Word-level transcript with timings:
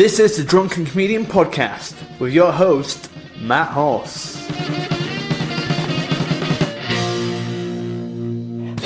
This 0.00 0.18
is 0.18 0.38
the 0.38 0.44
Drunken 0.44 0.86
Comedian 0.86 1.26
Podcast 1.26 1.94
with 2.18 2.32
your 2.32 2.52
host, 2.52 3.10
Matt 3.38 3.68
Horse. 3.68 4.34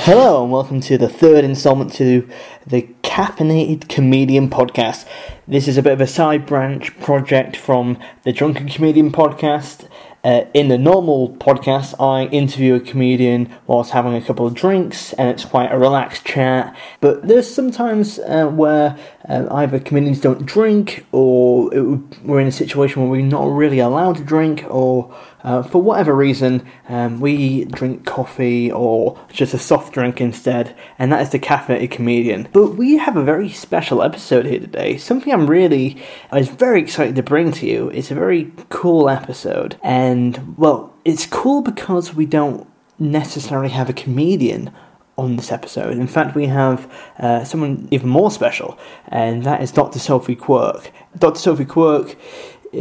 Hello, 0.03 0.43
and 0.43 0.51
welcome 0.51 0.81
to 0.81 0.97
the 0.97 1.07
third 1.07 1.45
installment 1.45 1.93
to 1.93 2.27
the 2.67 2.89
Caffeinated 3.01 3.87
Comedian 3.87 4.49
Podcast. 4.49 5.07
This 5.47 5.69
is 5.69 5.77
a 5.77 5.81
bit 5.81 5.93
of 5.93 6.01
a 6.01 6.05
side 6.05 6.45
branch 6.45 6.99
project 6.99 7.55
from 7.55 7.97
the 8.23 8.33
Drunken 8.33 8.67
Comedian 8.67 9.13
Podcast. 9.13 9.87
Uh, 10.25 10.47
in 10.55 10.69
the 10.69 10.77
normal 10.77 11.35
podcast, 11.35 11.93
I 12.01 12.25
interview 12.31 12.73
a 12.73 12.79
comedian 12.79 13.47
whilst 13.67 13.91
having 13.91 14.15
a 14.15 14.21
couple 14.21 14.47
of 14.47 14.55
drinks, 14.55 15.13
and 15.13 15.29
it's 15.29 15.45
quite 15.45 15.71
a 15.71 15.77
relaxed 15.77 16.25
chat. 16.25 16.75
But 16.99 17.27
there's 17.27 17.53
sometimes 17.53 18.17
uh, 18.17 18.47
where 18.47 18.97
uh, 19.27 19.47
either 19.51 19.79
comedians 19.79 20.21
don't 20.21 20.45
drink, 20.45 21.05
or 21.11 21.69
we're 22.23 22.39
in 22.39 22.47
a 22.47 22.51
situation 22.51 23.01
where 23.01 23.11
we're 23.11 23.25
not 23.25 23.45
really 23.45 23.79
allowed 23.79 24.17
to 24.17 24.23
drink, 24.23 24.63
or 24.69 25.15
uh, 25.43 25.63
for 25.63 25.81
whatever 25.81 26.15
reason, 26.15 26.65
um, 26.89 27.19
we 27.19 27.65
drink 27.65 28.05
coffee 28.05 28.71
or 28.71 29.19
just 29.29 29.53
a 29.53 29.59
soft 29.59 29.93
drink 29.93 30.21
instead, 30.21 30.75
and 30.99 31.11
that 31.11 31.21
is 31.21 31.29
the 31.29 31.39
caffeinated 31.39 31.91
comedian. 31.91 32.47
But 32.51 32.75
we 32.75 32.97
have 32.97 33.17
a 33.17 33.23
very 33.23 33.49
special 33.49 34.01
episode 34.01 34.45
here 34.45 34.59
today. 34.59 34.97
Something 34.97 35.33
I'm 35.33 35.47
really, 35.47 36.01
I 36.31 36.39
was 36.39 36.49
very 36.49 36.81
excited 36.81 37.15
to 37.15 37.23
bring 37.23 37.51
to 37.53 37.65
you. 37.65 37.89
It's 37.89 38.11
a 38.11 38.15
very 38.15 38.51
cool 38.69 39.09
episode, 39.09 39.79
and 39.83 40.55
well, 40.57 40.93
it's 41.03 41.25
cool 41.25 41.61
because 41.61 42.13
we 42.13 42.25
don't 42.25 42.67
necessarily 42.97 43.69
have 43.69 43.89
a 43.89 43.93
comedian 43.93 44.71
on 45.17 45.35
this 45.35 45.51
episode. 45.51 45.97
In 45.97 46.07
fact, 46.07 46.35
we 46.35 46.47
have 46.47 46.91
uh, 47.19 47.43
someone 47.43 47.87
even 47.91 48.09
more 48.09 48.31
special, 48.31 48.77
and 49.07 49.43
that 49.43 49.61
is 49.61 49.71
Dr. 49.71 49.99
Sophie 49.99 50.35
Quirk. 50.35 50.91
Dr. 51.17 51.39
Sophie 51.39 51.65
Quirk 51.65 52.17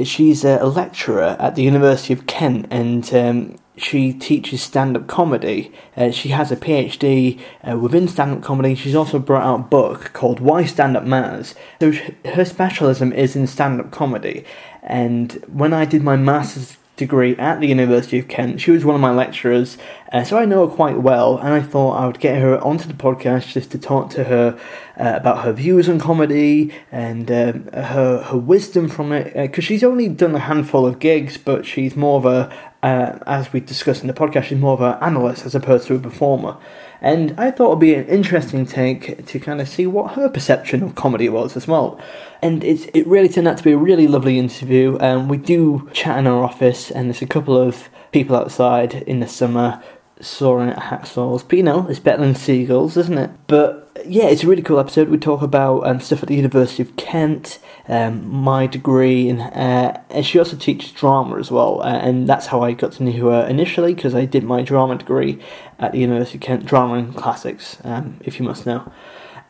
she's 0.03 0.45
a 0.45 0.65
lecturer 0.65 1.37
at 1.39 1.55
the 1.55 1.63
University 1.63 2.13
of 2.13 2.27
Kent 2.27 2.67
and 2.71 3.15
um, 3.15 3.57
she 3.77 4.13
teaches 4.13 4.63
stand 4.63 4.97
up 4.97 5.07
comedy. 5.07 5.73
Uh, 5.97 6.11
she 6.11 6.31
has 6.31 6.51
a 6.51 6.57
PhD 6.57 7.41
uh, 7.69 7.79
within 7.79 8.09
stand 8.09 8.33
up 8.33 8.43
comedy. 8.43 8.75
She's 8.75 8.95
also 8.95 9.19
brought 9.19 9.43
out 9.45 9.61
a 9.61 9.63
book 9.65 10.13
called 10.13 10.41
Why 10.41 10.65
Stand 10.65 10.97
Up 10.97 11.05
Matters. 11.05 11.55
So 11.81 11.93
her 12.25 12.45
specialism 12.45 13.13
is 13.13 13.37
in 13.37 13.47
stand 13.47 13.81
up 13.81 13.91
comedy. 13.91 14.45
And 14.83 15.33
when 15.49 15.73
I 15.73 15.85
did 15.85 16.03
my 16.03 16.17
master's 16.17 16.77
degree 16.97 17.37
at 17.37 17.61
the 17.61 17.67
University 17.67 18.19
of 18.19 18.29
Kent. 18.29 18.61
She 18.61 18.71
was 18.71 18.85
one 18.85 18.95
of 18.95 19.01
my 19.01 19.11
lecturers, 19.11 19.77
uh, 20.13 20.23
so 20.23 20.39
I 20.39 20.45
know 20.45 20.67
her 20.67 20.75
quite 20.75 21.01
well, 21.01 21.39
and 21.39 21.49
I 21.49 21.61
thought 21.61 21.93
I 21.97 22.07
would 22.07 22.21
get 22.21 22.41
her 22.41 22.63
onto 22.63 22.87
the 22.87 22.95
podcast 22.95 23.53
just 23.53 23.71
to 23.73 23.79
talk 23.79 24.11
to 24.11 24.25
her 24.25 24.59
uh, 24.99 25.13
about 25.17 25.45
her 25.45 25.53
views 25.53 25.89
on 25.89 25.99
comedy 25.99 26.73
and 26.93 27.31
um, 27.31 27.67
her 27.73 28.23
her 28.23 28.39
wisdom 28.39 28.89
from 28.89 29.13
it, 29.13 29.35
because 29.35 29.65
uh, 29.65 29.67
she's 29.67 29.83
only 29.83 30.09
done 30.09 30.35
a 30.35 30.41
handful 30.41 30.87
of 30.87 30.99
gigs, 30.99 31.37
but 31.37 31.67
she's 31.67 31.97
more 31.97 32.19
of 32.19 32.27
a, 32.27 32.57
uh, 32.83 33.19
as 33.27 33.53
we 33.53 33.61
discussed 33.61 34.03
in 34.03 34.07
the 34.07 34.15
podcast, 34.15 34.45
she's 34.45 34.59
more 34.59 34.75
of 34.75 34.81
an 34.81 35.03
analyst 35.03 35.45
as 35.47 35.55
opposed 35.55 35.87
to 35.89 35.95
a 35.95 35.99
performer. 35.99 36.57
And 37.01 37.39
I 37.39 37.51
thought 37.51 37.67
it 37.67 37.71
would 37.71 37.81
be 37.81 37.95
an 37.95 38.07
interesting 38.07 38.65
take 38.65 39.27
to 39.27 39.39
kind 39.39 39.61
of 39.61 39.69
see 39.69 39.87
what 39.87 40.13
her 40.13 40.29
perception 40.29 40.83
of 40.83 40.95
comedy 40.95 41.29
was 41.29 41.57
as 41.57 41.69
well. 41.69 42.01
And 42.41 42.65
it's, 42.65 42.87
it 42.87 43.07
really 43.07 43.29
turned 43.29 43.49
out 43.49 43.59
to 43.59 43.65
be 43.65 43.73
a 43.73 43.79
really 43.79 44.07
lovely 44.07 44.39
interview. 44.39 44.99
Um, 45.01 45.29
we 45.29 45.37
do 45.37 45.89
chat 45.93 46.19
in 46.19 46.27
our 46.27 46.43
office, 46.43 46.91
and 46.91 47.09
there's 47.09 47.23
a 47.23 47.27
couple 47.27 47.57
of 47.57 47.89
people 48.13 48.37
outside 48.37 48.95
in 48.95 49.21
the 49.21 49.29
summer 49.29 49.83
soaring 50.21 50.71
at 50.71 50.79
hacksaws. 50.79 51.45
But 51.47 51.57
you 51.57 51.63
know, 51.63 51.87
it's 51.89 52.01
better 52.01 52.23
than 52.23 52.35
seagulls, 52.35 52.97
isn't 52.97 53.19
it? 53.19 53.31
But 53.47 53.91
yeah, 54.07 54.27
it's 54.27 54.45
a 54.45 54.47
really 54.47 54.63
cool 54.63 54.79
episode. 54.79 55.09
We 55.09 55.19
talk 55.19 55.43
about 55.43 55.87
um, 55.87 56.01
stuff 56.01 56.23
at 56.23 56.29
the 56.29 56.37
University 56.37 56.83
of 56.83 56.97
Kent, 56.97 57.59
um, 57.89 58.27
my 58.31 58.67
degree, 58.67 59.29
and, 59.29 59.41
uh, 59.41 59.99
and 60.11 60.25
she 60.25 60.39
also 60.39 60.57
teaches 60.57 60.93
drama 60.93 61.39
as 61.39 61.51
well. 61.51 61.83
Uh, 61.83 61.99
and 61.99 62.27
that's 62.27 62.47
how 62.47 62.63
I 62.63 62.73
got 62.73 62.93
to 62.93 63.03
know 63.03 63.31
her 63.31 63.47
initially 63.47 63.95
because 63.95 64.15
I 64.15 64.25
did 64.25 64.45
my 64.45 64.63
drama 64.63 64.97
degree 64.97 65.39
at 65.79 65.93
the 65.93 65.99
University 65.99 66.39
of 66.39 66.43
Kent, 66.43 66.67
drama 66.67 66.95
and 66.95 67.15
classics, 67.15 67.79
um, 67.85 68.19
if 68.25 68.39
you 68.39 68.45
must 68.47 68.67
know. 68.67 68.91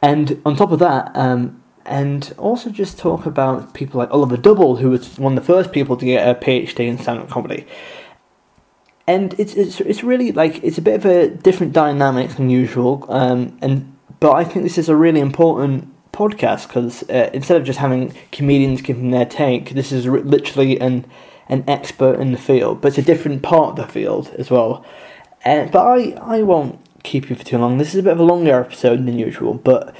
And 0.02 0.40
on 0.44 0.56
top 0.56 0.72
of 0.72 0.80
that, 0.80 1.12
um, 1.14 1.62
and 1.86 2.34
also 2.38 2.70
just 2.70 2.98
talk 2.98 3.26
about 3.26 3.74
people 3.74 3.98
like 3.98 4.10
Oliver 4.10 4.36
Double, 4.36 4.76
who 4.76 4.90
was 4.90 5.18
one 5.18 5.36
of 5.36 5.46
the 5.46 5.52
first 5.52 5.72
people 5.72 5.96
to 5.96 6.04
get 6.04 6.26
a 6.26 6.38
PhD 6.38 6.88
in 6.88 6.98
stand-up 6.98 7.28
comedy 7.28 7.66
and 9.06 9.38
it's 9.38 9.54
it's 9.54 9.80
it's 9.80 10.02
really 10.02 10.32
like 10.32 10.62
it's 10.64 10.78
a 10.78 10.82
bit 10.82 10.94
of 10.94 11.04
a 11.04 11.28
different 11.28 11.72
dynamic 11.72 12.30
than 12.30 12.48
usual. 12.48 13.04
Um, 13.08 13.58
and 13.60 13.94
but 14.20 14.32
I 14.32 14.44
think 14.44 14.62
this 14.62 14.78
is 14.78 14.88
a 14.88 14.96
really 14.96 15.20
important 15.20 15.93
podcast 16.14 16.68
because 16.68 17.02
uh, 17.10 17.30
instead 17.34 17.56
of 17.56 17.64
just 17.64 17.78
having 17.78 18.14
comedians 18.32 18.80
giving 18.80 19.10
their 19.10 19.26
take, 19.26 19.70
this 19.70 19.92
is 19.92 20.06
literally 20.06 20.80
an 20.80 21.06
an 21.48 21.64
expert 21.68 22.18
in 22.18 22.32
the 22.32 22.38
field, 22.38 22.80
but 22.80 22.88
it's 22.88 22.98
a 22.98 23.02
different 23.02 23.42
part 23.42 23.70
of 23.70 23.76
the 23.76 23.92
field 23.92 24.34
as 24.38 24.50
well. 24.50 24.84
Uh, 25.44 25.66
but 25.66 25.86
I, 25.86 26.12
I 26.38 26.42
won't 26.42 26.80
keep 27.02 27.28
you 27.28 27.36
for 27.36 27.44
too 27.44 27.58
long. 27.58 27.78
This 27.78 27.94
is 27.94 28.00
a 28.00 28.02
bit 28.02 28.14
of 28.14 28.20
a 28.20 28.24
longer 28.24 28.60
episode 28.60 29.04
than 29.04 29.18
usual, 29.18 29.54
but 29.54 29.94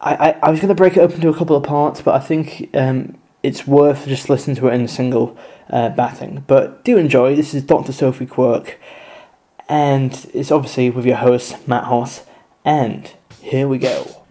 I, 0.00 0.14
I, 0.14 0.30
I 0.44 0.50
was 0.50 0.60
going 0.60 0.70
to 0.70 0.74
break 0.74 0.96
it 0.96 1.00
up 1.00 1.12
into 1.12 1.28
a 1.28 1.34
couple 1.34 1.56
of 1.56 1.62
parts, 1.62 2.00
but 2.00 2.14
I 2.14 2.20
think 2.20 2.70
um, 2.74 3.18
it's 3.42 3.66
worth 3.66 4.06
just 4.06 4.30
listening 4.30 4.56
to 4.56 4.68
it 4.68 4.74
in 4.74 4.82
a 4.82 4.88
single 4.88 5.36
uh, 5.68 5.90
batting. 5.90 6.44
But 6.46 6.84
do 6.84 6.96
enjoy. 6.96 7.36
This 7.36 7.52
is 7.52 7.62
Dr. 7.62 7.92
Sophie 7.92 8.26
Quirk, 8.26 8.80
and 9.68 10.26
it's 10.32 10.50
obviously 10.50 10.88
with 10.90 11.04
your 11.04 11.16
host, 11.16 11.68
Matt 11.68 11.84
Hoss, 11.84 12.24
and 12.64 13.12
here 13.40 13.68
we 13.68 13.78
go. 13.78 14.21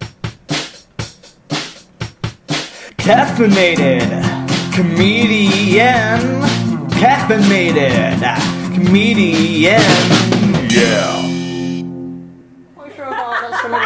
Caffeinated 3.12 4.24
comedian. 4.74 6.40
Caffeinated 6.92 8.22
comedian. 8.74 9.82
Yeah. 10.72 11.28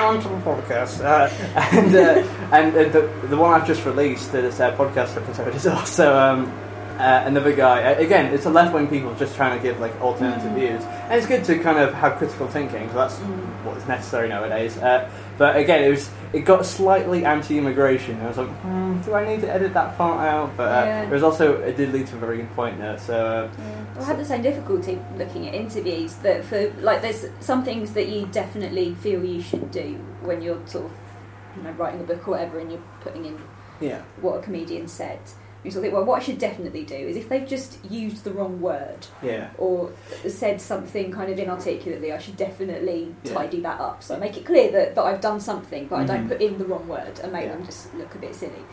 On 0.05 0.21
to 0.21 0.27
the 0.27 0.35
podcast, 0.35 1.03
uh, 1.03 1.27
and 1.71 1.95
uh, 1.95 2.55
and 2.55 2.75
uh, 2.75 2.83
the 2.89 3.27
the 3.27 3.35
one 3.35 3.59
I've 3.59 3.65
just 3.65 3.83
released, 3.85 4.31
this 4.31 4.59
uh, 4.59 4.77
podcast 4.77 5.17
episode, 5.17 5.55
is 5.55 5.65
also 5.65 6.15
um, 6.15 6.45
uh, 6.99 7.23
another 7.25 7.55
guy. 7.55 7.93
Uh, 7.93 7.97
again, 7.97 8.31
it's 8.31 8.45
a 8.45 8.49
left 8.51 8.75
wing 8.75 8.87
people 8.87 9.15
just 9.15 9.35
trying 9.35 9.57
to 9.57 9.63
give 9.63 9.79
like 9.79 9.99
alternative 10.01 10.51
mm. 10.51 10.55
views, 10.55 10.83
and 10.83 11.13
it's 11.13 11.25
good 11.25 11.43
to 11.45 11.57
kind 11.59 11.79
of 11.79 11.95
have 11.95 12.17
critical 12.17 12.47
thinking. 12.47 12.87
So 12.89 12.95
that's 12.95 13.15
mm. 13.15 13.63
what 13.63 13.75
is 13.77 13.87
necessary 13.87 14.29
nowadays. 14.29 14.77
Uh, 14.77 15.09
but 15.37 15.57
again, 15.57 15.83
it 15.83 15.89
was 15.89 16.09
it 16.33 16.41
got 16.41 16.65
slightly 16.65 17.25
anti-immigration. 17.25 18.19
I 18.21 18.27
was 18.27 18.37
like, 18.37 18.47
hmm, 18.47 19.01
do 19.01 19.13
I 19.13 19.25
need 19.25 19.41
to 19.41 19.51
edit 19.51 19.73
that 19.73 19.97
part 19.97 20.25
out? 20.27 20.55
But 20.57 20.67
uh, 20.69 20.85
yeah. 20.85 21.03
it 21.03 21.09
was 21.09 21.23
also 21.23 21.61
it 21.61 21.77
did 21.77 21.91
lead 21.91 22.07
to 22.07 22.15
a 22.15 22.19
very 22.19 22.37
good 22.37 22.53
point 22.55 22.79
there. 22.79 22.97
So 22.97 23.13
uh, 23.13 23.49
yeah. 23.57 23.85
well, 23.95 24.03
I 24.03 24.07
had 24.07 24.19
the 24.19 24.25
same 24.25 24.41
difficulty 24.41 24.99
looking 25.17 25.47
at 25.47 25.53
interviews. 25.53 26.15
That 26.15 26.43
for 26.45 26.71
like, 26.81 27.01
there's 27.01 27.25
some 27.39 27.63
things 27.63 27.93
that 27.93 28.07
you 28.07 28.27
definitely 28.27 28.95
feel 28.95 29.23
you 29.23 29.41
should 29.41 29.71
do 29.71 29.99
when 30.21 30.41
you're 30.41 30.65
sort 30.67 30.85
of 30.85 30.91
you 31.57 31.63
know 31.63 31.71
writing 31.71 32.01
a 32.01 32.03
book 32.03 32.27
or 32.27 32.31
whatever, 32.31 32.59
and 32.59 32.71
you're 32.71 32.83
putting 33.01 33.25
in 33.25 33.41
yeah. 33.79 34.01
what 34.21 34.39
a 34.39 34.41
comedian 34.41 34.87
said 34.87 35.19
you 35.65 35.71
sort 35.71 35.79
of 35.79 35.83
think, 35.83 35.93
well, 35.93 36.05
what 36.05 36.21
I 36.21 36.23
should 36.23 36.37
definitely 36.37 36.83
do 36.83 36.95
is 36.95 37.17
if 37.17 37.27
they've 37.27 37.47
just 37.47 37.83
used 37.85 38.23
the 38.23 38.31
wrong 38.31 38.61
word 38.61 39.07
yeah. 39.21 39.49
or 39.57 39.91
said 40.27 40.61
something 40.61 41.11
kind 41.11 41.31
of 41.31 41.39
inarticulately, 41.39 42.13
I 42.13 42.19
should 42.19 42.37
definitely 42.37 43.15
yeah. 43.23 43.33
tidy 43.33 43.59
that 43.61 43.79
up. 43.79 44.03
So 44.03 44.15
I 44.15 44.19
make 44.19 44.37
it 44.37 44.45
clear 44.45 44.71
that, 44.71 44.95
that 44.95 45.03
I've 45.03 45.21
done 45.21 45.39
something, 45.39 45.87
but 45.87 45.95
mm-hmm. 45.95 46.03
I 46.03 46.07
don't 46.07 46.19
mm-hmm. 46.25 46.29
put 46.29 46.41
in 46.41 46.57
the 46.57 46.65
wrong 46.65 46.87
word 46.87 47.19
and 47.19 47.33
make 47.33 47.45
yeah. 47.45 47.55
them 47.55 47.65
just 47.65 47.93
look 47.95 48.13
a 48.15 48.17
bit 48.17 48.35
silly. 48.35 48.63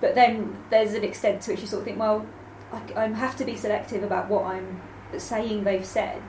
But 0.00 0.14
then 0.14 0.56
there's 0.70 0.94
an 0.94 1.04
extent 1.04 1.42
to 1.42 1.52
which 1.52 1.60
you 1.60 1.66
sort 1.66 1.80
of 1.80 1.86
think, 1.86 1.98
well, 1.98 2.26
I, 2.72 2.82
I 2.96 3.08
have 3.08 3.36
to 3.36 3.44
be 3.44 3.56
selective 3.56 4.02
about 4.02 4.28
what 4.28 4.44
I'm 4.44 4.80
saying 5.16 5.64
they've 5.64 5.84
said. 5.84 6.22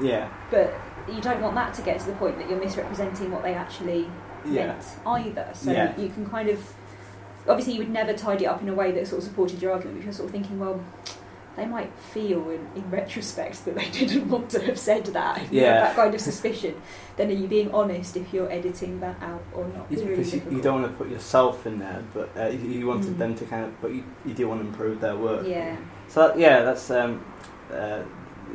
Yeah. 0.00 0.28
But 0.50 0.74
you 1.08 1.20
don't 1.20 1.40
want 1.40 1.54
that 1.54 1.74
to 1.74 1.82
get 1.82 2.00
to 2.00 2.06
the 2.06 2.12
point 2.12 2.38
that 2.38 2.50
you're 2.50 2.60
misrepresenting 2.60 3.30
what 3.30 3.42
they 3.42 3.54
actually 3.54 4.08
yeah. 4.44 4.66
meant 4.66 4.84
either. 5.06 5.48
So 5.54 5.72
yeah. 5.72 5.98
you 5.98 6.08
can 6.08 6.28
kind 6.28 6.48
of 6.48 6.60
obviously 7.48 7.74
you 7.74 7.78
would 7.80 7.90
never 7.90 8.12
tidy 8.12 8.44
it 8.44 8.48
up 8.48 8.62
in 8.62 8.68
a 8.68 8.74
way 8.74 8.92
that 8.92 9.06
sort 9.06 9.22
of 9.22 9.28
supported 9.28 9.62
your 9.62 9.72
argument. 9.72 9.98
Because 9.98 10.18
you're 10.18 10.26
sort 10.26 10.26
of 10.26 10.32
thinking, 10.32 10.58
well, 10.58 10.82
they 11.56 11.64
might 11.64 11.90
feel 11.98 12.50
in, 12.50 12.68
in 12.76 12.90
retrospect 12.90 13.64
that 13.64 13.74
they 13.74 13.90
didn't 13.90 14.28
want 14.28 14.50
to 14.50 14.60
have 14.60 14.78
said 14.78 15.06
that. 15.06 15.42
If 15.42 15.52
yeah. 15.52 15.60
you 15.60 15.66
have 15.66 15.82
that 15.82 15.96
kind 15.96 16.14
of 16.14 16.20
suspicion, 16.20 16.80
then 17.16 17.30
are 17.30 17.34
you 17.34 17.48
being 17.48 17.72
honest 17.72 18.16
if 18.16 18.32
you're 18.32 18.50
editing 18.50 19.00
that 19.00 19.20
out 19.22 19.42
or 19.54 19.66
not? 19.68 19.86
It's 19.90 20.02
really 20.02 20.22
you, 20.22 20.56
you, 20.56 20.62
don't 20.62 20.82
want 20.82 20.92
to 20.92 20.98
put 20.98 21.10
yourself 21.10 21.66
in 21.66 21.78
there, 21.78 22.04
but 22.12 22.30
uh, 22.36 22.48
you 22.48 22.86
wanted 22.86 23.14
mm. 23.14 23.18
them 23.18 23.34
to 23.36 23.44
kind 23.46 23.64
of, 23.64 23.80
but 23.80 23.92
you, 23.92 24.04
you 24.24 24.34
do 24.34 24.48
want 24.48 24.60
to 24.60 24.68
improve 24.68 25.00
their 25.00 25.16
work. 25.16 25.46
Yeah. 25.46 25.76
So 26.08 26.28
that, 26.28 26.38
yeah, 26.38 26.62
that's 26.62 26.90
um, 26.90 27.24
uh, 27.72 28.02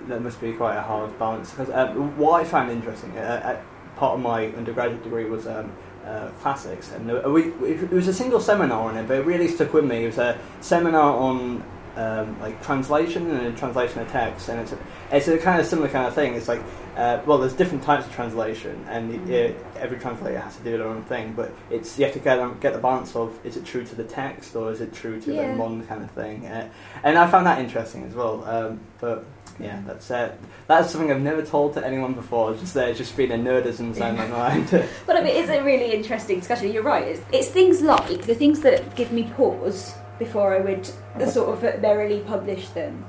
that 0.08 0.22
must 0.22 0.40
be 0.40 0.54
quite 0.54 0.76
a 0.76 0.82
hard 0.82 1.18
balance. 1.18 1.52
Because 1.52 1.70
um, 1.72 2.18
what 2.18 2.42
I 2.42 2.44
found 2.44 2.72
interesting, 2.72 3.18
uh, 3.18 3.58
uh, 3.58 3.62
part 4.02 4.16
of 4.16 4.20
my 4.20 4.48
undergraduate 4.48 5.04
degree 5.04 5.26
was. 5.26 5.48
Um, 5.48 5.72
uh, 6.02 6.32
classics, 6.42 6.92
and 6.94 7.06
we, 7.32 7.44
it 7.64 7.92
was 7.92 8.08
a 8.08 8.14
single 8.14 8.40
seminar 8.40 8.90
on 8.90 8.98
it, 8.98 9.08
but 9.08 9.20
it 9.20 9.24
really 9.24 9.48
stuck 9.48 9.72
with 9.72 9.86
me. 9.86 10.04
It 10.04 10.08
was 10.08 10.18
a 10.18 10.36
seminar 10.60 11.16
on 11.16 11.64
um, 11.96 12.40
like 12.40 12.62
translation 12.64 13.30
and 13.30 13.56
translation 13.56 14.00
of 14.02 14.10
text, 14.10 14.50
and 14.50 14.60
it's 14.60 14.72
a, 14.72 14.78
it's 15.12 15.28
a 15.28 15.38
kind 15.38 15.62
of 15.62 15.68
similar 15.68 15.90
kind 15.90 16.08
of 16.08 16.16
thing. 16.16 16.34
It's 16.34 16.48
like 16.48 16.64
uh, 16.96 17.22
well, 17.26 17.38
there's 17.38 17.54
different 17.54 17.84
types 17.84 18.06
of 18.06 18.14
translation, 18.14 18.84
and 18.90 19.12
mm-hmm. 19.12 19.32
it, 19.32 19.66
every 19.78 19.98
translator 20.00 20.40
has 20.40 20.58
to 20.58 20.64
do 20.64 20.78
their 20.78 20.88
own 20.88 21.04
thing. 21.04 21.34
But 21.34 21.54
it's 21.70 21.98
you 21.98 22.06
have 22.06 22.14
to 22.14 22.20
get 22.20 22.60
get 22.60 22.74
the 22.74 22.80
balance 22.80 23.16
of 23.16 23.38
is 23.46 23.56
it 23.58 23.66
true 23.66 23.86
to 23.86 23.96
the 23.96 24.04
text 24.04 24.56
or 24.56 24.72
is 24.72 24.82
it 24.82 24.94
true 24.94 25.20
to 25.22 25.34
yeah. 25.34 25.48
the 25.48 25.56
modern 25.56 25.86
kind 25.86 26.04
of 26.04 26.12
thing. 26.12 26.46
Uh, 26.46 26.70
and 27.04 27.18
I 27.18 27.30
found 27.30 27.46
that 27.46 27.60
interesting 27.60 28.04
as 28.04 28.14
well. 28.14 28.44
Um, 28.44 28.80
but 29.00 29.26
yeah, 29.60 29.82
that's 29.86 30.10
it. 30.12 30.40
that's 30.68 30.92
something 30.92 31.12
I've 31.12 31.22
never 31.22 31.44
told 31.44 31.74
to 31.76 31.86
anyone 31.86 32.14
before. 32.14 32.54
Just 32.56 32.74
there, 32.74 32.90
uh, 32.90 32.94
just 32.94 33.16
been 33.16 33.32
a 33.32 33.38
nerdism 33.38 33.96
in 33.96 34.16
my 34.16 34.28
mind. 34.28 34.70
but 35.06 35.16
I 35.16 35.22
mean, 35.22 35.36
it's 35.36 35.50
a 35.50 35.62
really 35.64 35.94
interesting 35.94 36.40
discussion. 36.40 36.72
You're 36.72 36.84
right. 36.84 37.08
It's, 37.08 37.22
it's 37.32 37.50
things 37.50 37.82
like 37.82 38.24
the 38.24 38.36
things 38.36 38.62
that 38.62 38.96
give 38.96 39.12
me 39.12 39.24
pause 39.36 39.94
before 40.20 40.54
I 40.54 40.60
would 40.60 40.86
sort 41.30 41.64
of 41.64 41.82
merrily 41.82 42.20
publish 42.22 42.70
them 42.70 43.06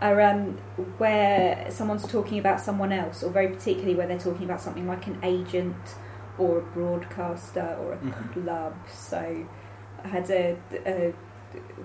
are 0.00 0.20
um, 0.20 0.58
where 0.98 1.66
someone's 1.70 2.06
talking 2.06 2.38
about 2.38 2.60
someone 2.60 2.92
else, 2.92 3.22
or 3.22 3.30
very 3.30 3.48
particularly 3.48 3.94
where 3.94 4.06
they're 4.06 4.18
talking 4.18 4.44
about 4.44 4.60
something 4.60 4.86
like 4.86 5.06
an 5.06 5.18
agent 5.22 5.76
or 6.38 6.58
a 6.58 6.62
broadcaster 6.62 7.76
or 7.80 7.94
a 7.94 7.96
mm-hmm. 7.96 8.42
club. 8.42 8.74
So 8.92 9.46
I 10.02 10.08
had 10.08 10.30
a, 10.30 10.56
a 10.86 11.14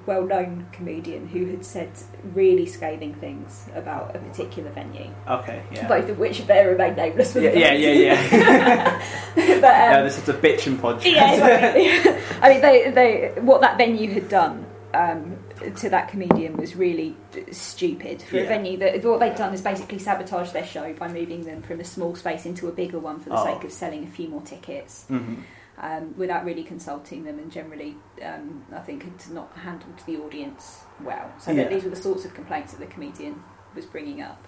well-known 0.06 0.66
comedian 0.71 1.27
who 1.27 1.45
had 1.45 1.63
said 1.63 1.92
really 2.33 2.66
scathing 2.66 3.13
things 3.16 3.68
about 3.75 4.16
a 4.16 4.19
particular 4.19 4.71
venue. 4.71 5.10
Okay, 5.27 5.62
yeah. 5.71 5.88
Both 5.88 6.10
of 6.10 6.18
which 6.18 6.45
bear 6.48 6.71
remain 6.71 6.95
nameless. 6.95 7.36
Yeah, 7.36 7.51
yeah, 7.54 7.74
yeah, 7.74 7.94
yeah, 8.31 9.00
but, 9.36 9.45
um, 9.45 9.62
yeah. 9.62 10.01
This 10.04 10.18
is 10.18 10.30
a 10.30 10.33
bitching 10.33 10.77
podcast. 10.77 11.06
yeah, 11.06 12.19
I 12.42 12.50
mean, 12.50 12.62
they, 12.62 12.92
they, 12.92 13.42
what 13.42 13.62
that 13.62 13.77
venue 13.77 14.12
had 14.12 14.30
done 14.30 14.66
um, 14.94 15.38
to 15.77 15.89
that 15.89 16.10
comedian 16.10 16.57
was 16.57 16.75
really 16.75 17.16
stupid 17.51 18.24
for 18.24 18.38
yeah. 18.38 18.44
a 18.44 18.48
venue 18.48 18.77
that 18.77 19.04
what 19.04 19.19
they'd 19.19 19.36
done 19.36 19.54
is 19.54 19.62
basically 19.62 20.00
sabotage 20.00 20.51
their 20.51 20.66
show 20.66 20.92
by 20.94 21.07
moving 21.07 21.44
them 21.44 21.62
from 21.62 21.80
a 21.80 21.86
small 21.86 22.16
space 22.16 22.45
into 22.45 22.68
a 22.68 22.71
bigger 22.71 22.98
one 22.98 23.19
for 23.19 23.30
the 23.30 23.39
oh. 23.39 23.45
sake 23.45 23.63
of 23.63 23.71
selling 23.71 24.04
a 24.04 24.10
few 24.10 24.27
more 24.27 24.42
tickets. 24.42 25.06
Mm-hmm 25.10 25.42
um, 25.80 26.14
without 26.18 26.46
really 26.46 26.64
consulting 26.64 27.24
them, 27.24 27.40
and 27.40 27.52
generally, 27.52 27.96
um, 28.24 28.66
I 28.74 28.80
think 28.80 29.04
had 29.04 29.34
not 29.34 29.56
handled 29.56 30.02
the 30.06 30.18
audience 30.18 30.84
well. 31.02 31.31
So 31.40 31.52
yeah. 31.52 31.68
these 31.68 31.84
were 31.84 31.90
the 31.90 31.96
sorts 31.96 32.26
of 32.26 32.34
complaints 32.34 32.74
that 32.74 32.80
the 32.80 32.88
comedian 32.88 33.42
was 33.76 33.86
bringing 33.86 34.22
up. 34.22 34.48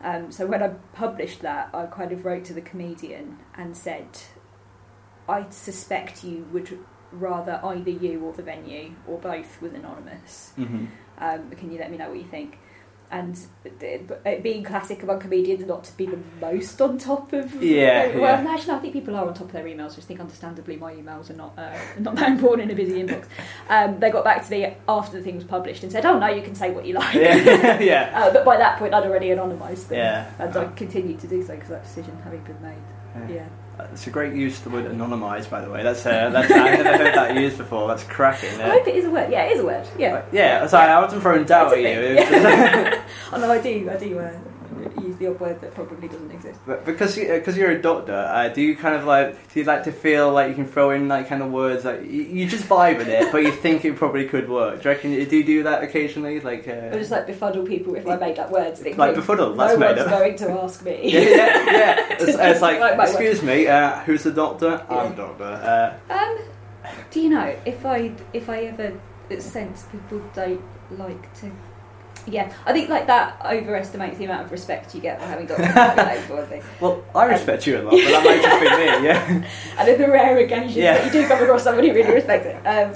Um, 0.00 0.32
so 0.32 0.46
when 0.46 0.62
I 0.62 0.68
published 0.92 1.42
that, 1.42 1.70
I 1.72 1.86
kind 1.86 2.12
of 2.12 2.24
wrote 2.24 2.44
to 2.46 2.52
the 2.52 2.60
comedian 2.60 3.38
and 3.56 3.76
said, 3.76 4.08
"I 5.28 5.48
suspect 5.50 6.24
you 6.24 6.46
would 6.52 6.78
rather 7.12 7.60
either 7.62 7.90
you 7.90 8.24
or 8.24 8.32
the 8.32 8.42
venue 8.42 8.96
or 9.06 9.18
both 9.18 9.62
was 9.62 9.72
anonymous. 9.72 10.52
Mm-hmm. 10.58 10.86
Um, 11.18 11.50
can 11.52 11.70
you 11.70 11.78
let 11.78 11.90
me 11.90 11.96
know 11.96 12.08
what 12.08 12.18
you 12.18 12.24
think?" 12.24 12.58
And 13.14 13.38
it 13.64 14.42
being 14.42 14.64
classic 14.64 15.04
among 15.04 15.20
comedians 15.20 15.64
not 15.64 15.84
to 15.84 15.96
be 15.96 16.04
the 16.04 16.18
most 16.40 16.80
on 16.80 16.98
top 16.98 17.32
of 17.32 17.54
yeah 17.62 18.16
well 18.18 18.42
yeah. 18.42 18.52
actually 18.52 18.72
I 18.72 18.78
think 18.80 18.92
people 18.92 19.14
are 19.14 19.26
on 19.26 19.34
top 19.34 19.46
of 19.46 19.52
their 19.52 19.64
emails 19.64 19.94
just 19.94 20.08
think 20.08 20.18
understandably 20.18 20.76
my 20.76 20.92
emails 20.92 21.30
are 21.30 21.34
not 21.34 21.56
uh, 21.56 21.78
not 22.00 22.16
that 22.16 22.28
important 22.28 22.70
in 22.70 22.76
a 22.76 22.82
busy 22.82 23.02
inbox 23.02 23.26
um, 23.68 24.00
they 24.00 24.10
got 24.10 24.24
back 24.24 24.44
to 24.44 24.50
me 24.50 24.74
after 24.88 25.16
the 25.16 25.22
thing 25.22 25.36
was 25.36 25.44
published 25.44 25.84
and 25.84 25.92
said 25.92 26.04
oh 26.04 26.18
no 26.18 26.26
you 26.26 26.42
can 26.42 26.56
say 26.56 26.72
what 26.72 26.84
you 26.84 26.94
like 26.94 27.14
yeah, 27.14 27.78
yeah. 27.80 28.10
Uh, 28.24 28.32
but 28.32 28.44
by 28.44 28.56
that 28.56 28.78
point 28.78 28.92
I'd 28.92 29.04
already 29.04 29.28
anonymised 29.28 29.88
them 29.88 29.98
yeah. 29.98 30.30
and 30.38 30.56
I 30.56 30.64
continued 30.72 31.20
to 31.20 31.28
do 31.28 31.42
so 31.44 31.54
because 31.54 31.68
that 31.68 31.84
decision 31.84 32.16
having 32.24 32.42
been 32.42 32.60
made 32.62 33.28
yeah. 33.28 33.36
yeah. 33.36 33.48
It's 33.92 34.06
a 34.06 34.10
great 34.10 34.34
use 34.34 34.58
of 34.58 34.64
the 34.64 34.70
word 34.70 34.86
anonymised, 34.86 35.50
by 35.50 35.60
the 35.60 35.70
way. 35.70 35.82
That's 35.82 36.06
uh, 36.06 36.30
that's 36.30 36.50
I've 36.50 36.84
never 36.84 36.96
heard 36.96 37.14
that 37.14 37.34
used 37.34 37.58
before. 37.58 37.88
That's 37.88 38.04
cracking. 38.04 38.60
I 38.60 38.70
hope 38.70 38.86
it 38.86 38.94
is 38.94 39.04
a 39.04 39.10
word. 39.10 39.30
Yeah, 39.32 39.44
it 39.44 39.52
is 39.52 39.60
a 39.60 39.64
word. 39.64 39.86
Yeah. 39.98 40.24
yeah. 40.32 40.66
Sorry, 40.66 40.86
yeah. 40.86 40.98
I 40.98 41.02
wasn't 41.02 41.22
throwing 41.22 41.44
doubt 41.44 41.72
at 41.72 41.78
you. 41.78 42.14
Yeah. 42.14 43.04
oh 43.32 43.40
no, 43.40 43.50
I 43.50 43.60
do. 43.60 43.90
I 43.90 43.96
do. 43.96 44.18
Uh, 44.18 44.32
use 45.02 45.16
the 45.16 45.28
odd 45.28 45.40
word 45.40 45.60
that 45.60 45.74
probably 45.74 46.08
doesn't 46.08 46.30
exist. 46.30 46.60
But 46.66 46.84
because 46.84 47.16
you, 47.16 47.26
because 47.28 47.56
you're 47.56 47.70
a 47.70 47.80
doctor, 47.80 48.14
uh, 48.14 48.48
do 48.48 48.62
you 48.62 48.76
kind 48.76 48.94
of 48.94 49.04
like 49.04 49.52
do 49.52 49.60
you 49.60 49.66
like 49.66 49.84
to 49.84 49.92
feel 49.92 50.32
like 50.32 50.48
you 50.48 50.54
can 50.54 50.66
throw 50.66 50.90
in 50.90 51.08
like 51.08 51.28
kind 51.28 51.42
of 51.42 51.50
words 51.50 51.84
like 51.84 52.02
you, 52.02 52.22
you 52.22 52.48
just 52.48 52.64
vibe 52.64 52.98
with 52.98 53.08
it, 53.08 53.30
but 53.32 53.42
you 53.42 53.52
think 53.52 53.84
it 53.84 53.96
probably 53.96 54.26
could 54.26 54.48
work? 54.48 54.82
Do 54.82 54.88
you 54.88 54.94
reckon 54.94 55.10
do 55.12 55.36
you 55.36 55.44
do 55.44 55.62
that 55.64 55.82
occasionally? 55.82 56.40
Like, 56.40 56.66
uh, 56.68 56.90
just 56.92 57.10
like 57.10 57.26
befuddle 57.26 57.64
people 57.64 57.94
if 57.94 58.06
I 58.06 58.16
made 58.16 58.38
up 58.38 58.50
words. 58.50 58.80
Thinking, 58.80 58.98
like 58.98 59.14
befuddle, 59.14 59.54
that's 59.54 59.74
no 59.74 59.78
made 59.78 59.96
one's 59.96 60.00
up. 60.00 60.10
going 60.10 60.36
to 60.36 60.50
ask 60.62 60.84
me. 60.84 61.00
yeah, 61.12 61.20
yeah, 61.20 61.70
yeah. 61.70 62.00
It's, 62.24 62.38
it's 62.38 62.60
like, 62.62 62.98
excuse 63.08 63.42
me, 63.42 63.66
uh, 63.66 64.00
who's 64.00 64.22
the 64.22 64.30
doctor? 64.30 64.84
Yeah. 64.88 64.96
I'm 64.96 65.12
a 65.12 65.16
doctor. 65.16 65.98
Uh, 66.08 66.14
um, 66.14 66.38
do 67.10 67.20
you 67.20 67.28
know 67.28 67.56
if 67.64 67.84
I 67.84 68.12
if 68.32 68.48
I 68.48 68.64
ever 68.64 68.92
sense 69.40 69.86
people 69.90 70.22
don't 70.34 70.62
like 70.90 71.32
to 71.40 71.50
yeah, 72.26 72.52
I 72.64 72.72
think 72.72 72.88
like 72.88 73.06
that 73.06 73.40
overestimates 73.44 74.18
the 74.18 74.24
amount 74.24 74.46
of 74.46 74.52
respect 74.52 74.94
you 74.94 75.00
get 75.00 75.20
for 75.20 75.26
having 75.26 75.46
got 75.46 75.58
thing. 76.48 76.62
Well, 76.80 77.04
I 77.14 77.26
respect 77.26 77.66
um, 77.66 77.72
you 77.72 77.80
a 77.80 77.82
lot, 77.82 77.90
but 77.90 78.04
that 78.04 78.24
might 78.24 78.42
just 78.42 78.60
be 78.60 78.68
me, 78.70 79.06
yeah. 79.06 79.50
and 79.78 79.88
in 79.88 80.00
the 80.00 80.08
rare 80.08 80.38
occasions 80.38 80.76
yeah. 80.76 80.94
that 80.94 81.06
you 81.06 81.22
do 81.22 81.28
come 81.28 81.42
across 81.42 81.64
somebody 81.64 81.88
who 81.88 81.94
really 81.94 82.14
respects 82.14 82.46
it, 82.46 82.56
um, 82.66 82.90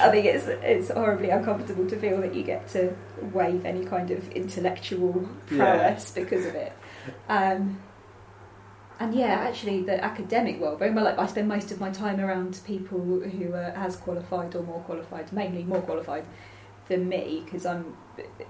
I 0.00 0.10
think 0.10 0.26
it's 0.26 0.46
it's 0.46 0.90
horribly 0.90 1.30
uncomfortable 1.30 1.88
to 1.88 1.96
feel 1.96 2.20
that 2.20 2.34
you 2.34 2.42
get 2.42 2.68
to 2.70 2.94
wave 3.32 3.64
any 3.64 3.84
kind 3.84 4.10
of 4.10 4.28
intellectual 4.32 5.28
prowess 5.46 6.12
yeah. 6.14 6.24
because 6.24 6.46
of 6.46 6.54
it. 6.54 6.72
Um, 7.28 7.80
and 9.00 9.14
yeah, 9.14 9.46
actually, 9.48 9.82
the 9.82 10.02
academic 10.02 10.60
world, 10.60 10.78
very 10.78 10.92
much 10.92 11.04
like 11.04 11.18
I 11.18 11.26
spend 11.26 11.48
most 11.48 11.72
of 11.72 11.80
my 11.80 11.90
time 11.90 12.20
around 12.20 12.60
people 12.64 13.00
who 13.00 13.52
are 13.52 13.72
as 13.76 13.96
qualified 13.96 14.54
or 14.54 14.62
more 14.62 14.80
qualified, 14.80 15.32
mainly 15.32 15.64
more 15.64 15.82
qualified 15.82 16.24
than 16.88 17.08
me 17.08 17.42
because 17.44 17.66
I'm 17.66 17.96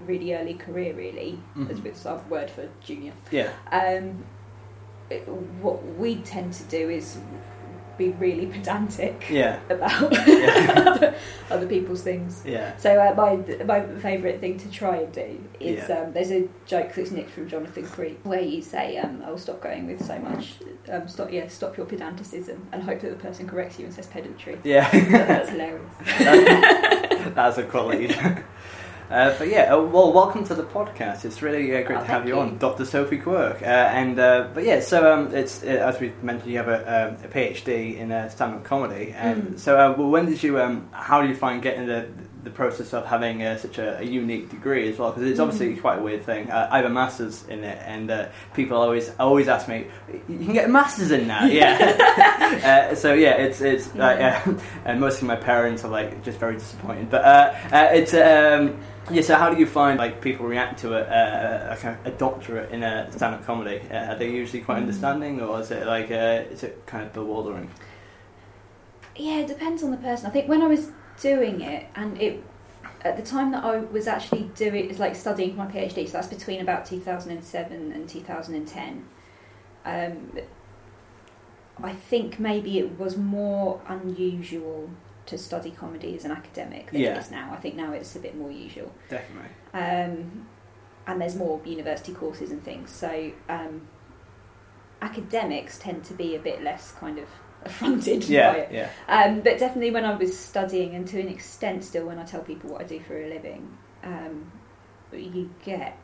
really 0.06 0.34
early 0.34 0.54
career, 0.54 0.94
really. 0.94 1.38
Mm-hmm. 1.50 1.66
That's 1.66 1.78
a 1.78 1.82
bit 1.82 2.06
of 2.06 2.26
a 2.26 2.28
word 2.28 2.50
for 2.50 2.68
junior. 2.80 3.12
Yeah. 3.30 3.52
Um, 3.70 4.24
it, 5.10 5.28
what 5.28 5.84
we 5.96 6.16
tend 6.16 6.52
to 6.54 6.64
do 6.64 6.88
is 6.88 7.18
be 7.96 8.10
really 8.10 8.46
pedantic 8.52 9.26
yeah. 9.30 9.60
about 9.70 10.12
yeah. 10.26 11.14
other, 11.50 11.66
people's 11.66 12.02
things. 12.02 12.42
Yeah. 12.44 12.76
So 12.76 13.00
uh, 13.00 13.14
my 13.14 13.64
my 13.64 13.86
favourite 14.00 14.40
thing 14.40 14.58
to 14.58 14.70
try 14.70 14.96
and 14.96 15.12
do 15.12 15.44
is 15.60 15.88
yeah. 15.88 16.00
um, 16.00 16.12
there's 16.12 16.30
a 16.30 16.48
joke 16.66 16.94
that's 16.94 17.10
nicked 17.10 17.30
from 17.30 17.48
Jonathan 17.48 17.86
Creek 17.86 18.18
where 18.24 18.40
you 18.40 18.62
say, 18.62 18.98
um, 18.98 19.22
"I'll 19.24 19.38
stop 19.38 19.60
going 19.60 19.86
with 19.86 20.04
so 20.04 20.18
much, 20.18 20.54
um, 20.88 21.08
stop 21.08 21.30
yeah, 21.30 21.48
stop 21.48 21.76
your 21.76 21.86
pedanticism," 21.86 22.60
and 22.72 22.82
hope 22.82 23.00
that 23.00 23.10
the 23.10 23.16
person 23.16 23.46
corrects 23.46 23.78
you 23.78 23.86
and 23.86 23.94
says 23.94 24.06
pedantry. 24.06 24.58
Yeah, 24.64 24.90
that's 24.90 25.50
hilarious. 25.50 27.00
That's 27.34 27.58
a 27.58 27.64
quality. 27.64 28.14
Uh, 29.10 29.36
but 29.38 29.48
yeah, 29.48 29.72
uh, 29.72 29.80
well, 29.80 30.12
welcome 30.12 30.44
to 30.44 30.54
the 30.54 30.62
podcast. 30.62 31.26
It's 31.26 31.42
really 31.42 31.76
uh, 31.76 31.86
great 31.86 31.98
oh, 31.98 32.00
to 32.00 32.06
have 32.06 32.26
you, 32.26 32.34
you, 32.34 32.40
on, 32.40 32.56
Dr. 32.56 32.86
Sophie 32.86 33.18
Quirk. 33.18 33.60
Uh, 33.60 33.66
and 33.66 34.18
uh, 34.18 34.48
but 34.54 34.64
yeah, 34.64 34.80
so 34.80 35.12
um, 35.12 35.32
it's 35.34 35.62
uh, 35.62 35.66
as 35.66 36.00
we 36.00 36.12
mentioned, 36.22 36.50
you 36.50 36.56
have 36.56 36.68
a, 36.68 37.08
um, 37.10 37.14
a 37.22 37.28
PhD 37.28 37.98
in 37.98 38.08
stand-up 38.30 38.64
comedy. 38.64 39.12
And 39.14 39.42
mm. 39.42 39.58
so, 39.58 39.76
well, 39.92 40.08
when 40.08 40.24
did 40.24 40.42
you? 40.42 40.58
Um, 40.58 40.88
how 40.90 41.20
do 41.20 41.28
you 41.28 41.36
find 41.36 41.62
getting 41.62 41.86
the 41.86 42.08
the 42.44 42.50
process 42.50 42.92
of 42.92 43.06
having 43.06 43.40
such 43.58 43.78
a, 43.78 43.98
a, 43.98 44.02
unique 44.02 44.50
degree 44.50 44.88
as 44.88 44.98
well? 44.98 45.10
Because 45.10 45.28
it's 45.30 45.40
obviously 45.40 45.74
mm. 45.74 45.80
quite 45.80 45.98
a 45.98 46.02
weird 46.02 46.24
thing. 46.24 46.50
I 46.50 46.76
have 46.76 46.86
a 46.86 46.90
master's 46.90 47.46
in 47.48 47.64
it, 47.64 47.78
and 47.84 48.28
people 48.54 48.76
always 48.76 49.10
always 49.18 49.48
ask 49.48 49.68
me, 49.68 49.86
"You 50.28 50.38
can 50.38 50.52
get 50.52 50.66
a 50.66 50.72
master's 50.72 51.10
in 51.10 51.26
that?" 51.28 51.50
Yeah. 51.50 52.94
so 52.94 53.14
yeah, 53.14 53.32
it's 53.32 53.60
it's 53.60 53.88
mm. 53.88 54.60
and 54.84 55.00
mostly 55.00 55.26
my 55.26 55.36
parents 55.36 55.84
are 55.84 55.90
like 55.90 56.22
just 56.24 56.38
very 56.38 56.54
disappointed. 56.54 57.10
But 57.10 57.56
it's. 57.72 58.14
Um, 58.14 58.78
yeah, 59.10 59.20
so 59.20 59.36
how 59.36 59.50
do 59.52 59.60
you 59.60 59.66
find 59.66 59.98
like 59.98 60.22
people 60.22 60.46
react 60.46 60.80
to 60.80 60.94
a, 60.94 61.76
a, 61.76 61.98
a 62.06 62.10
doctorate 62.12 62.70
in 62.70 62.82
a 62.82 63.10
stand-up 63.12 63.44
comedy? 63.44 63.82
Uh, 63.90 64.12
are 64.12 64.16
they 64.16 64.30
usually 64.30 64.62
quite 64.62 64.76
mm. 64.76 64.82
understanding, 64.82 65.40
or 65.42 65.60
is 65.60 65.70
it 65.70 65.86
like 65.86 66.10
uh, 66.10 66.44
is 66.50 66.62
it 66.62 66.86
kind 66.86 67.04
of 67.04 67.12
bewildering? 67.12 67.68
Yeah, 69.16 69.40
it 69.40 69.46
depends 69.46 69.82
on 69.82 69.90
the 69.90 69.98
person. 69.98 70.26
I 70.26 70.30
think 70.30 70.48
when 70.48 70.62
I 70.62 70.66
was 70.66 70.90
doing 71.20 71.60
it, 71.60 71.86
and 71.94 72.20
it 72.20 72.42
at 73.02 73.16
the 73.16 73.22
time 73.22 73.52
that 73.52 73.64
I 73.64 73.78
was 73.78 74.06
actually 74.06 74.50
doing 74.54 74.90
it's 74.90 74.98
like 74.98 75.14
studying 75.14 75.50
for 75.50 75.58
my 75.58 75.66
PhD, 75.66 76.06
so 76.06 76.12
that's 76.12 76.28
between 76.28 76.60
about 76.60 76.86
two 76.86 77.00
thousand 77.00 77.32
and 77.32 77.44
seven 77.44 77.92
and 77.92 78.08
two 78.08 78.20
thousand 78.20 78.54
and 78.54 78.66
ten. 78.66 79.06
Um, 79.84 80.38
I 81.82 81.92
think 81.92 82.38
maybe 82.38 82.78
it 82.78 82.98
was 82.98 83.16
more 83.16 83.80
unusual 83.88 84.90
to 85.26 85.38
study 85.38 85.70
comedy 85.70 86.14
as 86.16 86.24
an 86.24 86.30
academic 86.30 86.90
than 86.90 87.00
yeah. 87.00 87.16
it 87.16 87.18
is 87.18 87.30
now. 87.30 87.52
I 87.52 87.56
think 87.56 87.74
now 87.74 87.92
it's 87.92 88.14
a 88.14 88.20
bit 88.20 88.36
more 88.36 88.50
usual. 88.50 88.92
Definitely. 89.08 89.50
Um, 89.72 90.46
and 91.06 91.20
there's 91.20 91.34
more 91.34 91.60
university 91.64 92.12
courses 92.12 92.50
and 92.50 92.62
things. 92.62 92.90
So 92.90 93.32
um, 93.48 93.88
academics 95.02 95.78
tend 95.78 96.04
to 96.04 96.14
be 96.14 96.36
a 96.36 96.38
bit 96.38 96.62
less 96.62 96.92
kind 96.92 97.18
of 97.18 97.28
affronted 97.64 98.24
yeah, 98.24 98.52
by 98.52 98.58
it. 98.58 98.72
Yeah. 98.72 98.90
Um, 99.08 99.40
but 99.40 99.58
definitely 99.58 99.90
when 99.90 100.04
I 100.04 100.14
was 100.14 100.38
studying, 100.38 100.94
and 100.94 101.06
to 101.08 101.20
an 101.20 101.28
extent 101.28 101.84
still 101.84 102.06
when 102.06 102.18
I 102.18 102.24
tell 102.24 102.42
people 102.42 102.70
what 102.70 102.80
I 102.80 102.84
do 102.84 103.00
for 103.00 103.20
a 103.20 103.28
living, 103.28 103.76
um, 104.02 104.50
you 105.12 105.50
get, 105.64 105.98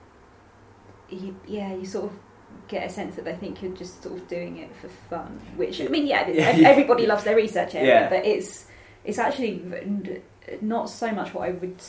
you, 1.09 1.37
yeah, 1.47 1.75
you 1.75 1.85
sort 1.85 2.07
of 2.07 2.13
get 2.69 2.87
a 2.87 2.91
sense 2.91 3.17
that 3.17 3.25
they 3.25 3.35
think 3.35 3.63
you're 3.63 3.75
just 3.75 4.03
sort 4.03 4.17
of 4.17 4.29
doing 4.29 4.59
it 4.59 4.75
for 4.77 4.89
fun. 4.89 5.41
Which 5.57 5.81
I 5.81 5.89
mean, 5.89 6.07
yeah, 6.07 6.21
everybody 6.27 7.07
loves 7.07 7.25
their 7.25 7.37
research 7.37 7.75
area, 7.75 8.07
but 8.11 8.25
it's 8.25 8.67
it's 9.05 9.19
actually 9.19 9.63
not 10.61 10.91
so 10.91 11.11
much 11.13 11.35
what 11.35 11.49
I 11.49 11.53
would 11.53 11.83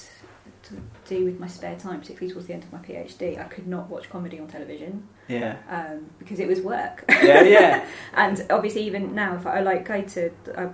do 1.05 1.25
with 1.25 1.39
my 1.39 1.47
spare 1.47 1.77
time, 1.77 1.99
particularly 1.99 2.31
towards 2.31 2.47
the 2.47 2.53
end 2.53 2.63
of 2.63 2.71
my 2.71 2.79
PhD. 2.79 3.39
I 3.39 3.43
could 3.45 3.67
not 3.67 3.89
watch 3.89 4.09
comedy 4.09 4.39
on 4.39 4.47
television. 4.47 5.07
Yeah. 5.31 5.57
Um, 5.69 6.09
because 6.19 6.39
it 6.39 6.47
was 6.47 6.61
work. 6.61 7.05
Yeah, 7.09 7.43
yeah. 7.43 7.87
and 8.13 8.45
obviously, 8.49 8.83
even 8.83 9.15
now, 9.15 9.35
if 9.35 9.45
I, 9.45 9.57
I 9.57 9.61
like 9.61 9.85
go 9.85 10.01
to, 10.01 10.31
I, 10.57 10.69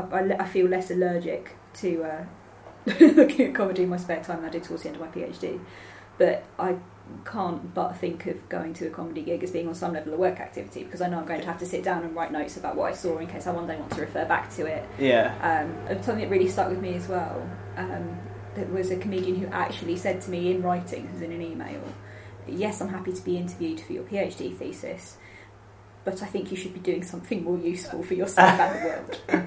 I, 0.00 0.36
I, 0.40 0.46
feel 0.46 0.66
less 0.66 0.90
allergic 0.90 1.56
to 1.74 2.04
uh, 2.04 2.24
looking 3.00 3.48
at 3.48 3.54
comedy 3.54 3.82
in 3.82 3.88
my 3.88 3.96
spare 3.96 4.22
time 4.22 4.38
than 4.38 4.46
I 4.46 4.52
did 4.52 4.64
towards 4.64 4.82
the 4.82 4.90
end 4.90 5.00
of 5.00 5.02
my 5.02 5.08
PhD. 5.08 5.60
But 6.18 6.44
I 6.58 6.76
can't 7.24 7.72
but 7.74 7.96
think 7.96 8.26
of 8.26 8.48
going 8.48 8.74
to 8.74 8.86
a 8.86 8.90
comedy 8.90 9.22
gig 9.22 9.42
as 9.42 9.50
being 9.50 9.68
on 9.68 9.74
some 9.74 9.92
level 9.92 10.12
of 10.12 10.18
work 10.18 10.40
activity 10.40 10.82
because 10.84 11.00
I 11.00 11.08
know 11.08 11.18
I'm 11.18 11.26
going 11.26 11.40
to 11.40 11.46
have 11.46 11.58
to 11.58 11.66
sit 11.66 11.84
down 11.84 12.02
and 12.02 12.14
write 12.14 12.32
notes 12.32 12.56
about 12.56 12.76
what 12.76 12.92
I 12.92 12.94
saw 12.96 13.18
in 13.18 13.26
case 13.26 13.46
I 13.46 13.52
one 13.52 13.66
day 13.66 13.76
want 13.76 13.92
to 13.92 14.00
refer 14.00 14.24
back 14.24 14.50
to 14.56 14.66
it. 14.66 14.88
Yeah. 14.98 15.34
Um, 15.40 16.02
something 16.02 16.24
that 16.24 16.30
really 16.30 16.48
stuck 16.48 16.68
with 16.68 16.80
me 16.80 16.94
as 16.94 17.06
well. 17.08 17.48
Um, 17.76 18.18
there 18.54 18.66
was 18.66 18.90
a 18.90 18.96
comedian 18.96 19.36
who 19.36 19.46
actually 19.48 19.96
said 19.96 20.20
to 20.22 20.30
me 20.30 20.50
in 20.50 20.62
writing, 20.62 21.10
as 21.14 21.20
in 21.20 21.30
an 21.30 21.42
email, 21.42 21.82
"Yes, 22.48 22.80
I'm 22.80 22.88
happy 22.88 23.12
to 23.12 23.22
be 23.22 23.36
interviewed 23.36 23.80
for 23.80 23.92
your 23.92 24.04
PhD 24.04 24.56
thesis." 24.56 25.16
but 26.06 26.22
I 26.22 26.26
think 26.26 26.52
you 26.52 26.56
should 26.56 26.72
be 26.72 26.78
doing 26.78 27.02
something 27.02 27.42
more 27.42 27.58
useful 27.58 28.00
for 28.04 28.14
yourself 28.14 28.60
and 28.60 28.72
the 28.76 29.38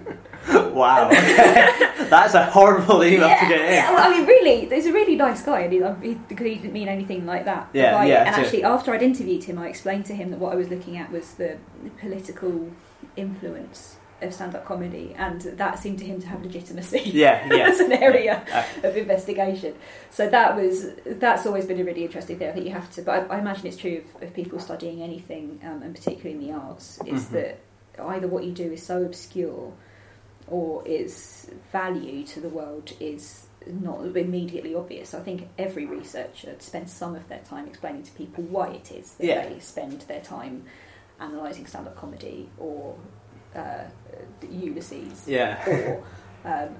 world. 0.51 0.73
wow, 0.75 1.07
that's 2.09 2.33
a 2.33 2.45
horrible 2.47 3.01
email 3.01 3.29
yeah, 3.29 3.39
to 3.39 3.47
get 3.47 3.61
in. 3.61 3.73
Yeah, 3.75 3.93
well, 3.93 4.11
I 4.11 4.17
mean, 4.17 4.27
really, 4.27 4.65
he's 4.65 4.85
a 4.85 4.91
really 4.91 5.15
nice 5.15 5.41
guy, 5.41 5.61
and 5.61 5.71
he, 5.71 5.81
um, 5.81 6.25
because 6.27 6.45
he 6.45 6.55
didn't 6.55 6.73
mean 6.73 6.89
anything 6.89 7.25
like 7.25 7.45
that. 7.45 7.69
Yeah, 7.71 8.03
yeah. 8.03 8.25
And 8.25 8.35
actually, 8.35 8.65
after 8.65 8.93
I'd 8.93 9.01
interviewed 9.01 9.45
him, 9.45 9.57
I 9.57 9.69
explained 9.69 10.05
to 10.07 10.13
him 10.13 10.31
that 10.31 10.39
what 10.39 10.51
I 10.51 10.57
was 10.57 10.67
looking 10.67 10.97
at 10.97 11.09
was 11.13 11.35
the 11.35 11.57
political 11.97 12.69
influence 13.15 13.95
of 14.21 14.33
stand-up 14.33 14.65
comedy, 14.65 15.15
and 15.17 15.41
that 15.41 15.79
seemed 15.79 15.99
to 15.99 16.05
him 16.05 16.21
to 16.21 16.27
have 16.27 16.43
legitimacy. 16.43 17.01
Yeah, 17.19 17.53
yeah. 17.53 17.67
as 17.69 17.79
an 17.79 17.91
area 17.91 18.45
of 18.83 18.95
investigation. 18.95 19.75
So 20.11 20.29
that 20.29 20.55
was 20.55 20.87
that's 21.05 21.45
always 21.45 21.65
been 21.65 21.79
a 21.79 21.83
really 21.83 22.05
interesting 22.05 22.37
thing. 22.37 22.49
I 22.49 22.51
think 22.51 22.65
you 22.65 22.71
have 22.71 22.91
to, 22.93 23.01
but 23.01 23.29
I, 23.31 23.35
I 23.35 23.39
imagine 23.39 23.67
it's 23.67 23.77
true 23.77 24.03
of, 24.15 24.23
of 24.23 24.33
people 24.33 24.59
studying 24.59 25.01
anything, 25.01 25.59
um, 25.63 25.81
and 25.83 25.95
particularly 25.95 26.31
in 26.31 26.47
the 26.47 26.53
arts, 26.53 26.99
is 27.05 27.25
mm-hmm. 27.25 27.35
that 27.35 27.59
either 28.07 28.27
what 28.27 28.43
you 28.43 28.51
do 28.51 28.71
is 28.71 28.83
so 28.83 29.03
obscure, 29.03 29.73
or 30.47 30.87
its 30.87 31.49
value 31.71 32.25
to 32.27 32.39
the 32.39 32.49
world 32.49 32.93
is 32.99 33.47
not 33.67 34.05
immediately 34.15 34.75
obvious. 34.75 35.13
I 35.13 35.21
think 35.21 35.47
every 35.57 35.85
researcher 35.85 36.55
spends 36.59 36.91
some 36.93 37.15
of 37.15 37.27
their 37.27 37.39
time 37.39 37.67
explaining 37.67 38.03
to 38.03 38.11
people 38.13 38.43
why 38.45 38.69
it 38.69 38.91
is 38.91 39.13
that 39.15 39.25
yeah. 39.25 39.47
they 39.47 39.59
spend 39.59 40.01
their 40.01 40.21
time 40.21 40.65
analysing 41.19 41.65
stand-up 41.65 41.95
comedy 41.95 42.49
or 42.57 42.95
uh, 43.55 43.83
Ulysses, 44.49 45.27
yeah. 45.27 45.63
or 45.67 46.03
um, 46.45 46.75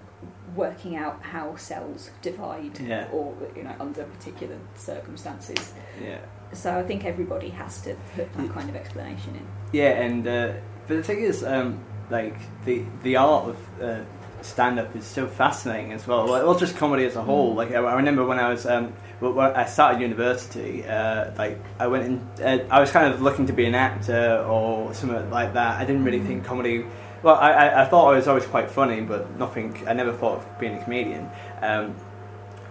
working 0.55 0.95
out 0.95 1.21
how 1.21 1.55
cells 1.55 2.11
divide, 2.21 2.79
yeah. 2.79 3.07
or 3.11 3.35
you 3.55 3.63
know 3.63 3.75
under 3.79 4.03
particular 4.03 4.57
circumstances. 4.75 5.73
Yeah. 6.01 6.19
So 6.53 6.77
I 6.77 6.83
think 6.83 7.05
everybody 7.05 7.49
has 7.49 7.81
to 7.81 7.95
put 8.15 8.33
that 8.33 8.49
kind 8.51 8.69
of 8.69 8.75
explanation 8.75 9.35
in. 9.35 9.47
Yeah, 9.71 10.01
and 10.01 10.27
uh, 10.27 10.53
but 10.87 10.97
the 10.97 11.03
thing 11.03 11.19
is, 11.19 11.43
um, 11.43 11.83
like 12.09 12.37
the 12.65 12.83
the 13.03 13.17
art 13.17 13.49
of 13.49 13.81
uh, 13.81 14.03
stand 14.41 14.79
up 14.79 14.95
is 14.95 15.05
so 15.05 15.27
fascinating 15.27 15.93
as 15.93 16.07
well. 16.07 16.27
Like, 16.27 16.43
not 16.43 16.59
just 16.59 16.75
comedy 16.77 17.05
as 17.05 17.15
a 17.15 17.21
whole. 17.21 17.53
Mm. 17.53 17.57
Like 17.57 17.71
I, 17.71 17.95
remember 17.95 18.25
when 18.25 18.39
I 18.39 18.49
was 18.49 18.65
um, 18.65 18.93
when 19.19 19.37
I 19.37 19.65
started 19.65 20.01
university, 20.01 20.85
uh, 20.85 21.31
like 21.37 21.59
I 21.77 21.87
went 21.87 22.05
in, 22.05 22.43
uh, 22.43 22.65
I 22.71 22.79
was 22.79 22.91
kind 22.91 23.13
of 23.13 23.21
looking 23.21 23.47
to 23.47 23.53
be 23.53 23.65
an 23.65 23.75
actor 23.75 24.45
or 24.47 24.93
something 24.93 25.29
like 25.29 25.53
that. 25.53 25.79
I 25.79 25.85
didn't 25.85 26.03
really 26.03 26.19
mm. 26.19 26.27
think 26.27 26.45
comedy. 26.45 26.85
Well, 27.21 27.35
I, 27.35 27.81
I, 27.81 27.85
thought 27.85 28.13
I 28.13 28.15
was 28.15 28.29
always 28.29 28.45
quite 28.45 28.71
funny, 28.71 29.01
but 29.01 29.37
nothing. 29.37 29.75
I 29.85 29.93
never 29.93 30.13
thought 30.13 30.37
of 30.37 30.59
being 30.59 30.77
a 30.77 30.83
comedian. 30.83 31.29
Um, 31.61 31.95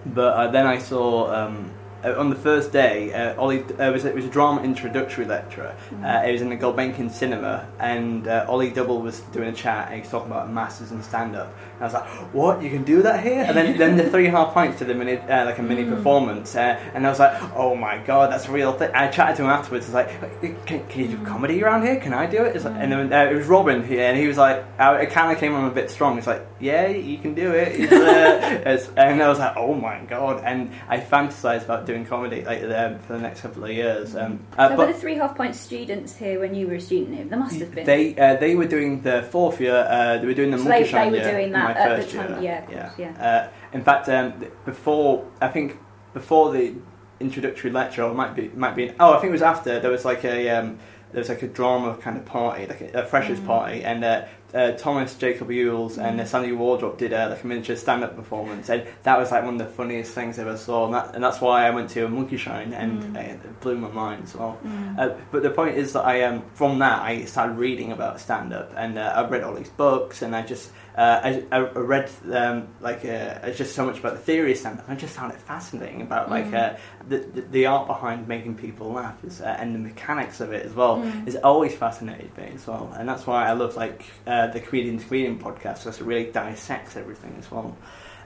but 0.06 0.32
uh, 0.34 0.50
then 0.50 0.66
I 0.66 0.78
saw. 0.78 1.30
Um, 1.32 1.72
uh, 2.04 2.14
on 2.16 2.30
the 2.30 2.36
first 2.36 2.72
day, 2.72 3.12
uh, 3.12 3.40
Ollie 3.40 3.62
uh, 3.62 3.90
was 3.90 4.04
it 4.04 4.14
was 4.14 4.24
a 4.24 4.28
drama 4.28 4.62
introductory 4.62 5.24
lecture. 5.24 5.74
Mm. 5.90 6.04
Uh, 6.04 6.28
it 6.28 6.32
was 6.32 6.42
in 6.42 6.48
the 6.48 6.56
Gulbenkian 6.56 7.10
Cinema, 7.10 7.66
and 7.80 8.28
uh, 8.28 8.46
Ollie 8.48 8.70
Double 8.70 9.02
was 9.02 9.20
doing 9.32 9.48
a 9.48 9.52
chat, 9.52 9.86
and 9.86 9.96
he 9.96 10.00
was 10.02 10.10
talking 10.10 10.30
about 10.30 10.50
masters 10.52 10.92
and 10.92 11.04
stand 11.04 11.34
up. 11.34 11.52
I 11.80 11.84
was 11.84 11.94
like, 11.94 12.06
"What? 12.32 12.62
You 12.62 12.70
can 12.70 12.84
do 12.84 13.02
that 13.02 13.24
here?" 13.24 13.42
And 13.42 13.56
then 13.56 13.76
then 13.78 13.96
the 13.96 14.08
three 14.08 14.26
and 14.26 14.36
a 14.36 14.38
half 14.38 14.54
pints 14.54 14.78
to 14.78 14.84
the 14.84 14.94
minute 14.94 15.22
uh, 15.28 15.44
like 15.44 15.58
a 15.58 15.62
mini 15.62 15.84
mm. 15.84 15.94
performance, 15.94 16.54
and 16.54 17.04
I 17.04 17.10
was 17.10 17.18
like, 17.18 17.40
"Oh 17.56 17.74
my 17.74 17.98
god, 17.98 18.30
that's 18.30 18.46
a 18.46 18.52
real 18.52 18.72
thing." 18.72 18.90
I 18.94 19.08
chatted 19.08 19.36
to 19.36 19.42
him 19.42 19.50
afterwards. 19.50 19.92
I 19.92 20.04
was 20.04 20.22
like, 20.22 20.66
"Can, 20.66 20.86
can 20.86 21.00
you 21.00 21.08
do 21.08 21.16
mm. 21.16 21.26
comedy 21.26 21.62
around 21.62 21.82
here? 21.82 21.96
Can 21.96 22.14
I 22.14 22.26
do 22.26 22.44
it?" 22.44 22.54
Like, 22.62 22.74
and 22.76 22.92
then 22.92 23.12
it 23.12 23.34
was 23.34 23.46
Robin 23.46 23.84
here, 23.84 24.04
and 24.04 24.16
he 24.16 24.28
was 24.28 24.36
like, 24.36 24.64
"It 24.78 25.10
kind 25.10 25.32
of 25.32 25.38
came 25.38 25.54
on 25.54 25.64
a 25.64 25.74
bit 25.74 25.90
strong." 25.90 26.14
He's 26.14 26.28
like, 26.28 26.46
"Yeah, 26.60 26.86
you 26.86 27.18
can 27.18 27.34
do 27.34 27.50
it." 27.50 27.90
and 28.96 29.22
I 29.22 29.28
was 29.28 29.38
like, 29.40 29.56
"Oh 29.56 29.74
my 29.74 29.98
god!" 30.04 30.44
And 30.44 30.70
I 30.88 30.98
fantasized 30.98 31.64
about 31.64 31.88
doing 31.88 32.04
comedy 32.04 32.45
like 32.45 32.62
um, 32.62 32.99
for 33.00 33.14
the 33.14 33.18
next 33.18 33.40
couple 33.40 33.64
of 33.64 33.71
years. 33.71 34.14
Um, 34.14 34.40
uh, 34.57 34.68
so 34.68 34.76
were 34.76 34.87
the 34.87 34.92
Three 34.92 35.14
Half 35.14 35.37
Pint 35.37 35.57
students 35.57 36.14
here 36.14 36.38
when 36.38 36.54
you 36.54 36.68
were 36.68 36.75
a 36.75 36.80
student? 36.80 37.30
There 37.30 37.38
must 37.38 37.59
have 37.59 37.75
been. 37.75 37.87
They 37.87 38.14
uh, 38.16 38.37
they 38.37 38.54
were 38.54 38.66
doing 38.66 39.00
the 39.02 39.23
fourth 39.23 39.61
year. 39.61 39.87
Uh, 39.88 40.18
they 40.18 40.26
were 40.26 40.35
doing 40.35 40.50
the 40.50 40.59
so 40.59 40.64
monkey 40.64 40.85
they, 40.85 41.11
they 41.11 41.11
were 41.11 41.30
doing 41.33 41.52
that 41.52 41.76
at 41.76 42.07
the 42.07 42.12
time. 42.12 42.42
Year. 42.42 42.64
Yeah, 42.71 42.92
yeah. 42.99 43.14
yeah. 43.16 43.26
Uh, 43.26 43.50
in 43.73 43.83
fact, 43.83 44.09
um, 44.09 44.45
before 44.64 45.26
I 45.40 45.49
think 45.49 45.78
before 46.12 46.52
the 46.52 46.75
introductory 47.21 47.71
lecture, 47.71 48.02
or 48.02 48.11
it 48.11 48.14
might 48.14 48.37
be 48.37 48.49
might 48.50 48.76
be. 48.76 48.92
Oh, 49.00 49.14
I 49.14 49.21
think 49.21 49.30
it 49.30 49.33
was 49.33 49.42
after. 49.42 49.80
There 49.80 49.90
was 49.90 50.04
like 50.04 50.25
a 50.25 50.50
um, 50.50 50.78
there 51.12 51.21
was 51.21 51.30
like 51.30 51.42
a 51.42 51.49
drama 51.49 51.97
kind 51.97 52.18
of 52.18 52.26
party, 52.26 52.66
like 52.66 52.83
a, 52.83 53.00
a 53.00 53.07
freshers 53.07 53.40
mm. 53.40 53.47
party, 53.47 53.83
and 53.83 54.04
uh, 54.04 54.26
uh, 54.54 54.72
Thomas 54.72 55.14
Jacob 55.14 55.48
Ewells 55.48 55.98
and 55.98 56.20
uh, 56.20 56.24
Sandy 56.24 56.52
Wardrop 56.52 56.98
did 56.98 57.12
uh, 57.12 57.28
like 57.30 57.42
a 57.42 57.46
miniature 57.46 57.76
stand-up 57.76 58.16
performance, 58.16 58.68
and 58.68 58.86
that 59.02 59.18
was 59.18 59.30
like 59.30 59.44
one 59.44 59.60
of 59.60 59.66
the 59.66 59.72
funniest 59.72 60.12
things 60.12 60.38
I 60.38 60.42
ever 60.42 60.56
saw, 60.56 60.86
and, 60.86 60.94
that, 60.94 61.14
and 61.14 61.22
that's 61.22 61.40
why 61.40 61.66
I 61.66 61.70
went 61.70 61.90
to 61.90 62.06
a 62.06 62.08
Monkey 62.08 62.36
Shine, 62.36 62.72
and 62.72 63.02
mm. 63.02 63.16
Uh, 63.16 63.34
it 63.34 63.60
blew 63.60 63.76
my 63.76 63.88
mind 63.88 64.24
as 64.24 64.34
well. 64.34 64.58
Mm. 64.64 64.98
Uh, 64.98 65.14
but 65.30 65.42
the 65.42 65.50
point 65.50 65.76
is 65.76 65.92
that 65.92 66.04
I 66.04 66.22
um, 66.22 66.42
from 66.54 66.78
that 66.78 67.02
I 67.02 67.24
started 67.24 67.56
reading 67.56 67.92
about 67.92 68.20
stand-up, 68.20 68.72
and 68.76 68.98
uh, 68.98 69.12
I 69.16 69.28
read 69.28 69.42
all 69.42 69.54
these 69.54 69.70
books, 69.70 70.22
and 70.22 70.34
I 70.34 70.42
just 70.42 70.70
I, 70.97 71.45
I, 71.52 71.59
read 71.59 72.11
um, 72.33 72.68
like 72.80 73.02
just 73.02 73.75
so 73.75 73.87
much 73.87 73.99
about 73.99 74.14
the 74.14 74.21
theory 74.21 74.52
of 74.52 74.59
stand-up. 74.59 74.88
I 74.88 74.95
just 74.95 75.14
found 75.14 75.33
it 75.33 75.40
fascinating 75.40 76.02
about 76.02 76.30
like 76.30 76.47
mm. 76.47 76.78
the, 77.09 77.18
the, 77.18 77.40
the 77.42 77.66
art 77.66 77.87
behind 77.87 78.26
making 78.26 78.57
people 78.57 78.92
laugh 78.92 79.23
is, 79.25 79.40
and 79.40 79.75
the 79.75 79.78
mechanics 79.78 80.40
of 80.40 80.52
it 80.52 80.66
as 80.66 80.73
well 80.73 80.99
mm. 80.99 81.26
is 81.26 81.37
always 81.37 81.75
fascinated 81.75 82.37
me 82.37 82.50
as 82.54 82.66
well, 82.66 82.92
and 82.97 83.09
that's 83.09 83.26
why 83.26 83.49
I 83.49 83.52
love 83.52 83.76
like 83.76 84.04
uh, 84.26 84.49
the 84.49 84.61
Comedian 84.61 84.99
to 84.99 85.04
Comedian 85.04 85.38
podcast 85.38 85.85
because 85.85 86.00
it 86.00 86.04
really 86.04 86.30
dissects 86.30 86.97
everything 86.97 87.37
as 87.38 87.50
well. 87.50 87.76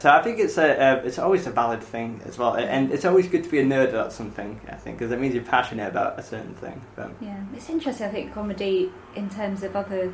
So 0.02 0.11
I 0.11 0.21
think 0.21 0.40
it's 0.40 0.59
a, 0.59 0.83
uh, 0.83 1.02
it's 1.04 1.21
always 1.21 1.47
a 1.47 1.52
valid 1.52 1.81
thing 1.81 2.23
as 2.25 2.37
well, 2.37 2.54
and 2.54 2.90
it's 2.90 3.04
always 3.04 3.28
good 3.28 3.45
to 3.45 3.49
be 3.49 3.61
a 3.61 3.64
nerd 3.64 3.90
about 3.90 4.12
something. 4.12 4.61
I 4.69 4.75
think 4.75 4.99
because 4.99 5.12
it 5.12 5.21
means 5.21 5.33
you're 5.33 5.45
passionate 5.45 5.87
about 5.87 6.19
a 6.19 6.25
certain 6.25 6.54
thing. 6.54 6.83
But. 6.97 7.12
Yeah, 7.21 7.40
it's 7.54 7.71
interesting. 7.71 8.09
I 8.09 8.11
think 8.11 8.35
comedy 8.35 8.90
in 9.14 9.31
terms 9.31 9.62
of 9.62 9.76
other 9.76 10.12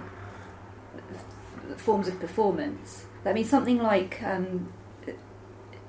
forms 1.76 2.08
of 2.08 2.18
performance. 2.20 3.04
I 3.24 3.32
mean, 3.32 3.44
something 3.44 3.78
like 3.78 4.22
um, 4.22 4.72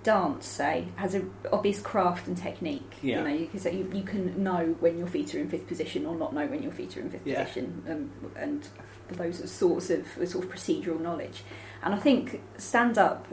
dance, 0.04 0.46
say, 0.46 0.88
has 0.96 1.14
an 1.14 1.32
obvious 1.52 1.80
craft 1.80 2.28
and 2.28 2.38
technique. 2.38 2.98
Yeah. 3.02 3.20
You 3.20 3.24
know, 3.24 3.38
because 3.38 3.66
you, 3.66 3.90
you 3.94 4.04
can 4.04 4.44
know 4.44 4.76
when 4.80 4.98
your 4.98 5.08
feet 5.08 5.34
are 5.36 5.40
in 5.40 5.50
fifth 5.50 5.68
position 5.68 6.06
or 6.06 6.16
not 6.16 6.34
know 6.34 6.46
when 6.48 6.64
your 6.64 6.72
feet 6.72 6.98
are 6.98 7.02
in 7.02 7.10
fifth 7.10 7.26
yeah. 7.26 7.44
position, 7.44 7.84
um, 7.90 8.32
and 8.36 8.68
those 9.12 9.50
sorts 9.50 9.90
of 9.90 10.06
sort 10.26 10.44
of 10.44 10.52
procedural 10.52 11.00
knowledge. 11.00 11.44
And 11.84 11.94
I 11.94 11.98
think 11.98 12.42
stand 12.58 12.98
up 12.98 13.28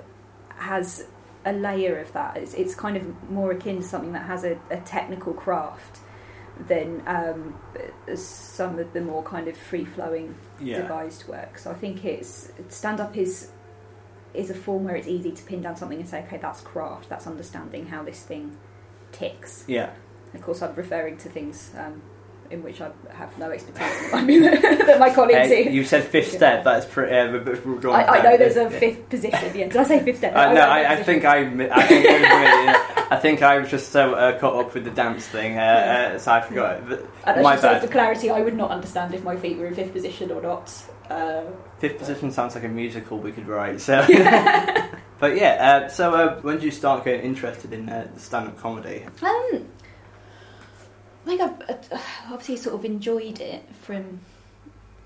has 0.57 1.07
a 1.45 1.53
layer 1.53 1.99
of 1.99 2.13
that. 2.13 2.37
It's, 2.37 2.55
it's 2.55 2.75
kind 2.75 2.97
of 2.97 3.31
more 3.31 3.53
akin 3.53 3.77
to 3.77 3.83
something 3.83 4.13
that 4.13 4.27
has 4.27 4.45
a, 4.45 4.59
a 4.71 4.79
technical 4.81 5.33
craft 5.33 6.01
than 6.67 7.03
um, 7.07 7.59
some 8.17 8.79
of 8.79 8.93
the 8.93 9.01
more 9.01 9.23
kind 9.23 9.47
of 9.47 9.57
free 9.57 9.85
flowing 9.85 10.35
yeah. 10.61 10.83
devised 10.83 11.29
work. 11.29 11.59
So 11.59 11.71
I 11.71 11.75
think 11.75 12.05
it's 12.05 12.51
stand 12.69 13.01
up 13.01 13.17
is 13.17 13.51
is 14.35 14.51
a 14.51 14.55
form 14.55 14.85
where 14.85 14.97
it's 14.97 15.09
easy 15.09 15.33
to 15.33 15.43
pin 15.45 15.63
down 15.63 15.77
something 15.77 15.99
and 15.99 16.09
say, 16.09 16.23
okay, 16.25 16.37
that's 16.37 16.61
craft, 16.61 17.09
that's 17.09 17.27
understanding 17.27 17.87
how 17.87 18.03
this 18.03 18.23
thing 18.23 18.57
ticks. 19.13 19.65
Yeah. 19.67 19.91
Of 20.35 20.43
course, 20.43 20.61
I'm 20.63 20.75
referring 20.75 21.17
to 21.19 21.29
things 21.29 21.73
um, 21.79 22.03
in 22.51 22.63
which 22.63 22.81
I 22.81 22.91
have 23.13 23.37
no 23.39 23.51
expertise. 23.51 23.83
I 24.13 24.23
mean, 24.25 24.43
that 24.43 24.99
my 24.99 25.13
colleagues 25.13 25.51
uh, 25.51 25.71
You 25.71 25.85
said 25.85 26.05
fifth 26.05 26.33
step. 26.33 26.65
That's 26.65 26.87
pretty. 26.87 27.15
Uh, 27.15 27.91
I, 27.91 28.19
I, 28.19 28.23
know 28.23 28.37
there's 28.37 28.57
a 28.57 28.71
fifth 28.71 29.09
position. 29.09 29.57
Yeah. 29.57 29.69
Did 29.69 29.77
I 29.77 29.85
say 29.85 30.05
fifth 30.05 30.19
step? 30.19 30.35
Uh, 30.35 30.53
no, 30.53 30.61
I, 30.61 30.93
I, 30.93 31.03
think 31.03 31.25
I. 31.25 31.39
I 31.39 31.87
think, 31.87 32.07
I, 32.09 33.07
I 33.11 33.17
think 33.17 33.43
I 33.43 33.59
was 33.59 33.71
just 33.71 33.91
so 33.91 34.15
uh, 34.15 34.39
caught 34.39 34.67
up 34.67 34.75
with 34.75 34.85
the 34.85 34.91
dance 34.91 35.27
thing, 35.27 35.53
uh, 35.53 35.57
yeah. 35.57 36.13
Uh, 36.15 36.19
so 36.19 36.33
I 36.33 36.41
forgot. 36.41 36.83
Yeah. 36.89 37.43
my 37.43 37.57
bad. 37.57 37.83
for 37.83 37.89
clarity, 37.89 38.31
I 38.31 38.41
would 38.41 38.57
not 38.57 38.71
understand 38.71 39.15
if 39.15 39.25
my 39.25 39.37
feet 39.37 39.59
were 39.59 39.67
in 39.67 39.75
fifth 39.75 39.93
position 39.93 40.31
or 40.31 40.43
not. 40.43 40.69
fifth 41.79 41.99
position 41.99 42.31
sounds 42.33 42.55
like 42.55 42.65
a 42.65 42.69
musical 42.69 43.19
we 43.19 43.33
could 43.33 43.47
write. 43.47 43.81
So. 43.81 44.05
But 45.19 45.37
yeah, 45.37 45.89
so 45.89 46.39
when 46.43 46.57
did 46.57 46.65
you 46.65 46.71
start 46.71 47.05
getting 47.05 47.25
interested 47.25 47.73
in 47.73 47.89
stand-up 48.19 48.59
comedy? 48.59 49.05
Um, 49.05 49.15
I 49.23 49.67
think 51.27 51.41
I've 51.41 52.01
obviously 52.31 52.57
sort 52.57 52.75
of 52.75 52.85
enjoyed 52.85 53.41
it 53.41 53.63
from 53.83 54.21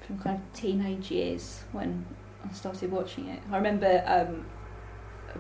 from 0.07 0.19
kind 0.19 0.37
of 0.37 0.61
teenage 0.61 1.11
years 1.11 1.63
when 1.73 2.05
I 2.49 2.53
started 2.53 2.91
watching 2.91 3.29
it. 3.29 3.41
I 3.51 3.57
remember 3.57 4.03
um, 4.07 4.45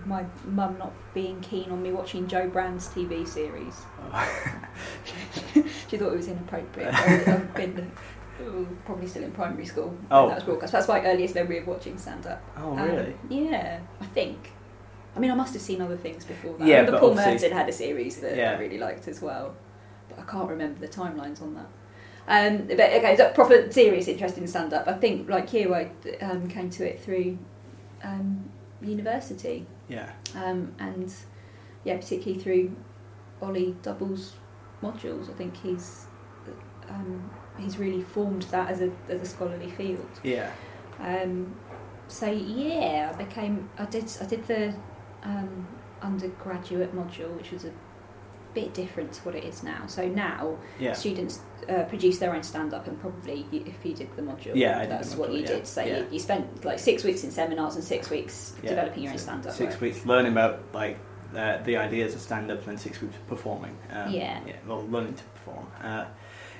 my 0.06 0.24
mum 0.44 0.78
not 0.78 0.92
being 1.14 1.40
keen 1.40 1.70
on 1.70 1.82
me 1.82 1.92
watching 1.92 2.26
Jo 2.26 2.48
Brand's 2.48 2.88
TV 2.88 3.26
series. 3.26 3.76
Oh. 4.12 4.52
she 5.54 5.96
thought 5.96 6.12
it 6.12 6.16
was 6.16 6.28
inappropriate. 6.28 6.94
I've 6.94 7.54
been 7.54 7.90
probably 8.84 9.06
still 9.06 9.24
in 9.24 9.32
primary 9.32 9.66
school. 9.66 9.96
Oh, 10.10 10.28
that 10.28 10.36
was 10.36 10.44
broadcast. 10.44 10.72
That's 10.72 10.88
my 10.88 11.04
earliest 11.04 11.34
memory 11.34 11.58
of 11.58 11.66
watching 11.66 11.98
stand 11.98 12.26
up. 12.26 12.42
Oh, 12.56 12.74
really? 12.74 13.12
Um, 13.12 13.18
yeah, 13.28 13.80
I 14.00 14.06
think. 14.06 14.52
I 15.16 15.18
mean, 15.18 15.30
I 15.30 15.34
must 15.34 15.52
have 15.54 15.62
seen 15.62 15.80
other 15.80 15.96
things 15.96 16.24
before 16.24 16.56
that. 16.58 16.66
Yeah, 16.66 16.84
but 16.84 17.00
Paul 17.00 17.14
Merton 17.14 17.52
had 17.52 17.68
a 17.68 17.72
series 17.72 18.20
that 18.20 18.36
yeah. 18.36 18.52
I 18.52 18.58
really 18.58 18.78
liked 18.78 19.08
as 19.08 19.20
well, 19.20 19.56
I 20.18 20.22
can't 20.22 20.48
remember 20.48 20.80
the 20.80 20.88
timelines 20.88 21.42
on 21.42 21.54
that. 21.54 21.66
Um, 22.28 22.66
but 22.66 22.78
okay, 22.78 23.12
it's 23.12 23.20
a 23.20 23.30
proper 23.30 23.70
serious 23.72 24.06
interest 24.06 24.38
in 24.38 24.46
stand 24.46 24.72
up. 24.72 24.86
I 24.86 24.92
think, 24.92 25.28
like 25.28 25.52
you, 25.52 25.74
I 25.74 25.90
um, 26.20 26.48
came 26.48 26.70
to 26.70 26.88
it 26.88 27.02
through 27.02 27.38
um, 28.04 28.48
university. 28.80 29.66
Yeah. 29.88 30.10
Um, 30.36 30.72
and 30.78 31.12
yeah, 31.84 31.96
particularly 31.96 32.40
through 32.40 32.76
Ollie 33.42 33.76
Double's 33.82 34.34
modules. 34.82 35.28
I 35.28 35.32
think 35.34 35.56
he's 35.56 36.06
um, 36.88 37.30
he's 37.58 37.78
really 37.78 38.02
formed 38.02 38.42
that 38.44 38.70
as 38.70 38.80
a 38.80 38.90
as 39.08 39.22
a 39.22 39.26
scholarly 39.26 39.70
field. 39.70 40.20
Yeah. 40.22 40.50
Um, 40.98 41.54
so 42.08 42.30
yeah, 42.30 43.12
I 43.14 43.16
became 43.16 43.68
I 43.78 43.86
did 43.86 44.10
I 44.20 44.26
did 44.26 44.46
the 44.46 44.74
um, 45.22 45.66
undergraduate 46.02 46.94
module, 46.94 47.34
which 47.36 47.52
was 47.52 47.64
a 47.64 47.72
bit 48.54 48.74
different 48.74 49.12
to 49.14 49.20
what 49.22 49.34
it 49.34 49.44
is 49.44 49.62
now. 49.62 49.86
So 49.86 50.06
now 50.08 50.56
yeah. 50.78 50.92
students 50.92 51.40
uh, 51.68 51.84
produce 51.84 52.18
their 52.18 52.34
own 52.34 52.42
stand 52.42 52.74
up, 52.74 52.86
and 52.86 53.00
probably 53.00 53.46
if 53.52 53.84
you 53.84 53.94
did 53.94 54.14
the 54.16 54.22
module, 54.22 54.52
yeah, 54.54 54.86
that's 54.86 55.14
module, 55.14 55.18
what 55.18 55.32
you 55.32 55.40
yeah. 55.40 55.46
did. 55.46 55.66
So 55.66 55.82
you, 55.82 56.06
you, 56.10 56.18
spent 56.18 56.64
like 56.64 56.78
six 56.78 57.04
weeks 57.04 57.24
in 57.24 57.30
seminars 57.30 57.76
and 57.76 57.84
six 57.84 58.10
weeks 58.10 58.54
developing 58.62 59.04
your 59.04 59.12
own 59.12 59.18
stand 59.18 59.46
up. 59.46 59.54
Six 59.54 59.80
weeks 59.80 60.04
learning 60.06 60.32
about 60.32 60.60
like 60.72 60.98
uh, 61.34 61.58
the 61.58 61.76
ideas 61.76 62.14
of 62.14 62.20
stand 62.20 62.50
up, 62.50 62.66
and 62.66 62.78
six 62.78 63.00
weeks 63.00 63.14
performing. 63.28 63.76
Um, 63.90 64.12
yeah, 64.12 64.40
yeah, 64.46 64.56
well, 64.66 64.86
learning 64.88 65.14
to 65.14 65.22
perform. 65.24 65.66
Uh, 65.82 66.06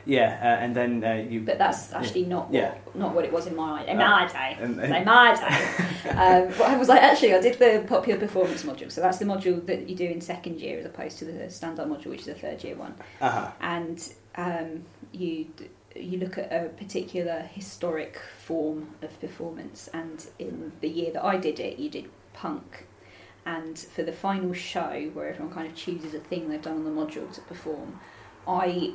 yeah, 0.04 0.38
uh, 0.42 0.62
and 0.62 0.75
then 0.75 1.04
uh, 1.04 1.14
you. 1.14 1.40
But 1.40 1.59
that's 1.59 1.92
actually 1.92 2.25
not 2.25 2.50
what, 2.50 2.54
yeah. 2.54 2.75
not 2.95 3.14
what 3.14 3.25
it 3.25 3.33
was 3.33 3.47
in 3.47 3.57
my 3.57 3.85
in 3.85 3.99
my 3.99 4.26
day. 4.26 4.57
And, 4.61 4.80
and, 4.80 4.95
in 4.95 5.04
my 5.04 5.35
day, 6.04 6.09
um, 6.11 6.49
but 6.57 6.62
I 6.62 6.76
was 6.76 6.88
like, 6.88 7.02
actually, 7.02 7.35
I 7.35 7.40
did 7.40 7.59
the 7.59 7.85
popular 7.87 8.19
performance 8.19 8.62
module, 8.62 8.90
so 8.90 9.00
that's 9.00 9.19
the 9.19 9.25
module 9.25 9.64
that 9.66 9.88
you 9.88 9.95
do 9.95 10.07
in 10.07 10.21
second 10.21 10.61
year 10.61 10.78
as 10.78 10.87
opposed 10.87 11.19
to 11.19 11.25
the 11.25 11.50
stand-up 11.50 11.88
module, 11.88 12.07
which 12.07 12.23
is 12.23 12.28
a 12.28 12.35
third 12.35 12.62
year 12.64 12.76
one. 12.76 12.95
Uh-huh. 13.21 13.50
And 13.61 14.12
um, 14.37 14.85
you 15.12 15.47
you 15.95 16.19
look 16.19 16.38
at 16.38 16.52
a 16.52 16.69
particular 16.69 17.40
historic 17.52 18.21
form 18.38 18.95
of 19.02 19.19
performance, 19.21 19.88
and 19.92 20.26
in 20.38 20.73
the 20.80 20.88
year 20.88 21.12
that 21.12 21.25
I 21.25 21.37
did 21.37 21.61
it, 21.61 21.78
you 21.78 21.90
did 21.90 22.09
punk. 22.33 22.87
And 23.47 23.78
for 23.78 24.02
the 24.02 24.12
final 24.12 24.52
show, 24.52 25.11
where 25.14 25.28
everyone 25.28 25.52
kind 25.52 25.66
of 25.66 25.75
chooses 25.75 26.14
a 26.14 26.21
thing 26.21 26.49
they've 26.49 26.61
done 26.61 26.76
on 26.76 26.85
the 26.85 26.90
module 26.90 27.33
to 27.33 27.40
perform, 27.42 27.99
I 28.50 28.92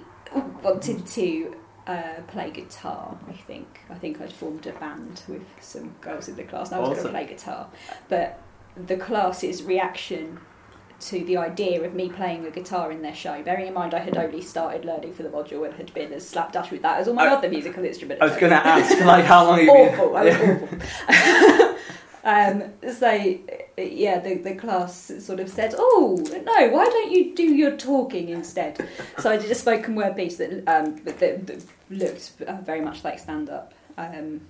wanted 0.63 1.05
to 1.07 1.55
uh, 1.87 2.21
play 2.27 2.51
guitar. 2.51 3.17
I 3.29 3.33
think 3.33 3.79
I 3.89 3.95
think 3.95 4.19
I'd 4.21 4.33
formed 4.33 4.65
a 4.67 4.73
band 4.73 5.21
with 5.27 5.45
some 5.61 5.95
girls 6.01 6.27
in 6.27 6.35
the 6.35 6.43
class. 6.43 6.71
And 6.71 6.77
I 6.77 6.79
was 6.79 6.97
awesome. 6.97 7.11
going 7.13 7.13
to 7.13 7.25
play 7.25 7.35
guitar, 7.35 7.67
but 8.09 8.41
the 8.75 8.97
class's 8.97 9.63
reaction 9.63 10.39
to 10.97 11.23
the 11.25 11.37
idea 11.37 11.83
of 11.83 11.93
me 11.93 12.09
playing 12.09 12.45
a 12.45 12.49
guitar 12.49 12.91
in 12.91 13.01
their 13.01 13.13
show. 13.13 13.41
Bearing 13.43 13.67
in 13.67 13.73
mind, 13.73 13.93
I 13.93 13.99
had 13.99 14.17
only 14.17 14.41
started 14.41 14.85
learning 14.85 15.13
for 15.13 15.23
the 15.23 15.29
module 15.29 15.65
and 15.65 15.73
had 15.75 15.93
been 15.93 16.13
as 16.13 16.27
slapdash 16.27 16.71
with 16.71 16.81
that 16.83 16.99
as 16.99 17.07
all 17.07 17.13
my 17.13 17.25
I, 17.25 17.35
other 17.35 17.49
musical 17.49 17.83
instruments. 17.83 18.21
I 18.21 18.25
was 18.25 18.37
going 18.37 18.51
to 18.61 18.65
ask, 18.65 18.97
like, 19.05 19.25
how 19.25 19.45
long 19.45 19.57
have 19.57 19.65
you 19.65 19.71
awful, 19.71 20.09
been? 20.09 20.17
I 20.17 20.23
was 20.23 20.35
awful. 21.61 21.75
Um, 22.25 22.73
so 22.91 23.37
yeah, 23.77 24.19
the, 24.19 24.39
the 24.39 24.55
class 24.55 25.11
sort 25.19 25.39
of 25.39 25.47
said, 25.47 25.75
"Oh 25.77 26.17
no, 26.31 26.69
why 26.69 26.85
don't 26.85 27.11
you 27.11 27.35
do 27.35 27.43
your 27.43 27.77
talking 27.77 28.29
instead?" 28.29 28.89
So 29.19 29.29
I 29.29 29.37
did 29.37 29.51
a 29.51 29.55
spoken 29.55 29.93
word 29.93 30.15
piece 30.15 30.37
that 30.37 30.67
um, 30.67 30.95
that, 31.03 31.19
that 31.19 31.65
looked 31.91 32.31
uh, 32.45 32.57
very 32.63 32.81
much 32.81 33.03
like 33.03 33.19
stand 33.19 33.51
up. 33.51 33.75
Um, 33.97 34.41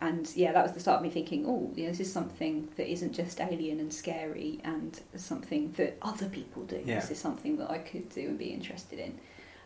and 0.00 0.34
yeah, 0.34 0.52
that 0.52 0.64
was 0.64 0.72
the 0.72 0.80
start 0.80 0.96
of 0.96 1.02
me 1.02 1.10
thinking, 1.10 1.44
oh, 1.46 1.70
this 1.76 2.00
is 2.00 2.12
something 2.12 2.68
that 2.76 2.90
isn't 2.90 3.12
just 3.12 3.40
alien 3.40 3.78
and 3.78 3.92
scary, 3.92 4.58
and 4.64 4.98
something 5.14 5.72
that 5.72 5.98
other 6.00 6.28
people 6.30 6.62
do. 6.64 6.82
Yeah. 6.84 7.00
This 7.00 7.10
is 7.10 7.18
something 7.18 7.58
that 7.58 7.70
I 7.70 7.78
could 7.78 8.08
do 8.08 8.22
and 8.22 8.38
be 8.38 8.46
interested 8.46 8.98
in. 8.98 9.18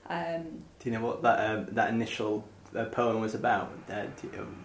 Um, 0.09 0.42
do 0.81 0.90
you 0.90 0.90
know 0.90 1.05
what 1.05 1.23
that 1.23 1.51
um, 1.51 1.66
that 1.71 1.90
initial 1.90 2.45
uh, 2.74 2.85
poem 2.87 3.20
was 3.20 3.35
about? 3.35 3.70
Uh, 3.90 4.05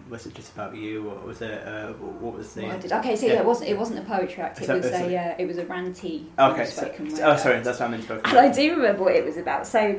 was 0.08 0.26
it 0.26 0.34
just 0.34 0.52
about 0.52 0.76
you, 0.76 1.08
or 1.10 1.26
was 1.26 1.40
it 1.40 1.66
uh, 1.66 1.92
what 1.92 2.34
was 2.34 2.54
the? 2.54 2.62
What 2.62 2.92
okay, 2.92 3.16
so 3.16 3.26
yeah. 3.26 3.34
yeah. 3.34 3.40
it 3.40 3.44
wasn't 3.44 3.70
it 3.70 3.78
wasn't 3.78 3.98
a 4.00 4.02
poetry 4.02 4.42
act. 4.42 4.60
It 4.60 4.66
so, 4.66 4.76
was 4.76 4.86
a 4.86 5.16
uh, 5.16 5.34
it 5.38 5.46
was 5.46 5.58
a 5.58 5.64
ranty. 5.64 6.26
Okay, 6.38 6.66
so, 6.66 6.92
oh 7.22 7.36
sorry, 7.36 7.60
that's 7.60 7.80
what 7.80 7.82
I 7.82 7.88
meant. 7.88 8.06
to. 8.06 8.14
And 8.28 8.38
I 8.38 8.50
do 8.50 8.76
remember 8.76 9.04
what 9.04 9.14
it 9.14 9.24
was 9.24 9.36
about. 9.36 9.66
So. 9.66 9.98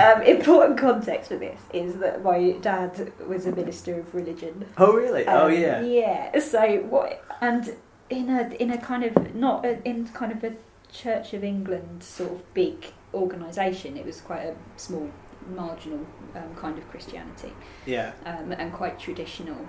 Um, 0.00 0.22
important 0.26 0.76
context 0.76 1.28
for 1.28 1.36
this 1.36 1.60
is 1.72 1.98
that 1.98 2.24
my 2.24 2.50
dad 2.62 3.12
was 3.28 3.46
a 3.46 3.52
minister 3.52 4.00
of 4.00 4.12
religion. 4.12 4.66
Oh 4.76 4.92
really? 4.92 5.24
Oh, 5.24 5.32
um, 5.32 5.42
oh 5.44 5.46
yeah. 5.46 5.82
Yeah. 5.82 6.40
So 6.40 6.78
what? 6.78 7.24
And 7.40 7.76
in 8.10 8.28
a 8.28 8.52
in 8.60 8.72
a 8.72 8.78
kind 8.78 9.04
of 9.04 9.36
not 9.36 9.64
a, 9.64 9.80
in 9.88 10.08
kind 10.08 10.32
of 10.32 10.42
a 10.42 10.54
Church 10.92 11.34
of 11.34 11.44
England 11.44 12.02
sort 12.02 12.32
of 12.32 12.54
big 12.54 12.92
organisation. 13.14 13.96
It 13.96 14.04
was 14.04 14.20
quite 14.20 14.42
a 14.42 14.54
small 14.76 15.10
marginal 15.48 16.06
um, 16.34 16.54
kind 16.56 16.78
of 16.78 16.88
Christianity. 16.90 17.52
Yeah. 17.86 18.12
Um, 18.24 18.52
and 18.52 18.72
quite 18.72 18.98
traditional. 18.98 19.66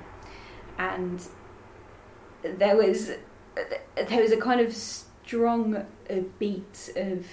And 0.78 1.22
there 2.42 2.76
was 2.76 3.12
there 4.08 4.22
was 4.22 4.32
a 4.32 4.38
kind 4.38 4.62
of 4.62 4.74
strong 4.74 5.76
uh, 5.76 5.86
beat 6.38 6.92
of 6.96 7.26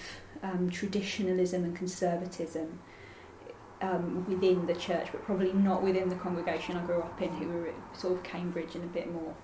um, 0.42 0.70
traditionalism 0.70 1.64
and 1.64 1.76
conservatism 1.76 2.78
um, 3.82 4.26
within 4.28 4.66
the 4.66 4.74
church, 4.74 5.08
but 5.12 5.22
probably 5.24 5.52
not 5.52 5.82
within 5.82 6.08
the 6.08 6.16
congregation 6.16 6.76
I 6.76 6.84
grew 6.84 7.00
up 7.00 7.20
in, 7.20 7.32
who 7.34 7.48
were 7.48 7.72
sort 7.92 8.14
of 8.14 8.22
Cambridge 8.22 8.74
and 8.74 8.84
a 8.84 8.88
bit 8.88 9.12
more 9.12 9.34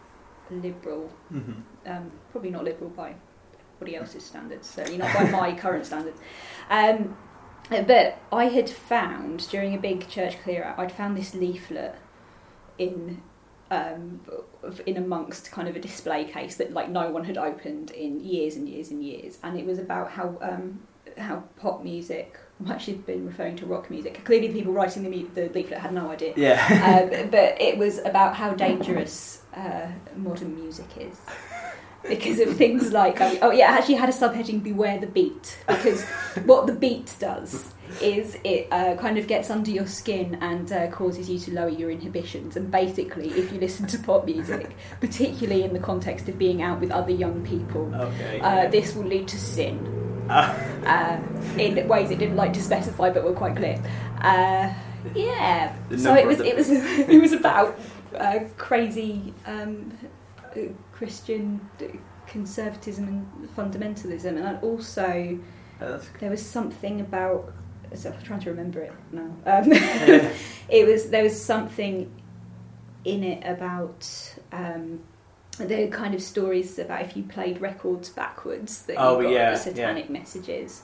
liberal. 0.50 1.10
Mm-hmm. 1.32 1.52
Um, 1.86 2.10
probably 2.30 2.50
not 2.50 2.64
liberal 2.64 2.90
by 2.90 3.14
everybody 3.74 3.96
else's 3.96 4.24
standards, 4.24 4.68
certainly 4.68 4.98
not 4.98 5.12
by 5.14 5.30
my 5.30 5.54
current 5.54 5.86
standards. 5.86 6.20
Um, 6.70 7.16
but 7.80 8.18
I 8.32 8.46
had 8.46 8.68
found 8.68 9.48
during 9.48 9.74
a 9.74 9.78
big 9.78 10.08
church 10.08 10.40
clear 10.42 10.64
out, 10.64 10.78
I'd 10.78 10.92
found 10.92 11.16
this 11.16 11.34
leaflet 11.34 11.96
in 12.78 13.22
um, 13.70 14.20
in 14.84 14.98
amongst 14.98 15.50
kind 15.50 15.66
of 15.66 15.76
a 15.76 15.80
display 15.80 16.24
case 16.24 16.56
that 16.56 16.72
like 16.72 16.90
no 16.90 17.10
one 17.10 17.24
had 17.24 17.38
opened 17.38 17.90
in 17.90 18.20
years 18.20 18.56
and 18.56 18.68
years 18.68 18.90
and 18.90 19.02
years, 19.02 19.38
and 19.42 19.58
it 19.58 19.64
was 19.64 19.78
about 19.78 20.10
how 20.10 20.38
um, 20.42 20.80
how 21.16 21.44
pop 21.56 21.82
music. 21.82 22.38
I'm 22.60 22.70
actually 22.70 22.98
been 22.98 23.26
referring 23.26 23.56
to 23.56 23.66
rock 23.66 23.90
music. 23.90 24.24
Clearly, 24.24 24.48
the 24.48 24.54
people 24.54 24.72
writing 24.72 25.02
the, 25.02 25.22
the 25.34 25.48
leaflet 25.48 25.80
had 25.80 25.92
no 25.92 26.10
idea. 26.10 26.34
Yeah. 26.36 27.08
um, 27.22 27.30
but 27.30 27.60
it 27.60 27.76
was 27.76 27.98
about 27.98 28.36
how 28.36 28.52
dangerous 28.52 29.42
uh, 29.54 29.88
modern 30.16 30.54
music 30.54 30.86
is 30.98 31.18
because 32.08 32.40
of 32.40 32.56
things 32.56 32.92
like 32.92 33.20
oh 33.20 33.50
yeah, 33.50 33.72
I 33.72 33.78
actually 33.78 33.94
had 33.96 34.08
a 34.08 34.12
subheading 34.12 34.62
"Beware 34.62 34.98
the 34.98 35.06
beat" 35.06 35.58
because 35.66 36.04
what 36.44 36.66
the 36.66 36.74
beat 36.74 37.14
does 37.18 37.72
is 38.00 38.38
it 38.44 38.68
uh, 38.70 38.96
kind 38.96 39.18
of 39.18 39.26
gets 39.26 39.50
under 39.50 39.70
your 39.70 39.86
skin 39.86 40.36
and 40.40 40.72
uh, 40.72 40.88
causes 40.90 41.28
you 41.28 41.38
to 41.38 41.52
lower 41.52 41.68
your 41.68 41.90
inhibitions. 41.90 42.56
And 42.56 42.70
basically, 42.70 43.28
if 43.30 43.52
you 43.52 43.60
listen 43.60 43.86
to 43.88 43.98
pop 43.98 44.24
music, 44.24 44.74
particularly 45.00 45.64
in 45.64 45.72
the 45.72 45.78
context 45.78 46.28
of 46.28 46.38
being 46.38 46.62
out 46.62 46.80
with 46.80 46.90
other 46.90 47.12
young 47.12 47.44
people, 47.44 47.94
okay, 47.94 48.40
uh, 48.40 48.70
this 48.70 48.94
will 48.94 49.04
lead 49.04 49.28
to 49.28 49.38
sin. 49.38 49.98
Uh, 50.28 51.20
in 51.58 51.86
ways 51.88 52.10
it 52.10 52.18
didn't 52.18 52.36
like 52.36 52.52
to 52.54 52.62
specify, 52.62 53.10
but 53.10 53.24
were 53.24 53.34
quite 53.34 53.56
clear. 53.56 53.80
Uh, 54.20 54.72
yeah, 55.14 55.74
so 55.96 56.14
it 56.14 56.26
was 56.26 56.40
it 56.40 56.56
was 56.56 56.70
it 56.70 57.20
was 57.20 57.32
about 57.32 57.78
uh, 58.16 58.40
crazy 58.56 59.34
um, 59.46 59.92
Christian 60.92 61.68
conservatism 62.26 63.08
and 63.08 63.56
fundamentalism, 63.56 64.36
and 64.44 64.62
also 64.62 65.38
there 65.78 66.30
was 66.30 66.44
something 66.44 67.00
about. 67.00 67.52
So 67.94 68.10
I'm 68.10 68.22
trying 68.22 68.40
to 68.40 68.50
remember 68.50 68.80
it 68.80 68.92
now. 69.12 69.34
Um, 69.44 69.70
yeah. 69.70 70.32
it 70.68 70.86
was 70.86 71.10
there 71.10 71.22
was 71.22 71.42
something 71.42 72.10
in 73.04 73.22
it 73.24 73.42
about 73.44 74.08
um, 74.52 75.00
the 75.58 75.88
kind 75.88 76.14
of 76.14 76.22
stories 76.22 76.78
about 76.78 77.02
if 77.02 77.16
you 77.16 77.22
played 77.24 77.60
records 77.60 78.08
backwards 78.08 78.82
that 78.82 78.96
oh, 78.98 79.18
you 79.18 79.24
got 79.24 79.32
yeah, 79.32 79.54
satanic 79.54 80.06
yeah. 80.06 80.12
messages. 80.12 80.82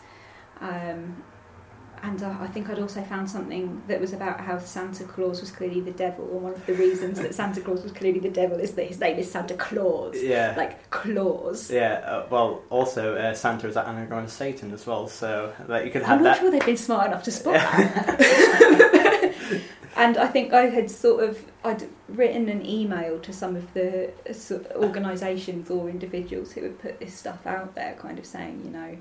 Um, 0.60 1.22
and 2.02 2.22
uh, 2.22 2.34
I 2.40 2.46
think 2.46 2.68
I'd 2.70 2.78
also 2.78 3.02
found 3.02 3.30
something 3.30 3.82
that 3.88 4.00
was 4.00 4.12
about 4.12 4.40
how 4.40 4.58
Santa 4.58 5.04
Claus 5.04 5.40
was 5.40 5.50
clearly 5.50 5.80
the 5.80 5.92
devil, 5.92 6.24
and 6.32 6.42
one 6.42 6.52
of 6.52 6.66
the 6.66 6.74
reasons 6.74 7.18
that 7.18 7.34
Santa 7.34 7.60
Claus 7.60 7.82
was 7.82 7.92
clearly 7.92 8.20
the 8.20 8.30
devil 8.30 8.58
is 8.58 8.72
that 8.72 8.86
his 8.86 8.98
name 9.00 9.18
is 9.18 9.30
Santa 9.30 9.54
Claus. 9.54 10.16
Yeah. 10.20 10.54
Like 10.56 10.90
Claus. 10.90 11.70
Yeah, 11.70 11.94
uh, 12.04 12.26
well, 12.30 12.62
also 12.70 13.16
uh, 13.16 13.34
Santa 13.34 13.68
is 13.68 13.76
an 13.76 13.86
anagram 13.86 14.24
of 14.24 14.30
Satan 14.30 14.72
as 14.72 14.86
well, 14.86 15.08
so 15.08 15.52
like, 15.66 15.84
you 15.84 15.90
could 15.90 16.02
have 16.02 16.18
I'm 16.18 16.24
that. 16.24 16.30
not 16.30 16.38
sure 16.38 16.50
they've 16.50 16.64
been 16.64 16.76
smart 16.76 17.08
enough 17.08 17.22
to 17.24 17.30
spot 17.30 17.54
that. 17.54 19.34
and 19.96 20.16
I 20.16 20.26
think 20.28 20.52
I 20.52 20.66
had 20.66 20.90
sort 20.90 21.24
of 21.24 21.44
I'd 21.64 21.88
written 22.08 22.48
an 22.48 22.64
email 22.64 23.18
to 23.20 23.32
some 23.32 23.56
of 23.56 23.74
the 23.74 24.12
sort 24.32 24.66
of 24.66 24.82
organisations 24.82 25.70
or 25.70 25.88
individuals 25.90 26.52
who 26.52 26.62
had 26.62 26.78
put 26.78 27.00
this 27.00 27.14
stuff 27.14 27.46
out 27.46 27.74
there, 27.74 27.94
kind 27.94 28.18
of 28.18 28.24
saying, 28.24 28.62
you 28.64 28.70
know, 28.70 28.96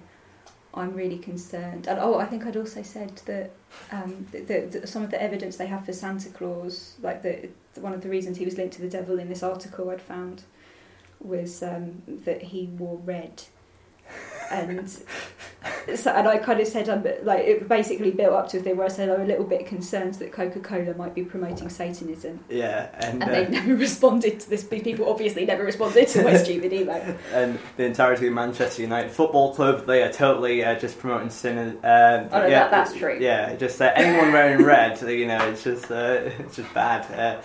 I'm 0.73 0.93
really 0.93 1.17
concerned. 1.17 1.87
And 1.87 1.99
oh, 1.99 2.19
I 2.19 2.25
think 2.25 2.45
I'd 2.45 2.57
also 2.57 2.83
said 2.83 3.21
that, 3.25 3.51
um, 3.91 4.27
some 4.85 5.03
of 5.03 5.11
the 5.11 5.21
evidence 5.21 5.57
they 5.57 5.67
have 5.67 5.85
for 5.85 5.93
Santa 5.93 6.29
Claus, 6.29 6.95
like 7.01 7.23
the, 7.23 7.49
one 7.75 7.93
of 7.93 8.01
the 8.01 8.09
reasons 8.09 8.37
he 8.37 8.45
was 8.45 8.57
linked 8.57 8.75
to 8.75 8.81
the 8.81 8.89
devil 8.89 9.17
in 9.19 9.29
this 9.29 9.43
article 9.43 9.89
I'd 9.89 10.01
found, 10.01 10.43
was 11.19 11.63
um, 11.63 12.03
that 12.07 12.43
he 12.43 12.67
wore 12.67 12.97
red 12.97 13.43
and 14.51 14.89
so, 15.95 16.11
and 16.11 16.27
I 16.27 16.37
kind 16.37 16.59
of 16.59 16.67
said 16.67 16.89
I'm 16.89 17.03
like 17.23 17.45
it 17.45 17.67
basically 17.67 18.11
built 18.11 18.33
up 18.33 18.49
to 18.49 18.59
a 18.59 18.61
thing 18.61 18.77
where 18.77 18.85
I 18.85 18.89
said 18.89 19.09
I'm 19.09 19.21
a 19.21 19.25
little 19.25 19.43
bit 19.45 19.65
concerned 19.65 20.15
that 20.15 20.31
Coca 20.31 20.59
Cola 20.59 20.93
might 20.95 21.13
be 21.13 21.23
promoting 21.23 21.69
Satanism. 21.69 22.39
Yeah, 22.49 22.89
and, 22.93 23.21
and 23.21 23.23
uh, 23.23 23.33
they 23.33 23.47
never 23.47 23.75
responded 23.75 24.39
to 24.41 24.49
this. 24.49 24.63
People 24.63 25.09
obviously 25.09 25.45
never 25.45 25.63
responded 25.63 26.07
to 26.09 26.23
my 26.23 26.37
stupid 26.43 26.73
email. 26.73 27.17
And 27.33 27.59
the 27.77 27.85
entirety 27.85 28.27
of 28.27 28.33
Manchester 28.33 28.81
United 28.81 29.11
Football 29.11 29.53
Club, 29.53 29.85
they 29.85 30.03
are 30.03 30.11
totally 30.11 30.63
uh, 30.63 30.79
just 30.79 30.99
promoting 30.99 31.29
sin. 31.29 31.57
Uh, 31.83 32.29
oh 32.31 32.39
no, 32.39 32.45
yeah, 32.45 32.59
that, 32.59 32.71
that's 32.71 32.93
true. 32.93 33.17
Yeah, 33.19 33.55
just 33.55 33.81
uh, 33.81 33.91
anyone 33.95 34.31
wearing 34.31 34.63
red, 34.63 35.01
you 35.01 35.27
know, 35.27 35.49
it's 35.49 35.63
just 35.63 35.91
uh, 35.91 36.19
it's 36.39 36.55
just 36.57 36.73
bad. 36.73 37.43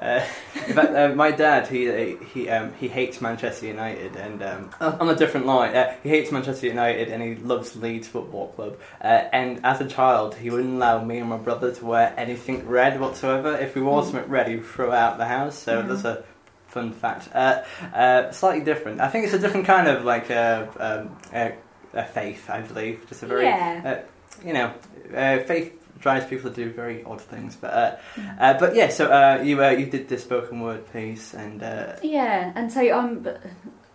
Uh, 0.00 0.04
uh, 0.06 0.24
in 0.66 0.74
fact, 0.74 0.94
uh, 0.94 1.08
my 1.14 1.30
dad 1.30 1.66
he 1.68 2.16
he 2.32 2.48
um, 2.48 2.72
he 2.74 2.88
hates 2.88 3.20
Manchester 3.20 3.66
United, 3.66 4.16
and 4.16 4.42
um, 4.42 4.70
on 4.80 5.08
a 5.08 5.14
different 5.14 5.46
line, 5.46 5.74
uh, 5.74 5.94
he 6.02 6.08
hates 6.08 6.30
Manchester 6.30 6.66
United 6.66 7.08
and 7.08 7.22
he 7.22 7.36
loves 7.36 7.76
Leeds 7.76 8.08
Football 8.08 8.48
Club. 8.48 8.78
Uh, 9.00 9.24
and 9.32 9.60
as 9.64 9.80
a 9.80 9.86
child, 9.86 10.34
he 10.34 10.50
wouldn't 10.50 10.74
allow 10.74 11.02
me 11.02 11.18
and 11.18 11.28
my 11.28 11.36
brother 11.36 11.74
to 11.74 11.84
wear 11.84 12.14
anything 12.16 12.66
red 12.66 13.00
whatsoever. 13.00 13.56
If 13.56 13.74
we 13.74 13.82
wore 13.82 14.02
mm. 14.02 14.04
something 14.04 14.30
red, 14.30 14.48
he 14.48 14.58
throw 14.58 14.92
out 14.92 15.18
the 15.18 15.26
house. 15.26 15.56
So 15.58 15.82
mm. 15.82 15.88
that's 15.88 16.04
a 16.04 16.24
fun 16.68 16.92
fact. 16.92 17.28
Uh, 17.34 17.62
uh, 17.94 18.30
slightly 18.32 18.64
different. 18.64 19.00
I 19.00 19.08
think 19.08 19.24
it's 19.24 19.34
a 19.34 19.38
different 19.38 19.66
kind 19.66 19.88
of 19.88 20.04
like 20.04 20.30
um, 20.30 21.16
a 21.30 22.04
faith, 22.12 22.50
I 22.50 22.60
believe. 22.60 23.06
Just 23.08 23.22
a 23.22 23.26
very 23.26 23.44
yeah. 23.44 24.02
you 24.44 24.52
know 24.52 24.74
faith 25.10 25.75
drives 25.98 26.26
people 26.26 26.50
to 26.50 26.56
do 26.56 26.70
very 26.70 27.04
odd 27.04 27.20
things. 27.20 27.56
But 27.56 27.72
uh, 27.72 27.96
mm. 28.14 28.36
uh, 28.38 28.58
but 28.58 28.74
yeah, 28.74 28.88
so 28.88 29.06
uh, 29.06 29.42
you 29.42 29.62
uh, 29.62 29.70
you 29.70 29.86
did 29.86 30.08
the 30.08 30.18
spoken 30.18 30.60
word 30.60 30.90
piece, 30.92 31.34
and 31.34 31.62
uh, 31.62 31.96
yeah, 32.02 32.52
and 32.54 32.70
so 32.70 32.80
I'm 32.80 33.26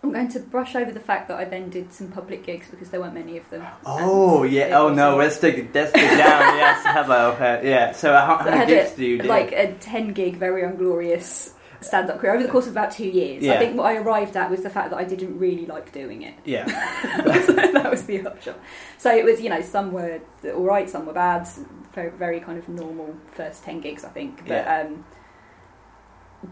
I'm 0.02 0.12
going 0.12 0.28
to 0.28 0.40
brush 0.40 0.74
over 0.74 0.90
the 0.90 1.00
fact 1.00 1.28
that 1.28 1.38
I 1.38 1.44
then 1.44 1.70
did 1.70 1.92
some 1.92 2.08
public 2.08 2.44
gigs 2.44 2.68
because 2.68 2.90
there 2.90 3.00
weren't 3.00 3.14
many 3.14 3.38
of 3.38 3.48
them. 3.50 3.64
Oh 3.86 4.42
yeah, 4.42 4.78
oh 4.78 4.92
no, 4.92 5.16
let's 5.16 5.38
dig 5.38 5.74
let's 5.74 5.92
dig 5.92 6.08
down. 6.10 6.18
yes, 6.58 6.82
hello, 6.84 7.32
uh, 7.32 7.60
yeah. 7.62 7.92
So 7.92 8.12
how, 8.12 8.38
how 8.38 8.44
many 8.44 8.66
gigs 8.66 8.92
a, 8.92 8.96
do 8.96 9.04
you 9.04 9.18
do? 9.22 9.28
Like 9.28 9.52
a 9.52 9.74
ten 9.74 10.12
gig, 10.12 10.36
very 10.36 10.62
unglorious 10.62 11.54
stand 11.84 12.10
up 12.10 12.18
career 12.20 12.34
over 12.34 12.42
the 12.42 12.48
course 12.48 12.66
of 12.66 12.72
about 12.72 12.92
two 12.92 13.08
years. 13.08 13.42
Yeah. 13.42 13.54
I 13.54 13.58
think 13.58 13.76
what 13.76 13.86
I 13.86 13.96
arrived 13.96 14.36
at 14.36 14.50
was 14.50 14.62
the 14.62 14.70
fact 14.70 14.90
that 14.90 14.96
I 14.96 15.04
didn't 15.04 15.38
really 15.38 15.66
like 15.66 15.92
doing 15.92 16.22
it. 16.22 16.34
Yeah. 16.44 16.64
that 17.24 17.88
was 17.90 18.04
the 18.04 18.26
upshot. 18.26 18.58
So 18.98 19.14
it 19.14 19.24
was, 19.24 19.40
you 19.40 19.50
know, 19.50 19.60
some 19.60 19.92
were 19.92 20.20
all 20.44 20.64
right, 20.64 20.88
some 20.88 21.06
were 21.06 21.12
bad, 21.12 21.48
very, 21.94 22.10
very 22.10 22.40
kind 22.40 22.58
of 22.58 22.68
normal 22.68 23.14
first 23.32 23.64
10 23.64 23.80
gigs, 23.80 24.04
I 24.04 24.08
think. 24.08 24.38
But, 24.46 24.48
yeah. 24.48 24.80
um, 24.80 25.04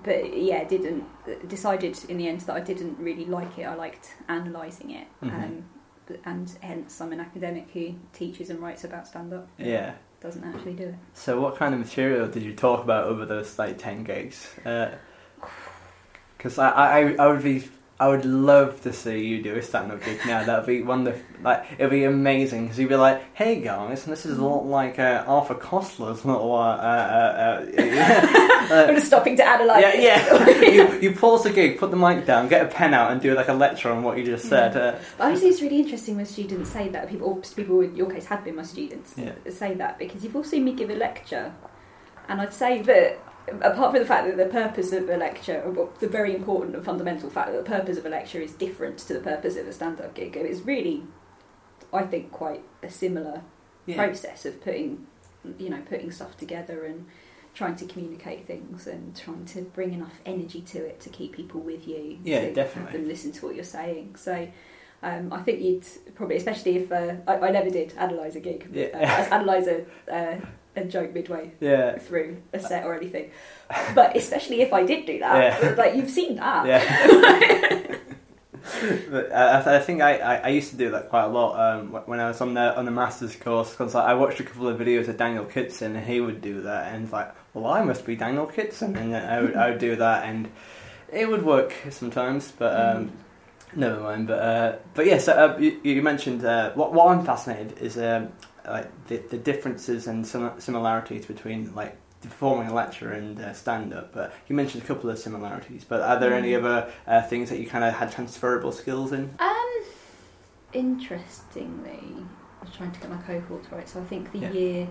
but 0.05 0.37
yeah, 0.37 0.64
didn't 0.64 1.05
decided 1.48 1.98
in 2.09 2.16
the 2.16 2.29
end 2.29 2.40
that 2.42 2.55
I 2.55 2.61
didn't 2.61 2.98
really 2.98 3.24
like 3.24 3.59
it. 3.59 3.64
I 3.64 3.74
liked 3.74 4.14
analysing 4.29 4.92
it, 4.92 5.09
mm-hmm. 5.22 5.37
um, 5.37 5.64
and 6.24 6.57
hence 6.61 7.00
I'm 7.00 7.12
an 7.12 7.20
academic 7.20 7.70
who 7.72 7.94
teaches 8.12 8.50
and 8.50 8.61
writes 8.61 8.85
about 8.85 9.09
stand 9.09 9.33
up. 9.33 9.48
Yeah, 9.59 9.94
doesn't 10.20 10.44
actually 10.44 10.74
do 10.74 10.85
it. 10.85 10.94
So, 11.14 11.40
what 11.40 11.57
kind 11.57 11.74
of 11.74 11.81
material 11.81 12.29
did 12.29 12.44
you 12.44 12.55
talk 12.55 12.85
about 12.85 13.07
over 13.09 13.26
those 13.26 13.59
like 13.59 13.79
ten 13.79 14.05
gigs? 14.05 14.48
Uh, 14.64 14.92
because 16.37 16.57
I, 16.57 16.70
I 16.70 17.14
I 17.14 17.26
would 17.26 17.42
be 17.42 17.68
I 18.00 18.08
would 18.08 18.24
love 18.24 18.80
to 18.84 18.94
see 18.94 19.26
you 19.26 19.42
do 19.42 19.54
a 19.56 19.62
stand-up 19.62 20.02
gig 20.02 20.20
now. 20.24 20.42
That'd 20.42 20.64
be 20.64 20.80
wonderful. 20.80 21.22
Like 21.42 21.66
it'd 21.76 21.90
be 21.90 22.04
amazing 22.04 22.62
because 22.62 22.78
you'd 22.78 22.88
be 22.88 22.96
like, 22.96 23.22
"Hey 23.34 23.60
guys, 23.60 24.06
this 24.06 24.24
is 24.24 24.38
a 24.38 24.44
lot 24.44 24.64
like 24.64 24.98
uh, 24.98 25.22
Arthur 25.26 25.54
Koestler's 25.54 26.24
little." 26.24 26.54
Uh, 26.54 26.76
uh, 26.76 27.66
uh, 27.76 27.82
uh, 27.82 28.86
I'm 28.88 28.94
just 28.94 29.08
stopping 29.08 29.36
to 29.36 29.44
add 29.44 29.60
analyse. 29.60 29.82
Yeah, 29.82 30.00
yeah. 30.00 30.48
you, 30.70 31.00
you 31.00 31.14
pause 31.14 31.42
the 31.42 31.50
gig, 31.50 31.78
put 31.78 31.90
the 31.90 31.96
mic 31.98 32.24
down, 32.24 32.48
get 32.48 32.64
a 32.64 32.68
pen 32.68 32.94
out, 32.94 33.12
and 33.12 33.20
do 33.20 33.34
like 33.34 33.48
a 33.48 33.52
lecture 33.52 33.90
on 33.90 34.02
what 34.02 34.16
you 34.16 34.24
just 34.24 34.48
said. 34.48 34.74
Uh, 34.74 34.98
but 35.18 35.26
I 35.26 35.36
think 35.36 35.52
it's 35.52 35.60
really 35.60 35.80
interesting 35.80 36.16
when 36.16 36.24
students 36.24 36.70
say 36.70 36.88
that. 36.88 37.06
People, 37.10 37.28
or 37.28 37.36
people 37.54 37.82
in 37.82 37.94
your 37.96 38.10
case 38.10 38.24
had 38.24 38.42
been 38.44 38.56
my 38.56 38.62
students, 38.62 39.12
yeah. 39.18 39.32
say 39.50 39.74
that 39.74 39.98
because 39.98 40.24
you've 40.24 40.34
all 40.34 40.44
seen 40.44 40.64
me 40.64 40.72
give 40.72 40.88
a 40.88 40.94
lecture, 40.94 41.52
and 42.28 42.40
I'd 42.40 42.54
say 42.54 42.80
that 42.80 43.18
apart 43.60 43.92
from 43.92 44.00
the 44.00 44.06
fact 44.06 44.26
that 44.26 44.36
the 44.36 44.46
purpose 44.46 44.92
of 44.92 45.08
a 45.08 45.16
lecture, 45.16 45.62
or 45.62 45.90
the 46.00 46.08
very 46.08 46.34
important 46.34 46.74
and 46.74 46.84
fundamental 46.84 47.30
fact 47.30 47.52
that 47.52 47.64
the 47.64 47.70
purpose 47.70 47.98
of 47.98 48.06
a 48.06 48.08
lecture 48.08 48.40
is 48.40 48.52
different 48.52 48.98
to 48.98 49.14
the 49.14 49.20
purpose 49.20 49.56
of 49.56 49.66
a 49.66 49.72
stand-up 49.72 50.14
gig, 50.14 50.36
it's 50.36 50.60
really, 50.60 51.02
I 51.92 52.02
think, 52.02 52.30
quite 52.30 52.62
a 52.82 52.90
similar 52.90 53.42
yeah. 53.86 53.96
process 53.96 54.44
of 54.46 54.62
putting, 54.62 55.06
you 55.58 55.70
know, 55.70 55.82
putting 55.88 56.10
stuff 56.10 56.36
together 56.36 56.84
and 56.84 57.06
trying 57.54 57.76
to 57.76 57.84
communicate 57.84 58.46
things 58.46 58.86
and 58.86 59.16
trying 59.16 59.44
to 59.44 59.62
bring 59.62 59.92
enough 59.92 60.20
energy 60.24 60.60
to 60.60 60.78
it 60.78 61.00
to 61.00 61.08
keep 61.08 61.32
people 61.32 61.60
with 61.60 61.86
you. 61.86 62.18
Yeah, 62.24 62.42
to 62.42 62.54
definitely. 62.54 62.92
Have 62.92 62.92
them 62.92 63.08
listen 63.08 63.32
to 63.32 63.46
what 63.46 63.54
you're 63.54 63.64
saying. 63.64 64.16
So. 64.16 64.48
Um, 65.02 65.32
I 65.32 65.40
think 65.40 65.62
you'd 65.62 65.86
probably, 66.14 66.36
especially 66.36 66.76
if 66.76 66.92
uh, 66.92 67.14
I, 67.26 67.36
I, 67.36 67.50
never 67.50 67.70
did 67.70 67.94
analyse 67.96 68.34
a 68.34 68.40
gig. 68.40 68.68
Yeah. 68.70 69.28
Uh, 69.32 69.34
analyse 69.34 69.66
a, 69.66 69.86
uh, 70.14 70.38
a 70.76 70.85
joke 70.85 71.12
midway 71.12 71.52
yeah. 71.61 71.98
through 71.98 72.42
a 72.52 72.61
set 72.61 72.85
or 72.85 72.94
anything. 72.94 73.30
But 73.94 74.16
especially 74.16 74.62
if 74.62 74.72
I 74.72 74.85
did 74.85 75.06
do 75.06 75.18
that, 75.20 75.62
yeah. 75.62 75.74
like 75.76 75.94
you've 75.94 76.11
seen 76.11 76.37
that. 76.37 76.66
Yeah. 76.66 77.96
but 79.11 79.33
uh, 79.33 79.62
I 79.66 79.78
think 79.78 80.02
I, 80.02 80.18
I, 80.18 80.35
I, 80.37 80.48
used 80.48 80.70
to 80.70 80.76
do 80.76 80.90
that 80.90 81.09
quite 81.09 81.24
a 81.24 81.28
lot 81.28 81.59
um, 81.59 81.92
when 82.06 82.20
I 82.20 82.28
was 82.28 82.40
on 82.40 82.54
the 82.54 82.76
on 82.76 82.85
the 82.85 82.90
masters 82.90 83.35
course 83.37 83.70
because 83.70 83.94
I 83.94 84.14
watched 84.14 84.40
a 84.40 84.44
couple 84.44 84.68
of 84.68 84.78
videos 84.78 85.09
of 85.09 85.16
Daniel 85.16 85.44
Kitson 85.44 85.96
and 85.96 86.06
he 86.06 86.20
would 86.20 86.40
do 86.40 86.62
that 86.62 86.92
and 86.92 87.04
it's 87.04 87.12
like 87.12 87.35
well 87.54 87.66
I 87.66 87.83
must 87.83 88.04
be 88.04 88.16
Daniel 88.16 88.46
Kitson 88.46 88.96
and 88.96 89.16
I 89.16 89.40
would, 89.40 89.56
I 89.56 89.70
would 89.70 89.78
do 89.78 89.96
that 89.96 90.24
and 90.24 90.50
it 91.12 91.28
would 91.28 91.42
work 91.42 91.74
sometimes 91.90 92.52
but 92.52 92.78
um, 92.78 93.06
mm. 93.06 93.11
never 93.76 94.00
mind 94.00 94.26
but 94.26 94.38
uh, 94.38 94.76
but 94.94 95.06
yes 95.06 95.26
yeah, 95.26 95.35
so, 95.35 95.54
uh, 95.54 95.59
you, 95.59 95.80
you, 95.83 96.02
mentioned 96.02 96.44
uh, 96.44 96.72
what 96.72 96.92
what 96.92 97.09
I'm 97.09 97.24
fascinated 97.24 97.78
is 97.78 97.98
um, 97.98 98.30
like 98.66 99.06
the, 99.06 99.18
the 99.18 99.38
differences 99.38 100.06
and 100.06 100.26
similarities 100.26 101.26
between 101.26 101.74
like 101.74 101.96
performing 102.22 102.68
a 102.68 102.74
lecture 102.74 103.12
and 103.12 103.40
uh, 103.40 103.52
stand 103.52 103.94
up. 103.94 104.12
But 104.12 104.34
you 104.48 104.56
mentioned 104.56 104.82
a 104.82 104.86
couple 104.86 105.10
of 105.10 105.18
similarities. 105.18 105.84
But 105.84 106.00
are 106.02 106.18
there 106.18 106.32
mm. 106.32 106.38
any 106.38 106.54
other 106.54 106.92
uh, 107.06 107.22
things 107.22 107.50
that 107.50 107.58
you 107.58 107.66
kind 107.66 107.84
of 107.84 107.94
had 107.94 108.12
transferable 108.12 108.72
skills 108.72 109.12
in? 109.12 109.34
Um, 109.38 109.82
interestingly, 110.72 112.24
I 112.60 112.64
was 112.64 112.74
trying 112.74 112.92
to 112.92 113.00
get 113.00 113.10
my 113.10 113.16
cohort 113.18 113.64
right. 113.70 113.88
So 113.88 114.00
I 114.00 114.04
think 114.04 114.32
the 114.32 114.40
yeah. 114.40 114.52
year 114.52 114.88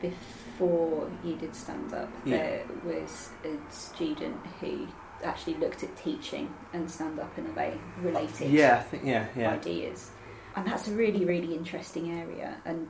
before 0.00 1.10
you 1.24 1.36
did 1.36 1.54
stand 1.54 1.92
up, 1.92 2.10
yeah. 2.24 2.36
there 2.36 2.64
was 2.84 3.30
a 3.44 3.72
student 3.72 4.36
who 4.60 4.88
actually 5.22 5.54
looked 5.54 5.82
at 5.82 5.94
teaching 5.96 6.52
and 6.72 6.90
stand 6.90 7.20
up 7.20 7.36
in 7.36 7.46
a 7.46 7.52
way 7.52 7.76
related. 8.00 8.50
Yeah, 8.50 8.78
I 8.78 8.82
think 8.82 9.04
yeah, 9.04 9.26
yeah. 9.36 9.52
Ideas 9.52 10.10
and 10.56 10.66
that's 10.66 10.88
a 10.88 10.92
really 10.92 11.24
really 11.24 11.54
interesting 11.54 12.10
area 12.10 12.56
and 12.64 12.88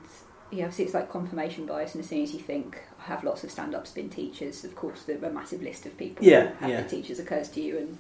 yeah, 0.51 0.65
obviously 0.65 0.87
it's 0.87 0.95
like 0.95 1.11
confirmation 1.11 1.65
bias, 1.65 1.95
and 1.95 2.03
as 2.03 2.11
soon 2.11 2.23
as 2.23 2.33
you 2.33 2.41
think 2.41 2.83
I 2.99 3.05
have 3.05 3.23
lots 3.23 3.45
of 3.45 3.51
stand-ups 3.51 3.93
been 3.93 4.11
teachers, 4.11 4.65
of 4.65 4.75
course 4.75 5.05
the 5.05 5.25
a 5.25 5.31
massive 5.31 5.63
list 5.63 5.87
of 5.87 5.97
people 5.97 6.25
yeah, 6.25 6.49
who 6.49 6.55
have 6.59 6.71
yeah. 6.71 6.83
teachers 6.87 7.21
occurs 7.21 7.49
to 7.51 7.61
you, 7.61 7.79
and 7.79 7.99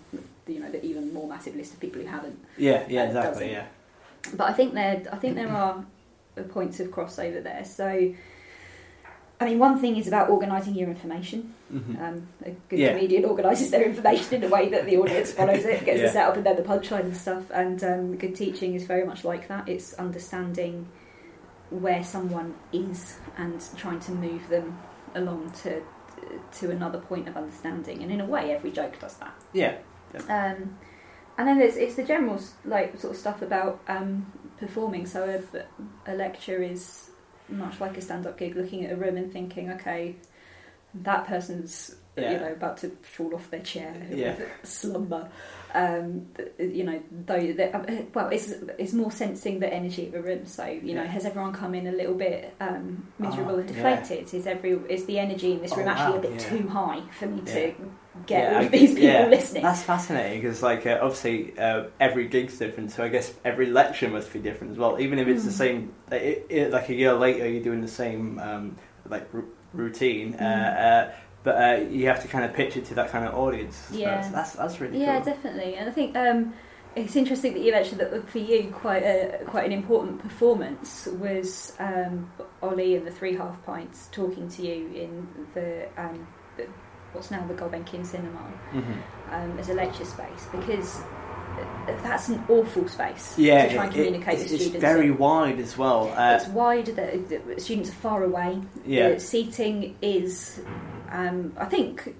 you 0.49 0.59
know 0.59 0.71
the 0.71 0.85
even 0.85 1.15
more 1.15 1.29
massive 1.29 1.55
list 1.55 1.75
of 1.75 1.81
people 1.81 2.03
who 2.03 2.09
haven't. 2.09 2.39
Yeah, 2.57 2.85
yeah, 2.89 3.05
exactly. 3.05 3.53
Yeah. 3.53 3.67
But 4.35 4.51
I 4.51 4.53
think 4.53 4.75
there, 4.75 5.03
I 5.13 5.17
think 5.17 5.37
there 5.37 5.49
are 5.49 5.85
points 6.49 6.81
of 6.81 6.89
crossover 6.89 7.43
there. 7.43 7.65
So 7.65 8.13
I 9.41 9.47
mean, 9.47 9.59
one 9.59 9.79
thing 9.79 9.97
is 9.97 10.07
about 10.07 10.29
organising 10.29 10.75
your 10.75 10.91
information. 10.91 11.55
Mm-hmm. 11.73 12.03
Um, 12.03 12.29
a 12.45 12.51
good 12.69 12.79
yeah. 12.79 12.93
comedian 12.93 13.25
organises 13.25 13.71
their 13.71 13.85
information 13.85 14.35
in 14.35 14.45
a 14.45 14.49
way 14.49 14.69
that 14.69 14.85
the 14.85 14.99
audience 14.99 15.33
follows 15.33 15.65
it, 15.65 15.85
gets 15.85 15.99
yeah. 15.99 16.07
the 16.07 16.13
setup 16.13 16.37
and 16.37 16.45
then 16.45 16.57
the 16.57 16.63
punchline 16.63 17.05
and 17.05 17.17
stuff. 17.17 17.51
And 17.51 17.83
um, 17.83 18.17
good 18.17 18.37
teaching 18.37 18.75
is 18.75 18.85
very 18.85 19.07
much 19.07 19.25
like 19.25 19.49
that. 19.49 19.67
It's 19.67 19.95
understanding 19.95 20.89
where 21.71 22.05
someone 22.05 22.55
is 22.73 23.19
and 23.39 23.65
trying 23.77 24.01
to 24.01 24.13
move 24.13 24.49
them 24.49 24.79
along 25.15 25.53
to 25.63 25.83
to 26.53 26.71
another 26.71 26.99
point 26.99 27.27
of 27.29 27.37
understanding. 27.37 28.03
And 28.03 28.13
in 28.13 28.21
a 28.21 28.27
way, 28.27 28.53
every 28.53 28.71
joke 28.71 29.01
does 29.01 29.17
that. 29.17 29.35
Yeah. 29.53 29.79
yeah. 30.13 30.53
Um, 30.53 30.77
and 31.39 31.49
then 31.49 31.59
there's 31.59 31.77
it's 31.77 31.95
the 31.95 32.05
general 32.05 32.39
like 32.67 32.99
sort 32.99 33.15
of 33.15 33.19
stuff 33.19 33.41
about 33.41 33.81
um, 33.89 34.31
performing. 34.59 35.07
So 35.07 35.43
a, 35.57 36.13
a 36.13 36.15
lecture 36.15 36.63
is 36.63 37.10
much 37.51 37.81
like 37.81 37.97
a 37.97 38.01
stand-up 38.01 38.39
gig, 38.39 38.57
looking 38.57 38.85
at 38.85 38.93
a 38.93 38.97
room 38.97 39.17
and 39.17 39.33
thinking, 39.33 39.71
okay, 39.73 40.17
that 40.95 41.27
person's 41.27 41.97
yeah. 42.17 42.33
you 42.33 42.39
know, 42.39 42.53
about 42.53 42.79
to 42.79 42.91
fall 43.03 43.35
off 43.35 43.51
their 43.51 43.61
chair, 43.61 44.07
yeah. 44.11 44.37
slumber. 44.63 45.29
Um, 45.75 46.27
you 46.59 46.85
know, 46.85 47.03
though, 47.27 47.35
uh, 47.35 48.03
well, 48.15 48.29
it's 48.29 48.53
it's 48.79 48.93
more 48.93 49.11
sensing 49.11 49.61
the 49.61 49.73
energy 49.73 50.09
of 50.09 50.15
a 50.15 50.23
room. 50.23 50.47
So, 50.47 50.65
you 50.67 50.95
know, 50.95 51.05
has 51.05 51.25
everyone 51.25 51.53
come 51.53 51.75
in 51.75 51.87
a 51.87 51.93
little 51.93 52.15
bit 52.15 52.55
um, 52.61 53.07
miserable 53.19 53.57
oh, 53.57 53.59
and 53.59 53.69
deflated? 53.69 54.33
Is 54.35 54.47
every 54.47 54.73
is 54.89 55.07
the 55.07 55.19
energy 55.19 55.53
in 55.53 55.61
this 55.61 55.77
room 55.77 55.89
oh, 55.89 55.91
actually 55.91 56.19
wow, 56.19 56.25
a 56.25 56.31
bit 56.31 56.41
too 56.41 56.69
high 56.69 57.03
for 57.19 57.27
me 57.27 57.43
to 57.43 57.75
get 58.27 58.55
all 58.55 58.65
of 58.65 58.71
these 58.71 58.95
people 58.95 59.29
listening? 59.29 59.63
That's 59.63 59.83
fascinating 59.83 60.41
because, 60.41 60.63
like, 60.63 60.87
uh, 60.87 60.99
obviously, 61.01 61.59
uh, 61.59 61.85
every 61.99 62.29
gig's 62.29 62.59
different. 62.59 62.91
So 62.93 63.05
I 63.05 63.09
guess 63.09 63.33
every 63.45 63.67
lecture 63.67 64.09
must 64.09 64.33
be 64.33 64.41
different 64.41 64.73
as 64.73 64.79
well. 64.79 65.01
Even 65.01 65.19
if 65.19 65.29
it's 65.29 65.43
mm. 65.43 65.47
the 65.47 65.53
same, 65.53 65.93
it, 66.11 66.47
it, 66.49 66.71
like 66.71 66.89
a 66.89 66.95
year 66.95 67.15
later, 67.15 67.49
you're 67.49 67.63
doing 67.63 67.81
the 67.81 67.89
same 67.89 68.39
um, 68.39 68.77
like 69.09 69.29
r- 69.33 69.45
routine. 69.73 70.35
Mm. 70.35 70.41
Uh, 70.41 71.13
but 71.43 71.57
uh, 71.57 71.83
you 71.85 72.07
have 72.07 72.21
to 72.23 72.29
kind 72.29 72.45
of 72.45 72.53
pitch 72.53 72.77
it 72.77 72.85
to 72.87 72.95
that 72.95 73.11
kind 73.11 73.27
of 73.27 73.35
audience. 73.35 73.89
Yeah, 73.93 74.23
so 74.23 74.33
that's 74.33 74.53
that's 74.53 74.81
really 74.81 75.01
yeah, 75.01 75.17
cool. 75.17 75.33
definitely. 75.33 75.75
And 75.77 75.89
I 75.89 75.93
think 75.93 76.17
um, 76.17 76.55
it's 76.97 77.17
interesting 77.17 77.55
that 77.55 77.61
you 77.61 77.73
mentioned 77.73 78.01
that 78.01 78.29
for 78.29 78.39
you, 78.39 78.71
quite 78.73 79.03
a 79.03 79.45
quite 79.47 79.65
an 79.65 79.73
important 79.73 80.21
performance 80.21 81.07
was 81.19 81.75
um, 81.79 82.31
Ollie 82.63 82.97
and 82.97 83.07
the 83.07 83.11
Three 83.11 83.35
Half 83.35 83.65
Pints 83.65 84.09
talking 84.13 84.49
to 84.49 84.67
you 84.67 84.89
in 84.95 85.29
the, 85.55 85.89
um, 85.97 86.27
the 86.57 86.67
what's 87.13 87.31
now 87.31 87.47
the 87.47 87.55
Gulbenkian 87.55 88.05
Cinema 88.05 88.53
mm-hmm. 88.73 88.93
Um, 89.33 89.59
as 89.59 89.69
a 89.69 89.75
lecture 89.75 90.05
space 90.05 90.47
because 90.51 91.03
that's 92.03 92.29
an 92.29 92.43
awful 92.49 92.89
space 92.89 93.39
yeah, 93.39 93.67
to 93.67 93.75
try 93.75 93.85
and 93.85 93.93
communicate 93.93 94.35
it, 94.35 94.39
with 94.39 94.49
students. 94.49 94.75
It's 94.75 94.83
very 94.83 95.11
wide 95.11 95.59
as 95.59 95.77
well. 95.77 96.13
Uh, 96.17 96.37
it's 96.37 96.49
wide. 96.49 96.87
The, 96.87 97.43
the, 97.47 97.61
students 97.61 97.91
are 97.91 97.95
far 97.95 98.25
away. 98.25 98.61
Yeah. 98.87 99.11
The 99.11 99.21
seating 99.21 99.97
is, 100.03 100.61
um, 101.11 101.53
I 101.57 101.65
think, 101.67 102.15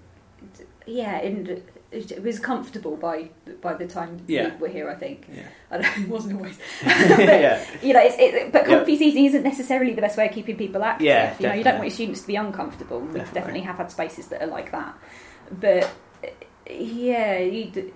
yeah, 0.87 1.21
in, 1.21 1.63
it 1.91 2.23
was 2.23 2.39
comfortable 2.39 2.97
by 2.97 3.31
by 3.61 3.75
the 3.75 3.87
time 3.87 4.21
yeah. 4.27 4.55
we 4.55 4.61
were 4.61 4.69
here. 4.69 4.89
I 4.89 4.95
think. 4.95 5.27
Yeah. 5.33 5.43
I 5.71 5.79
don't, 5.79 5.99
it 5.99 6.09
wasn't 6.09 6.37
always. 6.37 6.59
but, 6.85 7.19
yeah. 7.19 7.65
You 7.83 7.93
know, 7.95 8.01
it's, 8.03 8.17
it, 8.19 8.53
but 8.53 8.65
comfy 8.65 8.93
yeah. 8.93 8.99
seating 8.99 9.25
isn't 9.27 9.43
necessarily 9.43 9.95
the 9.95 10.01
best 10.01 10.17
way 10.17 10.27
of 10.27 10.33
keeping 10.33 10.57
people 10.57 10.83
active. 10.83 11.07
Yeah, 11.07 11.37
you 11.39 11.49
know, 11.49 11.55
you 11.55 11.65
don't 11.65 11.75
want 11.75 11.87
your 11.87 11.95
students 11.95 12.21
to 12.23 12.27
be 12.27 12.37
uncomfortable. 12.37 13.01
Definitely. 13.01 13.29
We 13.29 13.35
definitely 13.35 13.61
have 13.63 13.77
had 13.77 13.91
spaces 13.91 14.29
that 14.29 14.43
are 14.43 14.47
like 14.47 14.71
that, 14.73 14.97
but 15.51 15.91
yeah, 16.69 17.39
you, 17.39 17.93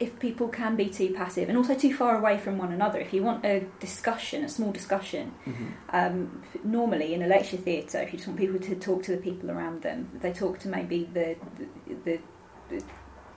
if 0.00 0.18
people 0.18 0.48
can 0.48 0.74
be 0.74 0.88
too 0.88 1.14
passive 1.14 1.48
and 1.48 1.56
also 1.56 1.74
too 1.74 1.94
far 1.94 2.18
away 2.18 2.36
from 2.36 2.58
one 2.58 2.72
another, 2.72 2.98
if 2.98 3.12
you 3.12 3.22
want 3.22 3.44
a 3.44 3.64
discussion, 3.78 4.44
a 4.44 4.48
small 4.48 4.72
discussion, 4.72 5.32
mm-hmm. 5.46 5.66
um, 5.90 6.42
normally 6.64 7.14
in 7.14 7.22
a 7.22 7.26
lecture 7.26 7.56
theatre, 7.56 8.00
if 8.00 8.12
you 8.12 8.18
just 8.18 8.26
want 8.26 8.38
people 8.38 8.58
to 8.58 8.74
talk 8.74 9.02
to 9.04 9.12
the 9.12 9.22
people 9.22 9.50
around 9.50 9.82
them, 9.82 10.10
they 10.20 10.32
talk 10.32 10.58
to 10.60 10.68
maybe 10.68 11.08
the 11.12 11.36
the, 12.04 12.18
the, 12.70 12.82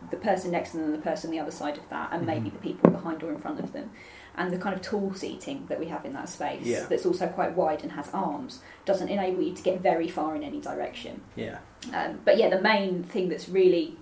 the 0.09 0.17
person 0.17 0.51
next 0.51 0.71
to 0.71 0.77
them, 0.77 0.91
the 0.91 0.97
person 0.97 1.29
on 1.29 1.35
the 1.35 1.41
other 1.41 1.51
side 1.51 1.77
of 1.77 1.87
that, 1.89 2.11
and 2.11 2.21
mm-hmm. 2.21 2.43
maybe 2.43 2.49
the 2.49 2.59
people 2.59 2.89
behind 2.89 3.21
or 3.21 3.31
in 3.31 3.37
front 3.37 3.59
of 3.59 3.71
them. 3.73 3.91
And 4.35 4.51
the 4.51 4.59
kind 4.59 4.75
of 4.75 4.83
tall 4.83 5.15
seating 5.15 5.65
that 5.67 5.79
we 5.79 5.87
have 5.87 6.05
in 6.05 6.13
that 6.13 6.29
space, 6.29 6.63
yeah. 6.63 6.85
that's 6.87 7.07
also 7.07 7.27
quite 7.27 7.55
wide 7.55 7.81
and 7.81 7.93
has 7.93 8.07
arms, 8.13 8.61
doesn't 8.85 9.09
enable 9.09 9.41
you 9.41 9.55
to 9.55 9.63
get 9.63 9.81
very 9.81 10.07
far 10.07 10.35
in 10.35 10.43
any 10.43 10.61
direction. 10.61 11.21
Yeah. 11.35 11.57
Um, 11.91 12.19
but 12.23 12.37
yeah, 12.37 12.49
the 12.49 12.61
main 12.61 13.03
thing 13.03 13.29
that's 13.29 13.49
really 13.49 13.97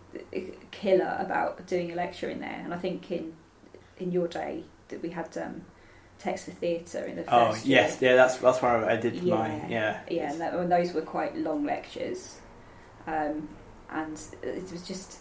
killer 0.71 1.17
about 1.19 1.65
doing 1.67 1.91
a 1.91 1.95
lecture 1.95 2.29
in 2.29 2.39
there. 2.39 2.61
And 2.63 2.73
I 2.73 2.77
think 2.77 3.11
in 3.11 3.33
in 3.97 4.11
your 4.11 4.27
day 4.27 4.63
that 4.89 5.01
we 5.01 5.09
had 5.09 5.37
um, 5.37 5.61
text 6.19 6.45
for 6.45 6.51
theatre 6.51 7.03
in 7.03 7.15
the 7.17 7.23
oh, 7.23 7.51
first. 7.51 7.65
Oh 7.65 7.69
yes, 7.69 8.01
year. 8.01 8.11
yeah, 8.11 8.17
that's 8.17 8.37
that's 8.37 8.61
where 8.61 8.89
I 8.89 8.95
did 8.95 9.15
yeah, 9.15 9.35
mine. 9.35 9.65
Yeah, 9.69 9.99
yeah, 10.09 10.31
and, 10.31 10.41
that, 10.41 10.53
and, 10.53 10.71
those 10.71 10.93
were 10.93 11.01
quite 11.01 11.35
long 11.37 11.65
lectures, 11.65 12.39
um, 13.07 13.47
and 13.89 14.21
it 14.41 14.71
was 14.71 14.85
just 14.87 15.19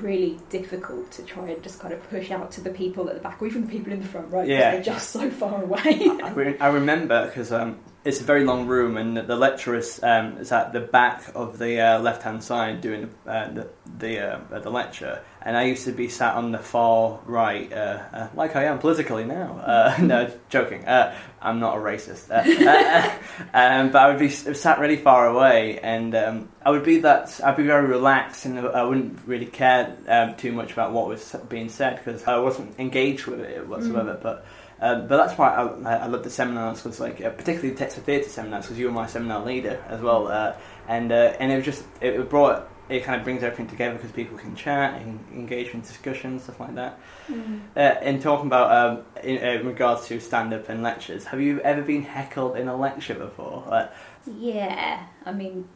really 0.00 0.38
difficult 0.48 1.10
to 1.12 1.22
try 1.22 1.48
and 1.50 1.62
just 1.62 1.78
kind 1.78 1.92
of 1.92 2.08
push 2.08 2.30
out 2.30 2.50
to 2.52 2.60
the 2.60 2.70
people 2.70 3.08
at 3.08 3.14
the 3.14 3.20
back, 3.20 3.40
or 3.40 3.46
even 3.46 3.62
the 3.66 3.70
people 3.70 3.92
in 3.92 4.00
the 4.00 4.06
front 4.06 4.30
row, 4.32 4.42
yeah. 4.42 4.72
they're 4.72 4.82
just 4.82 5.10
so 5.10 5.30
far 5.30 5.62
away. 5.62 6.08
I, 6.22 6.30
re- 6.30 6.58
I 6.58 6.68
remember 6.68 7.26
because 7.26 7.52
um, 7.52 7.78
it's 8.04 8.20
a 8.20 8.24
very 8.24 8.44
long 8.44 8.66
room, 8.66 8.96
and 8.96 9.16
the 9.16 9.36
lecturer 9.36 9.76
is, 9.76 10.00
um, 10.02 10.38
is 10.38 10.50
at 10.50 10.72
the 10.72 10.80
back 10.80 11.30
of 11.36 11.58
the 11.58 11.80
uh, 11.80 12.00
left 12.00 12.22
hand 12.22 12.42
side 12.42 12.80
doing 12.80 13.14
uh, 13.26 13.48
the 13.50 13.68
the, 13.98 14.18
uh, 14.18 14.58
the 14.58 14.70
lecture, 14.70 15.22
and 15.42 15.56
I 15.56 15.64
used 15.64 15.84
to 15.84 15.92
be 15.92 16.08
sat 16.08 16.34
on 16.34 16.50
the 16.50 16.58
far 16.58 17.20
right, 17.26 17.72
uh, 17.72 18.02
uh, 18.12 18.28
like 18.34 18.56
I 18.56 18.64
am 18.64 18.80
politically 18.80 19.24
now. 19.24 19.58
Uh, 19.58 19.96
no, 20.02 20.32
joking. 20.48 20.84
I'm 20.86 21.60
not 21.60 21.76
a 21.76 21.80
racist, 21.80 22.30
um, 23.54 23.90
but 23.92 24.02
I 24.02 24.08
would 24.08 24.18
be 24.18 24.28
sat 24.28 24.80
really 24.80 24.96
far 24.96 25.28
away, 25.28 25.78
and 25.78 26.14
um, 26.16 26.48
I 26.64 26.70
would 26.70 26.84
be 26.84 27.00
that 27.00 27.40
I'd 27.44 27.56
be 27.56 27.66
very 27.66 27.86
relaxed, 27.86 28.46
and 28.46 28.58
I 28.58 28.82
wouldn't 28.82 29.20
really 29.26 29.46
care 29.46 29.96
um, 30.08 30.34
too 30.34 30.50
much 30.50 30.72
about 30.72 30.92
what 30.92 31.06
was 31.06 31.36
being 31.48 31.68
said 31.68 31.98
because 31.98 32.24
I 32.24 32.38
wasn't 32.38 32.80
engaged 32.80 33.26
with 33.26 33.40
it 33.40 33.66
whatsoever, 33.66 34.14
mm. 34.14 34.22
but. 34.22 34.44
Um, 34.82 35.06
but 35.06 35.16
that's 35.16 35.38
why 35.38 35.54
I, 35.54 35.94
I 35.94 36.06
love 36.06 36.24
the 36.24 36.30
seminars 36.30 36.82
because, 36.82 36.98
like, 36.98 37.20
uh, 37.20 37.30
particularly 37.30 37.70
the 37.70 37.76
text 37.76 37.96
for 37.96 38.02
theatre 38.02 38.28
seminars, 38.28 38.64
because 38.64 38.80
you 38.80 38.86
were 38.86 38.92
my 38.92 39.06
seminar 39.06 39.44
leader 39.44 39.80
as 39.88 40.00
well, 40.00 40.26
uh, 40.26 40.56
and 40.88 41.12
uh, 41.12 41.36
and 41.38 41.52
it 41.52 41.56
was 41.56 41.64
just 41.64 41.84
it 42.00 42.28
brought 42.28 42.68
it 42.88 43.04
kind 43.04 43.16
of 43.16 43.22
brings 43.22 43.44
everything 43.44 43.68
together 43.68 43.94
because 43.94 44.10
people 44.10 44.36
can 44.36 44.56
chat 44.56 45.00
and 45.00 45.24
engage 45.32 45.68
in 45.68 45.82
discussions 45.82 46.42
stuff 46.42 46.58
like 46.58 46.74
that. 46.74 46.98
Mm. 47.28 47.60
Uh, 47.76 48.00
in 48.02 48.20
talking 48.20 48.46
about 48.46 48.72
um, 48.72 49.04
in, 49.22 49.38
uh, 49.38 49.60
in, 49.60 49.66
regards 49.68 50.08
to 50.08 50.18
stand 50.18 50.52
up 50.52 50.68
and 50.68 50.82
lectures, 50.82 51.26
have 51.26 51.40
you 51.40 51.60
ever 51.60 51.82
been 51.82 52.02
heckled 52.02 52.56
in 52.56 52.66
a 52.66 52.76
lecture 52.76 53.14
before? 53.14 53.88
yeah, 54.26 55.06
I 55.24 55.30
mean, 55.30 55.68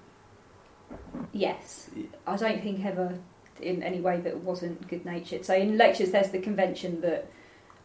yes. 1.33 1.91
I 2.27 2.37
don't 2.37 2.61
think 2.61 2.85
ever 2.85 3.17
in 3.61 3.85
any 3.85 4.01
way 4.01 4.19
that 4.21 4.39
wasn't 4.39 4.89
good 4.89 5.05
natured. 5.05 5.45
So 5.45 5.55
in 5.55 5.79
lectures, 5.79 6.11
there's 6.11 6.31
the 6.31 6.41
convention 6.41 7.01
that 7.03 7.31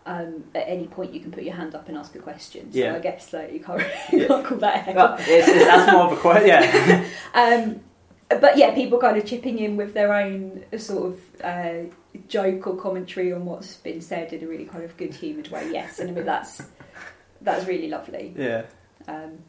um, 0.05 0.43
at 0.55 0.67
any 0.67 0.87
point 0.87 1.13
you 1.13 1.19
can 1.19 1.31
put 1.31 1.43
your 1.43 1.53
hand 1.53 1.75
up 1.75 1.87
and 1.87 1.97
ask 1.97 2.15
a 2.15 2.19
question. 2.19 2.71
So 2.71 2.79
yeah. 2.79 2.95
I 2.95 2.99
guess 2.99 3.27
that 3.27 3.53
you 3.53 3.59
can't, 3.59 3.83
you 4.11 4.27
can't 4.27 4.45
call 4.45 4.57
that 4.59 4.83
heckle. 4.83 4.95
Well, 4.95 5.15
it's, 5.19 5.47
it's, 5.47 5.65
that's 5.65 5.91
more 5.91 6.05
of 6.05 6.13
a 6.13 6.15
question, 6.17 6.47
yeah. 6.47 7.07
um, 7.33 7.81
but 8.39 8.57
yeah, 8.57 8.73
people 8.73 8.99
kind 8.99 9.17
of 9.17 9.25
chipping 9.25 9.59
in 9.59 9.77
with 9.77 9.93
their 9.93 10.13
own 10.13 10.63
sort 10.77 11.13
of 11.13 11.19
uh, 11.43 11.89
joke 12.27 12.67
or 12.67 12.75
commentary 12.75 13.33
on 13.33 13.45
what's 13.45 13.75
been 13.75 14.01
said 14.01 14.33
in 14.33 14.43
a 14.43 14.47
really 14.47 14.65
kind 14.65 14.83
of 14.83 14.95
good 14.97 15.13
humoured 15.13 15.49
way. 15.49 15.69
Yes, 15.71 15.99
and 15.99 16.09
I 16.09 16.13
mean 16.13 16.25
that's 16.25 16.61
that's 17.41 17.65
really 17.65 17.89
lovely. 17.89 18.33
Yeah. 18.37 18.63
Um, 19.07 19.39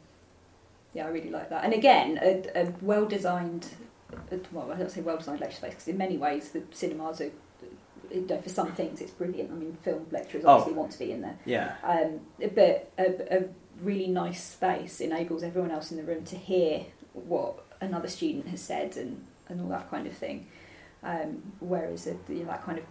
yeah, 0.93 1.05
I 1.05 1.09
really 1.09 1.29
like 1.29 1.49
that. 1.49 1.63
And 1.63 1.73
again, 1.73 2.19
a, 2.21 2.61
a 2.61 2.73
well 2.81 3.05
designed, 3.05 3.67
well, 4.51 4.71
I 4.71 4.75
don't 4.75 4.91
say 4.91 5.01
well 5.01 5.17
designed 5.17 5.39
lecture 5.39 5.57
space 5.57 5.71
because 5.71 5.87
in 5.87 5.97
many 5.97 6.17
ways 6.17 6.51
the 6.51 6.63
cinemas 6.71 7.21
are 7.21 7.31
you 8.13 8.21
know, 8.21 8.41
for 8.41 8.49
some 8.49 8.71
things 8.73 9.01
it's 9.01 9.11
brilliant. 9.11 9.51
I 9.51 9.55
mean, 9.55 9.77
film 9.81 10.05
lecturers 10.11 10.45
obviously 10.45 10.73
oh, 10.73 10.79
want 10.79 10.91
to 10.91 10.99
be 10.99 11.11
in 11.11 11.21
there. 11.21 11.37
Yeah. 11.45 11.75
Um, 11.83 12.21
but 12.55 12.91
a, 12.97 13.37
a, 13.39 13.43
really 13.81 14.07
nice 14.07 14.41
space 14.41 15.01
enables 15.01 15.41
everyone 15.41 15.71
else 15.71 15.91
in 15.91 15.97
the 15.97 16.03
room 16.03 16.23
to 16.23 16.37
hear 16.37 16.85
what 17.13 17.65
another 17.81 18.07
student 18.07 18.47
has 18.47 18.61
said 18.61 18.95
and, 18.95 19.25
and 19.49 19.59
all 19.59 19.67
that 19.67 19.89
kind 19.89 20.05
of 20.05 20.13
thing. 20.13 20.47
Um, 21.01 21.41
whereas 21.59 22.07
a, 22.07 22.15
you 22.29 22.41
know, 22.41 22.45
that 22.45 22.63
kind 22.63 22.77
of 22.77 22.85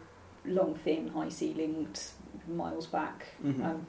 long, 0.44 0.74
thin, 0.74 1.08
high 1.08 1.28
ceilinged, 1.28 2.10
miles 2.48 2.86
back 2.86 3.26
mm-hmm. 3.42 3.62
um, 3.62 3.86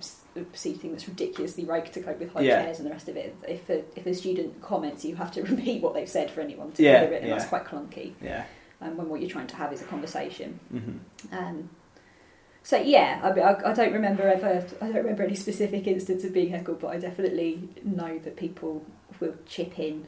seating 0.54 0.92
that's 0.92 1.08
ridiculously 1.08 1.66
raked 1.66 1.94
to 1.94 2.02
cope 2.02 2.20
with 2.20 2.32
high 2.32 2.42
yeah. 2.42 2.64
chairs 2.64 2.78
and 2.78 2.86
the 2.86 2.92
rest 2.92 3.10
of 3.10 3.18
it. 3.18 3.36
If 3.48 3.70
a, 3.70 3.84
if 3.96 4.06
a 4.06 4.14
student 4.14 4.62
comments, 4.62 5.04
you 5.04 5.16
have 5.16 5.32
to 5.32 5.42
repeat 5.44 5.82
what 5.82 5.96
they've 5.96 6.08
said 6.08 6.30
for 6.30 6.42
anyone 6.42 6.72
to 6.74 6.84
yeah, 6.84 7.02
hear 7.02 7.14
it, 7.14 7.22
and 7.22 7.30
yeah. 7.30 7.38
that's 7.38 7.50
quite 7.50 7.66
clunky. 7.66 8.14
Yeah 8.22 8.46
um, 8.84 8.98
when 8.98 9.10
what 9.10 9.22
you're 9.22 9.30
trying 9.30 9.48
to 9.48 9.56
have 9.56 9.72
is 9.74 9.82
a 9.82 9.86
conversation. 9.86 10.60
Mm-hmm. 10.74 11.36
Um, 11.36 11.70
so 12.62 12.78
yeah, 12.78 13.20
I, 13.24 13.40
I, 13.40 13.72
I, 13.72 13.74
don't 13.74 13.94
remember 13.94 14.24
ever. 14.24 14.66
I 14.82 14.86
don't 14.86 14.96
remember 14.96 15.24
any 15.24 15.36
specific 15.36 15.86
instance 15.88 16.24
of 16.24 16.34
being 16.34 16.50
heckled, 16.50 16.80
but 16.80 16.88
I 16.88 16.98
definitely 16.98 17.70
know 17.84 18.20
that 18.20 18.38
people 18.38 18.86
will 19.20 19.36
chip 19.46 19.80
in 19.80 20.08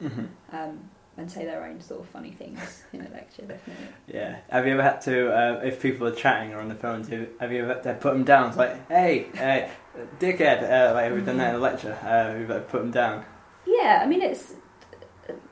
mm-hmm. 0.00 0.26
um, 0.52 0.90
and 1.16 1.30
say 1.30 1.44
their 1.44 1.64
own 1.64 1.80
sort 1.80 2.00
of 2.00 2.08
funny 2.08 2.30
things 2.30 2.84
in 2.92 3.00
a 3.00 3.08
lecture. 3.10 3.42
Definitely. 3.48 3.88
Yeah. 4.06 4.36
Have 4.50 4.66
you 4.66 4.74
ever 4.74 4.82
had 4.82 5.00
to, 5.02 5.32
uh, 5.32 5.60
if 5.64 5.80
people 5.80 6.06
are 6.06 6.14
chatting 6.14 6.52
or 6.52 6.60
on 6.60 6.68
the 6.68 6.74
phone, 6.74 7.02
to, 7.06 7.28
have 7.40 7.52
you 7.52 7.62
ever 7.62 7.74
had 7.74 7.82
to 7.84 7.94
put 7.94 8.12
them 8.12 8.24
down? 8.24 8.48
It's 8.48 8.56
like, 8.56 8.86
hey, 8.88 9.26
uh, 9.34 9.98
dickhead. 10.20 10.62
Uh, 10.62 10.94
like 10.94 11.12
we've 11.12 11.24
done 11.24 11.38
that 11.38 11.50
in 11.50 11.56
a 11.56 11.58
lecture. 11.58 11.94
Uh, 12.02 12.38
we've 12.38 12.48
got 12.48 12.54
to 12.54 12.60
put 12.60 12.82
them 12.82 12.90
down. 12.90 13.24
Yeah, 13.66 14.00
I 14.02 14.06
mean 14.06 14.22
it's 14.22 14.54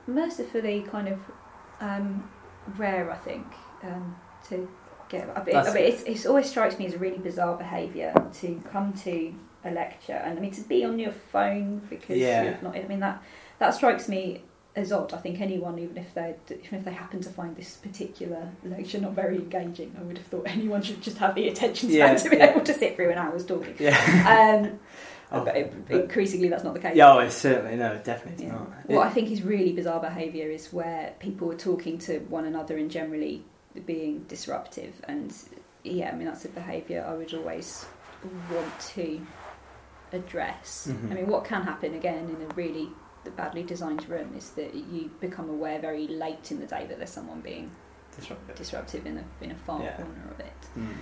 mercifully 0.07 0.83
kind 0.83 1.09
of 1.09 1.19
um, 1.81 2.31
rare, 2.77 3.11
I 3.11 3.17
think, 3.17 3.47
um, 3.83 4.17
to 4.49 4.69
get. 5.09 5.29
I 5.37 5.45
mean, 5.45 5.57
I 5.57 5.73
mean 5.73 5.85
it's, 5.85 6.03
it 6.03 6.27
always 6.27 6.49
strikes 6.49 6.79
me 6.79 6.87
as 6.87 6.95
a 6.95 6.99
really 6.99 7.19
bizarre 7.19 7.57
behaviour 7.57 8.13
to 8.41 8.63
come 8.71 8.93
to 9.05 9.35
a 9.65 9.71
lecture 9.71 10.13
and 10.13 10.39
I 10.39 10.43
mean 10.43 10.53
to 10.53 10.61
be 10.61 10.85
on 10.85 10.99
your 10.99 11.13
phone 11.13 11.81
because 11.89 12.19
yeah. 12.19 12.43
you're 12.43 12.59
not. 12.63 12.77
I 12.77 12.85
mean 12.85 13.01
that 13.01 13.23
that 13.59 13.75
strikes 13.75 14.09
me 14.09 14.43
as 14.77 14.93
odd. 14.93 15.13
I 15.15 15.19
think 15.19 15.41
anyone, 15.41 15.79
even 15.79 15.97
if 15.97 16.13
they 16.15 16.35
even 16.51 16.79
if 16.79 16.85
they 16.85 16.93
happen 16.93 17.21
to 17.23 17.31
find 17.31 17.57
this 17.57 17.77
particular 17.77 18.51
lecture 18.65 19.01
not 19.01 19.13
very 19.13 19.37
engaging, 19.37 19.95
I 19.99 20.03
would 20.03 20.19
have 20.19 20.27
thought 20.27 20.45
anyone 20.47 20.83
should 20.83 21.03
just 21.03 21.19
have 21.19 21.35
the 21.35 21.49
attention 21.49 21.89
span 21.89 21.99
yeah, 21.99 22.15
to 22.17 22.31
be 22.31 22.37
yeah. 22.37 22.51
able 22.51 22.63
to 22.63 22.75
sit 22.75 22.97
through 22.97 23.11
an 23.11 23.19
hour's 23.19 23.47
talking. 23.47 23.75
Yeah. 23.79 24.63
Um, 24.65 24.81
oh, 25.33 25.45
but, 25.45 25.87
but 25.89 26.01
increasingly, 26.03 26.49
that's 26.49 26.65
not 26.65 26.75
the 26.75 26.81
case. 26.81 26.97
Yeah, 26.97 27.13
oh, 27.13 27.19
it's 27.19 27.35
certainly 27.35 27.77
no, 27.77 28.01
definitely 28.03 28.47
yeah. 28.47 28.53
not. 28.53 28.69
What 28.87 29.07
I 29.07 29.11
think 29.11 29.31
is 29.31 29.43
really 29.43 29.73
bizarre 29.73 30.01
behaviour 30.01 30.51
is 30.51 30.73
where 30.73 31.15
people 31.19 31.51
are 31.53 31.57
talking 31.57 31.99
to 31.99 32.21
one 32.21 32.45
another 32.45 32.77
and 32.77 32.91
generally 32.91 33.45
being 33.87 34.25
disruptive, 34.25 34.95
and 35.05 35.35
yeah, 35.83 36.11
I 36.11 36.15
mean 36.15 36.27
that's 36.27 36.45
a 36.45 36.49
behaviour 36.49 37.05
I 37.07 37.15
would 37.15 37.33
always 37.35 37.87
want 38.53 38.81
to 38.95 39.27
address. 40.13 40.89
Mm-hmm. 40.91 41.13
I 41.13 41.15
mean, 41.15 41.27
what 41.27 41.45
can 41.45 41.63
happen 41.63 41.95
again 41.95 42.29
in 42.29 42.51
a 42.51 42.55
really 42.55 42.89
badly 43.37 43.63
designed 43.63 44.09
room 44.09 44.35
is 44.37 44.51
that 44.51 44.75
you 44.75 45.11
become 45.21 45.49
aware 45.49 45.79
very 45.79 46.07
late 46.07 46.51
in 46.51 46.61
the 46.61 46.67
day 46.67 46.87
that 46.87 46.99
there's 46.99 47.11
someone 47.11 47.41
being 47.41 47.71
disruptive, 48.17 48.57
disruptive 48.57 49.07
in 49.07 49.19
a 49.19 49.25
in 49.45 49.51
a 49.51 49.55
far 49.55 49.83
yeah. 49.83 49.97
corner 49.97 50.31
of 50.31 50.41
it. 50.41 50.53
Mm. 50.79 50.95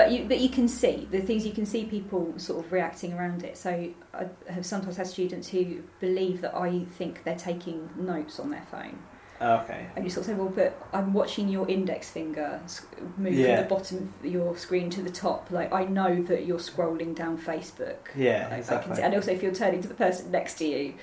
But 0.00 0.12
you 0.12 0.24
but 0.24 0.40
you 0.40 0.48
can 0.48 0.66
see 0.66 1.06
the 1.10 1.20
things 1.20 1.44
you 1.44 1.52
can 1.52 1.66
see 1.66 1.84
people 1.84 2.32
sort 2.38 2.64
of 2.64 2.72
reacting 2.72 3.12
around 3.12 3.44
it. 3.44 3.58
So 3.58 3.90
I 4.14 4.28
have 4.48 4.64
sometimes 4.64 4.96
had 4.96 5.06
students 5.06 5.48
who 5.48 5.82
believe 6.00 6.40
that 6.40 6.54
I 6.54 6.84
think 6.96 7.22
they're 7.24 7.36
taking 7.36 7.90
notes 7.96 8.40
on 8.40 8.50
their 8.50 8.66
phone. 8.70 8.98
Okay. 9.42 9.86
And 9.96 10.04
you 10.04 10.10
sort 10.10 10.26
of 10.26 10.32
say, 10.32 10.34
well, 10.34 10.48
but 10.48 10.86
I'm 10.94 11.12
watching 11.12 11.48
your 11.48 11.68
index 11.68 12.10
finger 12.10 12.60
move 13.18 13.34
yeah. 13.34 13.56
from 13.56 13.64
the 13.64 13.74
bottom 13.74 14.14
of 14.22 14.30
your 14.30 14.56
screen 14.56 14.88
to 14.90 15.02
the 15.02 15.10
top. 15.10 15.50
Like, 15.50 15.72
I 15.72 15.84
know 15.84 16.22
that 16.24 16.46
you're 16.46 16.58
scrolling 16.58 17.14
down 17.14 17.38
Facebook. 17.38 17.98
Yeah, 18.14 18.48
like, 18.48 18.58
exactly. 18.58 19.02
And 19.02 19.14
also, 19.14 19.32
if 19.32 19.42
you're 19.42 19.54
turning 19.54 19.82
to 19.82 19.88
the 19.88 19.94
person 19.94 20.30
next 20.30 20.54
to 20.58 20.66
you, 20.66 20.94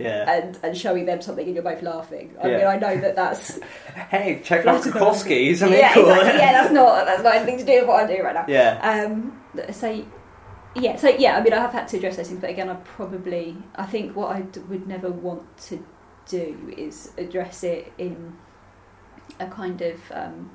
yeah. 0.00 0.30
and, 0.30 0.58
and 0.62 0.76
showing 0.76 1.06
them 1.06 1.20
something 1.20 1.46
and 1.46 1.54
you're 1.54 1.64
both 1.64 1.82
laughing. 1.82 2.34
I 2.42 2.48
yeah. 2.48 2.56
mean, 2.58 2.66
I 2.66 2.76
know 2.76 3.00
that 3.00 3.16
that's. 3.16 3.60
hey, 4.10 4.40
check 4.42 4.66
out 4.66 4.82
Krokowski's. 4.82 5.60
Yeah, 5.60 5.94
cool. 5.94 6.10
exactly. 6.10 6.38
yeah, 6.38 6.52
that's 6.62 6.72
not 6.72 7.06
that's 7.06 7.22
not 7.22 7.34
anything 7.36 7.58
to 7.58 7.64
do 7.64 7.80
with 7.80 7.88
what 7.88 8.02
I'm 8.02 8.08
doing 8.08 8.22
right 8.22 8.34
now. 8.34 8.44
Yeah. 8.48 9.06
Um. 9.08 9.40
So. 9.72 10.06
Yeah, 10.76 10.94
so 10.94 11.08
yeah, 11.08 11.36
I 11.36 11.42
mean, 11.42 11.52
I 11.52 11.58
have 11.58 11.72
had 11.72 11.88
to 11.88 11.96
address 11.96 12.16
those 12.16 12.28
things, 12.28 12.40
but 12.40 12.48
again, 12.48 12.68
I 12.68 12.74
probably, 12.74 13.56
I 13.74 13.86
think 13.86 14.14
what 14.14 14.36
I 14.36 14.42
would 14.68 14.86
never 14.86 15.10
want 15.10 15.58
to 15.62 15.84
do 16.26 16.72
is 16.76 17.10
address 17.18 17.64
it 17.64 17.92
in 17.98 18.36
a 19.40 19.48
kind 19.48 19.82
of 19.82 20.00
um, 20.12 20.50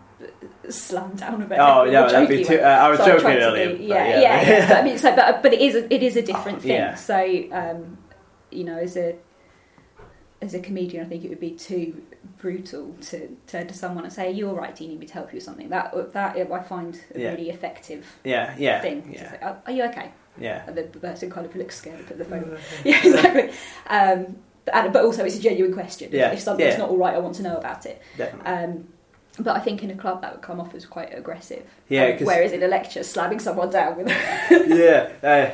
slam 0.69 1.15
down 1.15 1.41
a 1.41 1.45
bit. 1.45 1.57
Oh 1.59 1.83
yeah, 1.83 2.07
that'd 2.07 2.29
be 2.29 2.43
too. 2.43 2.59
Uh, 2.59 2.67
I 2.67 2.89
was 2.89 2.99
joking 2.99 3.27
earlier. 3.27 3.71
Yeah, 3.71 4.07
yeah, 4.07 4.19
yeah, 4.19 4.49
yeah. 4.49 4.67
But, 4.69 4.77
I 4.77 4.83
mean, 4.83 4.97
so 4.97 5.15
but 5.15 5.43
but 5.43 5.53
it 5.53 5.61
is 5.61 5.75
a, 5.75 5.93
it 5.93 6.03
is 6.03 6.15
a 6.15 6.21
different 6.21 6.61
thing. 6.61 6.71
Yeah. 6.71 6.95
So 6.95 7.15
um, 7.51 7.97
you 8.51 8.63
know, 8.63 8.77
as 8.77 8.97
a 8.97 9.15
as 10.45 10.53
a 10.53 10.59
comedian, 10.59 11.05
I 11.05 11.09
think 11.09 11.25
it 11.25 11.29
would 11.29 11.39
be 11.39 11.51
too 11.51 12.01
brutal 12.37 12.95
to 13.01 13.35
turn 13.47 13.67
to 13.67 13.73
someone 13.73 14.03
and 14.03 14.13
say, 14.13 14.31
"You're 14.31 14.53
right. 14.53 14.75
Do 14.75 14.83
you 14.83 14.91
need 14.91 14.99
me 14.99 15.07
to 15.07 15.13
help 15.13 15.31
you 15.31 15.37
with 15.37 15.43
something?" 15.43 15.69
That 15.69 16.13
that 16.13 16.37
I 16.37 16.59
find 16.61 16.99
a 17.13 17.19
yeah. 17.19 17.31
really 17.31 17.49
effective. 17.49 18.05
Yeah, 18.23 18.55
yeah, 18.57 18.81
thing. 18.81 19.11
Yeah. 19.11 19.31
Say, 19.31 19.37
are, 19.41 19.61
are, 19.65 19.71
you 19.71 19.83
okay? 19.85 20.11
Yeah. 20.39 20.63
And 20.67 20.75
the 20.77 20.83
person 20.83 21.29
kind 21.29 21.45
of 21.45 21.55
looks 21.55 21.77
scared, 21.77 22.05
put 22.07 22.17
the 22.17 22.25
phone. 22.25 22.57
yeah, 22.83 23.05
exactly. 23.05 23.51
Um, 23.87 24.37
but, 24.65 24.93
but 24.93 25.05
also 25.05 25.23
it's 25.25 25.37
a 25.37 25.41
genuine 25.41 25.73
question. 25.73 26.09
Yeah. 26.11 26.31
If 26.31 26.39
something's 26.39 26.73
yeah. 26.73 26.77
not 26.77 26.89
all 26.89 26.97
right, 26.97 27.15
I 27.15 27.19
want 27.19 27.35
to 27.35 27.43
know 27.43 27.57
about 27.57 27.85
it. 27.85 28.01
Definitely. 28.17 28.51
Um, 28.51 28.87
but 29.37 29.55
I 29.55 29.59
think 29.59 29.83
in 29.83 29.91
a 29.91 29.95
club 29.95 30.21
that 30.21 30.33
would 30.33 30.41
come 30.41 30.59
off 30.59 30.73
as 30.73 30.85
quite 30.85 31.15
aggressive. 31.17 31.65
Yeah. 31.89 32.05
Um, 32.19 32.25
whereas 32.25 32.51
in 32.51 32.63
a 32.63 32.67
lecture, 32.67 33.03
slamming 33.03 33.39
someone 33.39 33.69
down 33.69 33.97
with. 33.97 34.07
yeah. 34.49 35.11
Uh, 35.21 35.51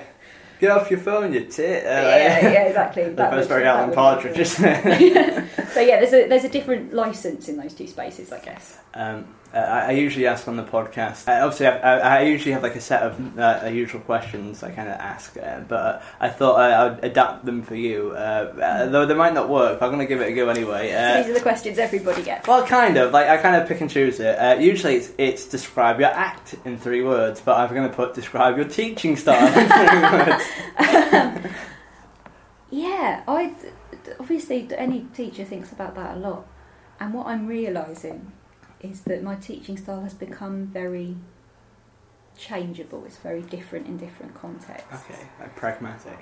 get 0.62 0.72
off 0.72 0.92
your 0.92 1.00
phone, 1.00 1.34
you 1.34 1.44
tit. 1.46 1.84
Uh, 1.84 1.90
yeah, 1.90 2.52
yeah, 2.52 2.64
exactly. 2.64 3.10
that 3.16 3.36
was 3.36 3.48
very 3.48 3.66
Alan 3.66 3.92
Partridge, 3.92 4.38
isn't 4.38 4.64
it? 4.86 5.50
so 5.74 5.82
yeah, 5.82 6.00
there's 6.00 6.14
a 6.14 6.28
there's 6.30 6.46
a 6.46 6.50
different 6.50 6.94
license 6.94 7.50
in 7.50 7.58
those 7.58 7.74
two 7.74 7.88
spaces, 7.88 8.32
I 8.32 8.40
guess. 8.40 8.78
Um, 8.94 9.26
uh, 9.54 9.58
I 9.58 9.92
usually 9.92 10.28
ask 10.28 10.48
on 10.48 10.56
the 10.56 10.64
podcast. 10.64 11.28
Uh, 11.28 11.46
obviously, 11.46 11.68
I, 11.68 12.20
I, 12.20 12.22
usually 12.22 12.54
have 12.54 12.64
like 12.64 12.76
a 12.76 12.82
set 12.82 13.04
of 13.04 13.38
uh, 13.38 13.68
usual 13.68 14.00
questions 14.02 14.64
I 14.64 14.72
kind 14.72 14.88
of 14.88 14.96
ask, 14.96 15.36
uh, 15.38 15.60
but 15.68 16.04
I 16.20 16.30
thought 16.30 16.60
I, 16.60 16.88
would 16.88 17.04
adapt 17.04 17.46
them 17.46 17.62
for 17.62 17.76
you. 17.76 18.12
Uh, 18.12 18.86
though 18.88 19.06
they 19.06 19.14
might 19.14 19.34
not 19.34 19.50
work, 19.50 19.80
but 19.80 19.86
I'm 19.86 19.92
going 19.92 20.06
to 20.06 20.08
give 20.08 20.22
it 20.22 20.32
a 20.32 20.34
go 20.34 20.48
anyway. 20.50 20.92
So 20.92 21.18
these 21.22 21.32
are 21.32 21.34
the 21.34 21.42
questions 21.42 21.78
everybody 21.80 22.24
gets. 22.24 22.48
Well, 22.48 22.66
kind 22.66 22.96
of. 22.98 23.12
Like 23.12 23.28
I 23.28 23.38
kind 23.38 23.62
of 23.62 23.68
pick 23.68 23.82
and 23.82 23.90
choose 23.90 24.20
it. 24.20 24.62
usually, 24.62 24.96
it's, 24.96 25.12
it's 25.18 25.46
describe 25.46 26.00
your 26.00 26.10
act 26.10 26.56
in 26.64 26.78
three 26.78 27.04
words, 27.04 27.42
but 27.42 27.58
I'm 27.58 27.74
going 27.76 27.90
to 27.90 27.96
put 27.96 28.14
describe 28.14 28.56
your 28.58 28.68
teaching 28.68 29.18
style 29.18 29.48
in 29.48 29.68
three 29.68 31.40
words. 31.40 31.56
Yeah, 32.72 33.24
I 33.28 33.54
obviously 34.18 34.70
any 34.78 35.02
teacher 35.14 35.44
thinks 35.44 35.74
about 35.74 35.94
that 35.96 36.16
a 36.16 36.20
lot, 36.20 36.48
and 37.02 37.14
what 37.14 37.28
I'm 37.28 37.46
realising 37.46 38.32
is 38.84 39.02
that 39.02 39.24
my 39.24 39.36
teaching 39.36 39.78
style 39.78 40.02
has 40.02 40.14
become 40.14 40.68
very 40.68 41.16
changeable. 42.38 43.04
It's 43.06 43.18
very 43.18 43.42
different 43.42 43.88
in 43.88 43.98
different 43.98 44.34
contexts. 44.34 44.88
Okay, 45.10 45.22
like 45.40 45.56
pragmatic. 45.56 46.20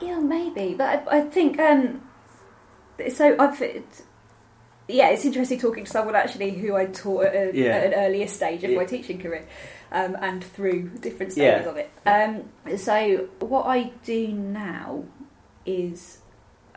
Yeah, 0.00 0.20
maybe, 0.20 0.74
but 0.74 1.08
I, 1.08 1.18
I 1.18 1.20
think 1.22 1.58
um, 1.58 2.02
so. 3.10 3.36
I've 3.38 3.60
it, 3.60 4.02
yeah, 4.86 5.08
it's 5.08 5.24
interesting 5.24 5.58
talking 5.58 5.84
to 5.84 5.90
someone 5.90 6.14
actually 6.14 6.50
who 6.50 6.76
I 6.76 6.86
taught 6.86 7.24
at, 7.24 7.34
a, 7.34 7.56
yeah. 7.56 7.70
at 7.70 7.86
an 7.86 7.94
earlier 7.94 8.28
stage 8.28 8.62
of 8.64 8.70
yeah. 8.70 8.76
my 8.76 8.84
teaching 8.84 9.18
career, 9.18 9.48
um, 9.90 10.16
and 10.20 10.44
through 10.44 10.90
different 11.00 11.32
stages 11.32 11.64
yeah. 11.64 11.70
of 11.70 11.76
it. 11.76 11.90
Um, 12.06 12.76
so 12.78 13.28
what 13.40 13.66
I 13.66 13.92
do 14.04 14.28
now 14.28 15.04
is 15.66 16.18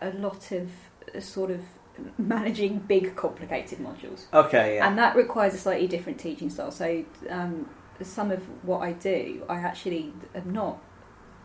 a 0.02 0.12
lot 0.12 0.52
of 0.52 0.72
sort 1.20 1.52
of 1.52 1.62
managing 2.18 2.80
big, 2.80 3.16
complicated 3.16 3.80
modules. 3.80 4.26
Okay, 4.34 4.76
yeah. 4.76 4.88
And 4.88 4.98
that 4.98 5.16
requires 5.16 5.54
a 5.54 5.58
slightly 5.58 5.88
different 5.88 6.20
teaching 6.20 6.50
style. 6.50 6.72
So 6.72 7.06
um, 7.30 7.70
some 8.02 8.32
of 8.32 8.42
what 8.64 8.80
I 8.80 8.94
do, 8.94 9.44
I 9.50 9.56
actually 9.56 10.14
am 10.36 10.52
not 10.52 10.82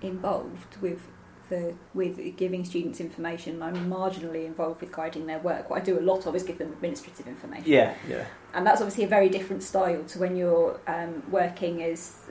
involved 0.00 0.76
with 0.80 1.00
the 1.48 1.74
with 1.92 2.36
giving 2.36 2.64
students 2.64 3.00
information. 3.00 3.62
I'm 3.62 3.90
marginally 3.90 4.46
involved 4.46 4.80
with 4.80 4.92
guiding 4.92 5.26
their 5.26 5.38
work. 5.38 5.68
What 5.68 5.80
I 5.80 5.84
do 5.84 5.98
a 5.98 6.00
lot 6.00 6.26
of 6.26 6.34
is 6.34 6.42
give 6.42 6.58
them 6.58 6.72
administrative 6.72 7.26
information. 7.26 7.70
Yeah, 7.70 7.94
yeah. 8.08 8.24
And 8.54 8.66
that's 8.66 8.80
obviously 8.80 9.04
a 9.04 9.08
very 9.08 9.28
different 9.28 9.62
style 9.62 10.02
to 10.04 10.18
when 10.18 10.36
you're 10.36 10.80
um, 10.86 11.22
working 11.30 11.82
as 11.82 12.26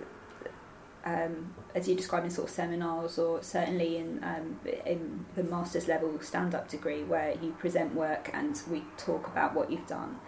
um, 1.05 1.53
as 1.73 1.88
you 1.88 1.95
describe 1.95 2.23
in 2.23 2.29
sort 2.29 2.49
of 2.49 2.53
seminars 2.53 3.17
or 3.17 3.41
certainly 3.41 3.97
in 3.97 4.23
um, 4.23 4.60
in 4.86 5.25
the 5.36 5.43
master's 5.43 5.88
level 5.88 6.19
stand 6.21 6.53
up 6.53 6.69
degree 6.69 7.03
where 7.03 7.36
you 7.41 7.51
present 7.60 7.93
work 7.95 8.29
and 8.34 8.62
we 8.69 8.84
talk 8.97 9.27
about 9.27 9.53
what 9.53 9.71
you've 9.71 9.88
done. 9.88 10.19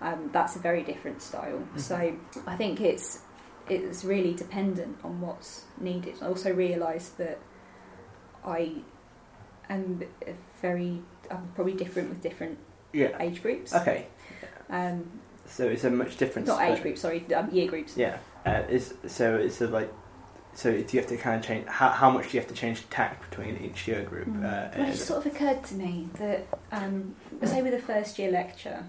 Um, 0.00 0.30
that's 0.32 0.56
a 0.56 0.58
very 0.58 0.82
different 0.82 1.22
style. 1.22 1.58
Mm-hmm. 1.58 1.78
So 1.78 2.16
I 2.46 2.56
think 2.56 2.80
it's 2.80 3.20
it's 3.68 4.04
really 4.04 4.34
dependent 4.34 4.98
on 5.02 5.20
what's 5.20 5.64
needed. 5.78 6.14
I 6.22 6.26
also 6.26 6.52
realise 6.52 7.08
that 7.10 7.38
I 8.44 8.72
am 9.68 10.02
very 10.60 11.02
I'm 11.30 11.48
probably 11.54 11.74
different 11.74 12.08
with 12.08 12.22
different 12.22 12.58
yeah. 12.92 13.20
age 13.20 13.42
groups. 13.42 13.74
Okay. 13.74 14.06
Um, 14.70 15.20
so 15.46 15.68
it's 15.68 15.84
a 15.84 15.90
much 15.90 16.16
different. 16.16 16.48
Not 16.48 16.62
age 16.62 16.82
groups, 16.82 17.00
sorry, 17.00 17.24
um, 17.34 17.50
year 17.50 17.68
groups. 17.68 17.96
Yeah. 17.96 18.18
Uh, 18.44 18.62
is 18.68 18.94
so 19.06 19.36
it's 19.36 19.60
a, 19.60 19.66
like 19.66 19.92
so 20.56 20.72
do 20.72 20.78
you 20.78 21.00
have 21.00 21.08
to 21.10 21.18
kind 21.18 21.38
of 21.38 21.46
change 21.46 21.66
how, 21.66 21.90
how 21.90 22.10
much 22.10 22.30
do 22.30 22.36
you 22.36 22.40
have 22.40 22.48
to 22.48 22.54
change 22.54 22.80
the 22.80 22.88
tact 22.88 23.28
between 23.28 23.58
each 23.58 23.86
year 23.86 24.02
group? 24.02 24.26
Mm. 24.26 24.38
Uh, 24.38 24.78
well, 24.78 24.88
it 24.88 24.96
sort 24.96 25.24
of 25.24 25.32
occurred 25.32 25.62
to 25.64 25.74
me 25.74 26.08
that 26.18 26.46
um, 26.72 27.14
say 27.44 27.60
with 27.60 27.74
a 27.74 27.78
first 27.78 28.18
year 28.18 28.30
lecture, 28.30 28.82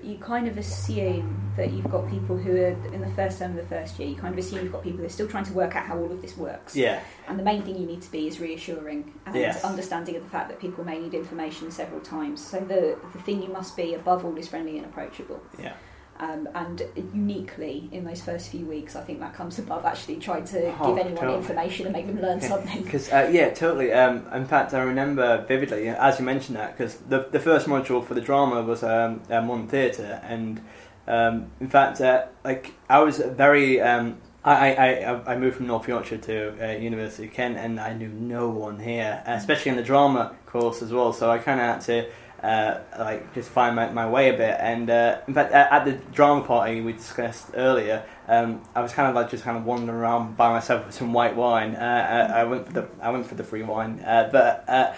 you 0.00 0.16
kind 0.18 0.46
of 0.46 0.56
assume 0.56 1.52
that 1.56 1.72
you've 1.72 1.90
got 1.90 2.08
people 2.08 2.36
who 2.36 2.52
are 2.52 2.76
in 2.92 3.00
the 3.00 3.10
first 3.10 3.40
term 3.40 3.52
of 3.52 3.56
the 3.56 3.66
first 3.74 3.98
year. 3.98 4.08
You 4.08 4.14
kind 4.14 4.32
of 4.32 4.38
assume 4.38 4.62
you've 4.62 4.72
got 4.72 4.84
people 4.84 4.98
who 5.00 5.06
are 5.06 5.10
still 5.10 5.26
trying 5.26 5.44
to 5.46 5.52
work 5.52 5.74
out 5.74 5.86
how 5.86 5.98
all 5.98 6.12
of 6.12 6.22
this 6.22 6.36
works. 6.36 6.76
Yeah. 6.76 7.02
And 7.26 7.36
the 7.36 7.42
main 7.42 7.62
thing 7.62 7.76
you 7.76 7.86
need 7.86 8.02
to 8.02 8.12
be 8.12 8.28
is 8.28 8.38
reassuring 8.38 9.12
and 9.26 9.34
yes. 9.34 9.64
understanding 9.64 10.14
of 10.14 10.22
the 10.22 10.30
fact 10.30 10.48
that 10.48 10.60
people 10.60 10.84
may 10.84 10.98
need 10.98 11.14
information 11.14 11.72
several 11.72 12.00
times. 12.00 12.44
So 12.44 12.60
the 12.60 12.98
the 13.12 13.18
thing 13.22 13.42
you 13.42 13.48
must 13.48 13.76
be 13.76 13.94
above 13.94 14.24
all 14.24 14.36
is 14.36 14.46
friendly 14.46 14.76
and 14.76 14.86
approachable. 14.86 15.42
Yeah. 15.58 15.74
Um, 16.20 16.48
and 16.54 16.80
uniquely 17.12 17.88
in 17.90 18.04
those 18.04 18.22
first 18.22 18.50
few 18.50 18.64
weeks, 18.66 18.94
I 18.94 19.02
think 19.02 19.18
that 19.18 19.34
comes 19.34 19.58
above 19.58 19.84
actually 19.84 20.16
trying 20.16 20.44
to 20.44 20.72
oh, 20.78 20.94
give 20.94 20.98
anyone 21.04 21.16
totally. 21.16 21.38
information 21.38 21.86
and 21.86 21.92
make 21.92 22.06
them 22.06 22.20
learn 22.20 22.40
something. 22.40 22.82
Because 22.84 23.12
uh, 23.12 23.28
yeah, 23.32 23.50
totally. 23.50 23.92
Um, 23.92 24.24
in 24.32 24.46
fact, 24.46 24.74
I 24.74 24.82
remember 24.82 25.44
vividly 25.46 25.88
as 25.88 26.20
you 26.20 26.24
mentioned 26.24 26.56
that 26.56 26.76
because 26.76 26.96
the 26.96 27.26
the 27.30 27.40
first 27.40 27.66
module 27.66 28.06
for 28.06 28.14
the 28.14 28.20
drama 28.20 28.62
was 28.62 28.84
um, 28.84 29.20
theatre, 29.68 30.20
and 30.24 30.60
um, 31.06 31.50
in 31.60 31.68
fact, 31.68 32.00
uh, 32.00 32.26
like 32.44 32.72
I 32.88 33.00
was 33.00 33.18
very. 33.18 33.80
Um, 33.80 34.18
I, 34.46 34.74
I, 34.74 35.32
I 35.32 35.38
moved 35.38 35.56
from 35.56 35.68
North 35.68 35.88
Yorkshire 35.88 36.18
to 36.18 36.68
uh, 36.68 36.76
University 36.76 37.28
of 37.28 37.32
Kent, 37.32 37.56
and 37.56 37.80
I 37.80 37.94
knew 37.94 38.08
no 38.08 38.50
one 38.50 38.78
here, 38.78 39.22
especially 39.24 39.70
in 39.70 39.76
the 39.78 39.82
drama 39.82 40.36
course 40.44 40.82
as 40.82 40.92
well. 40.92 41.14
So 41.14 41.30
I 41.30 41.38
kind 41.38 41.58
of 41.60 41.66
had 41.66 41.80
to 41.86 42.10
uh, 42.44 42.80
like 42.98 43.32
just 43.34 43.48
find 43.48 43.74
my, 43.74 43.90
my 43.90 44.06
way 44.06 44.28
a 44.28 44.36
bit. 44.36 44.56
And 44.60 44.90
uh, 44.90 45.18
in 45.26 45.32
fact, 45.32 45.52
at, 45.52 45.84
the 45.86 45.92
drama 46.12 46.44
party 46.44 46.82
we 46.82 46.92
discussed 46.92 47.50
earlier, 47.54 48.04
um, 48.28 48.62
I 48.74 48.82
was 48.82 48.92
kind 48.92 49.08
of 49.08 49.14
like 49.14 49.30
just 49.30 49.44
kind 49.44 49.56
of 49.56 49.64
wandering 49.64 49.98
around 49.98 50.36
by 50.36 50.50
myself 50.50 50.84
with 50.84 50.94
some 50.94 51.14
white 51.14 51.34
wine. 51.34 51.74
Uh, 51.74 52.32
I, 52.34 52.40
I, 52.40 52.44
went 52.44 52.66
for 52.66 52.72
the 52.74 52.88
I 53.00 53.10
went 53.10 53.26
for 53.26 53.34
the 53.34 53.44
free 53.44 53.62
wine, 53.62 54.00
uh, 54.00 54.28
but 54.30 54.64
uh, 54.68 54.92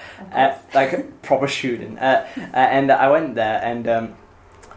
like 0.75 0.93
a 0.93 1.03
proper 1.23 1.47
student. 1.47 1.99
and 2.01 2.91
I 2.91 3.09
went 3.11 3.37
there, 3.37 3.61
and 3.63 3.87
um, 3.87 4.17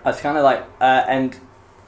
I 0.05 0.09
was 0.09 0.21
kind 0.21 0.37
of 0.37 0.43
like, 0.43 0.63
and 0.79 1.33
uh, 1.33 1.37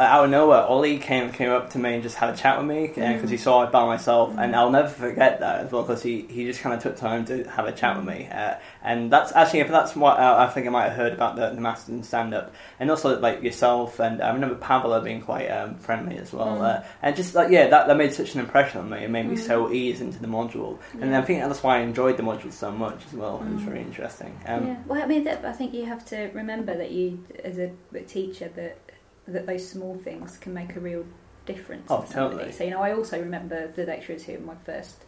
out 0.04 0.26
of 0.26 0.32
nowhere, 0.32 0.62
Ollie 0.62 0.97
came 0.97 1.32
came 1.32 1.49
up 1.49 1.70
to 1.72 1.80
me 1.80 1.95
and 1.95 2.04
just 2.04 2.16
had 2.16 2.34
a 2.34 2.38
chat 2.38 2.58
with 2.58 2.68
me 2.68 2.88
because 2.88 3.22
mm. 3.22 3.30
he 3.30 3.38
saw 3.38 3.64
it 3.64 3.72
by 3.72 3.86
myself, 3.86 4.32
mm. 4.32 4.43
and 4.43 4.56
I'll 4.56 4.72
never 4.72 4.88
forget 4.88 5.39
that 5.39 5.66
as 5.66 5.72
well 5.72 5.84
because 5.84 6.04
he, 6.04 6.22
he 6.22 6.45
just 6.45 6.62
kind 6.62 6.76
of 6.76 6.82
took 6.82 6.97
time 6.97 7.26
to 7.26 7.43
have 7.49 7.66
a 7.66 7.72
chat 7.72 7.97
with 7.97 8.06
me, 8.06 8.28
uh, 8.32 8.56
and 8.84 9.12
that's 9.12 9.32
actually 9.34 9.60
if 9.60 9.70
that's 9.70 9.95
what 9.95 10.20
uh, 10.20 10.36
I 10.39 10.52
think 10.52 10.68
I 10.68 10.70
might 10.70 10.89
have 10.89 10.97
heard 10.97 11.14
about 11.14 11.36
the 11.36 11.49
the 11.49 11.62
Masterton 11.62 12.04
stand 12.04 12.34
up, 12.34 12.54
and 12.80 12.89
also 12.89 13.20
like 13.20 13.43
yourself, 13.43 13.99
and 13.99 14.22
I 14.22 14.32
remember 14.34 14.56
Pamela 14.56 15.02
being 15.02 15.22
quite 15.22 15.47
um, 15.47 15.76
friendly 15.76 16.18
as 16.18 16.34
well, 16.34 16.58
mm. 16.58 16.62
uh, 16.62 16.84
and 17.02 17.16
just 17.16 17.36
like 17.36 17.49
yeah, 17.49 17.68
that, 17.68 17.88
that 17.88 17.97
made 17.97 18.14
such 18.14 18.34
an 18.36 18.39
impression 18.39 18.82
on 18.82 18.89
me. 18.89 19.04
It 19.04 19.10
made 19.10 19.28
me 19.28 19.36
mm. 19.36 19.39
so 19.39 19.72
ease 19.72 20.02
into 20.02 20.20
the 20.20 20.28
module, 20.28 20.80
yeah. 20.95 21.06
and 21.06 21.16
I 21.16 21.22
think 21.22 21.41
that's 21.41 21.64
why 21.64 21.78
I 21.78 21.82
enjoyed 21.82 22.18
the 22.18 22.24
module 22.24 22.52
so 22.52 22.72
much 22.72 23.06
as 23.06 23.14
well. 23.14 23.41
It 23.41 23.54
was 23.54 23.62
mm. 23.62 23.66
very 23.66 23.82
interesting. 23.82 24.39
Um, 24.45 24.68
yeah, 24.68 24.78
well, 24.86 25.02
I 25.02 25.06
mean, 25.06 25.28
I 25.28 25.52
think 25.52 25.74
you 25.74 25.86
have 25.86 26.06
to 26.06 26.30
remember 26.34 26.78
that 26.78 26.91
you, 26.91 27.24
as 27.43 27.58
a, 27.58 27.72
a 27.93 28.02
teacher, 28.02 28.49
that 28.56 28.91
that 29.32 29.45
those 29.45 29.67
small 29.67 29.97
things 29.97 30.38
can 30.38 30.53
make 30.53 30.75
a 30.75 30.79
real 30.79 31.05
difference. 31.45 31.88
Oh, 31.89 32.01
to 32.01 32.13
totally. 32.13 32.51
So 32.51 32.63
you 32.63 32.71
know, 32.71 32.82
I 32.82 32.93
also 32.93 33.19
remember 33.19 33.67
the 33.67 33.86
lecturers 33.86 34.23
who 34.23 34.34
in 34.34 34.45
my 34.45 34.55
first 34.65 35.03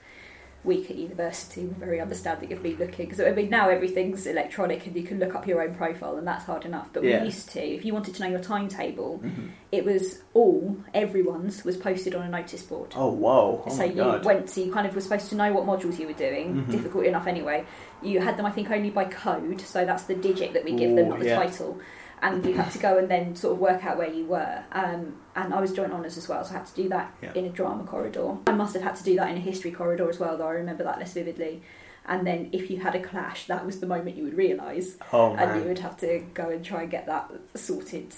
week 0.64 0.90
at 0.90 0.96
university 0.96 1.66
were 1.66 1.74
very 1.74 2.00
understanding 2.00 2.52
of 2.54 2.64
me 2.64 2.76
looking 2.76 3.06
because 3.06 3.20
I 3.20 3.32
mean 3.32 3.50
now 3.50 3.70
everything's 3.70 4.26
electronic 4.26 4.86
and 4.88 4.96
you 4.96 5.04
can 5.04 5.20
look 5.20 5.36
up 5.36 5.46
your 5.46 5.62
own 5.62 5.76
profile 5.76 6.16
and 6.16 6.26
that's 6.26 6.46
hard 6.46 6.64
enough. 6.64 6.90
But 6.94 7.04
yeah. 7.04 7.20
we 7.20 7.26
used 7.26 7.50
to, 7.52 7.62
if 7.62 7.84
you 7.84 7.94
wanted 7.94 8.16
to 8.16 8.24
know 8.24 8.30
your 8.30 8.40
timetable, 8.40 9.20
mm-hmm. 9.20 9.48
it 9.72 9.84
was 9.84 10.22
all 10.34 10.78
everyone's 10.94 11.66
was 11.66 11.76
posted 11.76 12.16
on 12.16 12.26
a 12.26 12.30
notice 12.30 12.64
board. 12.64 12.94
Oh 12.96 13.12
wow 13.12 13.64
Oh 13.66 13.70
so 13.70 13.84
you 13.84 13.96
God. 13.96 14.24
went, 14.24 14.50
so 14.50 14.62
you 14.62 14.72
kind 14.72 14.88
of 14.88 14.96
were 14.96 15.02
supposed 15.02 15.30
to 15.30 15.36
know 15.36 15.52
what 15.52 15.66
modules 15.66 16.00
you 16.00 16.08
were 16.08 16.14
doing. 16.14 16.56
Mm-hmm. 16.56 16.72
Difficult 16.72 17.06
enough 17.06 17.28
anyway. 17.28 17.66
You 18.02 18.22
had 18.22 18.38
them, 18.38 18.46
I 18.46 18.52
think, 18.52 18.70
only 18.72 18.90
by 18.90 19.06
code, 19.06 19.62
so 19.62 19.86
that's 19.86 20.04
the 20.04 20.16
digit 20.16 20.54
that 20.54 20.64
we 20.64 20.74
give 20.76 20.92
Ooh, 20.92 20.96
them, 20.96 21.10
not 21.10 21.20
the 21.20 21.28
yeah. 21.28 21.36
title 21.36 21.80
and 22.24 22.46
you 22.46 22.54
had 22.54 22.72
to 22.72 22.80
go 22.80 22.98
and 22.98 23.12
then 23.12 23.36
sort 23.36 23.54
of 23.54 23.60
work 23.60 23.84
out 23.84 23.98
where 23.98 24.12
you 24.12 24.26
were. 24.26 24.64
Um, 24.72 25.18
and 25.36 25.54
I 25.54 25.60
was 25.60 25.74
joint 25.74 25.92
honours 25.92 26.18
as 26.18 26.30
well, 26.30 26.44
so 26.46 26.56
I 26.56 26.60
had 26.60 26.66
to 26.68 26.74
do 26.74 26.88
that 26.90 27.14
yeah. 27.22 27.34
in 27.36 27.46
a 27.46 27.50
drama 27.50 27.84
corridor. 27.84 28.38
I 28.48 28.54
must 28.54 28.74
have 28.76 28.82
had 28.82 28.96
to 28.96 29.04
do 29.04 29.18
that 29.18 29.30
in 29.30 29.36
a 29.36 29.42
history 29.42 29.72
corridor 29.72 30.10
as 30.10 30.20
well, 30.20 30.38
though 30.38 30.48
I 30.48 30.52
remember 30.54 30.86
that 30.86 31.00
less 31.00 31.14
vividly. 31.14 31.62
And 32.06 32.26
then 32.26 32.50
if 32.54 32.72
you 32.72 32.80
had 32.80 32.96
a 32.96 33.02
clash, 33.02 33.48
that 33.48 33.66
was 33.66 33.82
the 33.82 33.88
moment 33.88 34.16
you 34.16 34.24
would 34.24 34.38
realise, 34.38 34.98
oh, 35.12 35.34
and 35.36 35.62
you 35.62 35.68
would 35.68 35.80
have 35.80 35.98
to 35.98 36.20
go 36.34 36.50
and 36.50 36.64
try 36.64 36.84
and 36.84 36.92
get 36.92 37.06
that 37.08 37.30
sorted 37.56 38.14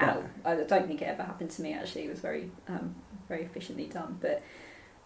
out. 0.00 0.24
Yeah. 0.44 0.50
I 0.50 0.56
don't 0.56 0.88
think 0.88 1.00
it 1.00 1.06
ever 1.06 1.22
happened 1.22 1.50
to 1.50 1.62
me. 1.62 1.74
Actually, 1.74 2.06
it 2.06 2.10
was 2.10 2.20
very, 2.20 2.50
um, 2.66 2.96
very 3.28 3.42
efficiently 3.42 3.86
done. 3.86 4.18
But 4.20 4.42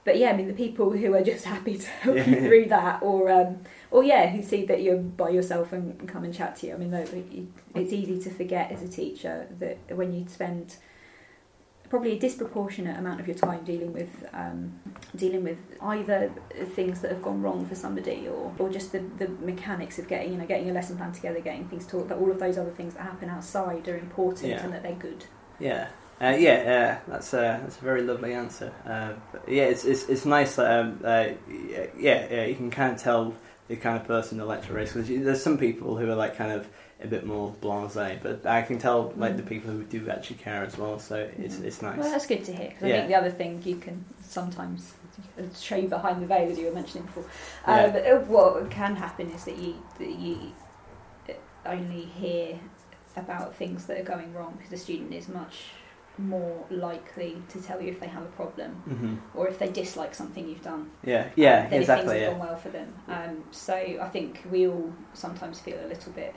but 0.09 0.17
yeah, 0.17 0.31
I 0.31 0.37
mean 0.39 0.49
the 0.49 0.55
people 0.55 0.91
who 0.91 1.13
are 1.13 1.23
just 1.23 1.45
happy 1.45 1.77
to 1.77 1.87
help 1.87 2.17
yeah. 2.17 2.27
you 2.27 2.41
through 2.41 2.65
that, 2.71 3.03
or 3.03 3.31
um, 3.31 3.61
or 3.91 4.03
yeah, 4.03 4.27
who 4.31 4.43
see 4.43 4.65
that 4.65 4.81
you're 4.81 4.97
by 4.97 5.29
yourself 5.29 5.71
and 5.75 6.09
come 6.09 6.25
and 6.25 6.33
chat 6.33 6.57
to 6.57 6.67
you. 6.67 6.73
I 6.73 6.79
mean, 6.79 7.53
it's 7.75 7.93
easy 7.93 8.19
to 8.23 8.31
forget 8.31 8.73
as 8.73 8.83
a 8.83 8.89
teacher 8.89 9.47
that 9.59 9.95
when 9.95 10.15
you 10.15 10.27
spend 10.27 10.77
probably 11.91 12.13
a 12.13 12.19
disproportionate 12.19 12.99
amount 12.99 13.21
of 13.21 13.27
your 13.27 13.37
time 13.37 13.65
dealing 13.65 13.93
with 13.93 14.27
um, 14.33 14.81
dealing 15.15 15.45
with 15.45 15.59
either 15.83 16.33
things 16.75 17.03
that 17.03 17.11
have 17.11 17.21
gone 17.21 17.43
wrong 17.43 17.67
for 17.67 17.75
somebody 17.75 18.29
or, 18.29 18.55
or 18.59 18.71
just 18.71 18.93
the, 18.93 19.01
the 19.19 19.29
mechanics 19.29 19.99
of 19.99 20.09
getting 20.09 20.33
you 20.33 20.39
know 20.39 20.47
getting 20.47 20.71
a 20.71 20.73
lesson 20.73 20.97
plan 20.97 21.13
together, 21.13 21.39
getting 21.41 21.69
things 21.69 21.87
taught. 21.87 22.09
That 22.09 22.17
all 22.17 22.31
of 22.31 22.39
those 22.39 22.57
other 22.57 22.71
things 22.71 22.95
that 22.95 23.03
happen 23.03 23.29
outside 23.29 23.87
are 23.89 23.99
important 23.99 24.49
yeah. 24.49 24.65
and 24.65 24.73
that 24.73 24.83
they're 24.83 24.95
good. 24.95 25.27
Yeah, 25.61 25.89
uh, 26.21 26.37
yeah, 26.37 27.01
uh, 27.07 27.11
that's 27.11 27.33
a 27.33 27.61
that's 27.62 27.79
a 27.79 27.81
very 27.81 28.03
lovely 28.03 28.35
answer. 28.35 28.73
Uh, 28.85 29.12
yeah, 29.47 29.64
it's 29.64 29.85
it's 29.85 30.09
it's 30.09 30.25
nice 30.25 30.57
that 30.57 30.81
um, 30.81 31.01
uh, 31.05 31.29
yeah, 31.49 31.87
yeah, 31.99 32.45
you 32.45 32.57
can 32.57 32.71
kind 32.71 32.95
of 32.95 33.01
tell 33.01 33.35
the 33.69 33.77
kind 33.77 33.97
of 33.97 34.07
person 34.07 34.39
the 34.39 34.45
lecturer 34.45 34.81
is 34.81 34.93
because 34.93 35.09
there's 35.09 35.43
some 35.43 35.59
people 35.59 35.97
who 35.97 36.11
are 36.11 36.16
like 36.16 36.37
kind 36.37 36.53
of 36.53 36.66
a 37.01 37.07
bit 37.07 37.25
more 37.25 37.55
blasé, 37.61 38.21
but 38.21 38.45
I 38.45 38.62
can 38.62 38.79
tell 38.79 39.12
like 39.16 39.37
the 39.37 39.43
mm. 39.45 39.49
people 39.49 39.71
who 39.71 39.85
do 39.85 40.11
actually 40.11 40.37
care 40.37 40.64
as 40.64 40.77
well. 40.77 40.99
So 40.99 41.29
it's 41.39 41.57
mm. 41.57 41.64
it's 41.64 41.83
nice. 41.83 41.99
Well, 41.99 42.11
that's 42.11 42.27
good 42.27 42.45
to 42.47 42.53
hear 42.53 42.71
because 42.71 42.85
I 42.85 42.91
think 42.91 43.09
the 43.09 43.14
other 43.14 43.31
thing 43.31 43.62
you 43.64 43.77
can 43.77 44.05
sometimes 44.21 44.95
show 45.57 45.77
you 45.77 45.89
behind 45.89 46.23
the 46.23 46.27
veil 46.27 46.51
as 46.51 46.59
you 46.59 46.66
were 46.66 46.75
mentioning 46.75 47.05
before. 47.07 47.25
Uh, 47.66 47.73
yeah. 47.73 47.91
But 47.91 48.07
uh, 48.07 48.19
what 48.21 48.71
can 48.71 48.97
happen 48.97 49.31
is 49.31 49.45
that 49.45 49.57
you 49.57 49.81
that 49.99 50.11
you 50.11 50.53
only 51.64 52.07
hear 52.07 52.59
about 53.16 53.55
things 53.55 53.87
that 53.87 53.99
are 53.99 54.05
going 54.05 54.33
wrong 54.33 54.55
because 54.57 54.71
the 54.71 54.77
student 54.77 55.12
is 55.12 55.29
much 55.29 55.66
more 56.19 56.64
likely 56.71 57.43
to 57.49 57.61
tell 57.61 57.81
you 57.81 57.91
if 57.91 58.01
they 58.01 58.09
have 58.09 58.23
a 58.23 58.33
problem 58.37 58.83
mm-hmm. 58.89 59.16
or 59.35 59.49
if 59.49 59.59
they 59.59 59.69
dislike 59.69 60.14
something 60.14 60.49
you've 60.49 60.62
done. 60.62 60.91
Yeah, 61.05 61.29
yeah, 61.37 61.64
um, 61.64 61.71
then 61.71 61.81
exactly. 61.81 61.83
If 61.83 62.11
things 62.11 62.12
have 62.12 62.21
yeah. 62.21 62.39
gone 62.39 62.49
well 62.49 62.57
for 62.57 62.69
them. 62.69 62.95
Um, 63.09 63.45
so 63.51 63.75
I 63.75 64.09
think 64.09 64.45
we 64.51 64.66
all 64.69 64.93
sometimes 65.14 65.61
feel 65.61 65.79
a 65.85 65.87
little 65.87 66.12
bit 66.12 66.35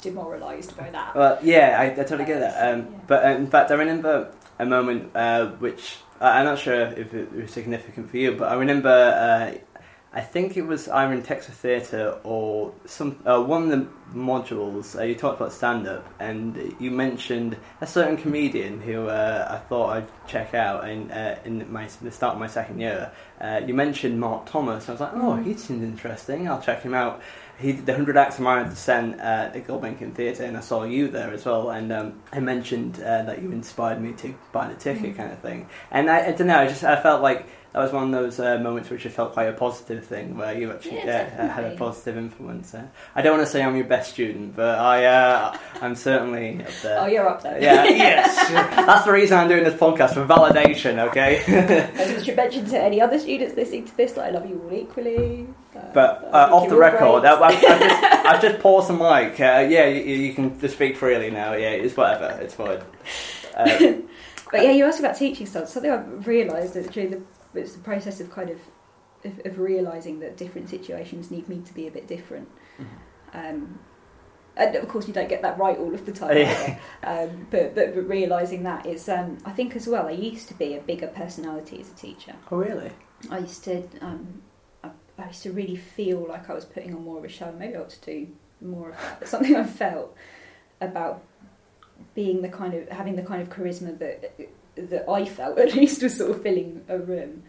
demoralised 0.00 0.76
by 0.76 0.90
that. 0.90 1.14
Well, 1.14 1.38
yeah, 1.42 1.76
I, 1.80 1.86
I 1.86 2.04
totally 2.04 2.24
get 2.24 2.40
that. 2.40 2.74
Um, 2.74 2.80
yeah. 2.80 2.98
But 3.06 3.24
uh, 3.24 3.28
in 3.28 3.46
fact, 3.46 3.70
I 3.70 3.74
remember 3.74 4.32
a 4.58 4.66
moment 4.66 5.10
uh, 5.14 5.46
which 5.58 5.98
I'm 6.20 6.44
not 6.44 6.58
sure 6.58 6.74
if 6.74 7.12
it 7.12 7.32
was 7.32 7.50
significant 7.50 8.10
for 8.10 8.16
you, 8.16 8.32
but 8.32 8.50
I 8.50 8.54
remember 8.54 8.88
uh, 8.88 9.73
I 10.16 10.20
think 10.20 10.56
it 10.56 10.62
was 10.62 10.88
either 10.88 11.12
in 11.12 11.22
Texas 11.22 11.56
Theatre 11.56 12.20
or 12.22 12.72
some 12.84 13.18
uh, 13.26 13.42
one 13.42 13.64
of 13.64 13.70
the 13.70 13.88
modules. 14.16 14.96
Uh, 14.96 15.02
you 15.02 15.16
talked 15.16 15.40
about 15.40 15.52
stand 15.52 15.88
up, 15.88 16.06
and 16.20 16.76
you 16.78 16.92
mentioned 16.92 17.56
a 17.80 17.86
certain 17.86 18.16
comedian 18.16 18.80
who 18.80 19.08
uh, 19.08 19.48
I 19.50 19.68
thought 19.68 19.90
I'd 19.96 20.28
check 20.28 20.54
out 20.54 20.88
in 20.88 21.10
uh, 21.10 21.40
in 21.44 21.70
my 21.72 21.88
the 22.00 22.12
start 22.12 22.34
of 22.34 22.40
my 22.40 22.46
second 22.46 22.78
year. 22.78 23.10
Uh, 23.40 23.62
you 23.66 23.74
mentioned 23.74 24.20
Mark 24.20 24.46
Thomas. 24.46 24.88
I 24.88 24.92
was 24.92 25.00
like, 25.00 25.14
oh, 25.14 25.34
he 25.34 25.54
seems 25.54 25.82
interesting. 25.82 26.48
I'll 26.48 26.62
check 26.62 26.82
him 26.82 26.94
out. 26.94 27.20
He 27.58 27.72
did 27.72 27.84
the 27.84 27.94
hundred 27.94 28.16
acts 28.16 28.36
of 28.36 28.42
Minor 28.42 28.68
Dissent 28.68 29.18
at 29.18 29.52
the 29.52 29.60
Gulbenkian 29.60 30.14
Theatre, 30.14 30.44
and 30.44 30.56
I 30.56 30.60
saw 30.60 30.84
you 30.84 31.08
there 31.08 31.32
as 31.32 31.44
well. 31.44 31.70
And 31.70 31.92
um, 31.92 32.22
I 32.32 32.38
mentioned 32.38 33.00
uh, 33.00 33.22
that 33.24 33.42
you 33.42 33.50
inspired 33.50 34.00
me 34.00 34.12
to 34.12 34.32
buy 34.52 34.68
the 34.68 34.74
ticket, 34.74 35.16
kind 35.16 35.32
of 35.32 35.40
thing. 35.40 35.68
And 35.90 36.08
I, 36.08 36.28
I 36.28 36.32
don't 36.32 36.46
know. 36.46 36.58
I 36.60 36.68
just 36.68 36.84
I 36.84 37.00
felt 37.02 37.20
like 37.20 37.48
that 37.74 37.80
was 37.80 37.90
one 37.90 38.04
of 38.04 38.12
those 38.12 38.38
uh, 38.38 38.56
moments 38.58 38.88
which 38.88 39.04
I 39.04 39.08
felt 39.08 39.32
quite 39.32 39.48
a 39.48 39.52
positive 39.52 40.04
thing, 40.04 40.36
where 40.36 40.56
you 40.56 40.70
actually 40.70 40.98
yeah, 40.98 41.52
had 41.52 41.64
a 41.64 41.74
positive 41.74 42.16
influence. 42.16 42.72
Uh, 42.72 42.86
I 43.16 43.20
don't 43.20 43.36
want 43.36 43.44
to 43.44 43.50
say 43.50 43.64
I'm 43.64 43.74
your 43.74 43.84
best 43.84 44.12
student, 44.12 44.54
but 44.54 44.78
I 44.78 45.06
uh, 45.06 45.58
I'm 45.82 45.96
certainly 45.96 46.62
up 46.62 46.70
there. 46.84 47.00
Oh, 47.00 47.06
you're 47.06 47.28
up 47.28 47.42
there. 47.42 47.60
Yeah, 47.60 47.82
yes. 47.88 48.48
That's 48.48 49.04
the 49.04 49.10
reason 49.10 49.38
I'm 49.38 49.48
doing 49.48 49.64
this 49.64 49.74
podcast 49.74 50.14
for 50.14 50.24
validation. 50.24 51.00
Okay. 51.08 51.42
I 51.96 52.22
should 52.22 52.36
mention 52.36 52.64
to 52.66 52.80
any 52.80 53.00
other 53.00 53.18
students 53.18 53.56
listening 53.56 53.86
to 53.86 53.96
this 53.96 54.12
that 54.12 54.26
I 54.26 54.30
love 54.30 54.48
you 54.48 54.62
all 54.64 54.72
equally. 54.72 55.48
But 55.92 56.30
uh, 56.32 56.54
off 56.54 56.68
the 56.68 56.76
record, 56.76 57.24
I, 57.24 57.50
have 57.50 57.60
just, 57.60 58.04
I've 58.26 58.40
just 58.40 58.60
paused 58.60 58.88
the 58.88 58.92
mic. 58.92 59.40
Uh, 59.40 59.66
yeah, 59.68 59.86
you, 59.86 60.14
you, 60.14 60.32
can 60.32 60.60
just 60.60 60.76
speak 60.76 60.96
freely 60.96 61.32
now. 61.32 61.54
Yeah, 61.54 61.70
it's 61.70 61.96
whatever. 61.96 62.40
It's 62.40 62.54
fine. 62.54 62.82
Uh, 63.56 63.64
but 64.52 64.62
yeah, 64.62 64.70
you 64.70 64.84
asked 64.84 65.00
about 65.00 65.16
teaching 65.16 65.46
stuff. 65.46 65.68
Something 65.68 65.90
I've 65.90 66.24
realised 66.24 66.74
during 66.92 67.10
the 67.10 67.20
but 67.54 67.62
it's 67.62 67.72
the 67.72 67.82
process 67.82 68.20
of 68.20 68.30
kind 68.30 68.50
of 68.50 68.58
of, 69.24 69.46
of 69.46 69.58
realizing 69.58 70.20
that 70.20 70.36
different 70.36 70.68
situations 70.68 71.30
need 71.30 71.48
me 71.48 71.62
to 71.64 71.72
be 71.72 71.86
a 71.86 71.90
bit 71.90 72.06
different. 72.06 72.48
Mm-hmm. 72.78 73.38
Um, 73.38 73.78
and 74.56 74.76
of 74.76 74.86
course, 74.88 75.08
you 75.08 75.14
don't 75.14 75.28
get 75.28 75.42
that 75.42 75.58
right 75.58 75.76
all 75.76 75.94
of 75.94 76.06
the 76.06 76.12
time. 76.12 76.36
Yeah. 76.36 76.78
Um, 77.02 77.46
but, 77.50 77.74
but 77.74 77.94
but 77.94 78.08
realizing 78.08 78.62
that 78.62 78.86
is, 78.86 79.08
um, 79.08 79.38
I 79.44 79.50
think 79.50 79.74
as 79.74 79.88
well. 79.88 80.06
I 80.06 80.12
used 80.12 80.48
to 80.48 80.54
be 80.54 80.74
a 80.74 80.80
bigger 80.80 81.08
personality 81.08 81.80
as 81.80 81.90
a 81.90 81.94
teacher. 81.94 82.34
Oh 82.50 82.58
really? 82.58 82.90
I 83.30 83.38
used 83.38 83.64
to. 83.64 83.82
Um, 84.00 84.42
I, 84.82 84.90
I, 85.18 85.26
used 85.26 85.42
to 85.42 85.52
really 85.52 85.76
feel 85.76 86.26
like 86.28 86.48
I 86.48 86.54
was 86.54 86.64
putting 86.64 86.94
on 86.94 87.04
more 87.04 87.18
of 87.18 87.24
a 87.24 87.28
show. 87.28 87.52
Maybe 87.58 87.74
I 87.74 87.80
ought 87.80 87.90
to 87.90 88.00
do 88.00 88.28
more 88.60 88.90
of 88.90 88.96
that. 88.96 89.20
But 89.20 89.28
something 89.28 89.56
I 89.64 89.64
felt 89.64 90.16
about 90.80 91.24
being 92.14 92.42
the 92.42 92.48
kind 92.48 92.74
of 92.74 92.88
having 92.88 93.16
the 93.16 93.22
kind 93.22 93.42
of 93.42 93.48
charisma 93.48 93.98
that 93.98 94.38
that 94.76 95.08
I 95.08 95.24
felt 95.24 95.58
at 95.64 95.74
least 95.74 96.02
was 96.02 96.16
sort 96.16 96.30
of 96.30 96.42
filling 96.42 96.84
a 96.88 96.98
room 96.98 97.42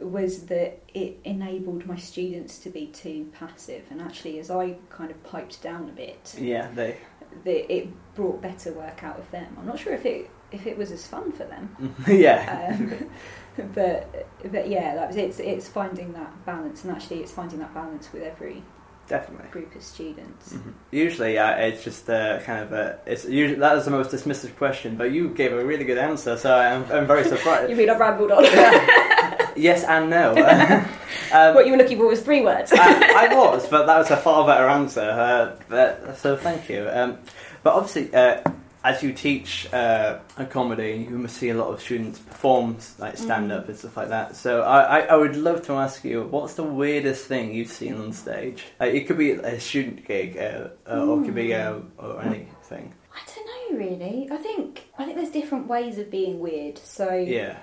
was 0.00 0.46
that 0.46 0.82
it 0.94 1.18
enabled 1.24 1.86
my 1.86 1.96
students 1.96 2.58
to 2.58 2.70
be 2.70 2.86
too 2.86 3.30
passive. 3.32 3.84
And 3.90 4.00
actually 4.00 4.38
as 4.38 4.50
I 4.50 4.76
kind 4.90 5.10
of 5.10 5.22
piped 5.24 5.62
down 5.62 5.88
a 5.88 5.92
bit 5.92 6.34
yeah 6.38 6.70
they 6.74 6.96
that 7.44 7.72
it 7.72 7.88
brought 8.14 8.40
better 8.40 8.72
work 8.72 9.02
out 9.02 9.18
of 9.18 9.30
them. 9.30 9.56
I'm 9.58 9.66
not 9.66 9.78
sure 9.78 9.94
if 9.94 10.06
it 10.06 10.30
if 10.50 10.66
it 10.66 10.78
was 10.78 10.90
as 10.90 11.06
fun 11.06 11.32
for 11.32 11.44
them. 11.44 11.94
Yeah. 12.08 12.76
Um, 12.78 13.10
but 13.74 14.28
but 14.50 14.68
yeah 14.68 14.94
that 14.94 15.08
was 15.08 15.16
it's 15.16 15.40
it's 15.40 15.68
finding 15.68 16.12
that 16.12 16.44
balance. 16.46 16.84
And 16.84 16.94
actually 16.94 17.20
it's 17.20 17.32
finding 17.32 17.58
that 17.60 17.74
balance 17.74 18.12
with 18.12 18.22
every 18.22 18.62
definitely 19.08 19.48
group 19.50 19.74
of 19.74 19.82
students. 19.82 20.52
Mm-hmm. 20.52 20.70
Usually, 20.90 21.34
yeah, 21.34 21.56
it's 21.56 21.82
just 21.82 22.08
uh, 22.08 22.40
kind 22.40 22.62
of 22.62 22.72
a. 22.72 22.98
It's 23.06 23.24
usually 23.24 23.58
that 23.60 23.76
is 23.78 23.84
the 23.84 23.90
most 23.90 24.10
dismissive 24.10 24.56
question, 24.56 24.96
but 24.96 25.10
you 25.10 25.30
gave 25.30 25.52
a 25.52 25.64
really 25.64 25.84
good 25.84 25.98
answer, 25.98 26.36
so 26.36 26.54
I'm, 26.54 26.84
I'm 26.92 27.06
very 27.06 27.24
surprised. 27.24 27.70
you 27.70 27.76
mean 27.76 27.90
I've 27.90 28.00
rambled 28.00 28.30
on? 28.30 28.44
yeah, 28.44 29.52
yes 29.56 29.84
and 29.84 30.10
no. 30.10 30.32
um, 31.32 31.54
what 31.54 31.66
you 31.66 31.72
were 31.72 31.78
looking 31.78 31.98
for 31.98 32.06
was 32.06 32.20
three 32.20 32.42
words. 32.42 32.72
I, 32.72 33.26
I, 33.28 33.34
was, 33.34 33.66
but 33.68 33.86
that 33.86 33.98
was 33.98 34.10
a 34.10 34.16
far 34.16 34.46
better 34.46 34.68
answer. 34.68 35.00
Uh, 35.00 35.56
but, 35.68 36.18
so 36.18 36.36
thank 36.36 36.68
you. 36.68 36.88
Um, 36.90 37.18
but 37.62 37.74
obviously, 37.74 38.14
uh, 38.14 38.42
as 38.88 39.02
you 39.02 39.12
teach 39.12 39.70
uh, 39.74 40.18
a 40.38 40.46
comedy, 40.46 41.06
you 41.10 41.18
must 41.18 41.36
see 41.36 41.50
a 41.50 41.54
lot 41.54 41.68
of 41.68 41.80
students 41.82 42.18
perform 42.18 42.78
like 42.98 43.18
stand 43.18 43.52
up 43.52 43.66
mm. 43.66 43.68
and 43.68 43.78
stuff 43.78 43.98
like 43.98 44.08
that. 44.08 44.34
So 44.34 44.62
I, 44.62 44.80
I, 44.80 45.00
I, 45.00 45.14
would 45.14 45.36
love 45.36 45.60
to 45.66 45.74
ask 45.74 46.04
you, 46.04 46.22
what's 46.22 46.54
the 46.54 46.62
weirdest 46.62 47.26
thing 47.26 47.52
you've 47.52 47.70
seen 47.70 47.96
on 47.96 48.14
stage? 48.14 48.64
it 48.80 49.06
could 49.06 49.18
be 49.18 49.32
a 49.32 49.60
student 49.60 50.06
gig, 50.06 50.38
uh, 50.38 50.68
uh, 50.90 51.04
or 51.04 51.20
it 51.20 51.26
could 51.26 51.34
be 51.34 51.54
uh, 51.54 51.80
or 51.98 52.22
anything. 52.22 52.94
I 53.14 53.20
don't 53.26 53.46
know 53.46 53.78
really. 53.78 54.26
I 54.30 54.38
think 54.38 54.86
I 54.96 55.04
think 55.04 55.18
there's 55.18 55.32
different 55.32 55.66
ways 55.66 55.98
of 55.98 56.10
being 56.10 56.40
weird. 56.40 56.78
So 56.78 57.14
yeah. 57.14 57.58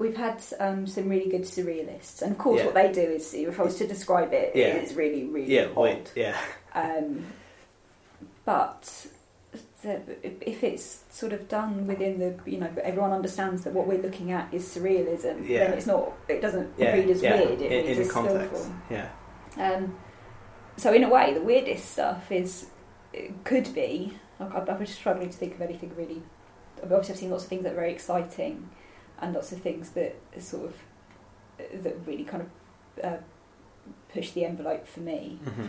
We've 0.00 0.16
had 0.16 0.40
um, 0.60 0.86
some 0.86 1.08
really 1.08 1.28
good 1.28 1.42
surrealists, 1.42 2.22
and 2.22 2.30
of 2.30 2.38
course, 2.38 2.60
yeah. 2.60 2.66
what 2.66 2.74
they 2.74 2.92
do 2.92 3.00
is, 3.00 3.34
if 3.34 3.58
I 3.58 3.64
was 3.64 3.74
to 3.78 3.86
describe 3.88 4.32
it, 4.32 4.52
yeah. 4.54 4.66
it's 4.66 4.92
really, 4.92 5.24
really 5.24 5.52
yeah, 5.52 5.66
odd. 5.76 6.08
Yeah. 6.14 6.38
Um, 6.72 7.26
but 8.44 9.08
if 9.84 10.64
it's 10.64 11.04
sort 11.08 11.32
of 11.32 11.48
done 11.48 11.86
within 11.86 12.18
the 12.18 12.36
you 12.50 12.58
know 12.58 12.68
everyone 12.82 13.12
understands 13.12 13.62
that 13.62 13.72
what 13.72 13.86
we're 13.86 14.02
looking 14.02 14.32
at 14.32 14.52
is 14.52 14.64
surrealism 14.64 15.48
yeah. 15.48 15.66
then 15.66 15.72
it's 15.74 15.86
not 15.86 16.12
it 16.26 16.40
doesn't 16.40 16.72
yeah. 16.76 16.92
read 16.94 17.08
as 17.08 17.22
yeah. 17.22 17.36
weird 17.36 17.60
it 17.60 17.86
in, 17.86 18.02
in 18.02 18.08
context 18.08 18.70
yeah 18.90 19.08
um, 19.56 19.96
so 20.76 20.92
in 20.92 21.04
a 21.04 21.08
way 21.08 21.32
the 21.32 21.40
weirdest 21.40 21.92
stuff 21.92 22.30
is 22.32 22.66
could 23.44 23.72
be 23.72 24.18
like, 24.40 24.52
I, 24.52 24.58
I 24.58 24.76
was 24.76 24.88
just 24.88 24.98
struggling 24.98 25.30
to 25.30 25.36
think 25.36 25.54
of 25.54 25.62
anything 25.62 25.94
really 25.96 26.22
obviously 26.82 27.12
I've 27.14 27.20
seen 27.20 27.30
lots 27.30 27.44
of 27.44 27.48
things 27.48 27.62
that 27.62 27.72
are 27.72 27.76
very 27.76 27.92
exciting 27.92 28.68
and 29.20 29.32
lots 29.32 29.52
of 29.52 29.60
things 29.60 29.90
that 29.90 30.16
sort 30.38 30.66
of 30.66 31.82
that 31.82 31.94
really 32.04 32.24
kind 32.24 32.42
of 32.42 33.04
uh, 33.04 33.16
push 34.12 34.32
the 34.32 34.44
envelope 34.44 34.88
for 34.88 35.00
me 35.00 35.38
mm-hmm. 35.44 35.68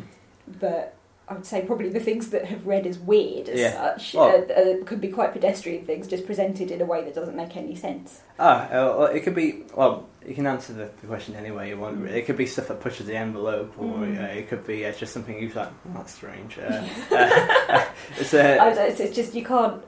but 0.59 0.95
I 1.29 1.35
would 1.35 1.45
say 1.45 1.61
probably 1.61 1.89
the 1.89 1.99
things 1.99 2.29
that 2.29 2.45
have 2.45 2.65
read 2.65 2.87
as 2.87 2.97
weird 2.97 3.49
as 3.49 3.59
yeah. 3.59 3.97
such 3.97 4.15
uh, 4.15 4.19
uh, 4.19 4.83
could 4.85 4.99
be 4.99 5.09
quite 5.09 5.31
pedestrian 5.31 5.85
things, 5.85 6.07
just 6.07 6.25
presented 6.25 6.71
in 6.71 6.81
a 6.81 6.85
way 6.85 7.03
that 7.03 7.13
doesn't 7.13 7.35
make 7.35 7.55
any 7.55 7.75
sense. 7.75 8.21
Ah, 8.39 8.65
uh, 8.65 8.69
well, 8.71 9.05
it 9.05 9.19
could 9.21 9.35
be. 9.35 9.63
Well, 9.75 10.09
you 10.25 10.33
can 10.33 10.47
answer 10.47 10.73
the, 10.73 10.89
the 11.01 11.07
question 11.07 11.35
any 11.35 11.51
way 11.51 11.69
you 11.69 11.77
want. 11.77 12.03
It 12.07 12.25
could 12.25 12.35
be 12.35 12.47
stuff 12.47 12.69
that 12.69 12.81
pushes 12.81 13.05
the 13.05 13.15
envelope, 13.15 13.75
or 13.77 13.99
mm. 13.99 14.19
uh, 14.19 14.27
it 14.33 14.49
could 14.49 14.65
be 14.65 14.87
uh, 14.87 14.91
just 14.91 15.13
something 15.13 15.39
you 15.39 15.49
like. 15.49 15.67
Oh, 15.67 15.91
that's 15.93 16.15
strange. 16.15 16.57
Uh, 16.57 16.83
it's, 18.17 18.33
it's, 18.33 18.99
it's, 18.99 19.15
just 19.15 19.35
you 19.35 19.45
can't. 19.45 19.83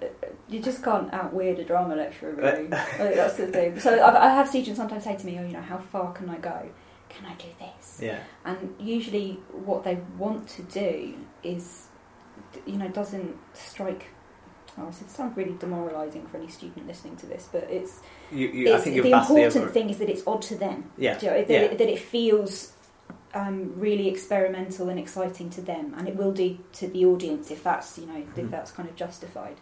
You 0.47 0.59
just 0.59 0.83
can't 0.83 1.11
out 1.11 1.33
weird 1.33 1.57
a 1.57 1.65
drama 1.65 1.95
lecturer. 1.95 2.33
Really, 2.33 2.67
that's 2.67 3.37
the 3.37 3.47
thing. 3.47 3.79
So 3.79 3.93
I've, 4.03 4.15
I 4.15 4.29
have 4.29 4.47
students 4.47 4.77
sometimes 4.77 5.05
say 5.05 5.17
to 5.17 5.25
me, 5.25 5.39
"Oh, 5.39 5.43
you 5.43 5.53
know, 5.53 5.61
how 5.61 5.79
far 5.79 6.13
can 6.13 6.29
I 6.29 6.37
go?" 6.37 6.69
can 7.09 7.25
I 7.25 7.33
do 7.33 7.47
this? 7.59 7.99
Yeah. 8.01 8.19
And 8.45 8.73
usually, 8.79 9.39
what 9.51 9.83
they 9.83 9.99
want 10.17 10.47
to 10.49 10.61
do 10.63 11.15
is, 11.43 11.87
you 12.65 12.77
know, 12.77 12.87
doesn't 12.87 13.37
strike. 13.53 14.07
Oh, 14.77 14.87
it 14.87 15.09
sounds 15.09 15.35
really 15.35 15.55
demoralising 15.59 16.25
for 16.27 16.37
any 16.37 16.47
student 16.47 16.87
listening 16.87 17.17
to 17.17 17.25
this, 17.25 17.49
but 17.51 17.63
it's. 17.69 17.99
You, 18.31 18.47
you, 18.47 18.73
it's 18.73 18.85
the 18.85 18.97
important 18.97 19.71
thing 19.71 19.89
is 19.89 19.97
that 19.97 20.09
it's 20.09 20.25
odd 20.25 20.41
to 20.43 20.55
them. 20.55 20.91
Yeah. 20.97 21.19
You 21.21 21.27
know, 21.27 21.37
that, 21.39 21.49
yeah. 21.49 21.59
It, 21.59 21.77
that 21.77 21.89
it 21.89 21.99
feels 21.99 22.73
um, 23.33 23.73
really 23.75 24.07
experimental 24.07 24.89
and 24.89 24.99
exciting 24.99 25.49
to 25.51 25.61
them, 25.61 25.93
and 25.97 26.07
it 26.07 26.15
will 26.15 26.31
do 26.31 26.57
to 26.73 26.87
the 26.87 27.05
audience 27.05 27.51
if 27.51 27.63
that's 27.63 27.97
you 27.97 28.05
know 28.05 28.23
if 28.35 28.49
that's 28.49 28.71
kind 28.71 28.89
of 28.89 28.95
justified. 28.95 29.57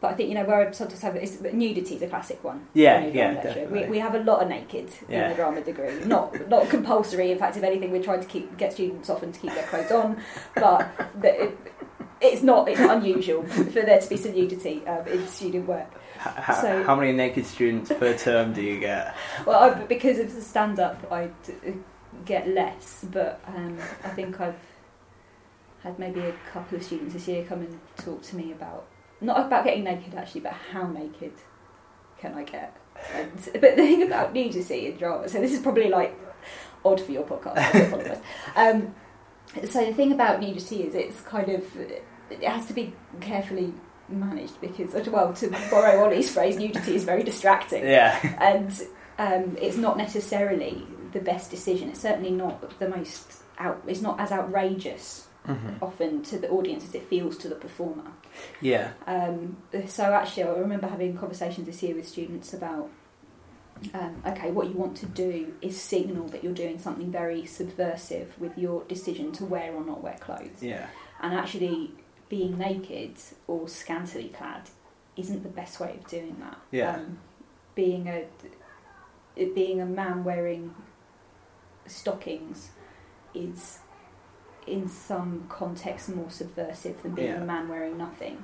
But 0.00 0.12
I 0.12 0.14
think 0.14 0.28
you 0.28 0.34
know 0.34 0.44
where 0.44 0.68
I 0.68 0.70
sometimes 0.72 1.00
have 1.00 1.16
is 1.16 1.40
nudity 1.40 1.96
is 1.96 2.02
a 2.02 2.08
classic 2.08 2.44
one. 2.44 2.66
Yeah, 2.74 3.06
yeah, 3.06 3.66
We, 3.68 3.86
we 3.86 3.98
have 3.98 4.14
a 4.14 4.18
lot 4.18 4.42
of 4.42 4.48
naked 4.48 4.90
yeah. 5.08 5.24
in 5.24 5.30
the 5.30 5.36
drama 5.36 5.62
degree. 5.62 6.04
Not 6.04 6.48
not 6.48 6.68
compulsory. 6.68 7.32
In 7.32 7.38
fact, 7.38 7.56
if 7.56 7.62
anything, 7.62 7.90
we're 7.90 8.02
trying 8.02 8.20
to 8.20 8.26
keep 8.26 8.56
get 8.58 8.74
students 8.74 9.08
often 9.08 9.32
to 9.32 9.40
keep 9.40 9.54
their 9.54 9.66
clothes 9.66 9.90
on, 9.90 10.20
but 10.54 10.90
it, 11.24 11.58
it's 12.20 12.42
not 12.42 12.68
it's 12.68 12.80
not 12.80 12.98
unusual 12.98 13.42
for 13.46 13.82
there 13.82 14.00
to 14.00 14.08
be 14.08 14.16
some 14.16 14.32
nudity 14.32 14.86
um, 14.86 15.06
in 15.06 15.26
student 15.26 15.66
work. 15.66 15.90
How, 16.18 16.60
so, 16.60 16.82
how 16.82 16.96
many 16.96 17.12
naked 17.12 17.46
students 17.46 17.90
per 17.92 18.16
term 18.16 18.52
do 18.52 18.62
you 18.62 18.80
get? 18.80 19.14
Well, 19.46 19.58
I, 19.58 19.84
because 19.84 20.18
of 20.18 20.34
the 20.34 20.42
stand 20.42 20.78
up, 20.78 21.10
I 21.10 21.30
get 22.24 22.48
less, 22.48 23.04
but 23.10 23.40
um, 23.46 23.78
I 24.04 24.08
think 24.08 24.40
I've 24.40 24.56
had 25.82 25.98
maybe 25.98 26.20
a 26.20 26.32
couple 26.52 26.76
of 26.78 26.84
students 26.84 27.14
this 27.14 27.28
year 27.28 27.44
come 27.44 27.60
and 27.60 27.78
talk 27.96 28.22
to 28.22 28.36
me 28.36 28.52
about 28.52 28.86
not 29.20 29.46
about 29.46 29.64
getting 29.64 29.84
naked 29.84 30.14
actually, 30.14 30.42
but 30.42 30.52
how 30.52 30.86
naked 30.86 31.32
can 32.18 32.34
I 32.34 32.44
get? 32.44 32.76
And, 33.14 33.32
but 33.52 33.60
the 33.60 33.76
thing 33.76 34.02
about 34.02 34.32
nudity 34.32 34.86
in 34.86 34.96
drama, 34.96 35.28
so 35.28 35.40
this 35.40 35.52
is 35.52 35.60
probably 35.60 35.88
like 35.88 36.18
odd 36.84 37.00
for 37.00 37.12
your 37.12 37.24
podcast. 37.24 38.20
um, 38.56 38.94
so 39.68 39.84
the 39.84 39.94
thing 39.94 40.12
about 40.12 40.40
nudity 40.40 40.82
is 40.82 40.94
it's 40.94 41.20
kind 41.22 41.48
of 41.48 41.64
it 41.76 42.42
has 42.42 42.66
to 42.66 42.72
be 42.72 42.92
carefully 43.20 43.72
managed 44.08 44.60
because, 44.60 44.94
well, 45.08 45.32
to 45.34 45.48
borrow 45.70 46.04
Ollie's 46.04 46.32
phrase, 46.32 46.56
nudity 46.56 46.94
is 46.94 47.04
very 47.04 47.22
distracting. 47.22 47.84
Yeah, 47.84 48.18
and 48.40 48.72
um, 49.18 49.56
it's 49.60 49.76
not 49.76 49.96
necessarily 49.96 50.86
the 51.12 51.20
best 51.20 51.50
decision. 51.50 51.90
It's 51.90 52.00
certainly 52.00 52.30
not 52.30 52.78
the 52.78 52.88
most 52.88 53.42
out. 53.58 53.82
It's 53.86 54.00
not 54.00 54.20
as 54.20 54.32
outrageous 54.32 55.25
mm-hmm. 55.46 55.84
often 55.84 56.22
to 56.24 56.38
the 56.38 56.48
audience 56.48 56.84
as 56.84 56.94
it 56.94 57.04
feels 57.04 57.36
to 57.38 57.48
the 57.48 57.54
performer. 57.54 58.10
Yeah. 58.60 58.92
Um, 59.06 59.56
so 59.86 60.04
actually, 60.04 60.44
I 60.44 60.48
remember 60.50 60.86
having 60.86 61.16
conversations 61.16 61.66
this 61.66 61.82
year 61.82 61.94
with 61.94 62.08
students 62.08 62.52
about. 62.52 62.90
Um, 63.92 64.22
okay, 64.26 64.50
what 64.52 64.68
you 64.68 64.72
want 64.72 64.96
to 64.98 65.06
do 65.06 65.52
is 65.60 65.78
signal 65.78 66.28
that 66.28 66.42
you're 66.42 66.54
doing 66.54 66.78
something 66.78 67.12
very 67.12 67.44
subversive 67.44 68.32
with 68.38 68.56
your 68.56 68.84
decision 68.84 69.32
to 69.32 69.44
wear 69.44 69.74
or 69.74 69.84
not 69.84 70.02
wear 70.02 70.16
clothes. 70.18 70.62
Yeah. 70.62 70.86
And 71.20 71.34
actually, 71.34 71.92
being 72.30 72.56
naked 72.56 73.16
or 73.46 73.68
scantily 73.68 74.28
clad 74.28 74.70
isn't 75.16 75.42
the 75.42 75.50
best 75.50 75.78
way 75.78 75.90
of 75.90 76.08
doing 76.08 76.36
that. 76.40 76.58
Yeah. 76.70 76.96
Um, 76.96 77.18
being 77.74 78.08
a 78.08 78.24
being 79.54 79.80
a 79.80 79.86
man 79.86 80.24
wearing 80.24 80.74
stockings 81.86 82.70
is 83.34 83.80
in 84.66 84.88
some 84.88 85.44
context 85.48 86.08
more 86.08 86.30
subversive 86.30 87.02
than 87.02 87.14
being 87.14 87.28
yeah. 87.28 87.42
a 87.42 87.44
man 87.44 87.68
wearing 87.68 87.96
nothing. 87.96 88.42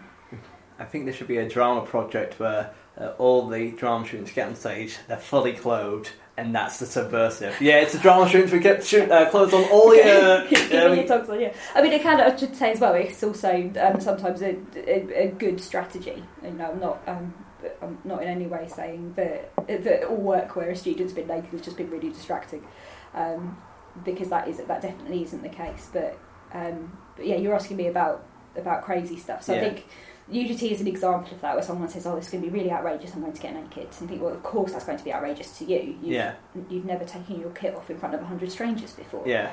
I 0.78 0.84
think 0.84 1.04
there 1.04 1.14
should 1.14 1.28
be 1.28 1.36
a 1.36 1.48
drama 1.48 1.82
project 1.82 2.40
where 2.40 2.72
uh, 2.98 3.12
all 3.18 3.48
the 3.48 3.70
drama 3.72 4.06
students 4.06 4.32
get 4.32 4.48
on 4.48 4.54
stage, 4.56 4.96
they're 5.06 5.16
fully 5.16 5.52
clothed, 5.52 6.10
and 6.36 6.54
that's 6.54 6.78
the 6.78 6.86
subversive. 6.86 7.60
Yeah, 7.60 7.80
it's 7.80 7.94
a 7.94 7.98
drama 7.98 8.28
students. 8.28 8.52
We 8.52 8.58
get 8.58 8.84
shoot, 8.84 9.10
uh, 9.10 9.30
clothes 9.30 9.52
on 9.52 9.64
all 9.64 9.94
your. 9.94 10.46
Keep 10.48 10.58
um, 10.74 10.96
your 10.96 11.30
on, 11.30 11.40
yeah. 11.40 11.54
I 11.74 11.82
mean, 11.82 11.92
it 11.92 12.02
can. 12.02 12.20
I 12.20 12.34
should 12.36 12.56
say 12.56 12.72
as 12.72 12.80
well. 12.80 12.94
It's 12.94 13.22
also 13.22 13.72
um, 13.80 14.00
sometimes 14.00 14.42
a, 14.42 14.56
a, 14.76 15.26
a, 15.26 15.28
good 15.28 15.60
strategy. 15.60 16.22
You 16.42 16.50
know, 16.50 16.70
I'm 16.70 16.80
not. 16.80 17.02
Um, 17.06 17.34
I'm 17.80 17.98
not 18.04 18.22
in 18.22 18.28
any 18.28 18.46
way 18.46 18.66
saying 18.68 19.14
that 19.14 19.52
that 19.68 20.04
all 20.04 20.16
work 20.16 20.56
where 20.56 20.70
a 20.70 20.76
student's 20.76 21.12
been 21.12 21.28
naked 21.28 21.50
has 21.50 21.60
just 21.60 21.76
been 21.76 21.90
really 21.90 22.08
distracting. 22.08 22.66
Um, 23.14 23.56
because 24.04 24.28
that 24.30 24.48
is 24.48 24.58
that 24.58 24.82
definitely 24.82 25.22
isn't 25.22 25.42
the 25.42 25.48
case. 25.48 25.88
But, 25.92 26.18
um, 26.52 26.96
but 27.16 27.26
yeah, 27.26 27.36
you're 27.36 27.54
asking 27.54 27.76
me 27.76 27.88
about 27.88 28.24
about 28.56 28.82
crazy 28.82 29.16
stuff. 29.16 29.42
So 29.42 29.54
yeah. 29.54 29.60
I 29.60 29.64
think 29.64 29.86
nudity 30.28 30.72
is 30.72 30.80
an 30.80 30.86
example 30.86 31.34
of 31.34 31.40
that, 31.40 31.54
where 31.54 31.62
someone 31.62 31.88
says, 31.88 32.06
"Oh, 32.06 32.16
this 32.16 32.26
is 32.26 32.32
going 32.32 32.44
to 32.44 32.50
be 32.50 32.58
really 32.58 32.70
outrageous. 32.70 33.14
I'm 33.14 33.20
going 33.20 33.32
to 33.32 33.40
get 33.40 33.54
naked," 33.54 33.88
and 34.00 34.08
think, 34.08 34.22
"Well, 34.22 34.34
of 34.34 34.42
course 34.42 34.72
that's 34.72 34.84
going 34.84 34.98
to 34.98 35.04
be 35.04 35.12
outrageous 35.12 35.58
to 35.58 35.64
you. 35.64 35.96
You've, 36.02 36.12
yeah, 36.12 36.34
you've 36.68 36.84
never 36.84 37.04
taken 37.04 37.40
your 37.40 37.50
kit 37.50 37.74
off 37.74 37.90
in 37.90 37.98
front 37.98 38.14
of 38.14 38.22
hundred 38.22 38.50
strangers 38.50 38.92
before. 38.92 39.22
Yeah, 39.26 39.52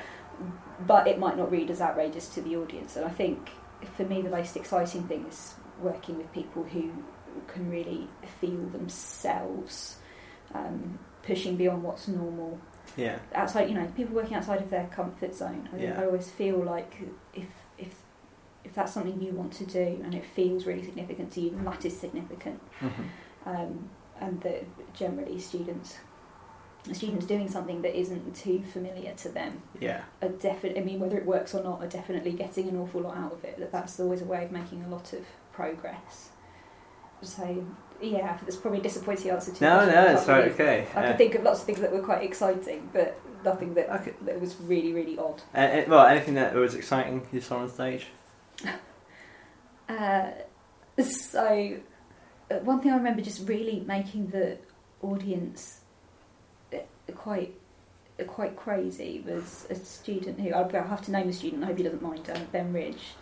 but 0.85 1.07
it 1.07 1.19
might 1.19 1.37
not 1.37 1.51
read 1.51 1.69
as 1.69 1.81
outrageous 1.81 2.29
to 2.29 2.41
the 2.41 2.55
audience. 2.55 2.95
And 2.95 3.05
I 3.05 3.09
think 3.09 3.49
for 3.95 4.03
me, 4.03 4.21
the 4.21 4.29
most 4.29 4.55
exciting 4.55 5.03
thing 5.03 5.25
is 5.27 5.55
working 5.81 6.17
with 6.17 6.31
people 6.33 6.63
who 6.63 6.91
can 7.47 7.69
really 7.69 8.07
feel 8.41 8.65
themselves 8.67 9.97
um, 10.53 10.99
pushing 11.23 11.55
beyond 11.55 11.83
what's 11.83 12.07
normal 12.07 12.59
yeah. 12.97 13.19
outside, 13.33 13.69
you 13.69 13.75
know, 13.75 13.85
people 13.95 14.15
working 14.15 14.35
outside 14.35 14.61
of 14.61 14.69
their 14.69 14.87
comfort 14.87 15.35
zone. 15.35 15.69
I, 15.73 15.77
yeah. 15.77 16.01
I 16.01 16.05
always 16.05 16.29
feel 16.29 16.57
like 16.57 16.93
if 17.33 17.47
if 17.77 17.95
if 18.63 18.73
that's 18.73 18.93
something 18.93 19.21
you 19.21 19.31
want 19.31 19.53
to 19.53 19.65
do 19.65 20.01
and 20.03 20.13
it 20.13 20.25
feels 20.25 20.65
really 20.65 20.83
significant 20.83 21.31
to 21.33 21.41
you, 21.41 21.51
then 21.51 21.63
that 21.65 21.85
is 21.85 21.97
significant. 21.97 22.61
Mm-hmm. 22.81 23.49
Um, 23.49 23.89
and 24.19 24.41
that 24.41 24.63
generally 24.93 25.39
students 25.39 25.97
students 26.93 27.25
doing 27.25 27.49
something 27.49 27.81
that 27.81 27.97
isn't 27.97 28.35
too 28.35 28.63
familiar 28.71 29.13
to 29.13 29.29
them 29.29 29.61
yeah 29.79 30.01
are 30.21 30.29
definitely 30.29 30.81
I 30.81 30.83
mean 30.83 30.99
whether 30.99 31.17
it 31.17 31.25
works 31.25 31.53
or 31.53 31.61
not 31.63 31.81
are 31.81 31.87
definitely 31.87 32.31
getting 32.31 32.69
an 32.69 32.77
awful 32.77 33.01
lot 33.01 33.17
out 33.17 33.33
of 33.33 33.43
it 33.43 33.59
that 33.59 33.71
that's 33.71 33.99
always 33.99 34.21
a 34.21 34.25
way 34.25 34.45
of 34.45 34.51
making 34.51 34.83
a 34.83 34.87
lot 34.87 35.13
of 35.13 35.25
progress 35.51 36.29
so 37.21 37.65
yeah, 38.01 38.37
that's 38.41 38.55
probably 38.55 38.79
a 38.79 38.83
disappointing 38.83 39.31
answer 39.31 39.53
to 39.53 39.63
No, 39.63 39.85
no, 39.85 40.15
it's 40.15 40.27
right, 40.27 40.51
okay. 40.51 40.87
I 40.95 41.03
yeah. 41.03 41.17
think 41.17 41.35
of 41.35 41.43
lots 41.43 41.59
of 41.59 41.65
things 41.65 41.81
that 41.81 41.91
were 41.91 42.01
quite 42.01 42.23
exciting, 42.23 42.89
but 42.93 43.19
nothing 43.43 43.73
that 43.73 43.89
okay. 44.01 44.13
that 44.21 44.39
was 44.39 44.55
really, 44.61 44.93
really 44.93 45.17
odd. 45.17 45.41
Uh, 45.53 45.57
uh, 45.57 45.83
well, 45.87 46.05
anything 46.05 46.35
that 46.35 46.53
was 46.53 46.75
exciting 46.75 47.27
you 47.31 47.41
saw 47.41 47.57
on 47.57 47.69
stage? 47.69 48.07
uh, 49.89 50.31
so, 51.01 51.77
uh, 52.49 52.55
one 52.55 52.79
thing 52.81 52.91
I 52.91 52.97
remember 52.97 53.21
just 53.21 53.47
really 53.47 53.81
making 53.81 54.27
the 54.27 54.57
audience 55.01 55.81
uh, 56.73 56.77
quite 57.15 57.53
quite 58.27 58.55
crazy 58.55 59.23
was 59.25 59.65
a 59.69 59.75
student 59.75 60.39
who 60.41 60.49
I'll 60.51 60.69
have 60.69 61.01
to 61.03 61.11
name 61.11 61.27
the 61.27 61.33
student. 61.33 61.63
I 61.63 61.67
hope 61.67 61.77
he 61.77 61.83
doesn't 61.83 62.01
mind. 62.01 62.29
Um, 62.33 62.47
ben 62.51 62.73
Ridge, 62.73 63.15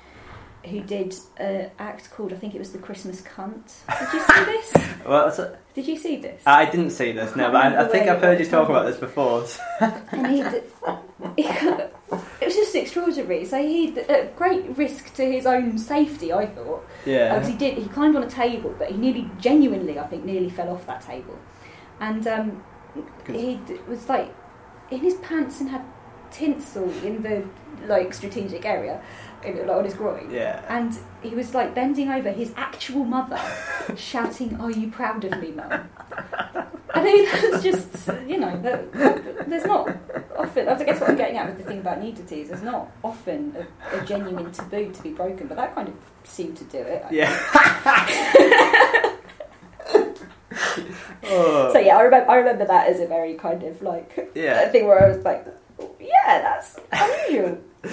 who 0.67 0.81
did 0.81 1.15
an 1.37 1.71
act 1.79 2.11
called 2.11 2.33
I 2.33 2.35
think 2.35 2.55
it 2.55 2.59
was 2.59 2.71
the 2.71 2.77
Christmas 2.77 3.21
cunt. 3.21 3.73
Did 3.99 4.13
you 4.13 4.19
see 4.19 4.45
this? 4.45 5.05
well, 5.05 5.57
did 5.73 5.87
you 5.87 5.97
see 5.97 6.15
this? 6.17 6.41
I 6.45 6.65
didn't 6.65 6.89
see 6.89 7.11
this. 7.11 7.35
No, 7.35 7.51
but 7.51 7.57
I, 7.57 7.83
I 7.83 7.87
think 7.87 8.07
I've 8.07 8.19
heard 8.19 8.39
you 8.39 8.47
talk 8.47 8.67
about 8.67 8.87
this 8.87 8.97
before. 8.97 9.45
and 9.79 10.27
he, 10.27 10.41
he, 11.43 11.47
it 11.47 12.45
was 12.45 12.55
just 12.55 12.75
extraordinary. 12.75 13.45
So 13.45 13.61
he, 13.61 13.95
at 13.99 14.35
great 14.35 14.75
risk 14.75 15.13
to 15.15 15.31
his 15.31 15.45
own 15.45 15.77
safety, 15.77 16.33
I 16.33 16.47
thought. 16.47 16.83
Yeah. 17.05 17.35
Because 17.35 17.51
he 17.51 17.57
did, 17.57 17.77
he 17.77 17.87
climbed 17.89 18.15
on 18.15 18.23
a 18.23 18.29
table, 18.29 18.73
but 18.79 18.89
he 18.89 18.97
nearly, 18.97 19.29
genuinely, 19.39 19.99
I 19.99 20.07
think, 20.07 20.25
nearly 20.25 20.49
fell 20.49 20.69
off 20.69 20.87
that 20.87 21.01
table, 21.01 21.37
and 21.99 22.25
um, 22.27 22.63
he 23.27 23.59
was 23.87 24.09
like 24.09 24.33
in 24.89 24.99
his 24.99 25.15
pants 25.15 25.59
and 25.61 25.69
had 25.69 25.83
tinsel 26.31 26.89
in 27.03 27.21
the 27.21 27.43
like 27.85 28.13
strategic 28.13 28.65
area 28.65 29.01
like, 29.43 29.69
on 29.69 29.85
his 29.85 29.93
groin. 29.93 30.29
Yeah. 30.31 30.63
And 30.69 30.97
he 31.21 31.35
was 31.35 31.53
like 31.53 31.75
bending 31.75 32.09
over 32.09 32.31
his 32.31 32.53
actual 32.55 33.03
mother, 33.03 33.39
shouting, 33.97 34.59
"Are 34.59 34.71
you 34.71 34.89
proud 34.89 35.23
of 35.23 35.39
me, 35.41 35.51
mum?" 35.51 35.89
I 36.93 37.03
think 37.03 37.31
that's 37.31 37.63
just 37.63 38.07
you 38.27 38.37
know 38.37 38.59
there's 38.61 39.65
not 39.65 39.89
often. 40.37 40.67
I 40.67 40.83
guess 40.83 40.99
what 40.99 41.09
I'm 41.09 41.17
getting 41.17 41.37
at 41.37 41.47
with 41.47 41.57
the 41.57 41.63
thing 41.63 41.79
about 41.79 42.01
nudities, 42.01 42.49
there's 42.49 42.63
not 42.63 42.91
often 43.03 43.55
a, 43.55 43.97
a 43.97 44.05
genuine 44.05 44.51
taboo 44.51 44.91
to 44.91 45.03
be 45.03 45.11
broken, 45.11 45.47
but 45.47 45.57
that 45.57 45.75
kind 45.75 45.87
of 45.87 45.95
seemed 46.23 46.57
to 46.57 46.63
do 46.65 46.79
it. 46.79 47.05
Yeah. 47.11 47.29
oh. 51.25 51.71
So 51.73 51.79
yeah, 51.79 51.97
I 51.97 52.01
remember. 52.01 52.31
I 52.31 52.35
remember 52.37 52.65
that 52.65 52.87
as 52.87 52.99
a 52.99 53.07
very 53.07 53.35
kind 53.35 53.63
of 53.63 53.81
like 53.81 54.31
yeah. 54.35 54.69
thing 54.69 54.87
where 54.87 55.03
I 55.03 55.09
was 55.15 55.23
like, 55.23 55.45
yeah, 55.99 56.41
that's 56.41 56.79
unusual. 56.91 57.59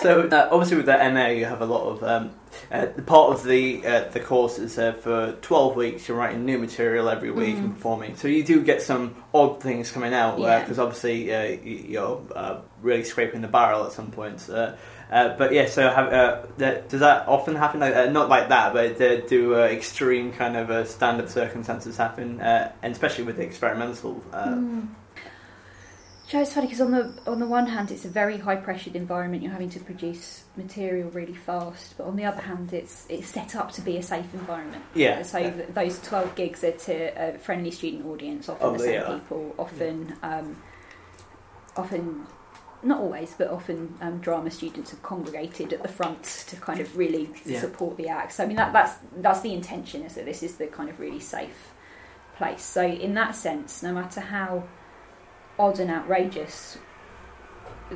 so 0.00 0.28
uh, 0.30 0.48
obviously 0.50 0.76
with 0.76 0.86
the 0.86 0.96
MA, 1.12 1.26
you 1.28 1.44
have 1.44 1.60
a 1.60 1.66
lot 1.66 1.88
of 1.88 2.02
um, 2.04 2.30
uh, 2.70 2.86
part 3.04 3.32
of 3.32 3.44
the 3.44 3.84
uh, 3.84 4.08
the 4.10 4.20
course 4.20 4.58
is 4.58 4.78
uh, 4.78 4.92
for 4.92 5.32
twelve 5.42 5.76
weeks. 5.76 6.08
You're 6.08 6.16
writing 6.16 6.44
new 6.44 6.58
material 6.58 7.08
every 7.08 7.30
week 7.30 7.56
mm. 7.56 7.64
and 7.64 7.74
performing. 7.74 8.16
So 8.16 8.28
you 8.28 8.44
do 8.44 8.62
get 8.62 8.82
some 8.82 9.16
odd 9.34 9.60
things 9.62 9.90
coming 9.90 10.14
out 10.14 10.36
because 10.36 10.78
uh, 10.78 10.82
yeah. 10.82 10.86
obviously 10.86 11.34
uh, 11.34 11.42
you're 11.64 12.62
really 12.80 13.04
scraping 13.04 13.40
the 13.40 13.48
barrel 13.48 13.84
at 13.86 13.92
some 13.92 14.10
points. 14.10 14.48
Uh, 14.48 14.76
but 15.10 15.52
yeah, 15.52 15.66
so 15.66 15.88
have, 15.88 16.12
uh, 16.12 16.46
does 16.56 17.00
that 17.00 17.28
often 17.28 17.54
happen? 17.54 17.78
Like, 17.78 17.94
uh, 17.94 18.06
not 18.06 18.28
like 18.28 18.48
that, 18.48 18.72
but 18.72 18.98
do 19.28 19.54
extreme 19.54 20.32
kind 20.32 20.56
of 20.56 20.88
stand-up 20.88 21.28
circumstances 21.28 21.96
happen, 21.96 22.40
and 22.40 22.92
especially 22.92 23.24
with 23.24 23.36
the 23.36 23.44
experimental 23.44 24.22
mm. 24.32 24.88
So 26.28 26.40
it's 26.40 26.52
funny 26.52 26.66
because 26.66 26.80
on 26.80 26.90
the 26.90 27.12
on 27.28 27.38
the 27.38 27.46
one 27.46 27.68
hand, 27.68 27.92
it's 27.92 28.04
a 28.04 28.08
very 28.08 28.36
high 28.36 28.56
pressured 28.56 28.96
environment. 28.96 29.44
You're 29.44 29.52
having 29.52 29.70
to 29.70 29.80
produce 29.80 30.42
material 30.56 31.08
really 31.10 31.34
fast, 31.34 31.96
but 31.96 32.04
on 32.04 32.16
the 32.16 32.24
other 32.24 32.42
hand, 32.42 32.72
it's 32.72 33.06
it's 33.08 33.28
set 33.28 33.54
up 33.54 33.70
to 33.72 33.80
be 33.80 33.96
a 33.96 34.02
safe 34.02 34.26
environment. 34.34 34.82
Yeah. 34.92 35.22
So 35.22 35.38
yeah. 35.38 35.52
those 35.72 36.00
twelve 36.02 36.34
gigs 36.34 36.64
are 36.64 36.72
to 36.72 37.34
a 37.34 37.38
friendly 37.38 37.70
student 37.70 38.06
audience, 38.06 38.48
often 38.48 38.66
oh, 38.66 38.72
the 38.72 38.78
same 38.80 38.92
yeah. 38.94 39.14
people, 39.14 39.54
often 39.56 40.16
yeah. 40.20 40.38
um, 40.38 40.56
often 41.76 42.26
not 42.82 43.00
always, 43.00 43.32
but 43.38 43.48
often 43.48 43.94
um, 44.00 44.18
drama 44.18 44.50
students 44.50 44.90
have 44.90 45.02
congregated 45.04 45.72
at 45.72 45.82
the 45.82 45.88
front 45.88 46.24
to 46.48 46.56
kind 46.56 46.80
of 46.80 46.96
really 46.96 47.30
support 47.44 47.96
the 47.96 48.08
act. 48.08 48.32
So 48.32 48.42
I 48.42 48.46
mean 48.48 48.56
that 48.56 48.72
that's 48.72 48.94
that's 49.18 49.42
the 49.42 49.54
intention 49.54 50.02
is 50.02 50.16
that 50.16 50.24
this 50.24 50.42
is 50.42 50.56
the 50.56 50.66
kind 50.66 50.90
of 50.90 50.98
really 50.98 51.20
safe 51.20 51.72
place. 52.36 52.64
So 52.64 52.84
in 52.84 53.14
that 53.14 53.36
sense, 53.36 53.80
no 53.84 53.92
matter 53.92 54.20
how 54.20 54.64
odd 55.58 55.80
and 55.80 55.90
outrageous 55.90 56.78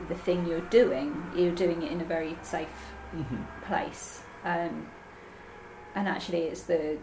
the 0.09 0.15
thing 0.15 0.47
you're 0.47 0.61
doing, 0.61 1.23
you're 1.37 1.55
doing 1.55 1.83
it 1.83 1.91
in 1.91 2.01
a 2.01 2.05
very 2.05 2.37
safe 2.43 2.69
mm-hmm. 3.15 3.43
place. 3.67 4.23
Um, 4.45 4.87
and 5.95 6.09
actually, 6.09 6.43
it's 6.43 6.63
the 6.63 6.99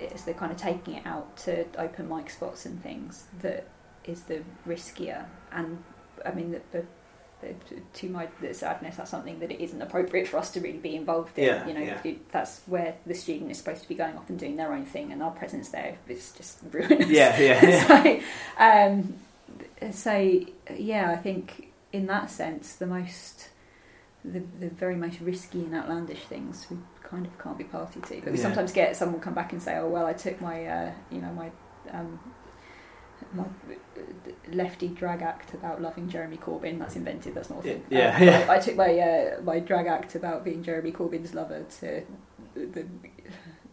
it's 0.00 0.24
the 0.24 0.34
kind 0.34 0.50
of 0.50 0.58
taking 0.58 0.94
it 0.94 1.06
out 1.06 1.36
to 1.36 1.64
open 1.78 2.08
mic 2.08 2.28
spots 2.28 2.66
and 2.66 2.82
things 2.82 3.26
that 3.40 3.68
is 4.04 4.22
the 4.22 4.42
riskier. 4.66 5.24
And 5.52 5.82
I 6.26 6.32
mean, 6.32 6.50
the, 6.72 6.84
the, 7.40 7.54
to 7.94 8.08
my 8.08 8.28
sadness, 8.52 8.96
that's 8.96 9.10
something 9.10 9.38
that 9.38 9.50
it 9.50 9.62
isn't 9.62 9.80
appropriate 9.80 10.28
for 10.28 10.38
us 10.38 10.50
to 10.52 10.60
really 10.60 10.78
be 10.78 10.96
involved 10.96 11.38
in. 11.38 11.44
Yeah, 11.44 11.66
you 11.66 11.74
know, 11.74 11.80
yeah. 11.80 12.14
that's 12.32 12.62
where 12.66 12.94
the 13.06 13.14
student 13.14 13.50
is 13.50 13.58
supposed 13.58 13.82
to 13.82 13.88
be 13.88 13.94
going 13.94 14.16
off 14.16 14.28
and 14.28 14.38
doing 14.38 14.56
their 14.56 14.72
own 14.72 14.86
thing, 14.86 15.12
and 15.12 15.22
our 15.22 15.30
presence 15.30 15.68
there 15.68 15.96
is 16.08 16.32
just 16.32 16.58
ruinous. 16.72 17.08
Yeah, 17.08 17.38
yeah. 17.40 17.66
yeah. 17.66 17.86
so, 17.86 18.92
um, 18.92 19.14
so 19.90 20.40
yeah, 20.76 21.10
I 21.10 21.16
think 21.16 21.72
in 21.92 22.06
that 22.06 22.30
sense, 22.30 22.74
the 22.74 22.86
most, 22.86 23.50
the, 24.24 24.42
the 24.60 24.68
very 24.68 24.96
most 24.96 25.20
risky 25.20 25.60
and 25.60 25.74
outlandish 25.74 26.20
things 26.24 26.66
we 26.70 26.78
kind 27.02 27.26
of 27.26 27.38
can't 27.38 27.58
be 27.58 27.64
party 27.64 28.00
to. 28.00 28.20
But 28.22 28.32
we 28.32 28.38
yeah. 28.38 28.42
sometimes 28.42 28.72
get 28.72 28.96
someone 28.96 29.20
come 29.20 29.34
back 29.34 29.52
and 29.52 29.62
say, 29.62 29.76
"Oh 29.76 29.88
well, 29.88 30.06
I 30.06 30.12
took 30.12 30.40
my, 30.40 30.66
uh, 30.66 30.92
you 31.10 31.20
know, 31.20 31.32
my." 31.32 31.50
Um, 31.90 32.18
my 33.34 33.44
lefty 34.50 34.88
drag 34.88 35.22
act 35.22 35.54
about 35.54 35.80
loving 35.80 36.08
Jeremy 36.08 36.36
Corbyn. 36.36 36.78
That's 36.78 36.96
invented. 36.96 37.34
That's 37.34 37.50
not 37.50 37.60
a 37.60 37.62
thing. 37.62 37.84
Yeah, 37.88 38.16
uh, 38.18 38.24
yeah. 38.24 38.46
I, 38.48 38.56
I, 38.56 38.58
took 38.58 38.76
my 38.76 38.98
uh, 38.98 39.40
my 39.42 39.60
drag 39.60 39.86
act 39.86 40.14
about 40.16 40.44
being 40.44 40.62
Jeremy 40.62 40.92
Corbyn's 40.92 41.32
lover 41.32 41.64
to 41.80 42.02
the 42.54 42.86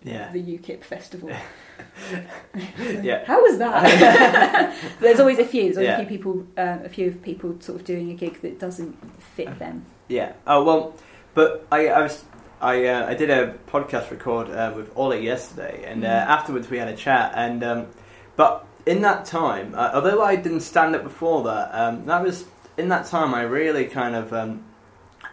yeah. 0.04 0.32
the 0.32 0.42
UKIP 0.42 0.84
festival. 0.84 1.30
yeah. 3.02 3.26
How 3.26 3.42
was 3.42 3.58
that? 3.58 4.76
There's 5.00 5.20
always 5.20 5.40
a 5.40 5.46
few. 5.46 5.64
There's 5.64 5.78
always 5.78 5.88
yeah. 5.88 6.02
a 6.02 6.06
few 6.06 6.18
people, 6.18 6.48
uh, 6.58 6.80
a 6.84 6.90
few 6.90 7.12
people 7.12 7.56
sort 7.60 7.80
of 7.80 7.86
doing 7.86 8.12
a 8.12 8.14
gig 8.14 8.42
that 8.42 8.60
doesn't 8.60 8.98
fit 9.22 9.58
them. 9.60 9.86
Yeah. 10.08 10.34
Oh 10.48 10.64
well, 10.64 10.96
but 11.34 11.68
I, 11.72 11.88
I 11.88 12.02
was. 12.02 12.24
I, 12.62 12.88
uh, 12.88 13.08
I 13.08 13.14
did 13.14 13.30
a 13.30 13.54
podcast 13.68 14.12
record 14.12 14.50
uh, 14.50 14.74
with 14.76 14.92
Ollie 14.98 15.24
yesterday, 15.24 15.86
and 15.88 16.04
uh, 16.04 16.10
mm. 16.10 16.28
afterwards 16.28 16.70
we 16.70 16.78
had 16.78 16.90
a 16.90 16.96
chat. 16.96 17.32
And 17.34 17.64
um, 17.64 17.88
but 18.36 18.68
in 18.86 19.02
that 19.04 19.24
time, 19.24 19.74
uh, 19.76 19.92
although 19.94 20.22
I 20.22 20.36
didn't 20.36 20.60
stand 20.62 20.94
up 20.94 21.04
before 21.04 21.44
that, 21.44 21.70
um, 21.74 22.04
that 22.06 22.22
was 22.22 22.44
in 22.78 22.90
that 22.90 23.06
time 23.06 23.34
I 23.34 23.44
really 23.44 23.86
kind 23.86 24.14
of 24.14 24.34
um, 24.34 24.66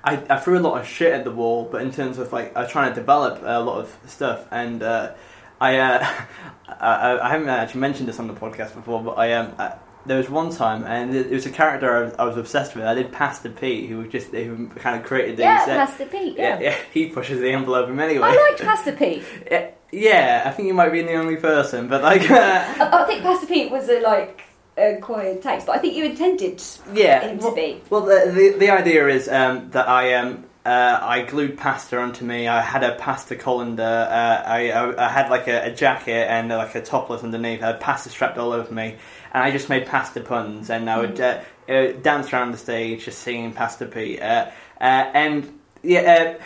I, 0.07 0.23
I 0.31 0.37
threw 0.39 0.57
a 0.57 0.61
lot 0.61 0.81
of 0.81 0.87
shit 0.87 1.13
at 1.13 1.25
the 1.25 1.33
wall, 1.33 1.69
but 1.71 1.83
in 1.83 1.91
terms 1.91 2.19
of 2.19 2.33
like 2.33 2.57
I 2.57 2.63
was 2.63 2.71
trying 2.71 2.91
to 2.91 2.95
develop 2.95 3.43
a 3.43 3.61
lot 3.61 3.81
of 3.81 3.97
stuff, 4.07 4.47
and 4.53 4.83
uh, 4.83 5.13
I, 5.61 5.79
uh, 5.79 6.07
I, 6.69 7.19
I 7.19 7.29
haven't 7.29 7.49
actually 7.49 7.81
mentioned 7.81 8.09
this 8.09 8.21
on 8.21 8.29
the 8.29 8.35
podcast 8.35 8.75
before, 8.75 9.03
but 9.03 9.19
I 9.19 9.33
um. 9.35 9.55
I, 9.59 9.75
there 10.07 10.19
was 10.19 10.31
one 10.31 10.51
time, 10.51 10.85
and 10.85 11.17
it 11.17 11.31
was 11.31 11.47
a 11.47 11.51
character 11.51 11.97
I 11.97 12.03
was, 12.05 12.15
I 12.15 12.25
was 12.25 12.37
obsessed 12.37 12.77
with. 12.77 12.85
I 12.85 12.95
did 12.95 13.11
Pastor 13.11 13.51
Pete, 13.51 13.89
who 13.89 13.99
was 13.99 14.09
just 14.09 14.29
who 14.29 14.69
kind 14.69 15.01
of 15.01 15.05
created 15.05 15.37
the 15.37 15.43
Yeah, 15.43 15.63
uh, 15.63 15.67
Pastor 15.67 16.07
Pete. 16.07 16.37
Yeah. 16.37 16.61
yeah. 16.61 16.71
yeah, 16.71 16.77
he 16.93 17.09
pushes 17.09 17.41
the 17.41 17.51
envelope 17.51 17.89
in 17.89 17.97
many 17.97 18.15
ways. 18.17 18.37
I 18.39 18.51
liked 18.51 18.63
Pastor 18.63 18.93
Pete. 18.93 19.25
yeah, 19.51 19.71
yeah, 19.91 20.43
I 20.47 20.53
think 20.53 20.69
you 20.69 20.75
might 20.75 20.91
be 20.91 21.03
the 21.03 21.15
only 21.15 21.35
person, 21.35 21.89
but 21.89 22.05
like, 22.05 22.31
uh, 22.31 22.37
I, 22.37 23.03
I 23.03 23.05
think 23.07 23.23
Pastor 23.23 23.49
Pete 23.49 23.69
was 23.69 23.89
a 23.89 24.01
like 24.01 24.45
acquired 24.77 25.43
taste, 25.43 25.67
but 25.67 25.77
I 25.77 25.79
think 25.79 25.95
you 25.95 26.05
intended 26.05 26.63
yeah, 26.93 27.21
him 27.21 27.39
well, 27.39 27.51
to 27.51 27.57
be. 27.57 27.83
Well, 27.91 28.03
the, 28.03 28.31
the, 28.33 28.59
the 28.59 28.71
idea 28.71 29.09
is 29.09 29.29
um, 29.29 29.71
that 29.71 29.89
I 29.89 30.15
um, 30.15 30.45
uh, 30.67 30.99
I 31.01 31.23
glued 31.23 31.57
pasta 31.57 31.97
onto 31.97 32.25
me. 32.25 32.49
I 32.49 32.61
had 32.61 32.83
a 32.83 32.97
pasta 32.97 33.37
colander. 33.37 33.83
Uh, 33.83 34.43
I, 34.45 34.71
I, 34.71 35.07
I, 35.07 35.09
had 35.09 35.31
like 35.31 35.47
a, 35.47 35.67
a, 35.67 35.71
jacket 35.71 36.29
and 36.29 36.51
uh, 36.51 36.57
like 36.59 36.75
a 36.75 36.83
topless 36.83 37.23
underneath. 37.23 37.63
I 37.63 37.69
had 37.69 37.81
pasta 37.81 38.11
strapped 38.11 38.37
all 38.37 38.53
over 38.53 38.75
me, 38.75 38.97
and 39.33 39.45
I 39.45 39.53
just 39.53 39.69
made 39.69 39.87
pasta 39.87 40.21
puns. 40.21 40.69
And 40.69 40.91
I 40.91 40.99
would 40.99 41.17
mm. 41.17 41.45
uh, 41.69 41.73
uh, 41.73 41.93
dance 42.03 42.33
around 42.33 42.51
the 42.51 42.59
stage 42.59 43.05
just 43.05 43.21
singing 43.21 43.53
pasta 43.53 43.87
Pete. 43.87 44.21
Uh, 44.21 44.51
and 44.81 45.57
yeah, 45.85 46.39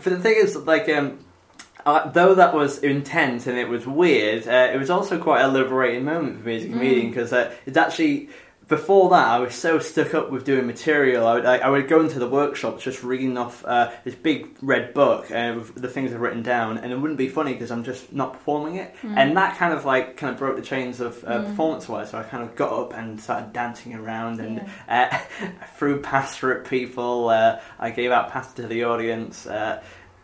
for 0.00 0.10
the 0.10 0.18
thing 0.18 0.36
is, 0.38 0.56
like 0.56 0.88
um, 0.88 1.18
uh, 1.86 2.10
though 2.10 2.34
that 2.34 2.52
was 2.52 2.78
intense 2.80 3.46
and 3.46 3.56
it 3.56 3.68
was 3.68 3.86
weird, 3.86 4.48
uh, 4.48 4.70
it 4.74 4.76
was 4.76 4.90
also 4.90 5.18
quite 5.20 5.42
a 5.42 5.48
liberating 5.48 6.04
moment 6.04 6.40
for 6.40 6.48
me 6.48 6.56
as 6.56 6.64
a 6.64 6.68
comedian 6.68 7.10
because 7.10 7.30
mm. 7.30 7.46
uh, 7.46 7.50
it's 7.64 7.76
actually 7.76 8.28
before 8.66 9.10
that 9.10 9.28
I 9.28 9.38
was 9.38 9.54
so 9.54 9.78
stuck 9.78 10.12
up 10.12 10.32
with 10.32 10.44
doing 10.44 10.66
material. 10.66 11.24
I 11.24 11.34
would, 11.34 11.46
I, 11.46 11.58
I 11.58 11.68
would 11.68 11.86
go 11.86 12.00
into 12.00 12.18
the 12.18 12.28
workshops 12.28 12.82
just 12.82 13.04
reading 13.04 13.38
off 13.38 13.64
uh, 13.64 13.92
this 14.02 14.16
big 14.16 14.48
red 14.60 14.94
book 14.94 15.30
uh, 15.30 15.54
with 15.58 15.76
the 15.76 15.86
things 15.86 16.12
I've 16.12 16.20
written 16.20 16.42
down, 16.42 16.78
and 16.78 16.92
it 16.92 16.98
wouldn't 16.98 17.18
be 17.18 17.28
funny 17.28 17.52
because 17.52 17.70
I'm 17.70 17.84
just 17.84 18.12
not 18.12 18.32
performing 18.32 18.74
it. 18.74 18.92
Mm. 19.02 19.16
And 19.16 19.36
that 19.36 19.56
kind 19.56 19.72
of 19.72 19.84
like 19.84 20.16
kind 20.16 20.32
of 20.32 20.40
broke 20.40 20.56
the 20.56 20.62
chains 20.62 20.98
of 20.98 21.22
uh, 21.22 21.38
mm. 21.38 21.46
performance 21.46 21.88
wise. 21.88 22.10
So 22.10 22.18
I 22.18 22.24
kind 22.24 22.42
of 22.42 22.56
got 22.56 22.72
up 22.72 22.94
and 22.94 23.20
started 23.20 23.52
dancing 23.52 23.94
around 23.94 24.40
and 24.40 24.68
yeah. 24.88 25.22
threw 25.76 26.02
pasta 26.02 26.48
at 26.48 26.68
people. 26.68 27.28
I 27.28 27.90
gave 27.90 28.10
out 28.10 28.32
pasta 28.32 28.62
to 28.62 28.68
the 28.68 28.82
audience. 28.82 29.46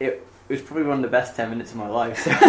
it 0.00 0.26
it 0.52 0.56
was 0.56 0.62
probably 0.66 0.82
one 0.82 0.98
of 0.98 1.02
the 1.02 1.08
best 1.08 1.34
ten 1.34 1.48
minutes 1.48 1.70
of 1.70 1.78
my 1.78 1.88
life. 1.88 2.18
So. 2.18 2.30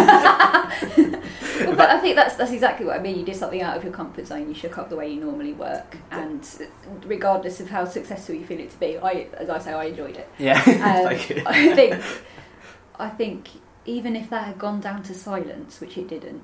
well, 1.64 1.74
but 1.74 1.88
I 1.88 1.98
think 2.00 2.16
that's 2.16 2.36
that's 2.36 2.52
exactly 2.52 2.84
what 2.84 3.00
I 3.00 3.02
mean. 3.02 3.18
You 3.18 3.24
did 3.24 3.34
something 3.34 3.62
out 3.62 3.78
of 3.78 3.82
your 3.82 3.94
comfort 3.94 4.26
zone. 4.26 4.46
You 4.46 4.54
shook 4.54 4.76
up 4.76 4.90
the 4.90 4.96
way 4.96 5.10
you 5.10 5.24
normally 5.24 5.54
work, 5.54 5.96
and 6.10 6.46
regardless 7.06 7.60
of 7.60 7.70
how 7.70 7.86
successful 7.86 8.34
you 8.34 8.44
feel 8.44 8.60
it 8.60 8.70
to 8.72 8.78
be, 8.78 8.98
I, 8.98 9.28
as 9.32 9.48
I 9.48 9.58
say, 9.58 9.72
I 9.72 9.84
enjoyed 9.84 10.18
it. 10.18 10.28
Yeah, 10.38 10.62
um, 10.66 11.06
I 11.46 11.74
think, 11.74 12.04
I 12.98 13.08
think 13.08 13.48
even 13.86 14.16
if 14.16 14.28
that 14.28 14.44
had 14.48 14.58
gone 14.58 14.82
down 14.82 15.02
to 15.04 15.14
silence, 15.14 15.80
which 15.80 15.96
it 15.96 16.06
didn't, 16.06 16.42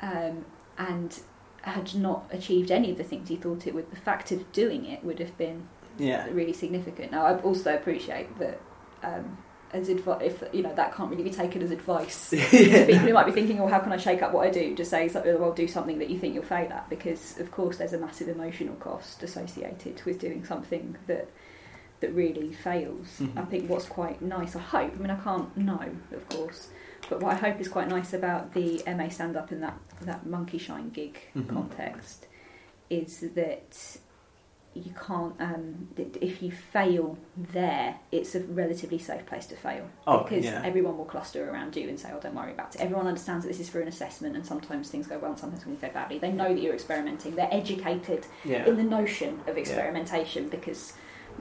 um, 0.00 0.46
and 0.78 1.20
had 1.60 1.94
not 1.94 2.24
achieved 2.30 2.70
any 2.70 2.92
of 2.92 2.96
the 2.96 3.04
things 3.04 3.28
he 3.28 3.36
thought 3.36 3.66
it 3.66 3.74
would, 3.74 3.90
the 3.90 3.96
fact 3.96 4.32
of 4.32 4.50
doing 4.52 4.86
it 4.86 5.04
would 5.04 5.18
have 5.18 5.36
been 5.36 5.68
yeah. 5.98 6.26
really 6.30 6.54
significant. 6.54 7.12
Now, 7.12 7.26
I 7.26 7.38
also 7.40 7.74
appreciate 7.74 8.38
that 8.38 8.58
um, 9.02 9.36
as 9.74 9.88
advice, 9.88 10.22
if 10.22 10.44
you 10.54 10.62
know 10.62 10.74
that 10.74 10.94
can't 10.94 11.10
really 11.10 11.24
be 11.24 11.30
taken 11.30 11.60
as 11.60 11.70
advice 11.70 12.32
yeah. 12.32 12.44
to 12.48 12.86
people 12.86 12.98
who 12.98 13.12
might 13.12 13.26
be 13.26 13.32
thinking, 13.32 13.58
well 13.58 13.68
how 13.68 13.80
can 13.80 13.92
I 13.92 13.96
shake 13.96 14.22
up 14.22 14.32
what 14.32 14.46
I 14.46 14.50
do?" 14.50 14.74
Just 14.74 14.90
say, 14.90 15.10
"Well, 15.12 15.52
do 15.52 15.66
something 15.66 15.98
that 15.98 16.08
you 16.08 16.18
think 16.18 16.34
you'll 16.34 16.44
fail 16.44 16.72
at," 16.72 16.88
because 16.88 17.38
of 17.40 17.50
course 17.50 17.76
there's 17.78 17.92
a 17.92 17.98
massive 17.98 18.28
emotional 18.28 18.76
cost 18.76 19.22
associated 19.22 20.00
with 20.04 20.20
doing 20.20 20.44
something 20.44 20.96
that 21.08 21.28
that 22.00 22.14
really 22.14 22.52
fails. 22.52 23.18
Mm-hmm. 23.18 23.38
I 23.38 23.44
think 23.46 23.68
what's 23.68 23.86
quite 23.86 24.22
nice, 24.22 24.54
I 24.54 24.60
hope. 24.60 24.92
I 24.94 24.98
mean, 24.98 25.10
I 25.10 25.16
can't 25.16 25.56
know, 25.56 25.90
of 26.12 26.28
course, 26.28 26.68
but 27.08 27.20
what 27.20 27.32
I 27.32 27.36
hope 27.36 27.60
is 27.60 27.68
quite 27.68 27.88
nice 27.88 28.12
about 28.12 28.54
the 28.54 28.82
MA 28.86 29.08
stand 29.08 29.36
up 29.36 29.50
in 29.50 29.60
that 29.60 29.78
that 30.02 30.24
Monkey 30.24 30.58
Shine 30.58 30.90
gig 30.90 31.18
mm-hmm. 31.34 31.52
context 31.52 32.26
is 32.90 33.20
that 33.34 33.98
you 34.74 34.92
can't 35.06 35.34
um, 35.40 35.88
if 35.96 36.42
you 36.42 36.50
fail 36.50 37.16
there 37.52 37.96
it's 38.10 38.34
a 38.34 38.40
relatively 38.40 38.98
safe 38.98 39.24
place 39.26 39.46
to 39.46 39.54
fail 39.54 39.88
oh, 40.06 40.24
because 40.24 40.44
yeah. 40.44 40.60
everyone 40.64 40.98
will 40.98 41.04
cluster 41.04 41.48
around 41.48 41.76
you 41.76 41.88
and 41.88 41.98
say 41.98 42.10
oh 42.12 42.18
don't 42.20 42.34
worry 42.34 42.52
about 42.52 42.74
it 42.74 42.80
everyone 42.80 43.06
understands 43.06 43.44
that 43.44 43.48
this 43.48 43.60
is 43.60 43.68
for 43.68 43.80
an 43.80 43.88
assessment 43.88 44.34
and 44.34 44.44
sometimes 44.44 44.90
things 44.90 45.06
go 45.06 45.16
well 45.18 45.30
and 45.30 45.38
sometimes 45.38 45.62
things 45.62 45.80
go 45.80 45.88
badly 45.90 46.18
they 46.18 46.32
know 46.32 46.52
that 46.52 46.60
you're 46.60 46.74
experimenting 46.74 47.34
they're 47.36 47.48
educated 47.52 48.26
yeah. 48.44 48.66
in 48.66 48.76
the 48.76 48.82
notion 48.82 49.40
of 49.46 49.56
experimentation 49.56 50.44
yeah. 50.44 50.50
because 50.50 50.94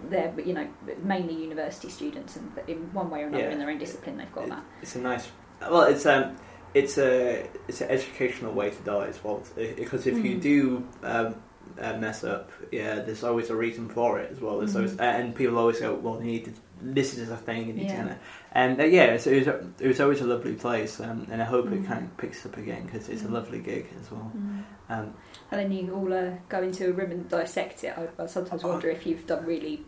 they're 0.09 0.33
you 0.39 0.53
know 0.53 0.67
mainly 1.03 1.33
university 1.33 1.89
students 1.89 2.35
and 2.35 2.51
in 2.67 2.77
one 2.93 3.09
way 3.09 3.23
or 3.23 3.27
another 3.27 3.49
in 3.49 3.59
their 3.59 3.69
own 3.69 3.77
discipline 3.77 4.17
they've 4.17 4.33
got 4.33 4.45
it, 4.45 4.49
that 4.49 4.63
it's 4.81 4.95
a 4.95 4.99
nice 4.99 5.29
well 5.61 5.83
it's 5.83 6.05
um 6.05 6.35
it's 6.73 6.97
a 6.97 7.47
it's 7.67 7.81
an 7.81 7.89
educational 7.89 8.51
way 8.53 8.69
to 8.69 8.81
die 8.83 9.07
as 9.07 9.23
well 9.23 9.43
because 9.57 10.07
if 10.07 10.15
mm. 10.15 10.23
you 10.23 10.37
do 10.39 10.87
um, 11.03 11.35
uh, 11.79 11.97
mess 11.97 12.23
up, 12.23 12.51
yeah, 12.71 12.95
there's 12.99 13.23
always 13.23 13.49
a 13.49 13.55
reason 13.55 13.89
for 13.89 14.19
it 14.19 14.31
as 14.31 14.39
well. 14.39 14.59
There's 14.59 14.71
mm-hmm. 14.71 14.79
always, 14.79 14.99
uh, 14.99 15.03
and 15.03 15.35
people 15.35 15.57
always 15.57 15.79
go, 15.79 15.93
well, 15.93 16.19
you 16.19 16.25
need 16.25 16.45
to. 16.45 16.53
This 16.81 17.17
is 17.17 17.29
a 17.29 17.37
thing, 17.37 17.67
you 17.67 17.73
need 17.73 17.87
yeah. 17.87 18.03
to. 18.03 18.17
And 18.51 18.81
uh, 18.81 18.83
yeah, 18.83 19.05
it, 19.05 19.13
was, 19.13 19.27
it 19.27 19.87
was 19.87 20.01
always 20.01 20.19
a 20.19 20.25
lovely 20.25 20.53
place, 20.53 20.99
um, 20.99 21.27
and 21.31 21.41
I 21.41 21.45
hope 21.45 21.65
mm-hmm. 21.65 21.83
it 21.83 21.87
kind 21.87 22.05
of 22.05 22.17
picks 22.17 22.45
up 22.45 22.57
again 22.57 22.85
because 22.85 23.07
it's 23.07 23.21
a 23.21 23.25
mm-hmm. 23.25 23.35
lovely 23.35 23.59
gig 23.59 23.87
as 24.01 24.11
well. 24.11 24.31
Mm-hmm. 24.35 24.59
Um, 24.89 25.13
and 25.51 25.61
then 25.61 25.71
you 25.71 25.93
all 25.93 26.11
uh, 26.13 26.31
go 26.49 26.61
into 26.61 26.89
a 26.89 26.91
room 26.91 27.11
and 27.11 27.29
dissect 27.29 27.83
it. 27.83 27.97
I, 27.97 28.23
I 28.23 28.25
sometimes 28.25 28.63
wonder 28.63 28.89
if 28.89 29.05
you've 29.05 29.25
done 29.25 29.45
really, 29.45 29.85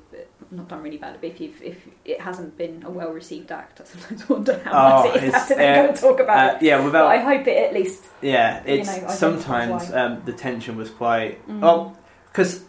not 0.52 0.68
done 0.68 0.82
really 0.82 0.98
bad, 0.98 1.18
but 1.22 1.30
if 1.30 1.42
you've, 1.42 1.62
if 1.62 1.88
it 2.04 2.22
hasn't 2.22 2.58
been 2.58 2.84
a 2.86 2.90
well 2.90 3.12
received 3.12 3.52
act, 3.52 3.82
I 3.82 3.84
sometimes 3.84 4.30
wonder 4.30 4.62
how 4.64 4.72
oh, 4.72 5.08
much 5.08 5.18
it 5.18 5.24
is 5.26 5.46
to 5.48 5.56
then 5.56 5.84
go 5.84 5.90
and 5.90 5.98
talk 5.98 6.20
about 6.20 6.54
uh, 6.54 6.58
it. 6.58 6.64
Yeah, 6.64 6.84
without. 6.84 7.08
But 7.08 7.16
I 7.16 7.18
hope 7.20 7.48
it 7.48 7.58
at 7.58 7.74
least. 7.74 8.06
Yeah, 8.22 8.64
it's 8.66 8.96
you 8.96 9.02
know, 9.02 9.10
sometimes 9.10 9.92
um, 9.92 10.22
the 10.26 10.34
tension 10.34 10.78
was 10.78 10.90
quite. 10.90 11.46
Mm. 11.48 11.62
Well, 11.62 11.98
because 12.32 12.64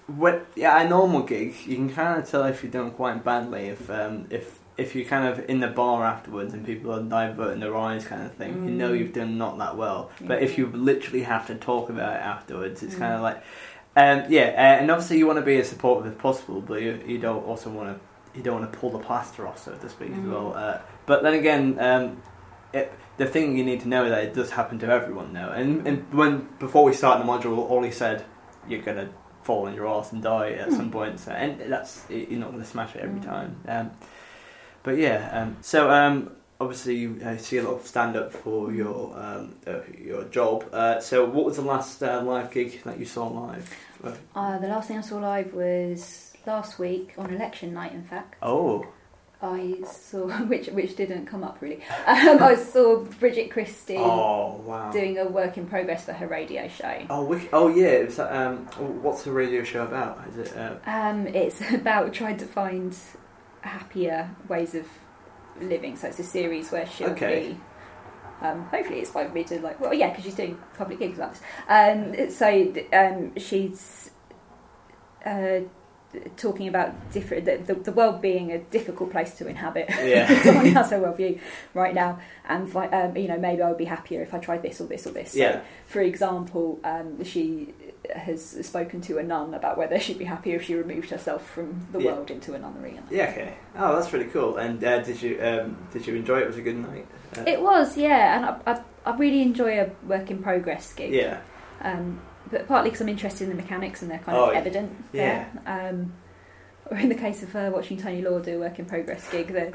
yeah, 0.54 0.80
a 0.80 0.88
normal 0.88 1.22
gig, 1.22 1.54
you 1.66 1.76
can 1.76 1.92
kind 1.92 2.22
of 2.22 2.30
tell 2.30 2.44
if 2.44 2.62
you're 2.62 2.72
doing 2.72 2.92
quite 2.92 3.24
badly 3.24 3.66
if 3.66 3.90
um, 3.90 4.26
if 4.30 4.60
if 4.76 4.94
you're 4.94 5.06
kind 5.06 5.26
of 5.26 5.48
in 5.48 5.60
the 5.60 5.68
bar 5.68 6.04
afterwards 6.04 6.52
and 6.52 6.64
people 6.64 6.92
are 6.92 7.02
diverting 7.02 7.60
their 7.60 7.76
eyes, 7.76 8.06
kind 8.06 8.22
of 8.22 8.32
thing. 8.34 8.54
Mm. 8.54 8.64
You 8.66 8.70
know 8.72 8.92
mm. 8.92 8.98
you've 8.98 9.12
done 9.12 9.38
not 9.38 9.58
that 9.58 9.76
well. 9.76 10.10
Yeah. 10.20 10.28
But 10.28 10.42
if 10.42 10.58
you 10.58 10.66
literally 10.66 11.22
have 11.22 11.46
to 11.46 11.54
talk 11.54 11.88
about 11.88 12.16
it 12.16 12.22
afterwards, 12.22 12.82
it's 12.82 12.94
mm. 12.94 12.98
kind 12.98 13.14
of 13.14 13.22
like, 13.22 13.42
um, 13.96 14.24
yeah. 14.28 14.54
Uh, 14.56 14.80
and 14.80 14.90
obviously 14.90 15.18
you 15.18 15.26
want 15.26 15.38
to 15.38 15.44
be 15.44 15.58
as 15.58 15.68
supportive 15.68 16.12
as 16.12 16.18
possible, 16.18 16.60
but 16.60 16.82
you, 16.82 17.02
you 17.06 17.18
don't 17.18 17.44
also 17.44 17.70
want 17.70 17.96
to 17.96 18.38
you 18.38 18.42
don't 18.42 18.60
want 18.60 18.70
to 18.70 18.78
pull 18.78 18.90
the 18.90 18.98
plaster 18.98 19.46
off, 19.46 19.64
so 19.64 19.74
to 19.74 19.88
speak, 19.88 20.10
mm. 20.10 20.22
as 20.22 20.28
well. 20.28 20.54
Uh, 20.54 20.80
but 21.06 21.22
then 21.22 21.34
again. 21.34 21.78
Um, 21.80 22.22
it, 22.72 22.92
the 23.16 23.24
thing 23.24 23.56
you 23.56 23.64
need 23.64 23.80
to 23.80 23.88
know 23.88 24.04
is 24.04 24.10
that 24.10 24.24
it 24.24 24.34
does 24.34 24.50
happen 24.50 24.78
to 24.80 24.86
everyone 24.88 25.32
now. 25.32 25.50
And, 25.50 25.86
and 25.86 26.12
when 26.12 26.48
before 26.58 26.84
we 26.84 26.92
started 26.92 27.24
the 27.24 27.30
module, 27.30 27.70
Ollie 27.70 27.90
said, 27.90 28.26
"You're 28.68 28.82
gonna 28.82 29.08
fall 29.46 29.68
on 29.68 29.74
your 29.74 29.86
ass 29.86 30.12
and 30.12 30.22
die 30.22 30.50
at 30.50 30.72
some 30.72 30.90
point. 30.90 31.20
So, 31.20 31.30
and 31.30 31.72
that's 31.72 32.04
you're 32.10 32.40
not 32.40 32.50
going 32.50 32.62
to 32.62 32.68
smash 32.68 32.94
it 32.96 33.00
every 33.00 33.20
mm. 33.20 33.24
time. 33.24 33.60
Um, 33.66 33.90
but 34.82 34.98
yeah, 34.98 35.30
um, 35.32 35.56
so 35.62 35.90
um, 35.90 36.32
obviously 36.60 36.96
you 36.96 37.20
uh, 37.24 37.36
see 37.36 37.58
a 37.58 37.62
lot 37.62 37.74
of 37.74 37.86
stand 37.86 38.16
up 38.16 38.32
for 38.32 38.72
your 38.72 39.16
um, 39.18 39.54
uh, 39.66 39.80
your 39.98 40.24
job. 40.24 40.68
Uh, 40.72 41.00
so 41.00 41.24
what 41.24 41.44
was 41.44 41.56
the 41.56 41.62
last 41.62 42.02
uh, 42.02 42.22
live 42.22 42.50
gig 42.50 42.82
that 42.84 42.98
you 42.98 43.04
saw 43.04 43.26
live? 43.26 43.68
Uh, 44.34 44.58
the 44.58 44.68
last 44.68 44.88
thing 44.88 44.98
I 44.98 45.00
saw 45.00 45.18
live 45.18 45.52
was 45.52 46.32
last 46.46 46.78
week 46.78 47.14
on 47.18 47.32
election 47.32 47.74
night. 47.74 47.92
In 47.92 48.04
fact. 48.04 48.36
Oh. 48.42 48.86
I 49.42 49.82
saw 49.84 50.28
which 50.46 50.68
which 50.68 50.96
didn't 50.96 51.26
come 51.26 51.44
up 51.44 51.58
really. 51.60 51.82
Um, 52.06 52.42
I 52.42 52.54
saw 52.54 53.04
Bridget 53.04 53.50
Christie 53.50 53.96
oh, 53.98 54.62
wow. 54.64 54.90
doing 54.90 55.18
a 55.18 55.26
work 55.26 55.58
in 55.58 55.66
progress 55.66 56.06
for 56.06 56.14
her 56.14 56.26
radio 56.26 56.68
show. 56.68 57.06
Oh, 57.10 57.40
oh 57.52 57.68
yeah. 57.68 57.86
It's, 57.86 58.18
um, 58.18 58.66
what's 59.02 59.24
the 59.24 59.32
radio 59.32 59.62
show 59.62 59.84
about? 59.84 60.26
Is 60.28 60.38
it? 60.38 60.56
Uh... 60.56 60.76
Um, 60.86 61.26
it's 61.26 61.60
about 61.72 62.14
trying 62.14 62.38
to 62.38 62.46
find 62.46 62.96
happier 63.60 64.30
ways 64.48 64.74
of 64.74 64.86
living. 65.60 65.96
So 65.96 66.08
it's 66.08 66.18
a 66.18 66.24
series 66.24 66.70
where 66.70 66.86
she'll 66.86 67.10
okay. 67.10 67.50
be. 67.50 67.60
Um, 68.46 68.64
hopefully, 68.66 69.00
it's 69.00 69.10
by 69.10 69.28
me 69.28 69.44
to 69.44 69.60
like. 69.60 69.80
Well, 69.80 69.94
yeah, 69.94 70.10
because 70.10 70.24
she's 70.24 70.34
doing 70.34 70.58
public 70.76 70.98
gigs 70.98 71.18
like 71.18 71.32
this. 71.32 71.42
Um, 71.68 72.30
so 72.30 72.74
um, 72.92 73.36
she's. 73.36 74.10
Uh, 75.24 75.60
talking 76.36 76.68
about 76.68 77.10
different 77.12 77.44
the, 77.44 77.56
the, 77.58 77.74
the, 77.74 77.92
world 77.92 78.22
being 78.22 78.52
a 78.52 78.58
difficult 78.58 79.10
place 79.10 79.36
to 79.38 79.46
inhabit. 79.46 79.86
Yeah, 79.90 80.42
someone 80.42 80.66
has 80.66 80.92
a 80.92 80.96
worldview 80.96 81.40
right 81.74 81.94
now, 81.94 82.20
and 82.48 82.74
um, 82.76 83.16
you 83.16 83.28
know 83.28 83.38
maybe 83.38 83.62
I 83.62 83.68
would 83.68 83.78
be 83.78 83.84
happier 83.84 84.22
if 84.22 84.32
I 84.32 84.38
tried 84.38 84.62
this 84.62 84.80
or 84.80 84.86
this 84.86 85.06
or 85.06 85.10
this. 85.10 85.34
Yeah. 85.34 85.52
So, 85.52 85.62
for 85.86 86.00
example, 86.00 86.80
um, 86.84 87.22
she 87.24 87.74
has 88.14 88.42
spoken 88.66 89.00
to 89.02 89.18
a 89.18 89.22
nun 89.22 89.54
about 89.54 89.76
whether 89.78 89.98
she'd 89.98 90.18
be 90.18 90.24
happier 90.24 90.56
if 90.56 90.64
she 90.64 90.74
removed 90.74 91.10
herself 91.10 91.48
from 91.48 91.86
the 91.92 92.00
yeah. 92.00 92.12
world 92.12 92.30
into 92.30 92.54
a 92.54 92.58
nunnery. 92.58 92.98
Yeah. 93.10 93.30
Okay. 93.30 93.54
Oh, 93.76 93.96
that's 93.96 94.12
really 94.12 94.26
cool. 94.26 94.56
And 94.56 94.82
uh, 94.82 95.00
did 95.00 95.20
you 95.22 95.38
um, 95.40 95.76
did 95.92 96.06
you 96.06 96.14
enjoy 96.14 96.40
it? 96.40 96.46
Was 96.46 96.56
it 96.56 96.60
a 96.60 96.64
good 96.64 96.76
night? 96.76 97.06
Uh, 97.36 97.44
it 97.46 97.60
was. 97.60 97.96
Yeah, 97.96 98.36
and 98.36 98.44
I, 98.44 98.72
I, 98.72 99.10
I 99.10 99.16
really 99.16 99.42
enjoy 99.42 99.80
a 99.80 99.90
work 100.06 100.30
in 100.30 100.42
progress 100.42 100.92
gig. 100.92 101.12
Yeah. 101.12 101.40
Um, 101.82 102.20
but 102.50 102.68
partly 102.68 102.90
because 102.90 103.00
I'm 103.00 103.08
interested 103.08 103.48
in 103.48 103.56
the 103.56 103.60
mechanics 103.60 104.02
and 104.02 104.10
they're 104.10 104.18
kind 104.18 104.36
oh, 104.36 104.50
of 104.50 104.56
evident 104.56 104.92
yeah. 105.12 105.48
there. 105.64 105.90
Um, 105.90 106.12
or 106.90 106.96
in 106.96 107.08
the 107.08 107.16
case 107.16 107.42
of 107.42 107.54
uh, 107.56 107.70
watching 107.74 107.96
Tony 107.96 108.22
Law 108.22 108.38
do 108.38 108.56
a 108.56 108.58
work 108.60 108.78
in 108.78 108.86
progress 108.86 109.28
gig, 109.30 109.48
they're, 109.48 109.72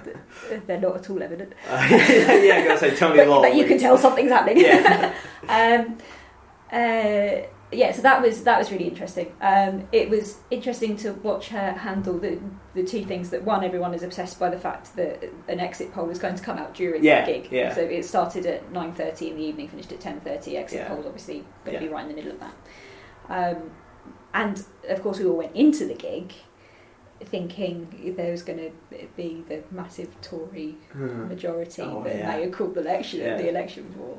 they're 0.66 0.80
not 0.80 0.96
at 0.96 1.10
all 1.10 1.22
evident. 1.22 1.54
Uh, 1.68 1.88
yeah, 1.90 2.56
I 2.56 2.68
gotta 2.68 2.80
say 2.80 2.96
Tony 2.96 3.18
but, 3.18 3.28
Law. 3.28 3.42
But 3.42 3.56
you 3.56 3.66
can 3.66 3.78
tell 3.78 3.98
something's 3.98 4.32
happening. 4.32 4.64
Yeah. 4.64 5.14
um, 5.50 5.98
uh, 6.72 7.48
yeah, 7.72 7.92
so 7.94 8.02
that 8.02 8.22
was 8.22 8.44
that 8.44 8.60
was 8.60 8.72
really 8.72 8.88
interesting. 8.88 9.34
Um, 9.42 9.88
it 9.92 10.10
was 10.10 10.40
interesting 10.50 10.98
to 10.98 11.14
watch 11.14 11.50
her 11.50 11.72
handle 11.72 12.18
the 12.18 12.40
the 12.74 12.84
two 12.84 13.06
things 13.06 13.30
that 13.30 13.44
one, 13.44 13.64
everyone 13.64 13.94
is 13.94 14.04
obsessed 14.04 14.40
by 14.40 14.50
the 14.50 14.60
fact 14.60 14.96
that 14.98 15.24
an 15.48 15.60
exit 15.60 15.94
poll 15.94 16.10
is 16.10 16.20
going 16.20 16.36
to 16.36 16.44
come 16.44 16.58
out 16.58 16.74
during 16.74 17.04
yeah, 17.04 17.26
the 17.26 17.32
gig. 17.32 17.52
Yeah. 17.52 17.74
So 17.74 17.82
it 17.82 18.04
started 18.04 18.46
at 18.46 18.72
nine 18.72 18.94
thirty 18.94 19.30
in 19.30 19.38
the 19.38 19.44
evening, 19.44 19.70
finished 19.70 19.92
at 19.92 20.02
ten 20.02 20.20
thirty. 20.20 20.58
Exit 20.58 20.80
yeah. 20.80 20.88
polls 20.90 21.06
obviously 21.06 21.46
going 21.64 21.78
to 21.78 21.84
yeah. 21.84 21.88
be 21.88 21.88
right 21.88 22.04
in 22.04 22.10
the 22.10 22.16
middle 22.16 22.32
of 22.32 22.40
that. 22.40 22.56
Um, 23.30 23.72
and 24.34 24.64
of 24.90 25.02
course, 25.02 25.20
we 25.20 25.26
all 25.26 25.38
went 25.38 25.56
into 25.56 25.86
the 25.86 25.96
gig 25.96 26.34
thinking 27.24 28.16
there 28.18 28.32
was 28.32 28.42
going 28.42 28.58
to 28.58 29.08
be 29.16 29.44
the 29.48 29.64
massive 29.70 30.10
Tory 30.22 30.76
hmm. 30.92 31.28
majority 31.28 31.84
oh, 31.84 32.04
that 32.04 32.16
yeah. 32.16 32.36
they 32.36 32.44
had 32.44 32.54
called 32.54 32.74
the 32.74 32.82
election 32.82 33.20
the 33.20 33.48
election 33.48 33.94
for, 33.96 34.18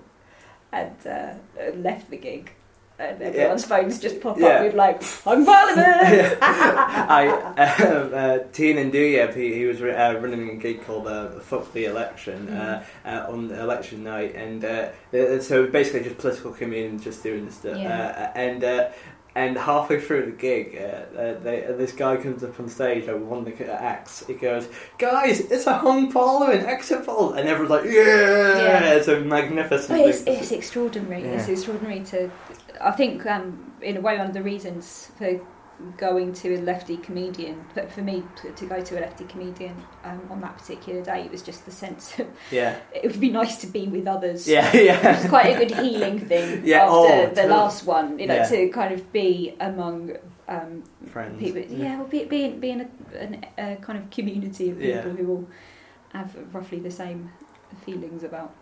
and 0.72 1.07
uh, 1.07 1.76
left 1.76 2.09
the 2.11 2.16
gig 2.16 2.53
and 2.99 3.22
everyone's 3.22 3.62
yeah. 3.62 3.68
phones 3.68 3.99
just 4.01 4.20
pop 4.20 4.38
yeah. 4.38 4.47
up 4.47 4.62
with 4.62 4.74
like, 4.74 5.03
"I'm 5.26 5.45
Parliament." 5.45 6.38
I 6.43 7.28
uh, 7.57 7.84
uh, 7.84 8.38
Tiernan 8.53 8.90
Douieb, 8.90 9.34
he, 9.34 9.55
he 9.55 9.64
was 9.64 9.80
uh, 9.80 10.18
running 10.20 10.51
a 10.51 10.55
gig 10.57 10.84
called 10.84 11.07
uh, 11.07 11.30
"Fuck 11.40 11.72
the 11.72 11.86
Election" 11.86 12.49
mm. 12.49 12.84
Uh, 13.05 13.26
on 13.28 13.51
election 13.51 14.05
night, 14.05 14.34
and 14.34 14.64
uh, 14.64 15.40
so 15.40 15.66
basically 15.66 16.03
just 16.03 16.18
political 16.18 16.53
comedians 16.53 17.05
just 17.05 17.22
doing 17.22 17.47
this 17.47 17.57
stuff, 17.57 17.78
yeah. 17.78 18.32
and 18.34 18.62
and 19.34 19.56
halfway 19.56 20.00
through 20.00 20.26
the 20.26 20.32
gig, 20.32 20.76
uh, 20.76 21.18
uh, 21.18 21.38
they, 21.40 21.64
uh, 21.64 21.72
this 21.72 21.92
guy 21.92 22.16
comes 22.16 22.44
up 22.44 22.58
on 22.60 22.68
stage, 22.68 23.06
like 23.06 23.18
one 23.18 23.38
of 23.38 23.44
the 23.44 23.72
acts. 23.72 24.26
He 24.26 24.34
goes, 24.34 24.68
"Guys, 24.98 25.40
it's 25.40 25.66
a 25.66 25.78
hung 25.78 26.12
parliament 26.12 26.66
exit 26.66 27.06
poll," 27.06 27.32
and 27.32 27.48
everyone's 27.48 27.70
like, 27.70 27.84
"Yeah!" 27.84 28.56
yeah. 28.58 28.94
It's 28.94 29.08
a 29.08 29.20
magnificent. 29.20 30.00
it's, 30.00 30.22
it's, 30.26 30.52
extraordinary. 30.52 31.22
Yeah. 31.22 31.38
It's 31.38 31.48
extraordinary 31.48 32.00
to. 32.04 32.30
I 32.80 32.90
think, 32.92 33.24
um, 33.26 33.72
in 33.80 33.96
a 33.96 34.00
way, 34.00 34.18
one 34.18 34.26
of 34.26 34.34
the 34.34 34.42
reasons 34.42 35.10
for 35.16 35.40
going 35.96 36.32
to 36.34 36.56
a 36.56 36.60
lefty 36.60 36.96
comedian, 36.96 37.64
but 37.74 37.90
for 37.90 38.02
me 38.02 38.22
to, 38.56 38.66
go 38.66 38.82
to 38.82 38.98
a 38.98 39.00
lefty 39.00 39.24
comedian 39.24 39.76
um, 40.04 40.20
on 40.30 40.40
that 40.40 40.56
particular 40.56 41.02
day, 41.02 41.22
it 41.22 41.30
was 41.30 41.42
just 41.42 41.64
the 41.64 41.70
sense 41.70 42.18
of 42.18 42.28
yeah, 42.50 42.78
it 42.94 43.10
would 43.10 43.20
be 43.20 43.30
nice 43.30 43.58
to 43.58 43.66
be 43.66 43.86
with 43.86 44.06
others. 44.06 44.48
Yeah, 44.48 44.74
yeah, 44.76 45.18
is 45.20 45.28
quite 45.28 45.56
a 45.56 45.58
good 45.58 45.76
healing 45.76 46.20
thing. 46.20 46.62
yeah, 46.64 46.82
after 46.82 46.92
oh, 46.92 47.06
the 47.06 47.34
totally. 47.34 47.48
last 47.48 47.84
one, 47.84 48.18
you 48.18 48.26
know, 48.26 48.36
yeah. 48.36 48.48
to 48.48 48.68
kind 48.70 48.94
of 48.94 49.12
be 49.12 49.54
among 49.60 50.16
um, 50.48 50.84
friends. 51.06 51.40
People, 51.40 51.62
yeah, 51.62 51.98
well, 51.98 52.06
be, 52.06 52.24
being 52.24 52.60
being 52.60 52.80
a, 52.80 53.16
an, 53.16 53.46
a 53.58 53.76
kind 53.76 53.98
of 53.98 54.10
community 54.10 54.70
of 54.70 54.78
people 54.78 54.90
yeah. 54.90 55.02
who 55.02 55.28
all 55.28 55.48
have 56.12 56.36
roughly 56.52 56.78
the 56.78 56.90
same 56.90 57.32
feelings 57.84 58.22
about 58.22 58.54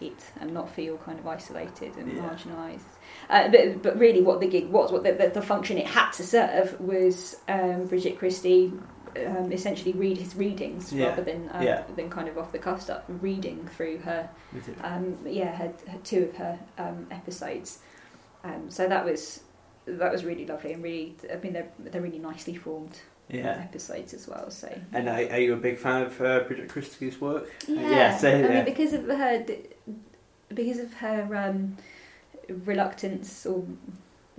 it 0.00 0.32
and 0.40 0.52
not 0.52 0.70
feel 0.70 0.96
kind 0.98 1.18
of 1.18 1.26
isolated 1.26 1.96
and 1.96 2.12
yeah. 2.12 2.22
marginalised. 2.22 2.97
Uh, 3.30 3.48
but, 3.48 3.82
but 3.82 3.98
really, 3.98 4.22
what 4.22 4.40
the 4.40 4.46
gig 4.46 4.68
was, 4.68 4.90
what 4.90 5.04
the, 5.04 5.12
the, 5.12 5.28
the 5.28 5.42
function 5.42 5.76
it 5.76 5.86
had 5.86 6.10
to 6.12 6.22
serve 6.22 6.80
was 6.80 7.36
um, 7.48 7.86
Bridget 7.86 8.18
Christie 8.18 8.72
um, 9.26 9.52
essentially 9.52 9.92
read 9.92 10.18
his 10.18 10.34
readings 10.36 10.92
yeah. 10.92 11.08
rather 11.08 11.22
than 11.22 11.50
um, 11.52 11.62
yeah. 11.62 11.82
than 11.96 12.10
kind 12.10 12.28
of 12.28 12.38
off 12.38 12.52
the 12.52 12.58
cuff 12.58 12.82
stuff, 12.82 13.02
reading 13.08 13.68
through 13.76 13.98
her, 13.98 14.28
um, 14.82 15.18
yeah, 15.26 15.54
her, 15.56 15.72
her, 15.88 15.98
two 16.04 16.24
of 16.24 16.36
her 16.36 16.58
um, 16.78 17.06
episodes. 17.10 17.80
Um, 18.44 18.70
so 18.70 18.88
that 18.88 19.04
was 19.04 19.42
that 19.86 20.12
was 20.12 20.24
really 20.24 20.46
lovely 20.46 20.72
and 20.72 20.82
really, 20.82 21.16
I 21.32 21.36
mean, 21.36 21.52
they're 21.52 21.70
they're 21.78 22.02
really 22.02 22.18
nicely 22.18 22.54
formed. 22.54 22.98
Yeah. 23.30 23.60
episodes 23.60 24.14
as 24.14 24.26
well. 24.26 24.50
So, 24.50 24.74
and 24.94 25.06
are, 25.06 25.16
are 25.16 25.38
you 25.38 25.52
a 25.52 25.56
big 25.58 25.76
fan 25.76 26.04
of 26.04 26.18
uh, 26.18 26.44
Bridget 26.44 26.70
Christie's 26.70 27.20
work? 27.20 27.46
Yeah, 27.68 27.90
yeah, 27.90 28.16
so, 28.16 28.30
I 28.30 28.48
mean, 28.48 28.64
because 28.64 28.94
of 28.94 29.04
her, 29.04 29.44
because 30.48 30.78
of 30.78 30.94
her 30.94 31.36
um, 31.36 31.76
reluctance 32.48 33.46
or 33.46 33.64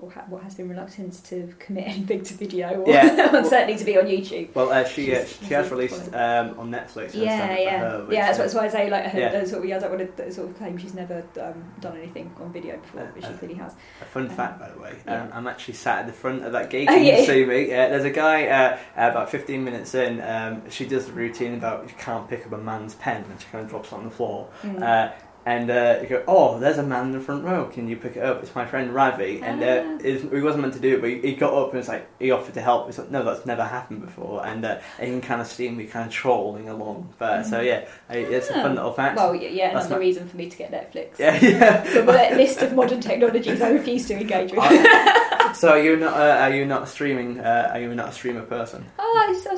or 0.01 0.11
ha- 0.11 0.25
what 0.29 0.43
has 0.43 0.55
been 0.55 0.69
reluctance 0.69 1.19
to 1.21 1.53
commit 1.59 1.87
anything 1.87 2.23
to 2.23 2.33
video, 2.33 2.81
or 2.81 2.89
yeah. 2.89 3.43
certainly 3.43 3.77
to 3.77 3.83
be 3.83 3.97
on 3.97 4.05
YouTube. 4.05 4.53
Well, 4.53 4.71
uh, 4.71 4.83
she 4.85 5.15
uh, 5.15 5.25
she 5.25 5.53
has 5.53 5.69
released 5.69 6.13
um, 6.13 6.57
on 6.59 6.71
Netflix. 6.71 7.13
Yeah, 7.13 7.57
yeah, 7.57 7.79
her, 7.79 8.07
yeah. 8.09 8.25
That's, 8.27 8.37
that's 8.37 8.53
why 8.53 8.65
I 8.65 8.69
say 8.69 8.89
like 8.89 9.05
her, 9.05 9.19
yeah. 9.19 9.45
sort 9.45 9.63
of, 9.65 9.71
I 9.71 9.79
don't 9.79 9.97
want 9.97 10.17
to 10.17 10.31
sort 10.31 10.49
of 10.49 10.57
claim 10.57 10.77
she's 10.77 10.93
never 10.93 11.23
um, 11.41 11.63
done 11.79 11.97
anything 11.97 12.31
on 12.39 12.51
video 12.51 12.77
before, 12.77 13.01
uh, 13.01 13.07
but 13.13 13.23
she 13.23 13.29
uh, 13.29 13.37
clearly 13.37 13.57
has. 13.57 13.75
A 14.01 14.05
fun 14.05 14.29
um, 14.29 14.35
fact, 14.35 14.59
by 14.59 14.69
the 14.69 14.79
way, 14.79 14.95
yeah. 15.05 15.23
um, 15.23 15.29
I'm 15.33 15.47
actually 15.47 15.75
sat 15.75 15.99
at 15.99 16.07
the 16.07 16.13
front 16.13 16.45
of 16.45 16.51
that 16.53 16.69
gate. 16.69 16.87
Can 16.87 16.99
oh, 16.99 17.01
yeah. 17.01 17.19
you 17.19 17.25
see 17.25 17.45
me? 17.45 17.65
there's 17.67 18.05
a 18.05 18.09
guy 18.09 18.47
uh, 18.47 18.77
about 18.95 19.29
15 19.29 19.63
minutes 19.63 19.95
in. 19.95 20.21
Um, 20.21 20.69
she 20.69 20.85
does 20.85 21.07
the 21.07 21.13
routine 21.13 21.55
about 21.55 21.87
you 21.89 21.95
can't 21.97 22.29
pick 22.29 22.45
up 22.45 22.53
a 22.53 22.57
man's 22.57 22.95
pen, 22.95 23.25
and 23.29 23.39
she 23.39 23.47
kind 23.47 23.63
of 23.63 23.69
drops 23.69 23.91
it 23.91 23.95
on 23.95 24.05
the 24.05 24.11
floor. 24.11 24.49
Mm. 24.63 25.13
And 25.45 25.71
uh, 25.71 25.99
you 26.01 26.07
go, 26.07 26.23
oh, 26.27 26.59
there's 26.59 26.77
a 26.77 26.83
man 26.83 27.07
in 27.07 27.11
the 27.13 27.19
front 27.19 27.43
row. 27.43 27.65
Can 27.65 27.87
you 27.87 27.95
pick 27.95 28.17
it 28.17 28.23
up? 28.23 28.43
It's 28.43 28.53
my 28.53 28.65
friend 28.65 28.93
Ravi. 28.93 29.41
And 29.41 29.63
uh, 29.63 29.83
ah. 29.85 30.35
he 30.35 30.41
wasn't 30.41 30.61
meant 30.61 30.73
to 30.75 30.79
do 30.79 30.95
it, 30.95 31.01
but 31.01 31.09
he, 31.09 31.33
got 31.33 31.53
up 31.53 31.69
and 31.69 31.77
was 31.77 31.87
like, 31.87 32.07
he 32.19 32.31
offered 32.31 32.53
to 32.55 32.61
help. 32.61 32.87
He's 32.87 32.99
like, 32.99 33.09
no, 33.09 33.23
that's 33.23 33.45
never 33.45 33.63
happened 33.63 34.01
before. 34.01 34.45
And 34.45 34.65
uh, 34.65 34.79
you 34.99 35.07
can 35.07 35.21
kind 35.21 35.41
of 35.41 35.47
see 35.47 35.69
me 35.69 35.85
kind 35.85 36.07
of 36.07 36.13
trolling 36.13 36.69
along. 36.69 37.13
But 37.17 37.41
mm. 37.41 37.49
so 37.49 37.61
yeah, 37.61 37.87
it's 38.09 38.49
a 38.49 38.53
fun 38.53 38.75
little 38.75 38.93
fact. 38.93 39.15
Well, 39.15 39.33
yeah, 39.33 39.73
that's 39.73 39.87
another 39.87 40.01
my... 40.01 40.05
reason 40.05 40.27
for 40.27 40.37
me 40.37 40.49
to 40.49 40.57
get 40.57 40.71
Netflix. 40.71 41.19
Yeah, 41.19 41.37
yeah. 41.41 41.83
the 41.83 42.35
list 42.37 42.61
of 42.61 42.73
modern 42.73 43.01
technologies 43.01 43.61
I 43.61 43.69
refuse 43.71 44.07
to 44.07 44.19
engage 44.19 44.51
with. 44.51 44.63
so 45.53 45.69
are 45.69 45.79
you 45.79 45.97
not? 45.97 46.13
Uh, 46.13 46.37
are 46.41 46.53
you 46.53 46.65
not 46.65 46.87
streaming? 46.87 47.39
Uh, 47.39 47.71
are 47.73 47.79
you 47.79 47.93
not 47.95 48.09
a 48.09 48.11
streamer 48.11 48.43
person? 48.43 48.85
Oh, 48.97 49.15
I, 49.17 49.53
I 49.53 49.55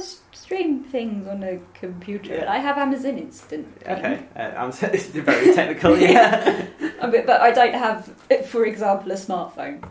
stream 0.52 0.84
things 0.84 1.28
on 1.28 1.44
a 1.44 1.60
computer. 1.74 2.36
Yeah. 2.36 2.52
I 2.52 2.58
have 2.58 2.78
Amazon 2.78 3.18
Instant. 3.18 3.68
Okay, 3.88 4.20
uh, 4.36 4.52
I'm 4.58 4.72
very 4.72 5.54
technical. 5.54 5.98
Yeah, 6.02 6.66
but, 7.00 7.26
but 7.26 7.42
I 7.42 7.52
don't 7.52 7.74
have, 7.74 8.14
for 8.48 8.66
example, 8.66 9.12
a 9.12 9.16
smartphone. 9.16 9.82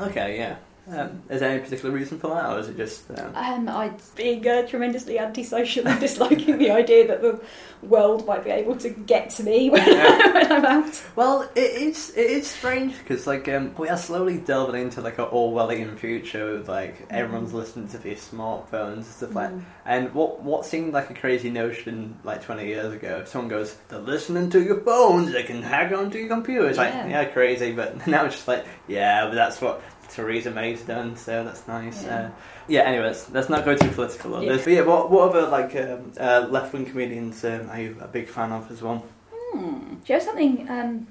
Okay, 0.00 0.38
yeah. 0.38 0.56
Um, 0.90 1.22
is 1.28 1.40
there 1.40 1.50
any 1.50 1.60
particular 1.60 1.94
reason 1.94 2.18
for 2.18 2.28
that, 2.28 2.50
or 2.50 2.58
is 2.60 2.68
it 2.68 2.76
just? 2.76 3.10
Um... 3.10 3.32
Um, 3.34 3.68
I 3.68 3.92
being 4.16 4.46
uh, 4.46 4.66
tremendously 4.66 5.18
antisocial 5.18 5.86
and 5.86 6.00
disliking 6.00 6.58
the 6.58 6.70
idea 6.70 7.06
that 7.08 7.20
the 7.20 7.40
world 7.82 8.26
might 8.26 8.44
be 8.44 8.50
able 8.50 8.76
to 8.76 8.88
get 8.90 9.30
to 9.30 9.42
me 9.42 9.70
when, 9.70 9.86
yeah. 9.86 10.32
when 10.32 10.52
I'm 10.52 10.64
out. 10.64 11.02
Well, 11.14 11.48
it 11.54 11.60
is 11.60 12.10
it 12.16 12.30
is 12.30 12.46
strange 12.46 12.98
because 12.98 13.26
like 13.26 13.48
um, 13.48 13.74
we 13.76 13.88
are 13.88 13.96
slowly 13.96 14.38
delving 14.38 14.80
into 14.80 15.00
like 15.00 15.18
an 15.18 15.26
Orwellian 15.26 15.98
future 15.98 16.54
with 16.54 16.68
like 16.68 17.08
mm. 17.08 17.12
everyone's 17.12 17.52
listening 17.52 17.88
to 17.88 17.98
these 17.98 18.26
smartphones 18.26 18.94
and 18.94 19.04
stuff 19.04 19.34
like. 19.34 19.50
Mm. 19.50 19.64
And 19.84 20.14
what 20.14 20.42
what 20.42 20.64
seemed 20.64 20.92
like 20.92 21.10
a 21.10 21.14
crazy 21.14 21.50
notion 21.50 22.18
like 22.24 22.42
20 22.42 22.66
years 22.66 22.92
ago, 22.92 23.24
someone 23.26 23.48
goes, 23.48 23.76
"They're 23.88 23.98
listening 23.98 24.50
to 24.50 24.62
your 24.62 24.80
phones. 24.80 25.32
They 25.32 25.42
can 25.42 25.62
hack 25.62 25.92
onto 25.92 26.18
your 26.18 26.28
computer." 26.28 26.68
It's 26.68 26.78
yeah. 26.78 26.84
like 26.84 27.10
yeah, 27.10 27.24
crazy, 27.26 27.72
but 27.72 28.06
now 28.06 28.24
it's 28.24 28.36
just 28.36 28.48
like 28.48 28.66
yeah, 28.86 29.26
but 29.26 29.34
that's 29.34 29.60
what 29.60 29.82
Theresa 30.08 30.50
May's 30.50 30.82
done, 30.82 31.16
so 31.16 31.44
that's 31.44 31.66
nice. 31.68 32.04
Yeah. 32.04 32.16
Uh, 32.16 32.30
yeah 32.66 32.80
anyway, 32.82 33.14
let's, 33.32 33.48
not 33.48 33.64
go 33.64 33.76
too 33.76 33.90
political 33.90 34.34
on 34.34 34.42
yeah. 34.42 34.52
this. 34.52 34.64
But 34.64 34.72
yeah, 34.72 34.80
what, 34.82 35.10
what 35.10 35.30
other 35.30 35.48
like 35.48 35.74
um, 35.76 36.12
uh, 36.18 36.46
left 36.50 36.72
wing 36.72 36.86
comedians 36.86 37.44
um, 37.44 37.68
are 37.70 37.80
you 37.80 37.96
a 38.00 38.08
big 38.08 38.28
fan 38.28 38.52
of 38.52 38.70
as 38.70 38.82
well? 38.82 39.04
Hmm. 39.30 39.94
Do 39.94 40.00
you 40.06 40.14
have 40.14 40.22
something? 40.22 40.68
Um, 40.68 41.06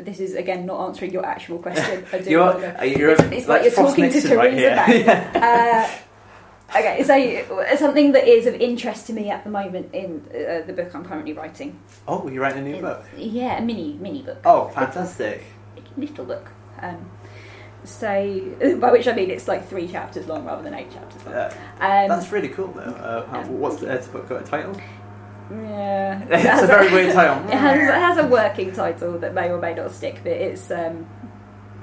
this 0.00 0.20
is 0.20 0.34
again 0.34 0.66
not 0.66 0.88
answering 0.88 1.12
your 1.12 1.24
actual 1.24 1.58
question. 1.58 2.04
I 2.12 2.18
do 2.18 2.30
you're, 2.30 2.42
uh, 2.42 2.82
you're 2.82 3.10
it's, 3.10 3.22
it's 3.22 3.48
like, 3.48 3.62
like, 3.62 3.62
you're 3.62 3.86
talking 3.86 4.04
Nixon 4.04 4.22
to 4.22 4.28
Theresa 4.28 4.74
right 4.74 4.88
May. 4.88 5.90
Uh, 6.74 6.78
okay, 6.80 7.04
so 7.04 7.76
something 7.76 8.12
that 8.12 8.26
is 8.26 8.46
of 8.46 8.54
interest 8.54 9.06
to 9.06 9.12
me 9.12 9.30
at 9.30 9.44
the 9.44 9.50
moment 9.50 9.94
in 9.94 10.24
uh, 10.30 10.66
the 10.66 10.72
book 10.72 10.94
I'm 10.94 11.04
currently 11.04 11.32
writing. 11.32 11.78
Oh, 12.08 12.28
you're 12.28 12.42
writing 12.42 12.66
a 12.66 12.70
new 12.70 12.80
book? 12.80 13.04
Yeah, 13.16 13.58
a 13.58 13.62
mini 13.62 13.94
mini 13.94 14.22
book. 14.22 14.38
Oh, 14.44 14.68
fantastic! 14.68 15.44
Little 15.96 16.24
book. 16.24 16.50
Um, 16.80 17.08
so 17.84 18.76
by 18.80 18.92
which 18.92 19.06
I 19.06 19.14
mean 19.14 19.30
it's 19.30 19.48
like 19.48 19.68
three 19.68 19.86
chapters 19.86 20.26
long 20.26 20.44
rather 20.44 20.62
than 20.62 20.74
eight 20.74 20.90
chapters 20.92 21.24
long. 21.24 21.34
Yeah. 21.34 21.54
Um, 21.80 22.08
That's 22.08 22.32
really 22.32 22.48
cool 22.48 22.68
though. 22.68 22.80
Uh, 22.82 23.26
how, 23.26 23.42
what's 23.50 23.76
the 23.76 24.08
book 24.12 24.28
got 24.28 24.42
a 24.42 24.44
title? 24.44 24.80
Yeah, 25.50 26.24
it's 26.30 26.62
a 26.62 26.66
very 26.66 26.90
weird 26.90 27.12
title. 27.12 27.44
It 27.50 27.58
has, 27.58 27.88
it 27.88 27.94
has, 27.94 28.18
a 28.18 28.26
working 28.26 28.72
title 28.72 29.18
that 29.18 29.34
may 29.34 29.50
or 29.50 29.58
may 29.58 29.74
not 29.74 29.90
stick, 29.92 30.20
but 30.22 30.32
it's 30.32 30.70
um, 30.70 31.06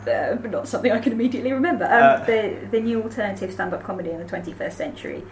uh, 0.08 0.36
not 0.49 0.68
something 0.68 0.91
I 0.91 0.99
can 0.99 1.14
immediately 1.14 1.54
remember. 1.54 1.86
Um, 1.86 2.22
uh, 2.22 2.26
the 2.26 2.68
the 2.72 2.80
new 2.80 3.04
alternative 3.04 3.52
stand-up 3.52 3.84
comedy 3.84 4.10
in 4.10 4.18
the 4.18 4.26
21st 4.26 4.74
century, 4.74 5.24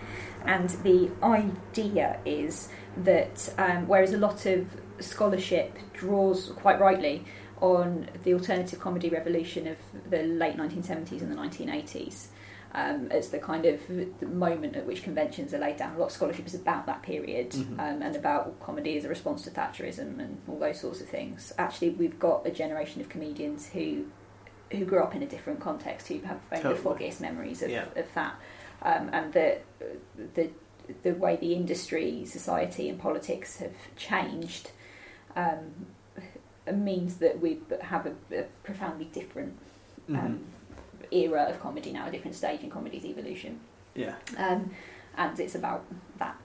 and 0.46 0.70
the 0.84 1.10
idea 1.24 2.20
is 2.26 2.70
that 2.98 3.52
um, 3.58 3.88
whereas 3.88 4.14
a 4.14 4.18
lot 4.18 4.46
of 4.46 4.68
scholarship 5.00 5.78
draws 5.94 6.50
quite 6.58 6.80
rightly 6.80 7.26
on 7.62 8.10
the 8.24 8.34
alternative 8.34 8.80
comedy 8.80 9.10
revolution 9.10 9.68
of 9.68 9.78
the 10.10 10.24
late 10.24 10.58
1970s 10.58 11.22
and 11.22 11.32
the 11.32 11.36
1980s 11.36 12.28
um, 12.74 13.08
as 13.12 13.30
the 13.30 13.40
kind 13.40 13.66
of 13.66 13.80
the 13.88 14.26
moment 14.26 14.76
at 14.76 14.86
which 14.86 15.04
conventions 15.04 15.54
are 15.54 15.60
laid 15.60 15.78
down. 15.78 15.96
A 15.96 16.00
lot 16.00 16.08
of 16.08 16.12
scholarship 16.12 16.46
is 16.46 16.56
about 16.56 16.86
that 16.86 17.02
period 17.02 17.52
mm-hmm. 17.52 17.80
um, 17.80 18.02
and 18.02 18.16
about 18.16 18.60
comedy 18.60 18.98
as 18.98 19.06
a 19.06 19.10
response 19.10 19.44
to 19.44 19.52
Thatcherism 19.52 20.20
and 20.20 20.40
all 20.48 20.60
those 20.60 20.80
sorts 20.80 21.02
of 21.02 21.10
things. 21.10 21.52
Actually, 21.58 21.92
we've 21.92 22.20
got 22.20 22.46
a 22.46 22.52
generation 22.52 23.02
of 23.02 23.10
comedians 23.10 23.70
who 23.70 24.06
who 24.72 24.86
grew 24.86 25.02
up 25.02 25.16
in 25.16 25.24
a 25.24 25.26
different 25.26 25.60
context, 25.60 26.08
who 26.10 26.20
have 26.20 26.40
totally. 26.52 26.76
the 26.76 26.80
foggiest 26.80 27.20
memories 27.20 27.64
of, 27.64 27.72
yeah. 27.72 27.86
of 27.96 28.06
that, 28.14 28.36
um, 28.84 29.10
and 29.12 29.34
the 29.34 29.58
the 30.36 30.50
the 31.02 31.14
way 31.14 31.36
the 31.38 31.54
industry, 31.54 32.24
society, 32.26 32.88
and 32.88 33.00
politics 33.00 33.58
have 33.58 33.74
changed. 33.96 34.72
Means 36.74 37.18
that 37.18 37.40
we 37.40 37.60
have 37.82 38.06
a, 38.06 38.14
a 38.36 38.44
profoundly 38.64 39.06
different 39.06 39.58
um, 40.10 40.16
mm-hmm. 40.16 41.04
era 41.12 41.44
of 41.44 41.60
comedy 41.60 41.92
now, 41.92 42.08
a 42.08 42.12
different 42.12 42.36
stage 42.36 42.62
in 42.62 42.70
comedy's 42.70 43.06
evolution. 43.06 43.60
Yeah. 43.96 44.16
Um, 44.38 44.72
and 45.18 45.40
it's 45.40 45.56
about 45.56 45.86
that. 46.18 46.38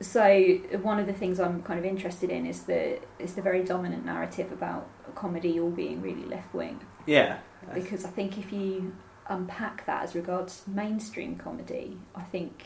So 0.00 0.58
one 0.82 0.98
of 0.98 1.06
the 1.06 1.12
things 1.12 1.40
I'm 1.40 1.62
kind 1.62 1.78
of 1.78 1.84
interested 1.84 2.30
in 2.30 2.46
is 2.46 2.64
the 2.64 2.98
is 3.18 3.34
the 3.34 3.42
very 3.42 3.64
dominant 3.64 4.04
narrative 4.04 4.52
about 4.52 4.88
comedy 5.14 5.58
all 5.58 5.70
being 5.70 6.02
really 6.02 6.24
left 6.24 6.52
wing. 6.54 6.80
Yeah. 7.06 7.38
Because 7.72 8.04
I 8.04 8.10
think 8.10 8.38
if 8.38 8.52
you 8.52 8.94
unpack 9.28 9.86
that 9.86 10.04
as 10.04 10.14
regards 10.14 10.62
mainstream 10.66 11.36
comedy, 11.36 11.96
I 12.14 12.22
think 12.22 12.64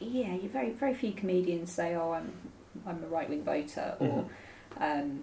yeah, 0.00 0.34
you 0.34 0.48
very 0.48 0.70
very 0.72 0.94
few 0.94 1.12
comedians 1.12 1.72
say, 1.72 1.94
"Oh, 1.94 2.12
I'm 2.12 2.32
I'm 2.86 3.02
a 3.02 3.06
right 3.06 3.28
wing 3.28 3.42
voter," 3.42 3.96
or 3.98 4.06
mm-hmm. 4.06 4.82
um, 4.82 5.20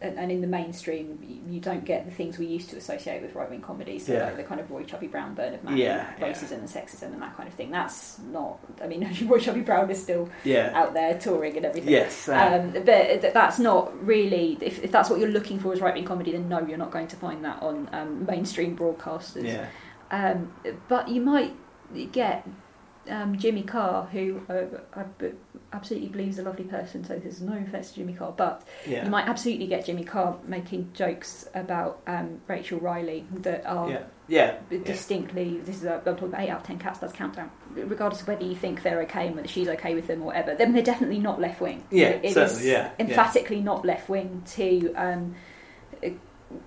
and, 0.00 0.18
and, 0.18 0.30
in 0.30 0.40
the 0.40 0.46
mainstream, 0.46 1.18
you, 1.22 1.54
you, 1.54 1.60
don't 1.60 1.84
get 1.84 2.04
the 2.04 2.10
things 2.10 2.38
we 2.38 2.46
used 2.46 2.70
to 2.70 2.76
associate 2.76 3.20
with 3.20 3.34
right 3.34 3.50
wing 3.50 3.60
comedy. 3.60 3.98
So, 3.98 4.12
yeah. 4.12 4.26
like 4.26 4.36
the 4.36 4.42
kind 4.44 4.60
of 4.60 4.70
Roy 4.70 4.84
Chubby 4.84 5.08
Brown, 5.08 5.34
Bernard 5.34 5.64
Manning, 5.64 5.80
yeah, 5.80 6.14
racism 6.20 6.50
yeah. 6.50 6.56
and 6.58 6.68
sexism 6.68 7.12
and 7.12 7.22
that 7.22 7.36
kind 7.36 7.48
of 7.48 7.54
thing. 7.54 7.70
That's 7.70 8.18
not. 8.20 8.60
I 8.82 8.86
mean, 8.86 9.08
Roy 9.26 9.40
Chubby 9.40 9.60
Brown 9.60 9.90
is 9.90 10.00
still 10.00 10.28
yeah. 10.44 10.70
out 10.74 10.94
there 10.94 11.18
touring 11.18 11.56
and 11.56 11.66
everything. 11.66 11.90
Yes, 11.90 12.28
uh, 12.28 12.60
um, 12.62 12.84
but 12.84 13.32
that's 13.34 13.58
not 13.58 14.06
really. 14.06 14.56
If, 14.60 14.84
if 14.84 14.92
that's 14.92 15.10
what 15.10 15.18
you're 15.18 15.30
looking 15.30 15.58
for 15.58 15.72
as 15.72 15.80
right 15.80 15.94
wing 15.94 16.04
comedy, 16.04 16.32
then 16.32 16.48
no, 16.48 16.60
you're 16.60 16.78
not 16.78 16.92
going 16.92 17.08
to 17.08 17.16
find 17.16 17.44
that 17.44 17.60
on 17.62 17.88
um, 17.92 18.24
mainstream 18.24 18.76
broadcasters. 18.76 19.44
Yeah. 19.44 19.68
Um, 20.10 20.52
but 20.88 21.08
you 21.08 21.20
might 21.20 21.54
get 22.12 22.46
um, 23.08 23.36
Jimmy 23.36 23.62
Carr, 23.62 24.06
who 24.06 24.40
uh, 24.48 24.64
I 24.94 25.04
absolutely 25.72 26.08
believes 26.08 26.38
a 26.38 26.42
lovely 26.42 26.64
person, 26.64 27.04
so 27.04 27.18
there's 27.18 27.40
no 27.40 27.56
offence 27.56 27.90
to 27.90 27.96
Jimmy 27.96 28.12
Carr, 28.12 28.32
but 28.32 28.66
yeah. 28.86 29.04
you 29.04 29.10
might 29.10 29.28
absolutely 29.28 29.66
get 29.66 29.86
Jimmy 29.86 30.04
Carr 30.04 30.36
making 30.46 30.90
jokes 30.94 31.48
about 31.54 32.00
um, 32.06 32.40
Rachel 32.46 32.78
Riley 32.80 33.26
that 33.32 33.66
are 33.66 33.90
yeah. 33.90 34.02
Yeah. 34.28 34.56
distinctly, 34.84 35.56
yeah. 35.56 35.64
this 35.64 35.76
is 35.76 35.84
a, 35.84 35.96
I'm 35.96 36.02
talking 36.02 36.28
about 36.28 36.40
8 36.40 36.50
out 36.50 36.60
of 36.60 36.66
10 36.66 36.78
cats, 36.78 36.98
that's 36.98 37.12
countdown, 37.12 37.50
regardless 37.74 38.22
of 38.22 38.28
whether 38.28 38.44
you 38.44 38.56
think 38.56 38.82
they're 38.82 39.02
okay 39.02 39.26
and 39.26 39.36
whether 39.36 39.48
she's 39.48 39.68
okay 39.68 39.94
with 39.94 40.06
them 40.06 40.22
or 40.22 40.26
whatever, 40.26 40.54
then 40.54 40.72
they're 40.72 40.82
definitely 40.82 41.18
not 41.18 41.40
left 41.40 41.60
wing. 41.60 41.84
Yeah, 41.90 42.08
it, 42.08 42.24
it 42.24 42.34
certainly, 42.34 42.70
yeah. 42.70 42.90
emphatically 42.98 43.60
not 43.60 43.84
left 43.84 44.08
wing 44.08 44.42
to 44.54 44.92
um, 44.94 45.34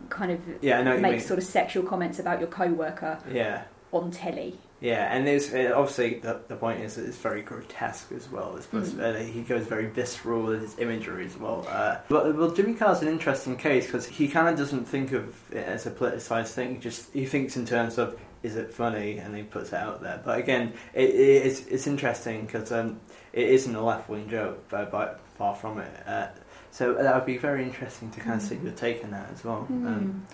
kind 0.09 0.31
of 0.31 0.39
yeah, 0.61 0.81
make 0.97 1.21
sort 1.21 1.39
of 1.39 1.45
sexual 1.45 1.83
comments 1.83 2.19
about 2.19 2.39
your 2.39 2.49
co 2.49 2.67
worker 2.67 3.19
yeah. 3.31 3.63
on 3.91 4.11
telly 4.11 4.59
Yeah, 4.82 5.15
and 5.15 5.27
there's 5.27 5.53
uh, 5.53 5.73
obviously 5.75 6.15
the, 6.15 6.41
the 6.47 6.55
point 6.55 6.82
is 6.82 6.95
that 6.95 7.05
it's 7.05 7.17
very 7.17 7.43
grotesque 7.43 8.11
as 8.11 8.27
well. 8.29 8.59
Mm. 8.73 8.99
Uh, 8.99 9.23
he 9.23 9.43
goes 9.43 9.67
very 9.67 9.86
visceral 9.86 10.41
with 10.41 10.61
his 10.61 10.79
imagery 10.79 11.27
as 11.27 11.38
well. 11.38 11.65
Uh, 11.69 11.97
but 12.09 12.36
well, 12.36 12.49
Jimmy 12.49 12.73
Carr's 12.73 13.03
an 13.03 13.07
interesting 13.07 13.55
case 13.57 13.86
because 13.86 14.07
he 14.07 14.27
kind 14.27 14.49
of 14.49 14.57
doesn't 14.57 14.86
think 14.86 15.11
of 15.11 15.36
it 15.51 15.67
as 15.67 15.86
a 15.86 15.91
politicized 15.91 16.53
thing. 16.53 16.73
He 16.73 16.77
just 16.79 17.13
he 17.13 17.27
thinks 17.27 17.55
in 17.57 17.65
terms 17.67 17.99
of 17.99 18.19
is 18.41 18.55
it 18.55 18.73
funny, 18.73 19.19
and 19.19 19.36
he 19.36 19.43
puts 19.43 19.69
it 19.69 19.75
out 19.75 20.01
there. 20.01 20.19
But 20.25 20.39
again, 20.39 20.73
it, 20.95 21.11
it, 21.11 21.45
it's 21.45 21.67
it's 21.67 21.86
interesting 21.86 22.47
because 22.47 22.71
um, 22.71 22.99
it 23.34 23.49
isn't 23.49 23.75
a 23.75 23.84
left 23.84 24.09
wing 24.09 24.27
joke, 24.29 24.67
but, 24.69 24.91
but, 24.91 25.19
far 25.38 25.55
from 25.55 25.79
it. 25.79 26.07
Uh, 26.07 26.27
so 26.71 26.93
that 26.93 27.15
would 27.15 27.25
be 27.25 27.38
very 27.38 27.63
interesting 27.63 28.11
to 28.11 28.19
kind 28.19 28.36
of 28.36 28.41
see 28.41 28.55
mm. 28.55 28.63
your 28.63 28.73
take 28.73 29.03
on 29.03 29.11
that 29.11 29.29
as 29.32 29.43
well. 29.43 29.67
Mm. 29.71 29.88
Um, 29.88 30.27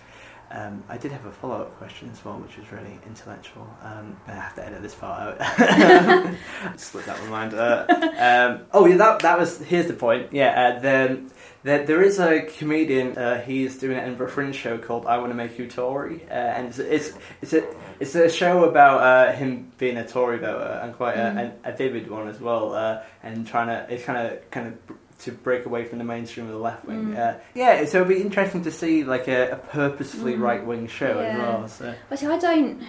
um, 0.49 0.83
I 0.87 0.97
did 0.97 1.11
have 1.11 1.25
a 1.25 1.31
follow 1.31 1.61
up 1.61 1.77
question 1.77 2.09
as 2.11 2.23
well, 2.23 2.35
which 2.35 2.57
was 2.57 2.71
really 2.71 2.97
intellectual. 3.05 3.67
Um, 3.83 4.15
I 4.27 4.31
have 4.31 4.55
to 4.55 4.65
edit 4.65 4.81
this 4.81 4.95
part 4.95 5.39
out. 5.41 6.35
Slip 6.77 7.05
that 7.05 7.19
one 7.19 7.29
mind. 7.29 7.53
Uh, 7.53 7.85
um, 7.89 8.65
oh 8.71 8.85
yeah, 8.85 8.95
that 8.97 9.19
that 9.19 9.37
was. 9.37 9.59
Here's 9.59 9.87
the 9.87 9.93
point. 9.93 10.31
Yeah, 10.31 10.77
uh, 10.77 10.79
the, 10.79 11.21
the, 11.63 11.83
there 11.85 12.01
is 12.01 12.19
a 12.19 12.43
comedian. 12.43 13.17
Uh, 13.17 13.41
he's 13.41 13.77
doing 13.77 13.97
an 13.97 14.03
Edinburgh 14.03 14.29
Fringe 14.29 14.55
show 14.55 14.77
called 14.77 15.05
"I 15.05 15.17
Want 15.17 15.31
to 15.31 15.35
Make 15.35 15.59
You 15.59 15.67
Tory," 15.67 16.23
uh, 16.29 16.33
and 16.33 16.67
it's, 16.67 16.79
it's 16.79 17.13
it's 17.41 17.53
a 17.53 17.67
it's 17.99 18.15
a 18.15 18.29
show 18.29 18.63
about 18.63 19.01
uh, 19.01 19.33
him 19.33 19.73
being 19.77 19.97
a 19.97 20.07
Tory 20.07 20.37
voter 20.37 20.79
and 20.81 20.95
quite 20.95 21.17
mm. 21.17 21.53
a, 21.65 21.71
a, 21.71 21.75
vivid 21.75 22.09
one 22.09 22.29
as 22.29 22.39
well, 22.39 22.73
uh, 22.73 23.03
and 23.21 23.45
trying 23.45 23.67
to 23.67 23.93
it's 23.93 24.05
kind 24.05 24.31
of 24.31 24.49
kind 24.49 24.67
of 24.67 24.97
to 25.19 25.31
break 25.31 25.65
away 25.65 25.85
from 25.85 25.97
the 25.97 26.03
mainstream 26.03 26.45
of 26.45 26.51
the 26.51 26.59
left 26.59 26.85
wing. 26.85 27.07
Mm. 27.07 27.17
Uh, 27.17 27.39
yeah, 27.55 27.83
so 27.85 28.01
it'll 28.01 28.09
be 28.09 28.21
interesting 28.21 28.63
to 28.63 28.71
see 28.71 29.03
like 29.03 29.27
a, 29.27 29.51
a 29.51 29.55
purposefully 29.55 30.35
mm. 30.35 30.41
right 30.41 30.65
wing 30.65 30.87
show 30.87 31.19
yeah. 31.19 31.27
as 31.27 31.37
well. 31.37 31.67
So. 31.67 31.95
But 32.09 32.19
see, 32.19 32.27
I 32.27 32.37
don't, 32.37 32.83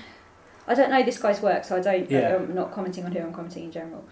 I 0.67 0.75
don't 0.75 0.91
know 0.91 1.03
this 1.03 1.19
guy's 1.19 1.41
work, 1.41 1.65
so 1.65 1.77
I 1.77 1.81
don't. 1.81 2.11
Yeah. 2.11 2.37
I'm 2.37 2.55
not 2.55 2.73
commenting 2.73 3.05
on 3.05 3.13
who 3.13 3.21
I'm 3.21 3.33
commenting 3.33 3.65
in 3.65 3.73
general. 3.73 4.05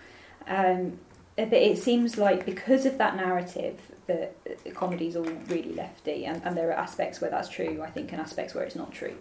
Um, 0.47 0.99
but 1.37 1.53
it 1.53 1.79
seems 1.79 2.17
like 2.17 2.47
because 2.47 2.87
of 2.87 2.97
that 2.99 3.17
narrative 3.17 3.79
that 4.07 4.35
comedy's 4.75 5.17
all 5.17 5.25
really 5.49 5.75
lefty, 5.75 6.25
and, 6.25 6.43
and 6.45 6.57
there 6.57 6.71
are 6.71 6.75
aspects 6.75 7.21
where 7.21 7.31
that's 7.31 7.49
true, 7.49 7.83
I 7.83 7.91
think, 7.91 8.13
and 8.13 8.21
aspects 8.21 8.55
where 8.55 8.65
it's 8.65 8.77
not 8.77 8.93
true. 8.93 9.17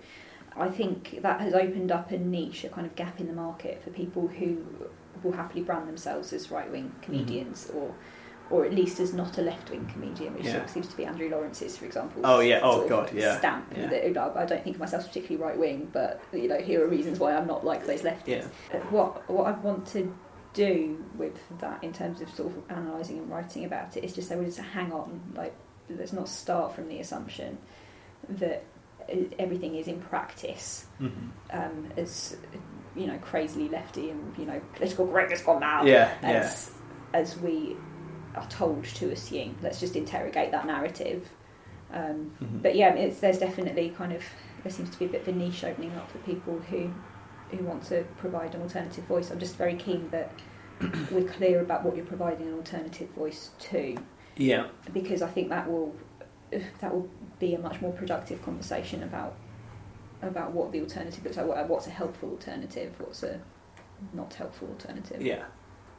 I 0.55 0.69
think 0.69 1.21
that 1.21 1.41
has 1.41 1.53
opened 1.53 1.91
up 1.91 2.11
a 2.11 2.17
niche, 2.17 2.63
a 2.63 2.69
kind 2.69 2.87
of 2.87 2.95
gap 2.95 3.19
in 3.19 3.27
the 3.27 3.33
market 3.33 3.83
for 3.83 3.89
people 3.89 4.27
who 4.27 4.63
will 5.21 5.33
happily 5.33 5.61
brand 5.61 5.87
themselves 5.89 6.31
as 6.31 6.49
right 6.49 6.71
wing 6.71 6.93
comedians 7.01 7.65
mm-hmm. 7.65 7.77
or 7.77 7.95
or 8.49 8.65
at 8.65 8.73
least 8.73 8.99
as 8.99 9.13
not 9.13 9.37
a 9.37 9.41
left 9.41 9.69
wing 9.69 9.89
comedian, 9.91 10.33
which 10.35 10.45
yeah. 10.45 10.53
sort 10.53 10.63
of 10.65 10.69
seems 10.69 10.87
to 10.87 10.97
be 10.97 11.05
Andrew 11.05 11.29
Lawrence's, 11.29 11.77
for 11.77 11.85
example. 11.85 12.21
Oh 12.23 12.39
yeah, 12.39 12.59
oh 12.61 12.87
god, 12.87 13.11
yeah. 13.13 13.37
Stamp. 13.39 13.65
Yeah. 13.75 13.87
That, 13.87 14.37
I 14.37 14.45
don't 14.45 14.63
think 14.63 14.75
of 14.75 14.79
myself 14.79 15.07
particularly 15.07 15.43
right 15.43 15.57
wing, 15.57 15.89
but 15.91 16.21
you 16.31 16.47
know, 16.47 16.59
here 16.59 16.83
are 16.83 16.87
reasons 16.87 17.19
why 17.19 17.35
I'm 17.35 17.47
not 17.47 17.65
like 17.65 17.85
those 17.85 18.01
lefties. 18.01 18.47
Yeah. 18.71 18.79
What 18.89 19.27
what 19.29 19.47
I 19.47 19.51
want 19.51 19.87
to 19.87 20.15
do 20.53 21.03
with 21.17 21.37
that 21.59 21.83
in 21.83 21.91
terms 21.91 22.21
of 22.21 22.29
sort 22.29 22.51
of 22.51 22.63
analysing 22.69 23.17
and 23.17 23.29
writing 23.29 23.65
about 23.65 23.97
it 23.97 24.03
is 24.03 24.13
just 24.13 24.29
say, 24.29 24.35
well, 24.35 24.45
just 24.45 24.59
hang 24.59 24.91
on, 24.91 25.33
like 25.35 25.53
let's 25.89 26.13
not 26.13 26.29
start 26.29 26.73
from 26.73 26.87
the 26.87 26.99
assumption 26.99 27.57
that 28.29 28.63
everything 29.37 29.75
is 29.75 29.87
in 29.87 30.01
practice 30.01 30.85
mm-hmm. 30.99 31.27
um, 31.51 31.91
as 31.95 32.37
you 32.95 33.05
know 33.05 33.17
crazily 33.19 33.69
lefty 33.69 34.09
and 34.09 34.35
you 34.37 34.45
know 34.45 34.59
political 34.73 35.07
correctness 35.07 35.41
gone 35.41 35.59
mad. 35.59 35.87
Yeah, 35.87 36.11
as, 36.21 36.71
yeah. 36.73 37.19
as 37.19 37.37
we 37.39 37.75
are 38.37 38.47
told 38.47 38.85
to 38.85 39.11
assume. 39.11 39.57
Let's 39.61 39.79
just 39.79 39.95
interrogate 39.95 40.51
that 40.51 40.65
narrative. 40.65 41.29
Um, 41.91 42.31
mm-hmm. 42.41 42.59
But 42.59 42.75
yeah, 42.75 42.93
there's 43.09 43.39
definitely 43.39 43.89
kind 43.89 44.13
of 44.13 44.23
there 44.63 44.71
seems 44.71 44.89
to 44.89 44.99
be 44.99 45.05
a 45.05 45.09
bit 45.09 45.21
of 45.21 45.27
a 45.27 45.31
niche 45.31 45.63
opening 45.63 45.95
up 45.95 46.09
for 46.09 46.17
people 46.19 46.59
who 46.69 46.91
who 47.51 47.63
want 47.63 47.83
to 47.83 48.03
provide 48.17 48.55
an 48.55 48.61
alternative 48.61 49.03
voice. 49.05 49.29
I'm 49.31 49.39
just 49.39 49.55
very 49.55 49.75
keen 49.75 50.09
that 50.09 50.31
we're 51.11 51.29
clear 51.29 51.61
about 51.61 51.83
what 51.83 51.95
you're 51.95 52.05
providing 52.05 52.47
an 52.47 52.55
alternative 52.55 53.09
voice 53.11 53.51
to. 53.59 53.95
Yeah. 54.35 54.67
Because 54.91 55.21
I 55.21 55.29
think 55.29 55.49
that 55.49 55.69
will 55.69 55.95
that 56.79 56.93
will 56.93 57.09
be 57.39 57.53
a 57.53 57.59
much 57.59 57.81
more 57.81 57.91
productive 57.91 58.43
conversation 58.43 59.03
about 59.03 59.35
about 60.21 60.51
what 60.51 60.71
the 60.71 60.81
alternative 60.81 61.23
looks 61.23 61.37
like. 61.37 61.69
What's 61.69 61.87
a 61.87 61.91
helpful 61.91 62.31
alternative? 62.31 62.93
What's 62.97 63.23
a 63.23 63.39
not 64.13 64.33
helpful 64.33 64.69
alternative? 64.69 65.21
Yeah 65.21 65.45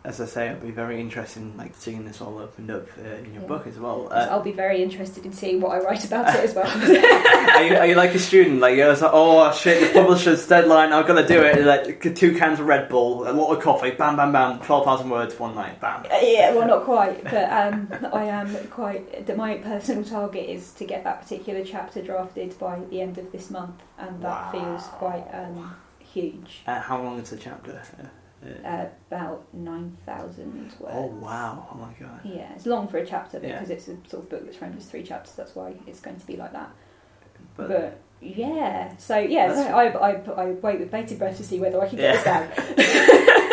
as 0.06 0.20
I 0.20 0.24
say, 0.26 0.48
I'll 0.50 0.60
be 0.60 0.70
very 0.70 1.00
interested 1.00 1.42
in 1.42 1.56
like 1.56 1.74
seeing 1.74 2.04
this 2.04 2.20
all 2.20 2.38
opened 2.38 2.70
up 2.70 2.86
uh, 2.96 3.08
in 3.16 3.34
your 3.34 3.42
yeah. 3.42 3.48
book 3.48 3.66
as 3.66 3.76
well. 3.76 4.08
Uh, 4.08 4.28
I'll 4.30 4.40
be 4.40 4.52
very 4.52 4.80
interested 4.80 5.26
in 5.26 5.32
seeing 5.32 5.60
what 5.60 5.72
I 5.72 5.80
write 5.80 6.04
about 6.04 6.32
it 6.32 6.44
as 6.44 6.54
well. 6.54 6.66
are, 7.56 7.64
you, 7.64 7.76
are, 7.76 7.86
you, 7.86 7.96
like 7.96 8.14
a 8.14 8.18
student? 8.20 8.60
Like 8.60 8.76
you're 8.76 8.88
like, 8.88 9.02
oh 9.02 9.52
shit, 9.52 9.92
the 9.92 10.00
publisher's 10.00 10.46
deadline, 10.46 10.92
I've 10.92 11.08
got 11.08 11.20
to 11.20 11.26
do 11.26 11.42
it. 11.42 11.64
Like 11.64 12.14
two 12.14 12.38
cans 12.38 12.60
of 12.60 12.66
Red 12.66 12.88
Bull, 12.88 13.28
a 13.28 13.32
lot 13.32 13.52
of 13.52 13.60
coffee, 13.60 13.90
bam, 13.90 14.14
bam, 14.14 14.30
bam, 14.30 14.60
twelve 14.60 14.84
thousand 14.84 15.10
words 15.10 15.36
one 15.40 15.56
night, 15.56 15.80
bam. 15.80 16.04
Uh, 16.04 16.18
yeah, 16.22 16.54
well, 16.54 16.68
not 16.68 16.84
quite, 16.84 17.24
but 17.24 17.50
um, 17.50 17.88
I 18.12 18.26
am 18.26 18.54
quite. 18.68 19.36
My 19.36 19.56
personal 19.56 20.04
target 20.04 20.48
is 20.48 20.72
to 20.74 20.84
get 20.84 21.02
that 21.02 21.20
particular 21.20 21.64
chapter 21.64 22.00
drafted 22.00 22.56
by 22.60 22.78
the 22.90 23.00
end 23.00 23.18
of 23.18 23.32
this 23.32 23.50
month, 23.50 23.82
and 23.98 24.22
that 24.22 24.54
wow. 24.54 24.76
feels 24.76 24.82
quite 24.84 25.26
um, 25.32 25.74
huge. 25.98 26.62
Uh, 26.64 26.80
how 26.80 27.02
long 27.02 27.18
is 27.18 27.30
the 27.30 27.36
chapter? 27.36 27.82
Uh, 28.44 28.86
about 29.10 29.46
9,000 29.52 30.54
words. 30.62 30.76
Oh, 30.82 31.06
wow. 31.06 31.68
Oh, 31.72 31.76
my 31.76 31.92
God. 31.98 32.20
Yeah, 32.24 32.52
it's 32.54 32.66
long 32.66 32.88
for 32.88 32.98
a 32.98 33.06
chapter 33.06 33.40
because 33.40 33.68
yeah. 33.68 33.76
it's 33.76 33.88
a 33.88 33.96
sort 34.08 34.24
of 34.24 34.28
book 34.28 34.44
that's 34.44 34.56
framed 34.56 34.76
as 34.76 34.86
three 34.86 35.02
chapters. 35.02 35.34
That's 35.34 35.54
why 35.54 35.74
it's 35.86 36.00
going 36.00 36.20
to 36.20 36.26
be 36.26 36.36
like 36.36 36.52
that. 36.52 36.70
But, 37.56 37.68
but 37.68 38.00
yeah, 38.20 38.96
so 38.96 39.18
yeah, 39.18 39.54
so 39.54 39.62
I, 39.62 40.10
I, 40.10 40.42
I 40.42 40.46
wait 40.52 40.80
with 40.80 40.90
bated 40.90 41.18
breath 41.18 41.36
to 41.38 41.44
see 41.44 41.58
whether 41.58 41.80
I 41.80 41.88
can 41.88 41.98
get 41.98 42.26
yeah. 42.26 42.46
this 42.46 42.76
down. 42.76 43.36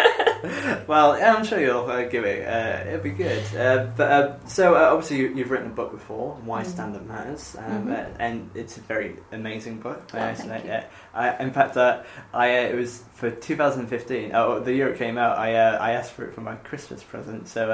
well, 0.87 1.13
I'm 1.13 1.45
sure 1.45 1.57
you'll 1.57 1.89
uh, 1.89 2.03
give 2.03 2.25
it. 2.25 2.45
Uh, 2.45 2.89
it'll 2.89 3.03
be 3.03 3.11
good. 3.11 3.43
Uh, 3.55 3.89
but 3.95 4.11
uh, 4.11 4.45
so 4.45 4.75
uh, 4.75 4.89
obviously 4.91 5.19
you, 5.19 5.35
have 5.35 5.49
written 5.49 5.67
a 5.67 5.73
book 5.73 5.91
before, 5.91 6.33
Why 6.43 6.63
mm-hmm. 6.63 6.71
Stand 6.71 6.95
Up 6.97 7.05
Matters, 7.05 7.55
um, 7.57 7.63
mm-hmm. 7.65 7.91
Uh, 7.93 8.17
and 8.19 8.49
it's 8.53 8.75
a 8.75 8.81
very 8.81 9.15
amazing 9.31 9.79
book. 9.79 10.09
Oh, 10.13 10.19
I 10.19 10.33
say. 10.33 10.85
I, 11.13 11.41
in 11.41 11.51
fact, 11.51 11.77
I 11.77 12.47
it 12.47 12.75
was 12.75 13.03
for 13.13 13.31
2015. 13.31 14.31
Oh, 14.33 14.59
the 14.59 14.73
year 14.73 14.89
it 14.89 14.97
came 14.97 15.17
out, 15.17 15.37
I 15.37 15.55
I 15.55 15.91
asked 15.91 16.11
for 16.11 16.25
it 16.25 16.33
for 16.33 16.41
my 16.41 16.55
Christmas 16.55 17.01
present. 17.03 17.47
So 17.47 17.67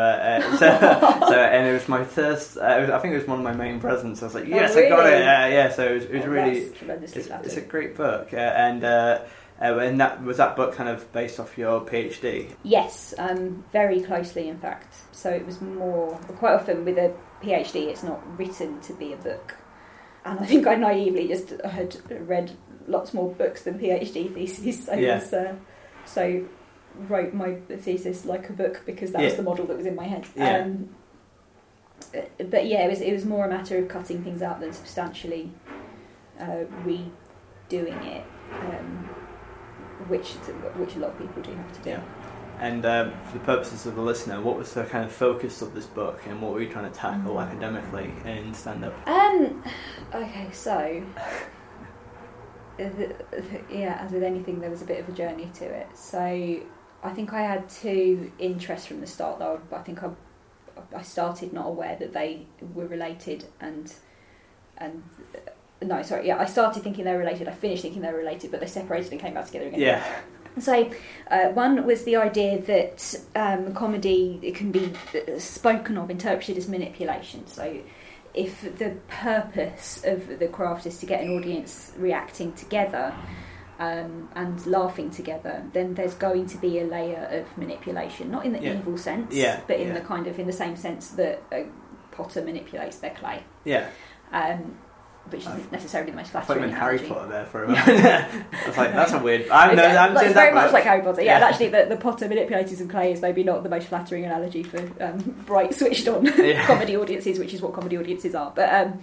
so, 0.52 0.58
so, 1.28 1.36
and 1.36 1.68
it 1.68 1.74
was 1.74 1.88
my 1.90 2.04
first. 2.04 2.56
Was, 2.56 2.90
I 2.90 3.00
think 3.00 3.16
it 3.16 3.18
was 3.18 3.28
one 3.28 3.40
of 3.40 3.44
my 3.44 3.54
main 3.54 3.80
presents. 3.80 4.22
I 4.22 4.26
was 4.26 4.36
like, 4.36 4.44
oh, 4.44 4.48
yes, 4.48 4.74
oh, 4.74 4.76
really? 4.76 4.94
I 4.94 4.96
got 4.96 5.08
it. 5.08 5.54
yeah, 5.54 5.70
so 5.72 5.88
it 5.88 5.94
was, 5.96 6.04
it 6.04 6.14
was 6.14 6.24
oh, 6.26 6.28
really. 6.28 6.58
It's, 6.60 7.28
it's, 7.28 7.58
a 7.58 7.62
great 7.62 7.96
book, 7.96 8.32
and. 8.32 8.84
Uh, 9.62 9.78
and 9.80 10.00
that 10.00 10.24
was 10.24 10.38
that 10.38 10.56
book 10.56 10.74
kind 10.74 10.90
of 10.90 11.12
based 11.12 11.40
off 11.40 11.58
your 11.58 11.82
PhD? 11.82 12.56
Yes, 12.64 13.14
um, 13.18 13.64
very 13.72 14.02
closely, 14.02 14.48
in 14.48 14.58
fact. 14.58 14.96
So 15.12 15.30
it 15.30 15.46
was 15.46 15.60
more 15.60 16.16
quite 16.38 16.54
often 16.54 16.86
with 16.86 16.98
a 16.98 17.14
PhD, 17.44 17.88
it's 17.88 18.04
not 18.04 18.22
written 18.38 18.80
to 18.82 18.94
be 18.94 19.12
a 19.14 19.18
book, 19.18 19.58
and 20.24 20.40
I 20.40 20.46
think 20.46 20.66
I 20.66 20.76
naively 20.76 21.28
just 21.28 21.50
had 21.62 21.98
read 22.28 22.52
lots 22.88 23.14
more 23.14 23.34
books 23.34 23.64
than 23.64 23.80
PhD 23.80 24.34
theses. 24.34 24.86
So 24.86 24.94
yeah. 24.94 25.20
Was, 25.20 25.34
uh, 25.34 25.56
so 26.06 26.46
wrote 26.96 27.34
my 27.34 27.56
thesis 27.56 28.26
like 28.26 28.50
a 28.50 28.54
book 28.54 28.82
because 28.86 29.12
that 29.12 29.22
yeah. 29.22 29.28
was 29.28 29.36
the 29.36 29.44
model 29.44 29.66
that 29.68 29.78
was 29.78 29.86
in 29.86 29.96
my 29.96 30.06
head. 30.06 30.26
Yeah. 30.36 30.60
Um, 30.60 30.90
but 32.50 32.66
yeah, 32.66 32.86
it 32.86 32.90
was 32.90 33.02
it 33.02 33.12
was 33.12 33.26
more 33.26 33.46
a 33.46 33.50
matter 33.50 33.78
of 33.78 33.90
cutting 33.90 34.24
things 34.24 34.42
out 34.42 34.62
than 34.62 34.72
substantially 34.72 35.52
uh, 36.40 36.64
redoing 36.86 38.06
it. 38.06 38.26
Um, 38.52 39.10
which 40.08 40.32
which 40.78 40.96
a 40.96 41.00
lot 41.00 41.12
of 41.12 41.20
people 41.20 41.42
do 41.42 41.54
have 41.54 41.72
to 41.74 41.82
do. 41.82 41.90
Yeah. 41.92 42.04
And 42.60 42.86
um, 42.86 43.14
for 43.26 43.38
the 43.38 43.44
purposes 43.46 43.86
of 43.86 43.96
the 43.96 44.02
listener, 44.02 44.42
what 44.42 44.58
was 44.58 44.74
the 44.74 44.84
kind 44.84 45.06
of 45.06 45.14
focus 45.14 45.62
of 45.62 45.74
this 45.74 45.86
book, 45.86 46.22
and 46.28 46.42
what 46.42 46.52
were 46.52 46.62
you 46.62 46.70
trying 46.70 46.92
to 46.92 46.98
tackle 46.98 47.36
mm. 47.36 47.48
academically 47.48 48.12
in 48.26 48.54
stand 48.54 48.84
up? 48.84 49.08
Um, 49.08 49.64
okay, 50.14 50.50
so 50.52 51.02
yeah, 53.70 54.00
as 54.02 54.12
with 54.12 54.24
anything, 54.24 54.60
there 54.60 54.70
was 54.70 54.82
a 54.82 54.86
bit 54.86 55.00
of 55.00 55.10
a 55.10 55.12
journey 55.12 55.50
to 55.56 55.66
it. 55.66 55.88
So 55.96 56.20
I 57.04 57.10
think 57.14 57.34
I 57.34 57.42
had 57.42 57.70
two 57.70 58.32
interests 58.40 58.88
from 58.88 59.00
the 59.02 59.08
start, 59.08 59.40
though. 59.40 59.62
But 59.70 59.80
I 59.80 59.84
think 59.84 60.04
I 60.04 60.10
I 60.96 61.02
started 61.02 61.54
not 61.54 61.68
aware 61.68 61.96
that 61.98 62.14
they 62.14 62.46
were 62.74 62.88
related, 62.88 63.46
and 63.60 63.94
and 64.78 65.04
no, 65.82 66.02
sorry, 66.02 66.28
yeah, 66.28 66.38
I 66.38 66.46
started 66.46 66.84
thinking 66.84 67.06
they're 67.06 67.18
related. 67.18 67.48
I 67.48 67.52
finished 67.52 67.82
thinking 67.82 68.02
they're 68.02 68.16
related, 68.16 68.52
but 68.52 68.60
they 68.60 68.68
separated 68.68 69.12
and 69.12 69.22
came 69.22 69.34
back 69.34 69.46
together 69.46 69.68
again. 69.68 69.80
Yeah. 69.80 70.22
So, 70.60 70.92
uh, 71.30 71.50
one 71.50 71.86
was 71.86 72.04
the 72.04 72.18
idea 72.18 72.62
that 72.64 73.16
um, 73.36 73.74
comedy 73.74 74.40
it 74.42 74.56
can 74.56 74.72
be 74.72 74.92
uh, 75.14 75.40
spoken 75.40 75.98
of, 75.98 76.10
interpreted 76.10 76.58
as 76.58 76.68
manipulation. 76.68 77.48
So, 77.48 77.80
if 78.34 78.62
the 78.78 78.98
purpose 79.08 80.04
of 80.04 80.40
the 80.40 80.48
craft 80.48 80.86
is 80.86 80.98
to 81.00 81.06
get 81.06 81.22
an 81.22 81.30
audience 81.38 81.94
reacting 81.98 82.54
together 82.54 83.14
um, 83.80 84.30
and 84.36 84.66
laughing 84.66 85.10
together, 85.12 85.64
then 85.72 85.94
there's 85.94 86.16
going 86.16 86.48
to 86.48 86.58
be 86.58 86.80
a 86.80 86.84
layer 86.84 87.28
of 87.32 87.58
manipulation, 87.58 88.30
not 88.30 88.46
in 88.46 88.52
the 88.52 88.62
yeah. 88.62 88.78
evil 88.78 88.98
sense, 88.98 89.34
yeah. 89.34 89.62
but 89.68 89.80
in 89.80 89.90
yeah. 89.90 89.94
the 89.94 90.02
kind 90.02 90.28
of 90.28 90.38
in 90.40 90.46
the 90.46 90.54
same 90.54 90.76
sense 90.76 91.12
that 91.12 91.42
a 91.54 91.66
potter 92.12 92.44
manipulates 92.44 92.98
their 92.98 93.12
clay. 93.12 93.44
Yeah. 93.64 93.90
Um, 94.32 94.78
which 95.32 95.42
isn't 95.42 95.72
necessarily 95.72 96.12
the 96.12 96.18
most 96.18 96.36
I 96.36 96.42
flattering. 96.42 96.48
thought 96.48 96.56
you 96.56 96.72
meant 96.72 96.82
Harry. 96.82 97.00
Potter 97.00 97.28
there 97.28 97.46
for 97.46 97.64
a 97.64 97.68
moment. 97.70 97.88
I 98.54 98.68
was 98.68 98.78
like, 98.78 98.92
that's 98.94 99.12
a 99.14 99.20
weird. 99.20 99.48
No, 99.48 99.56
Okay, 99.72 99.98
I'm 99.98 100.14
like, 100.14 100.34
very 100.34 100.54
much 100.54 100.64
much. 100.66 100.74
like 100.74 100.84
Harry 100.84 101.02
Potter. 101.02 101.22
Yeah, 101.22 101.40
Yeah. 101.40 101.48
actually, 101.48 101.70
the, 101.70 101.86
the 101.90 101.98
Potter 101.98 102.28
manipulating 102.28 102.76
some 102.76 102.88
clay 102.88 103.12
is 103.12 103.22
maybe 103.22 103.44
not 103.44 103.64
the 103.64 103.70
most 103.70 103.88
flattering 103.88 104.26
analogy 104.26 104.64
for 104.64 104.80
um, 105.04 105.20
bright, 105.46 105.74
switched-on 105.74 106.26
Yeah. 106.38 106.66
comedy 106.66 106.96
audiences, 106.98 107.40
which 107.40 107.54
is 107.54 107.62
what 107.62 107.74
comedy 107.74 107.98
audiences 107.98 108.36
are. 108.36 108.52
But 108.56 108.74
um, 108.74 109.00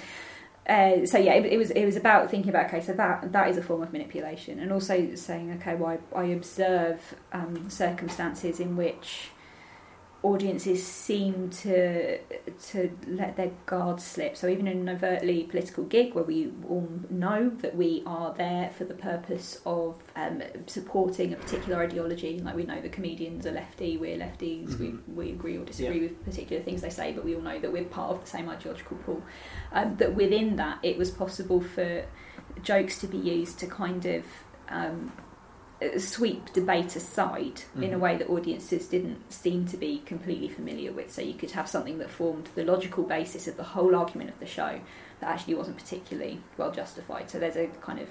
uh, 0.68 1.06
so 1.06 1.16
yeah, 1.18 1.34
it, 1.34 1.46
it 1.46 1.58
was 1.58 1.70
it 1.70 1.84
was 1.84 1.94
about 1.96 2.28
thinking 2.30 2.50
about 2.50 2.66
okay, 2.66 2.80
so 2.80 2.92
that 2.94 3.32
that 3.32 3.48
is 3.48 3.56
a 3.56 3.62
form 3.62 3.82
of 3.82 3.92
manipulation, 3.92 4.58
and 4.58 4.72
also 4.72 5.14
saying 5.14 5.52
okay, 5.60 5.76
well, 5.76 5.98
I, 6.14 6.18
I 6.18 6.24
observe 6.24 7.14
um, 7.32 7.70
circumstances 7.70 8.58
in 8.58 8.76
which 8.76 9.30
audiences 10.26 10.84
seem 10.84 11.50
to 11.50 12.18
to 12.72 12.90
let 13.06 13.36
their 13.36 13.52
guard 13.66 14.00
slip. 14.00 14.36
So 14.36 14.48
even 14.48 14.66
in 14.66 14.78
an 14.78 14.88
overtly 14.88 15.44
political 15.44 15.84
gig 15.84 16.14
where 16.14 16.24
we 16.24 16.52
all 16.68 16.88
know 17.10 17.50
that 17.62 17.76
we 17.76 18.02
are 18.06 18.34
there 18.34 18.70
for 18.76 18.84
the 18.84 18.94
purpose 18.94 19.60
of 19.64 20.02
um, 20.16 20.42
supporting 20.66 21.32
a 21.32 21.36
particular 21.36 21.82
ideology, 21.82 22.40
like 22.40 22.56
we 22.56 22.64
know 22.64 22.80
the 22.80 22.88
comedians 22.88 23.46
are 23.46 23.52
lefty, 23.52 23.96
we're 23.98 24.18
lefties, 24.18 24.70
Mhm. 24.70 24.80
we, 24.80 25.14
we 25.14 25.30
agree 25.32 25.56
or 25.58 25.64
disagree 25.64 25.96
Yeah. 25.96 26.02
with 26.08 26.24
particular 26.24 26.62
things 26.62 26.80
they 26.82 26.90
say, 26.90 27.12
but 27.12 27.24
we 27.24 27.34
all 27.36 27.42
know 27.42 27.58
that 27.60 27.72
we're 27.72 27.84
part 27.84 28.10
of 28.10 28.20
the 28.22 28.26
same 28.26 28.48
ideological 28.48 28.96
pool. 29.04 29.22
Um, 29.72 29.96
that 29.96 30.14
within 30.14 30.56
that, 30.56 30.78
it 30.82 30.96
was 30.98 31.10
possible 31.10 31.60
for 31.60 32.04
jokes 32.62 32.98
to 33.00 33.06
be 33.06 33.18
used 33.18 33.58
to 33.60 33.66
kind 33.66 34.04
of 34.06 34.24
um, 34.68 35.12
sweep 35.98 36.52
debate 36.52 36.96
aside 36.96 37.62
in 37.76 37.92
a 37.92 37.96
Mhm. 37.96 38.00
way 38.00 38.16
that 38.16 38.30
audiences 38.30 38.88
didn't 38.88 39.30
seem 39.30 39.66
to 39.66 39.76
be 39.76 39.98
completely 40.06 40.48
familiar 40.48 40.90
with. 40.90 41.12
So 41.12 41.20
you 41.20 41.34
could 41.34 41.50
have 41.50 41.68
something 41.68 41.98
that 41.98 42.10
formed 42.10 42.48
the 42.54 42.64
logical 42.64 43.04
basis 43.04 43.46
of 43.46 43.56
the 43.56 43.62
whole 43.62 43.94
argument 43.94 44.30
of 44.30 44.38
the 44.38 44.46
show 44.46 44.80
that 45.20 45.30
actually 45.30 45.54
wasn't 45.54 45.76
particularly 45.76 46.40
well 46.56 46.70
justified. 46.70 47.30
So 47.30 47.38
there's 47.38 47.56
a 47.56 47.66
kind 47.82 48.00
of, 48.00 48.08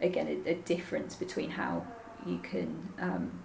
again, 0.00 0.28
a, 0.46 0.50
a 0.50 0.54
difference 0.54 1.14
between 1.14 1.50
how 1.50 1.86
you 2.26 2.38
can. 2.38 2.88
Um, 2.98 3.42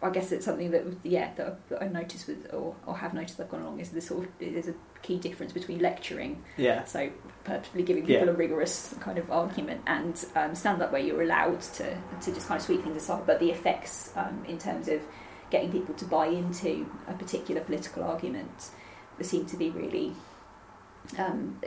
I 0.00 0.10
guess 0.10 0.30
it's 0.30 0.44
something 0.44 0.70
that, 0.70 0.84
yeah, 1.02 1.32
that, 1.34 1.46
I've- 1.46 1.56
that 1.70 1.82
I 1.82 1.88
noticed 1.88 2.28
with, 2.28 2.52
or, 2.54 2.74
or 2.86 2.96
have 2.96 3.14
noticed 3.14 3.40
I've 3.40 3.50
gone 3.50 3.62
along 3.62 3.80
is 3.80 3.90
the 3.90 4.00
sort 4.00 4.24
of 4.26 4.30
there's 4.38 4.68
a 4.68 4.74
key 5.02 5.18
difference 5.18 5.52
between 5.52 5.78
lecturing 5.80 6.42
Yeah. 6.56 6.84
so 6.84 7.10
purposefully 7.44 7.82
giving 7.84 8.04
people 8.06 8.26
Yeah. 8.26 8.32
a 8.32 8.36
rigorous 8.36 8.94
kind 9.00 9.18
of 9.18 9.30
argument 9.30 9.80
and 9.86 10.24
um, 10.36 10.54
stand 10.54 10.82
up 10.82 10.92
where 10.92 11.00
you're 11.00 11.22
allowed 11.22 11.60
to, 11.78 11.96
to 12.22 12.32
just 12.32 12.46
kind 12.46 12.58
of 12.60 12.64
sweep 12.64 12.82
things 12.84 12.96
aside. 12.96 13.26
But 13.26 13.40
the 13.40 13.50
effects 13.50 14.12
um, 14.16 14.44
in 14.46 14.58
terms 14.58 14.86
of 14.88 15.00
getting 15.50 15.72
people 15.72 15.94
to 15.96 16.04
buy 16.04 16.26
into 16.26 16.86
a 17.08 17.14
particular 17.14 17.60
political 17.62 18.04
argument 18.04 18.70
seem 19.20 19.46
to 19.46 19.56
be 19.56 19.70
really 19.70 20.12
um, 21.18 21.60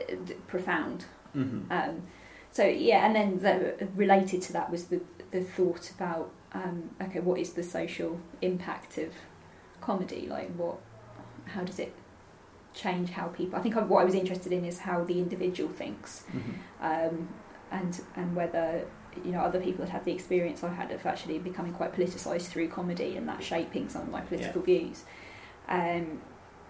profound. 0.47 1.05
hmm 1.33 1.61
Um, 1.69 2.03
so 2.53 2.63
yeah, 2.65 3.05
and 3.05 3.15
then 3.15 3.39
the, 3.39 3.87
related 3.95 4.41
to 4.43 4.53
that 4.53 4.69
was 4.69 4.85
the 4.85 5.01
the 5.31 5.41
thought 5.41 5.89
about 5.91 6.31
um, 6.53 6.89
okay, 7.01 7.19
what 7.19 7.39
is 7.39 7.53
the 7.53 7.63
social 7.63 8.19
impact 8.41 8.97
of 8.97 9.13
comedy? 9.79 10.27
Like 10.29 10.51
what, 10.55 10.77
how 11.45 11.63
does 11.63 11.79
it 11.79 11.93
change 12.73 13.09
how 13.11 13.27
people? 13.27 13.57
I 13.59 13.61
think 13.61 13.75
I, 13.77 13.81
what 13.83 14.01
I 14.01 14.05
was 14.05 14.15
interested 14.15 14.51
in 14.51 14.65
is 14.65 14.79
how 14.79 15.03
the 15.03 15.19
individual 15.19 15.69
thinks, 15.69 16.23
hmm 16.31 16.39
um, 16.81 17.27
and 17.71 18.01
and 18.15 18.35
whether 18.35 18.85
you 19.25 19.31
know 19.31 19.39
other 19.39 19.59
people 19.59 19.85
had 19.85 19.91
had 19.91 20.05
the 20.05 20.11
experience 20.11 20.63
I 20.63 20.73
had 20.73 20.91
of 20.91 21.05
actually 21.05 21.37
becoming 21.39 21.73
quite 21.73 21.93
politicised 21.93 22.47
through 22.47 22.69
comedy 22.69 23.17
and 23.17 23.27
that 23.29 23.43
shaping 23.43 23.87
some 23.89 24.03
of 24.03 24.09
my 24.09 24.21
political 24.21 24.61
views. 24.61 25.03
Um, 25.67 26.21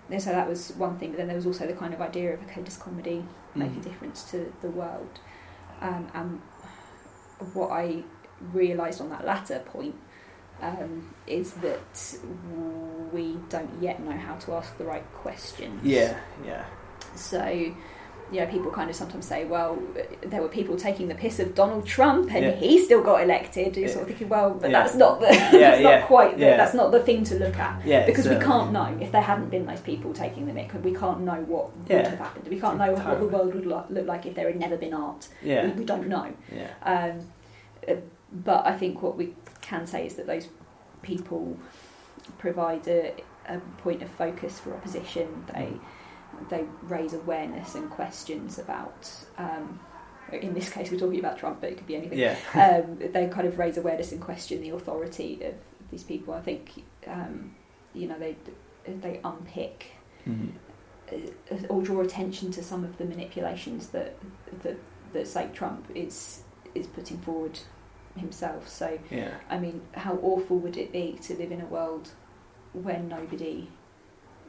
and 0.09 0.21
so 0.21 0.31
that 0.31 0.47
was 0.49 0.71
one 0.71 0.97
thing, 0.99 1.11
but 1.11 1.17
then 1.17 1.27
there 1.27 1.35
was 1.35 1.45
also 1.45 1.65
the 1.65 1.73
kind 1.73 1.93
of 1.93 2.01
idea 2.01 2.33
of 2.33 2.41
okay, 2.43 2.61
does 2.61 2.77
comedy 2.77 3.23
make 3.55 3.71
a 3.71 3.75
Mhm. 3.75 3.83
difference 3.83 4.23
to 4.31 4.51
the 4.61 4.69
world? 4.69 5.19
Um, 5.81 6.07
and 6.13 6.41
what 7.53 7.71
I 7.71 8.03
realised 8.53 9.01
on 9.01 9.09
that 9.09 9.25
latter 9.25 9.59
point 9.59 9.95
um, 10.61 11.13
is 11.27 11.53
that 11.53 12.15
we 13.11 13.37
don't 13.49 13.69
yet 13.81 13.99
know 14.01 14.11
how 14.17 14.35
to 14.35 14.53
ask 14.53 14.77
the 14.77 14.85
right 14.85 15.05
questions. 15.13 15.83
Yeah, 15.83 16.19
yeah. 16.45 16.65
So, 17.15 17.45
you 17.47 18.39
know, 18.39 18.45
people 18.45 18.71
kind 18.71 18.89
of 18.89 18.95
sometimes 18.95 19.25
say, 19.25 19.43
well, 19.43 19.77
there 20.21 20.41
were 20.41 20.47
people 20.47 20.77
taking 20.77 21.07
the 21.09 21.15
piss 21.15 21.39
of 21.39 21.53
Donald 21.55 21.85
Trump 21.85 22.31
and 22.33 22.45
Yeah. 22.45 22.51
he 22.51 22.81
still 22.85 23.01
got 23.01 23.21
elected. 23.23 23.75
You're 23.75 23.87
Yeah. 23.87 23.93
sort 23.93 24.03
of 24.03 24.07
thinking, 24.09 24.29
well, 24.29 24.51
but 24.51 24.69
Yeah. 24.69 24.83
that's 24.83 24.95
not 24.95 25.19
the, 25.19 25.25
that's 25.51 25.83
not 25.83 26.03
quite, 26.07 26.35
the, 26.37 26.45
that's 26.45 26.73
not 26.73 26.91
the 26.91 27.01
thing 27.01 27.23
to 27.25 27.35
look 27.39 27.57
at. 27.57 27.85
Yeah, 27.85 28.05
Because 28.05 28.29
we 28.29 28.37
can't 28.37 28.71
know 28.71 28.95
if 29.01 29.11
there 29.11 29.21
hadn't 29.21 29.49
been 29.49 29.65
those 29.65 29.81
people 29.81 30.13
taking 30.13 30.45
the 30.45 30.53
mick. 30.53 30.79
We 30.81 30.93
can't 30.95 31.21
know 31.21 31.41
what 31.47 31.75
would 31.89 32.07
have 32.07 32.19
happened. 32.19 32.47
We 32.47 32.59
can't 32.59 32.77
know 32.77 32.93
what 32.93 33.19
the 33.19 33.25
world 33.27 33.53
would 33.55 33.65
lo- 33.65 33.85
look 33.89 34.05
like 34.05 34.25
if 34.27 34.35
there 34.35 34.47
had 34.47 34.59
never 34.59 34.77
been 34.77 34.93
art. 34.93 35.27
Yeah, 35.41 35.65
We, 35.65 35.71
we 35.79 35.85
don't 35.85 36.07
know. 36.07 36.31
yeah. 36.55 36.67
Um, 36.83 37.99
but 38.31 38.65
I 38.65 38.77
think 38.77 39.01
what 39.01 39.17
we 39.17 39.35
can 39.61 39.85
say 39.87 40.05
is 40.05 40.15
that 40.15 40.27
those 40.27 40.47
people 41.01 41.57
provide 42.37 42.87
a, 42.87 43.13
a 43.47 43.59
point 43.79 44.01
of 44.01 44.09
focus 44.09 44.59
for 44.59 44.73
opposition. 44.73 45.45
They 45.53 45.73
they 46.49 46.65
raise 46.83 47.13
awareness 47.13 47.75
and 47.75 47.89
questions 47.89 48.57
about. 48.59 49.09
Um, 49.37 49.79
in 50.31 50.53
this 50.53 50.69
case, 50.69 50.89
we're 50.89 50.97
talking 50.99 51.19
about 51.19 51.37
Trump, 51.37 51.59
but 51.59 51.71
it 51.71 51.77
could 51.77 51.87
be 51.87 51.95
anything. 51.97 52.17
Yeah. 52.19 52.35
Um, 52.53 52.97
they 53.11 53.27
kind 53.27 53.47
of 53.47 53.59
raise 53.59 53.77
awareness 53.77 54.11
and 54.13 54.21
question 54.21 54.61
the 54.61 54.69
authority 54.69 55.43
of 55.43 55.55
these 55.89 56.03
people. 56.03 56.33
I 56.33 56.41
think 56.41 56.83
um, 57.07 57.53
you 57.93 58.07
know 58.07 58.17
they 58.17 58.37
they 58.87 59.19
unpick 59.23 59.87
Mhm. 60.27 60.51
uh, 61.11 61.55
or 61.69 61.81
draw 61.81 62.01
attention 62.01 62.51
to 62.51 62.63
some 62.63 62.83
of 62.83 62.97
the 62.97 63.05
manipulations 63.05 63.87
that 63.89 64.15
that, 64.63 64.77
that 65.13 65.27
say 65.27 65.49
Trump 65.53 65.85
is 65.95 66.43
is 66.75 66.87
putting 66.87 67.17
forward 67.19 67.59
himself. 68.15 68.67
So 68.67 68.97
Yeah. 69.09 69.31
I 69.49 69.59
mean, 69.59 69.81
how 69.93 70.17
awful 70.21 70.57
would 70.59 70.77
it 70.77 70.91
be 70.91 71.17
to 71.23 71.35
live 71.37 71.51
in 71.51 71.61
a 71.61 71.65
world 71.65 72.09
where 72.73 72.99
nobody 72.99 73.69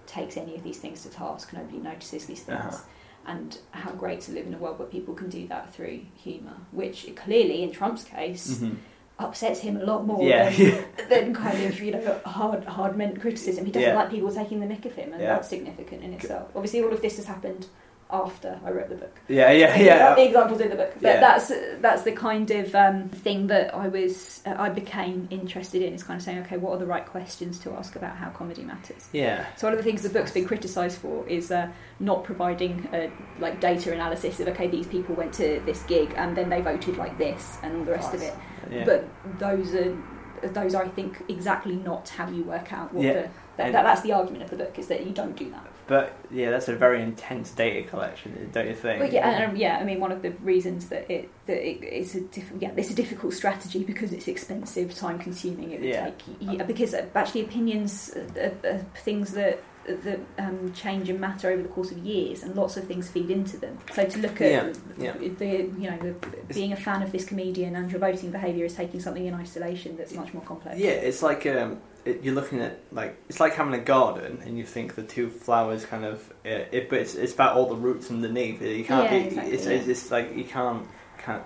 takes 0.06 0.36
any 0.36 0.54
of 0.56 0.62
these 0.62 0.78
things 0.78 1.02
to 1.04 1.08
task, 1.10 1.52
nobody 1.52 1.78
notices 1.78 2.26
these 2.26 2.42
things, 2.42 2.60
Uh-huh. 2.60 2.78
and 3.26 3.58
how 3.70 3.92
great 3.92 4.20
to 4.22 4.32
live 4.32 4.46
in 4.46 4.54
a 4.54 4.58
world 4.58 4.78
where 4.78 4.88
people 4.88 5.14
can 5.14 5.28
do 5.28 5.46
that 5.48 5.72
through 5.72 6.00
humour, 6.16 6.56
which 6.72 7.12
clearly, 7.16 7.62
in 7.62 7.70
Trump's 7.70 8.04
case, 8.04 8.58
Mhm. 8.58 8.76
upsets 9.18 9.60
him 9.60 9.76
a 9.76 9.84
lot 9.84 10.04
more 10.06 10.22
Yeah. 10.26 10.50
than, 10.50 10.84
than 11.08 11.34
kind 11.34 11.62
of 11.64 11.80
you 11.80 11.92
know 11.92 12.20
hard 12.24 12.64
hard 12.64 12.96
meant 12.96 13.20
criticism. 13.20 13.64
He 13.64 13.70
doesn't 13.70 13.88
Yeah. 13.90 13.94
like 13.96 14.10
people 14.10 14.32
taking 14.32 14.58
the 14.60 14.66
mick 14.66 14.84
of 14.84 14.94
him, 14.94 15.12
and 15.12 15.22
Yeah. 15.22 15.34
that's 15.34 15.48
significant 15.48 16.02
in 16.02 16.12
itself. 16.14 16.50
Obviously, 16.56 16.82
all 16.82 16.92
of 16.92 17.00
this 17.00 17.16
has 17.16 17.26
happened 17.26 17.66
after 18.12 18.60
I 18.64 18.70
wrote 18.70 18.90
the 18.90 18.96
book. 18.96 19.18
Yeah, 19.28 19.50
yeah, 19.50 19.74
yeah. 19.78 20.14
The 20.14 20.26
examples 20.26 20.60
in 20.60 20.68
the 20.68 20.76
book, 20.76 20.92
but 21.00 21.14
Yeah. 21.14 21.20
that's 21.20 21.50
that's 21.80 22.02
the 22.02 22.12
kind 22.12 22.50
of 22.50 22.74
um, 22.74 23.08
thing 23.08 23.46
that 23.46 23.74
I 23.74 23.88
was 23.88 24.42
uh, 24.46 24.54
I 24.58 24.68
became 24.68 25.26
interested 25.30 25.80
in. 25.82 25.94
Is 25.94 26.02
kind 26.02 26.18
of 26.18 26.24
saying, 26.24 26.38
okay, 26.40 26.58
what 26.58 26.72
are 26.72 26.78
the 26.78 26.86
right 26.86 27.06
questions 27.06 27.58
to 27.60 27.72
ask 27.72 27.96
about 27.96 28.16
how 28.16 28.28
comedy 28.30 28.62
matters? 28.62 29.08
Yeah. 29.12 29.46
So 29.56 29.66
one 29.66 29.72
of 29.72 29.78
the 29.78 29.84
things 29.84 30.02
the 30.02 30.10
book's 30.10 30.32
been 30.32 30.46
criticised 30.46 30.98
for 30.98 31.26
is 31.28 31.50
uh, 31.50 31.68
not 32.00 32.22
providing 32.24 32.86
uh, 32.92 33.08
like 33.40 33.60
data 33.60 33.92
analysis 33.92 34.40
of 34.40 34.48
okay, 34.48 34.68
these 34.68 34.86
people 34.86 35.14
went 35.14 35.32
to 35.34 35.62
this 35.64 35.82
gig 35.84 36.12
and 36.16 36.36
then 36.36 36.50
they 36.50 36.60
voted 36.60 36.96
like 36.98 37.16
this 37.18 37.58
and 37.62 37.76
all 37.78 37.84
the 37.84 37.92
rest 37.92 38.12
of 38.14 38.22
it. 38.22 38.34
Yeah. 38.70 38.84
But 38.84 39.08
those 39.38 39.74
are 39.74 39.96
those 40.42 40.74
are, 40.74 40.82
I 40.84 40.88
think, 40.88 41.22
exactly 41.28 41.76
not 41.76 42.08
how 42.08 42.28
you 42.28 42.42
work 42.42 42.72
out 42.72 42.92
what 42.92 43.04
Yeah. 43.04 43.12
the 43.12 43.28
that, 43.58 43.72
that, 43.72 43.82
that's 43.84 44.00
the 44.02 44.12
argument 44.12 44.42
of 44.44 44.50
the 44.50 44.56
book 44.56 44.78
is 44.78 44.88
that 44.88 45.06
you 45.06 45.12
don't 45.12 45.36
do 45.36 45.50
that. 45.50 45.66
But 45.92 46.16
yeah, 46.30 46.48
that's 46.48 46.68
a 46.68 46.74
very 46.74 47.02
intense 47.02 47.50
data 47.50 47.86
collection, 47.86 48.48
don't 48.50 48.66
you 48.66 48.74
think? 48.74 49.02
Well, 49.02 49.12
yeah, 49.12 49.28
and, 49.28 49.50
um, 49.50 49.56
yeah. 49.56 49.76
I 49.76 49.84
mean, 49.84 50.00
one 50.00 50.10
of 50.10 50.22
the 50.22 50.30
reasons 50.40 50.88
that 50.88 51.10
it 51.10 51.28
that 51.44 51.58
it, 51.58 51.84
it's 51.84 52.14
a 52.14 52.22
diff- 52.22 52.50
yeah, 52.58 52.70
it's 52.78 52.90
a 52.90 52.94
difficult 52.94 53.34
strategy 53.34 53.84
because 53.84 54.10
it's 54.10 54.26
expensive, 54.26 54.94
time 54.94 55.18
consuming. 55.18 55.72
It 55.72 55.80
would 55.80 55.90
Yeah. 55.90 56.04
take 56.06 56.22
yeah, 56.40 56.62
because 56.62 56.94
uh, 56.94 57.04
actually 57.14 57.42
opinions 57.42 58.16
are, 58.16 58.40
are, 58.40 58.70
are 58.72 58.78
things 59.04 59.34
that 59.34 59.62
that 59.86 60.20
um, 60.38 60.72
change 60.72 61.08
in 61.10 61.18
matter 61.18 61.50
over 61.50 61.62
the 61.62 61.68
course 61.68 61.90
of 61.90 61.98
years, 61.98 62.42
and 62.42 62.54
lots 62.54 62.76
of 62.76 62.84
things 62.84 63.10
feed 63.10 63.30
into 63.30 63.56
them. 63.56 63.78
So 63.92 64.04
to 64.04 64.18
look 64.20 64.40
at 64.40 64.50
Yeah, 64.50 64.72
yeah. 64.98 65.12
the 65.38 65.46
you 65.78 65.90
know 65.90 65.98
the, 65.98 66.14
being 66.54 66.72
a 66.72 66.76
fan 66.76 67.02
of 67.02 67.10
this 67.12 67.24
comedian 67.24 67.74
and 67.76 67.90
your 67.90 68.00
voting 68.00 68.30
behaviour 68.30 68.64
is 68.64 68.74
taking 68.74 69.00
something 69.00 69.26
in 69.26 69.34
isolation 69.34 69.96
that's 69.96 70.14
much 70.14 70.32
more 70.32 70.42
complex. 70.44 70.78
Yeah, 70.78 70.90
it's 70.90 71.22
like 71.22 71.46
um, 71.46 71.80
it, 72.04 72.22
you're 72.22 72.34
looking 72.34 72.60
at 72.60 72.78
like 72.92 73.16
it's 73.28 73.40
like 73.40 73.54
having 73.54 73.74
a 73.74 73.78
garden, 73.82 74.40
and 74.44 74.56
you 74.56 74.64
think 74.64 74.94
the 74.94 75.02
two 75.02 75.28
flowers 75.30 75.84
kind 75.84 76.04
of 76.04 76.30
uh, 76.46 76.66
it, 76.70 76.88
but 76.88 77.00
it's, 77.00 77.14
it's 77.14 77.34
about 77.34 77.56
all 77.56 77.66
the 77.68 77.76
roots 77.76 78.10
underneath. 78.10 78.62
You 78.62 78.84
can't. 78.84 79.10
Yeah, 79.10 79.18
exactly, 79.18 79.52
it's, 79.52 79.66
it's 79.66 79.86
just 79.86 80.10
like 80.10 80.36
you 80.36 80.44
can't 80.44 80.86
can't 81.18 81.42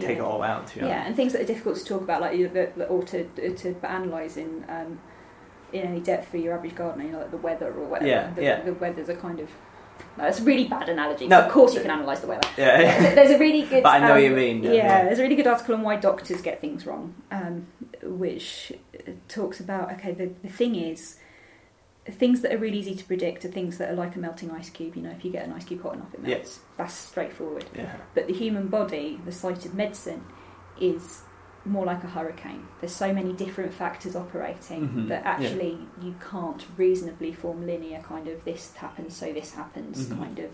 take 0.00 0.18
it 0.18 0.20
all 0.20 0.42
out. 0.42 0.74
You 0.74 0.82
know? 0.82 0.88
Yeah, 0.88 1.04
and 1.06 1.14
things 1.14 1.32
that 1.32 1.42
are 1.42 1.46
difficult 1.46 1.76
to 1.76 1.84
talk 1.84 2.00
about, 2.02 2.20
like 2.20 2.36
you- 2.38 2.48
that, 2.48 2.76
that- 2.76 2.88
or 2.88 3.02
to 3.04 3.24
to 3.56 3.74
analyse 3.82 4.36
in 4.36 4.64
um, 4.68 4.98
in 5.72 5.82
any 5.82 6.00
depth 6.00 6.28
for 6.28 6.36
your 6.36 6.54
average 6.54 6.74
gardener, 6.74 7.04
you 7.04 7.12
know, 7.12 7.18
like 7.20 7.30
the 7.30 7.36
weather 7.36 7.72
or 7.72 7.86
whatever. 7.86 8.08
Yeah, 8.08 8.30
the, 8.32 8.42
yeah. 8.42 8.60
the 8.62 8.74
weather's 8.74 9.08
a 9.08 9.14
kind 9.14 9.40
of. 9.40 9.48
No, 10.18 10.24
it's 10.24 10.40
a 10.40 10.44
really 10.44 10.68
bad 10.68 10.88
analogy. 10.88 11.26
No. 11.26 11.40
of 11.40 11.50
course, 11.50 11.74
you 11.74 11.80
can 11.80 11.90
analyse 11.90 12.20
the 12.20 12.26
weather. 12.26 12.48
Yeah. 12.58 13.14
There's 13.14 13.30
a 13.30 13.38
really 13.38 13.62
good. 13.62 13.82
But 13.82 13.90
I 13.90 13.98
know 14.00 14.06
um, 14.06 14.12
what 14.12 14.22
you 14.22 14.30
mean, 14.30 14.62
Yeah, 14.62 14.70
yeah, 14.70 14.76
yeah. 14.76 15.04
there's 15.04 15.18
a 15.18 15.22
really 15.22 15.36
good 15.36 15.46
article 15.46 15.74
on 15.74 15.82
why 15.82 15.96
doctors 15.96 16.42
get 16.42 16.60
things 16.60 16.86
wrong, 16.86 17.14
um, 17.30 17.66
which 18.02 18.72
uh, 18.94 19.12
talks 19.28 19.60
about 19.60 19.92
okay. 19.92 20.12
The, 20.12 20.32
the 20.42 20.48
thing 20.48 20.74
is, 20.74 21.18
things 22.10 22.40
that 22.42 22.52
are 22.52 22.58
really 22.58 22.78
easy 22.78 22.94
to 22.94 23.04
predict 23.04 23.44
are 23.44 23.48
things 23.48 23.78
that 23.78 23.90
are 23.90 23.94
like 23.94 24.16
a 24.16 24.18
melting 24.18 24.50
ice 24.50 24.70
cube. 24.70 24.96
You 24.96 25.02
know, 25.02 25.10
if 25.10 25.24
you 25.24 25.30
get 25.30 25.46
an 25.46 25.52
ice 25.52 25.64
cube 25.64 25.82
hot 25.82 25.94
enough, 25.94 26.12
it 26.12 26.22
melts. 26.22 26.38
Yes. 26.38 26.60
That's 26.76 26.94
straightforward. 26.94 27.64
Yeah. 27.74 27.94
But 28.14 28.26
the 28.26 28.34
human 28.34 28.68
body, 28.68 29.20
the 29.24 29.32
site 29.32 29.64
of 29.64 29.74
medicine, 29.74 30.24
is 30.80 31.22
more 31.64 31.86
like 31.86 32.02
a 32.02 32.08
hurricane. 32.08 32.66
There's 32.80 32.94
so 32.94 33.12
many 33.12 33.32
different 33.32 33.72
factors 33.72 34.16
operating 34.16 34.88
mm-hmm. 34.88 35.08
that 35.08 35.24
actually 35.24 35.78
yeah. 35.98 36.04
you 36.06 36.14
can't 36.30 36.64
reasonably 36.76 37.32
form 37.32 37.66
linear 37.66 38.00
kind 38.00 38.28
of 38.28 38.44
this 38.44 38.74
happens, 38.74 39.16
so 39.16 39.32
this 39.32 39.54
happens 39.54 40.06
mm-hmm. 40.06 40.22
kind 40.22 40.38
of 40.40 40.50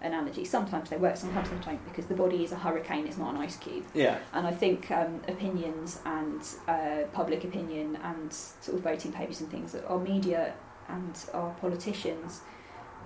analogy. 0.00 0.44
Sometimes 0.44 0.90
they 0.90 0.96
work, 0.96 1.16
sometimes 1.16 1.50
they 1.50 1.56
don't, 1.56 1.84
because 1.84 2.06
the 2.06 2.14
body 2.14 2.44
is 2.44 2.52
a 2.52 2.56
hurricane, 2.56 3.06
it's 3.06 3.18
not 3.18 3.34
an 3.34 3.40
ice 3.40 3.56
cube. 3.56 3.84
Yeah. 3.94 4.18
And 4.32 4.46
I 4.46 4.52
think 4.52 4.90
um, 4.90 5.20
opinions 5.28 6.00
and 6.04 6.40
uh, 6.66 7.04
public 7.12 7.44
opinion 7.44 7.98
and 8.02 8.32
sort 8.32 8.78
of 8.78 8.84
voting 8.84 9.12
papers 9.12 9.40
and 9.40 9.50
things, 9.50 9.74
our 9.74 9.98
media 9.98 10.54
and 10.88 11.18
our 11.34 11.50
politicians 11.60 12.40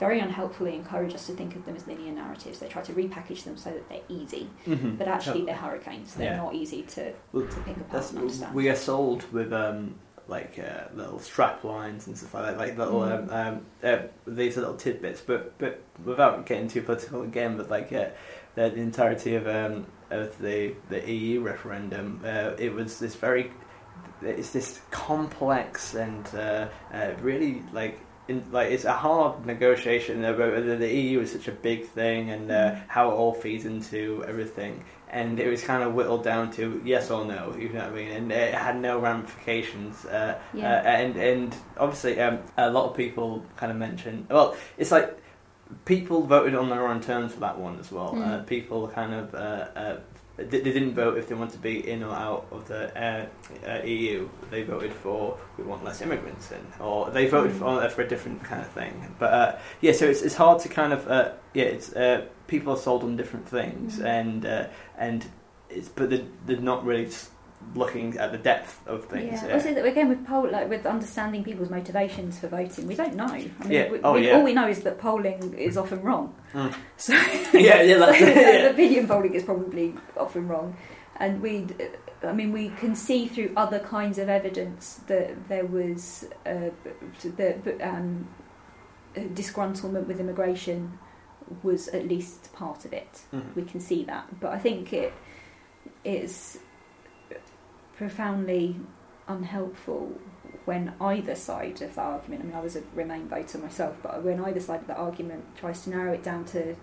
very 0.02 0.18
unhelpfully 0.18 0.74
encourage 0.74 1.14
us 1.14 1.28
to 1.28 1.32
think 1.32 1.54
of 1.54 1.64
them 1.64 1.76
as 1.76 1.86
linear 1.86 2.12
narratives. 2.12 2.58
They 2.58 2.66
try 2.66 2.82
to 2.82 2.92
repackage 2.92 3.44
them 3.44 3.56
so 3.56 3.70
that 3.70 3.88
they're 3.88 4.08
easy, 4.08 4.50
mm-hmm. 4.66 4.96
but 4.96 5.06
actually 5.06 5.44
they're 5.44 5.54
hurricanes. 5.54 6.14
They're 6.14 6.32
yeah. 6.32 6.38
not 6.38 6.56
easy 6.56 6.82
to, 6.94 7.12
well, 7.32 7.46
to 7.46 7.60
pick 7.60 7.76
apart 7.76 8.10
and 8.10 8.18
understand. 8.18 8.52
We 8.52 8.68
are 8.68 8.74
sold 8.74 9.32
with 9.32 9.52
um, 9.52 9.94
like 10.26 10.58
uh, 10.58 10.88
little 10.92 11.20
strap 11.20 11.62
lines 11.62 12.08
and 12.08 12.18
stuff 12.18 12.34
like 12.34 12.46
that, 12.46 12.58
like 12.58 12.76
little 12.76 13.02
mm. 13.02 13.32
um, 13.32 13.54
um, 13.54 13.66
uh, 13.84 13.98
these 14.26 14.56
little 14.56 14.74
tidbits. 14.74 15.20
But 15.20 15.56
but 15.58 15.80
without 16.04 16.46
getting 16.46 16.66
too 16.66 16.82
political 16.82 17.22
again, 17.22 17.56
but 17.56 17.70
like 17.70 17.92
uh, 17.92 18.08
the, 18.56 18.70
the, 18.70 18.80
entirety 18.80 19.36
of 19.36 19.46
um, 19.46 19.86
of 20.10 20.36
the 20.40 20.74
the 20.88 21.08
EU 21.08 21.42
referendum, 21.42 22.22
uh, 22.24 22.54
it 22.58 22.74
was 22.74 22.98
this 22.98 23.14
very 23.14 23.52
it's 24.20 24.50
this 24.50 24.80
complex 24.90 25.94
and 25.94 26.26
uh, 26.34 26.66
uh, 26.92 27.12
really 27.20 27.62
like 27.72 28.00
in, 28.32 28.52
like 28.52 28.70
it's 28.70 28.84
a 28.84 28.92
hard 28.92 29.46
negotiation 29.46 30.24
about 30.24 30.52
whether 30.52 30.76
the 30.76 30.92
EU 30.92 31.20
is 31.20 31.32
such 31.32 31.48
a 31.48 31.52
big 31.52 31.86
thing 31.86 32.30
and 32.30 32.50
uh, 32.50 32.54
mm. 32.54 32.82
how 32.88 33.10
it 33.10 33.14
all 33.14 33.34
feeds 33.34 33.64
into 33.64 34.24
everything. 34.26 34.84
And 35.08 35.38
it 35.38 35.48
was 35.48 35.62
kind 35.62 35.82
of 35.82 35.92
whittled 35.92 36.24
down 36.24 36.50
to 36.52 36.80
yes 36.84 37.10
or 37.10 37.24
no, 37.26 37.54
you 37.58 37.68
know 37.68 37.80
what 37.80 37.92
I 37.92 37.94
mean? 37.94 38.10
And 38.12 38.32
it 38.32 38.54
had 38.54 38.80
no 38.80 38.98
ramifications. 38.98 40.06
Uh, 40.06 40.38
yeah. 40.54 40.72
uh, 40.72 40.82
and 40.82 41.16
and 41.16 41.56
obviously, 41.76 42.18
um, 42.18 42.38
a 42.56 42.70
lot 42.70 42.88
of 42.88 42.96
people 42.96 43.44
kind 43.56 43.70
of 43.70 43.76
mentioned. 43.76 44.26
Well, 44.30 44.56
it's 44.78 44.90
like 44.90 45.18
people 45.84 46.22
voted 46.22 46.54
on 46.54 46.70
their 46.70 46.88
own 46.88 47.00
terms 47.00 47.34
for 47.34 47.40
that 47.40 47.58
one 47.58 47.78
as 47.78 47.92
well. 47.92 48.14
Mm. 48.14 48.26
Uh, 48.26 48.42
people 48.44 48.88
kind 48.88 49.14
of 49.14 49.34
uh, 49.34 49.38
uh, 49.76 50.00
they, 50.36 50.60
didn't 50.60 50.94
vote 50.94 51.18
if 51.18 51.28
they 51.28 51.34
want 51.34 51.52
to 51.52 51.58
be 51.58 51.88
in 51.88 52.02
or 52.02 52.14
out 52.14 52.46
of 52.50 52.66
the 52.68 52.96
uh, 52.98 53.26
uh, 53.68 53.82
EU. 53.84 54.28
They 54.50 54.62
voted 54.62 54.92
for 54.92 55.38
we 55.58 55.64
want 55.64 55.84
less 55.84 56.00
immigrants 56.00 56.50
in, 56.52 56.66
or 56.80 57.10
they 57.10 57.26
voted 57.26 57.52
for, 57.52 57.66
uh, 57.66 57.88
for 57.88 58.02
a 58.02 58.08
different 58.08 58.42
kind 58.42 58.62
of 58.62 58.68
thing. 58.68 59.14
But 59.18 59.32
uh, 59.32 59.58
yeah, 59.80 59.92
so 59.92 60.06
it's 60.06 60.22
it's 60.22 60.34
hard 60.34 60.60
to 60.60 60.68
kind 60.68 60.92
of 60.92 61.06
uh, 61.08 61.32
yeah, 61.54 61.64
it's 61.64 61.92
uh, 61.92 62.26
people 62.46 62.72
are 62.72 62.78
sold 62.78 63.02
on 63.04 63.16
different 63.16 63.46
things, 63.46 63.96
mm-hmm. 63.96 64.06
and 64.06 64.70
and 64.96 65.26
it's 65.68 65.88
but 65.88 66.10
they're, 66.10 66.24
they're 66.46 66.56
not 66.56 66.84
really 66.84 67.08
looking 67.74 68.16
at 68.18 68.32
the 68.32 68.38
depth 68.38 68.80
of 68.86 69.06
things. 69.06 69.40
Yeah. 69.42 69.48
yeah. 69.48 69.54
Also, 69.54 69.74
that 69.74 69.84
again 69.84 70.08
with 70.08 70.26
poll, 70.26 70.50
like 70.50 70.68
with 70.68 70.86
understanding 70.86 71.44
people's 71.44 71.70
motivations 71.70 72.38
for 72.38 72.48
voting, 72.48 72.86
we 72.86 72.94
don't 72.94 73.14
know. 73.14 73.26
I 73.26 73.38
mean, 73.38 73.54
yeah. 73.68 73.90
We, 73.90 74.00
oh, 74.02 74.12
we, 74.14 74.26
yeah. 74.26 74.34
all 74.34 74.42
we 74.42 74.52
know 74.52 74.68
is 74.68 74.82
that 74.82 74.98
polling 74.98 75.54
is 75.54 75.76
often 75.76 76.02
wrong. 76.02 76.34
Mm. 76.52 76.74
So 76.96 77.14
yeah, 77.54 77.82
yeah, 77.82 77.98
that's 77.98 78.18
so, 78.20 78.26
yeah. 78.26 78.66
opinion 78.66 79.08
polling 79.08 79.34
is 79.34 79.42
probably 79.42 79.94
often 80.16 80.48
wrong, 80.48 80.76
and 81.16 81.42
we. 81.42 81.66
I 82.24 82.32
mean, 82.32 82.52
we 82.52 82.68
can 82.68 82.94
see 82.94 83.26
through 83.26 83.52
other 83.56 83.80
kinds 83.80 84.16
of 84.16 84.28
evidence 84.28 85.00
that 85.08 85.48
there 85.48 85.66
was 85.66 86.24
uh, 86.46 86.70
the 87.36 87.78
um, 87.82 88.28
disgruntlement 89.16 90.06
with 90.06 90.20
immigration 90.20 91.00
was 91.64 91.88
at 91.88 92.06
least 92.06 92.52
part 92.52 92.84
of 92.84 92.92
it. 92.92 93.22
Mm-hmm. 93.32 93.60
We 93.60 93.64
can 93.64 93.80
see 93.80 94.04
that, 94.04 94.40
but 94.40 94.52
I 94.52 94.58
think 94.60 94.92
it 94.92 95.12
is 96.04 96.58
profoundly 97.96 98.76
unhelpful 99.28 100.12
when 100.64 100.94
either 101.00 101.34
side 101.34 101.80
of 101.82 101.94
the 101.94 102.00
argument, 102.00 102.42
I 102.42 102.46
mean, 102.46 102.54
I 102.54 102.60
was 102.60 102.76
a 102.76 102.82
Remain 102.94 103.28
voter 103.28 103.58
myself, 103.58 103.96
but 104.02 104.22
when 104.22 104.40
either 104.44 104.60
side 104.60 104.80
of 104.80 104.86
the 104.86 104.96
argument 104.96 105.44
tries 105.56 105.82
to 105.84 105.90
narrow 105.90 106.12
it 106.12 106.22
down 106.22 106.44
to, 106.46 106.72
uh, 106.72 106.74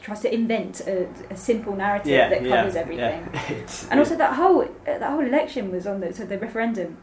tries 0.00 0.20
to 0.20 0.34
invent 0.34 0.80
a, 0.80 1.08
a 1.30 1.36
simple 1.36 1.74
narrative 1.74 2.08
yeah, 2.08 2.28
that 2.28 2.40
covers 2.40 2.74
yeah, 2.74 2.80
everything, 2.80 3.30
yeah. 3.34 3.88
and 3.90 3.98
also 3.98 4.16
that 4.16 4.34
whole 4.34 4.62
uh, 4.62 4.66
that 4.84 5.10
whole 5.10 5.24
election 5.24 5.70
was 5.70 5.86
on 5.86 6.00
the 6.00 6.12
so 6.12 6.24
the 6.26 6.38
referendum 6.38 6.98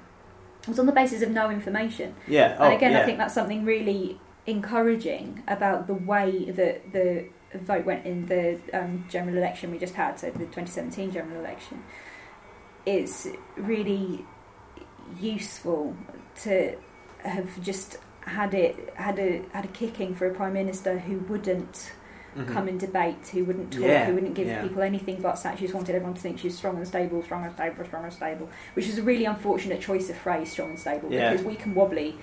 was 0.68 0.78
on 0.78 0.86
the 0.86 0.92
basis 0.92 1.22
of 1.22 1.32
no 1.32 1.50
information. 1.50 2.16
Yeah, 2.28 2.56
oh, 2.60 2.66
and 2.66 2.74
again, 2.74 2.92
yeah. 2.92 3.02
I 3.02 3.06
think 3.06 3.18
that's 3.18 3.34
something 3.34 3.66
really 3.66 4.20
encouraging 4.46 5.44
about 5.48 5.88
the 5.88 5.96
way 5.96 6.52
that 6.52 6.92
the 6.92 7.26
vote 7.56 7.86
went 7.86 8.06
in 8.06 8.28
the 8.28 8.60
um, 8.74 9.06
general 9.10 9.38
election 9.38 9.72
we 9.72 9.80
just 9.80 9.96
had, 9.96 10.20
so 10.20 10.30
the 10.30 10.40
2017 10.40 11.12
general 11.12 11.40
election 11.40 11.84
it's 12.86 13.28
really 13.56 14.26
useful 15.20 15.96
to 16.44 16.76
have 17.20 17.62
just 17.62 17.98
had 18.22 18.54
it 18.54 18.94
had 18.96 19.20
a 19.20 19.44
had 19.54 19.66
a 19.66 19.70
kicking 19.70 20.16
for 20.16 20.28
a 20.28 20.34
prime 20.34 20.54
minister 20.54 20.98
who 21.00 21.20
wouldn't 21.20 21.92
mm-hmm. 22.36 22.52
come 22.52 22.68
and 22.68 22.80
debate, 22.80 23.28
who 23.32 23.46
wouldn't 23.46 23.72
talk, 23.72 23.82
yeah, 23.82 24.06
who 24.06 24.16
wouldn't 24.16 24.34
give 24.34 24.48
yeah. 24.48 24.62
people 24.62 24.82
anything 24.82 25.22
but 25.22 25.42
that. 25.44 25.58
She 25.58 25.66
just 25.66 25.74
wanted 25.74 25.96
everyone 25.96 26.16
to 26.16 26.22
think 26.22 26.40
she's 26.40 26.58
strong 26.58 26.78
and 26.78 26.88
stable, 26.88 27.22
strong 27.24 27.46
and 27.46 27.54
stable, 27.54 27.86
strong 27.86 28.04
and 28.04 28.14
stable, 28.14 28.50
which 28.74 28.88
is 28.88 28.98
a 28.98 29.04
really 29.04 29.26
unfortunate 29.26 29.82
choice 29.82 30.10
of 30.10 30.18
phrase, 30.18 30.52
strong 30.52 30.72
and 30.72 30.80
stable, 30.80 31.12
yeah. 31.12 31.32
because 31.32 31.46
weak 31.46 31.66
and 31.66 31.76
wobbly 31.76 32.18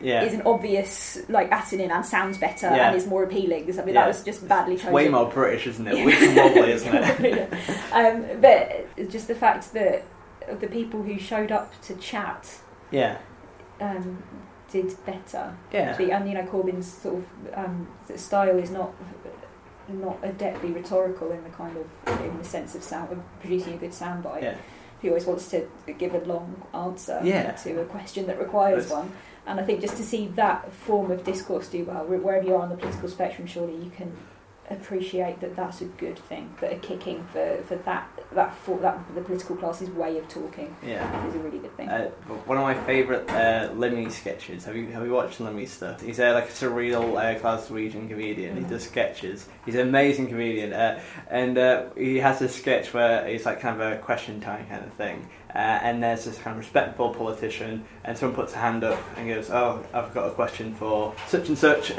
yeah. 0.00 0.22
is 0.22 0.34
an 0.34 0.42
obvious 0.46 1.18
like 1.28 1.52
in 1.72 1.90
and 1.90 2.04
sounds 2.04 2.38
better 2.38 2.66
yeah. 2.66 2.88
and 2.88 2.96
is 2.96 3.06
more 3.06 3.24
appealing. 3.24 3.64
I 3.64 3.84
mean, 3.84 3.94
yeah. 3.94 4.02
that 4.02 4.08
was 4.08 4.24
just 4.24 4.46
badly 4.48 4.76
chosen. 4.76 4.92
Way 4.92 5.08
more 5.08 5.28
British, 5.30 5.66
isn't 5.66 5.86
it? 5.86 6.04
Weak 6.04 6.20
and 6.20 6.36
wobbly, 6.36 6.72
isn't 6.72 6.94
it? 6.94 7.52
um, 7.92 8.40
but 8.40 9.10
just 9.10 9.28
the 9.28 9.34
fact 9.34 9.72
that 9.74 10.04
the 10.60 10.66
people 10.66 11.02
who 11.02 11.18
showed 11.18 11.52
up 11.52 11.80
to 11.82 11.94
chat, 11.96 12.60
yeah, 12.90 13.18
um, 13.80 14.22
did 14.70 14.94
better. 15.04 15.56
Yeah, 15.72 15.96
and 15.98 16.28
you 16.28 16.34
know 16.34 16.44
Corbyn's 16.44 16.92
sort 16.92 17.16
of 17.16 17.24
um, 17.54 17.88
style 18.16 18.58
is 18.58 18.70
not 18.70 18.92
not 19.88 20.20
adeptly 20.22 20.74
rhetorical 20.74 21.32
in 21.32 21.42
the 21.42 21.50
kind 21.50 21.76
of 21.76 22.20
in 22.20 22.38
the 22.38 22.44
sense 22.44 22.74
of 22.74 22.82
sound 22.82 23.12
of 23.12 23.18
producing 23.40 23.74
a 23.74 23.76
good 23.76 23.90
soundbite. 23.90 24.42
Yeah. 24.42 24.56
He 25.00 25.08
always 25.08 25.24
wants 25.24 25.48
to 25.50 25.66
give 25.98 26.14
a 26.14 26.18
long 26.18 26.62
answer 26.74 27.20
yeah. 27.24 27.52
to 27.52 27.80
a 27.80 27.84
question 27.86 28.26
that 28.26 28.38
requires 28.38 28.88
That's, 28.88 29.00
one. 29.00 29.12
And 29.50 29.58
I 29.58 29.64
think 29.64 29.80
just 29.80 29.96
to 29.96 30.04
see 30.04 30.28
that 30.36 30.72
form 30.72 31.10
of 31.10 31.24
discourse 31.24 31.66
do 31.66 31.84
well, 31.84 32.04
wherever 32.04 32.46
you 32.46 32.54
are 32.54 32.62
on 32.62 32.68
the 32.68 32.76
political 32.76 33.08
spectrum, 33.08 33.48
surely 33.48 33.74
you 33.74 33.90
can 33.90 34.16
appreciate 34.70 35.40
that 35.40 35.56
that's 35.56 35.80
a 35.80 35.84
good 35.84 36.18
thing. 36.18 36.54
That 36.60 36.72
a 36.72 36.76
kicking 36.76 37.24
for, 37.32 37.62
for 37.66 37.76
that 37.76 38.08
that 38.32 38.54
for 38.54 38.78
that 38.78 38.98
the 39.14 39.20
political 39.20 39.56
class's 39.56 39.90
way 39.90 40.18
of 40.18 40.28
talking 40.28 40.74
yeah. 40.84 41.26
is 41.26 41.34
a 41.34 41.38
really 41.38 41.58
good 41.58 41.76
thing. 41.76 41.88
Uh, 41.88 42.08
one 42.46 42.56
of 42.56 42.62
my 42.62 42.74
favourite 42.74 43.28
uh, 43.30 43.70
Limmy 43.74 44.10
sketches. 44.10 44.64
Have 44.64 44.76
you 44.76 44.86
have 44.88 45.04
you 45.04 45.12
watched 45.12 45.40
Limmy 45.40 45.66
stuff? 45.66 46.00
He's 46.00 46.20
uh, 46.20 46.32
like 46.32 46.48
a 46.48 46.52
surreal 46.52 47.18
uh, 47.18 47.38
Glaswegian 47.40 48.08
comedian. 48.08 48.56
Mm-hmm. 48.56 48.64
He 48.64 48.70
does 48.70 48.84
sketches. 48.84 49.48
He's 49.66 49.74
an 49.74 49.88
amazing 49.88 50.28
comedian, 50.28 50.72
uh, 50.72 51.00
and 51.28 51.58
uh, 51.58 51.86
he 51.96 52.18
has 52.18 52.40
a 52.42 52.48
sketch 52.48 52.94
where 52.94 53.26
it's 53.26 53.46
like 53.46 53.60
kind 53.60 53.80
of 53.80 53.92
a 53.92 53.98
question 53.98 54.40
time 54.40 54.66
kind 54.68 54.84
of 54.84 54.92
thing. 54.94 55.28
Uh, 55.52 55.58
and 55.58 56.00
there's 56.00 56.24
this 56.24 56.38
kind 56.38 56.56
of 56.56 56.58
respectful 56.58 57.12
politician, 57.12 57.84
and 58.04 58.16
someone 58.16 58.36
puts 58.36 58.54
a 58.54 58.58
hand 58.58 58.84
up 58.84 59.00
and 59.16 59.28
goes, 59.28 59.50
"Oh, 59.50 59.84
I've 59.92 60.14
got 60.14 60.28
a 60.28 60.30
question 60.30 60.74
for 60.76 61.14
such 61.26 61.48
and 61.48 61.58
such." 61.58 61.90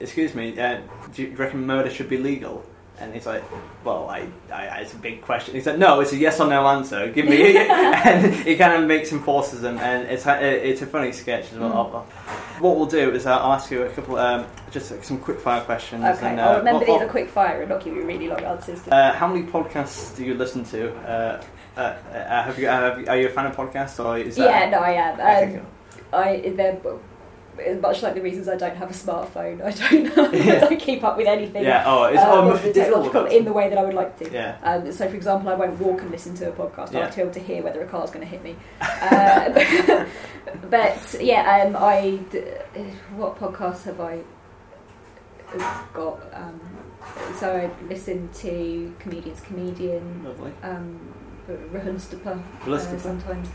Excuse 0.00 0.34
me, 0.34 0.58
uh, 0.58 0.80
do 1.14 1.22
you 1.22 1.36
reckon 1.36 1.66
murder 1.66 1.90
should 1.90 2.08
be 2.08 2.18
legal? 2.18 2.64
And 2.98 3.12
he's 3.12 3.26
like, 3.26 3.42
well, 3.84 4.08
I, 4.08 4.28
I, 4.52 4.80
it's 4.80 4.92
a 4.92 4.96
big 4.96 5.22
question. 5.22 5.54
He 5.54 5.60
said, 5.60 5.78
no, 5.78 6.00
it's 6.00 6.12
a 6.12 6.16
yes 6.16 6.38
or 6.38 6.46
no 6.46 6.66
answer. 6.68 7.10
Give 7.10 7.26
me, 7.26 7.56
and 7.58 8.32
he 8.34 8.56
kind 8.56 8.80
of 8.80 8.86
makes 8.86 9.10
him 9.10 9.22
forces 9.22 9.60
them, 9.60 9.78
and 9.78 10.08
it's 10.08 10.24
it's 10.26 10.82
a 10.82 10.86
funny 10.86 11.10
sketch 11.10 11.52
as 11.52 11.58
well. 11.58 12.06
Mm. 12.06 12.60
What 12.60 12.76
we'll 12.76 12.86
do 12.86 13.10
is 13.10 13.26
I'll 13.26 13.52
ask 13.52 13.70
you 13.72 13.82
a 13.82 13.88
couple, 13.88 14.16
um, 14.18 14.46
just 14.70 15.02
some 15.02 15.18
quick 15.18 15.40
fire 15.40 15.62
questions. 15.62 16.04
Okay, 16.04 16.28
and, 16.28 16.38
uh, 16.38 16.42
I'll 16.42 16.58
remember 16.58 16.84
these 16.84 17.00
are 17.00 17.08
quick 17.08 17.28
fire 17.28 17.62
and 17.62 17.70
not 17.70 17.82
give 17.82 17.96
you 17.96 18.04
really 18.04 18.28
long 18.28 18.44
answers. 18.44 18.86
Uh, 18.86 19.12
how 19.14 19.26
many 19.26 19.46
podcasts 19.46 20.14
do 20.16 20.24
you 20.24 20.34
listen 20.34 20.62
to? 20.66 20.94
Uh, 20.98 21.42
uh, 21.76 21.80
uh 21.80 22.42
have 22.44 22.58
you, 22.58 22.66
have 22.66 23.00
you, 23.00 23.06
are 23.08 23.16
you 23.16 23.26
a 23.26 23.30
fan 23.30 23.46
of 23.46 23.56
podcasts, 23.56 24.04
or 24.04 24.18
is 24.18 24.36
that? 24.36 24.44
Yeah, 24.44 24.70
no, 24.70 24.78
I 24.78 24.90
am. 24.92 25.58
Um, 25.58 25.66
I 26.12 26.52
they're 26.56 26.78
much 27.80 28.02
like 28.02 28.14
the 28.14 28.20
reasons 28.20 28.48
I 28.48 28.56
don't 28.56 28.76
have 28.76 28.90
a 28.90 28.94
smartphone, 28.94 29.62
I 29.62 29.70
don't, 29.70 30.18
I 30.18 30.58
don't 30.60 30.80
keep 30.80 31.04
up 31.04 31.16
with 31.16 31.26
anything. 31.26 31.64
Yeah, 31.64 31.84
oh, 31.86 32.04
it's 32.04 32.18
uh, 32.18 32.72
technological 32.72 33.26
in 33.26 33.44
the 33.44 33.52
way 33.52 33.68
that 33.68 33.78
I 33.78 33.84
would 33.84 33.94
like 33.94 34.18
to. 34.18 34.30
Yeah. 34.30 34.56
Um, 34.62 34.90
so, 34.90 35.08
for 35.08 35.16
example, 35.16 35.50
I 35.50 35.54
won't 35.54 35.78
walk 35.78 36.00
and 36.00 36.10
listen 36.10 36.34
to 36.36 36.48
a 36.48 36.52
podcast. 36.52 36.92
Yeah. 36.92 37.00
I 37.00 37.02
like 37.02 37.10
to 37.10 37.16
be 37.16 37.22
able 37.22 37.32
to 37.34 37.40
hear 37.40 37.62
whether 37.62 37.82
a 37.82 37.86
car's 37.86 38.10
going 38.10 38.26
to 38.26 38.30
hit 38.30 38.42
me. 38.42 38.56
Uh, 39.02 40.06
but 40.70 41.16
yeah, 41.20 41.64
um, 41.66 41.76
I 41.76 42.18
what 43.16 43.36
podcasts 43.36 43.82
have 43.84 44.00
I 44.00 44.20
got? 45.92 46.20
Um, 46.32 46.60
so 47.38 47.54
I 47.54 47.88
listen 47.88 48.28
to 48.34 48.94
comedians, 48.98 49.40
comedian, 49.40 50.24
lovely, 50.24 50.52
um, 50.62 50.98
Stapa, 51.98 52.42
uh, 52.66 52.98
sometimes 52.98 53.48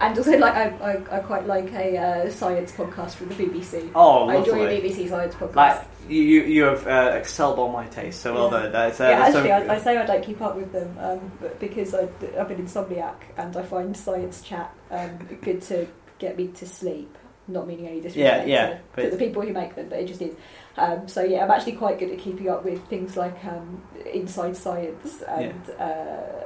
and 0.00 0.16
also 0.16 0.36
like 0.38 0.54
I, 0.54 0.66
I, 0.78 1.16
I 1.16 1.20
quite 1.20 1.46
like 1.46 1.72
a 1.72 1.96
uh, 1.96 2.30
science 2.30 2.72
podcast 2.72 3.12
from 3.12 3.28
the 3.28 3.34
BBC. 3.34 3.90
Oh, 3.94 4.28
I 4.28 4.36
enjoy 4.36 4.66
a 4.66 4.80
BBC 4.80 5.08
science 5.08 5.34
podcast. 5.34 5.54
Like 5.54 5.88
you, 6.08 6.42
you 6.42 6.62
have 6.64 6.86
uh, 6.86 7.12
excelled 7.14 7.58
all 7.58 7.72
my 7.72 7.86
taste 7.86 8.20
so 8.20 8.34
well. 8.34 8.50
Yeah. 8.52 8.68
That's, 8.68 9.00
uh, 9.00 9.04
yeah, 9.04 9.20
actually, 9.20 9.52
I, 9.52 9.74
I, 9.74 9.78
say 9.78 9.96
I 9.96 10.06
don't 10.06 10.24
keep 10.24 10.40
up 10.40 10.56
with 10.56 10.72
them 10.72 10.96
um, 11.00 11.32
because 11.58 11.94
I, 11.94 12.08
I've 12.38 12.48
been 12.48 12.64
insomniac 12.64 13.16
and 13.36 13.56
I 13.56 13.62
find 13.62 13.96
science 13.96 14.42
chat 14.42 14.72
um, 14.90 15.18
good 15.42 15.62
to 15.62 15.86
get 16.18 16.36
me 16.36 16.48
to 16.48 16.66
sleep. 16.66 17.16
Not 17.48 17.68
meaning 17.68 17.86
any 17.86 18.00
disrespect 18.00 18.48
yeah, 18.48 18.70
yeah, 18.70 18.78
to, 18.96 19.04
to 19.04 19.16
the 19.16 19.24
people 19.24 19.40
who 19.40 19.52
make 19.52 19.76
them, 19.76 19.88
but 19.88 20.00
it 20.00 20.08
just 20.08 20.20
is. 20.20 20.34
Um, 20.76 21.06
so 21.06 21.22
yeah, 21.22 21.44
I'm 21.44 21.50
actually 21.50 21.72
quite 21.72 21.98
good 21.98 22.10
at 22.10 22.18
keeping 22.18 22.48
up 22.48 22.64
with 22.64 22.84
things 22.88 23.16
like 23.16 23.36
um, 23.44 23.82
inside 24.12 24.56
science 24.56 25.22
and 25.28 25.62
yeah. 25.68 26.44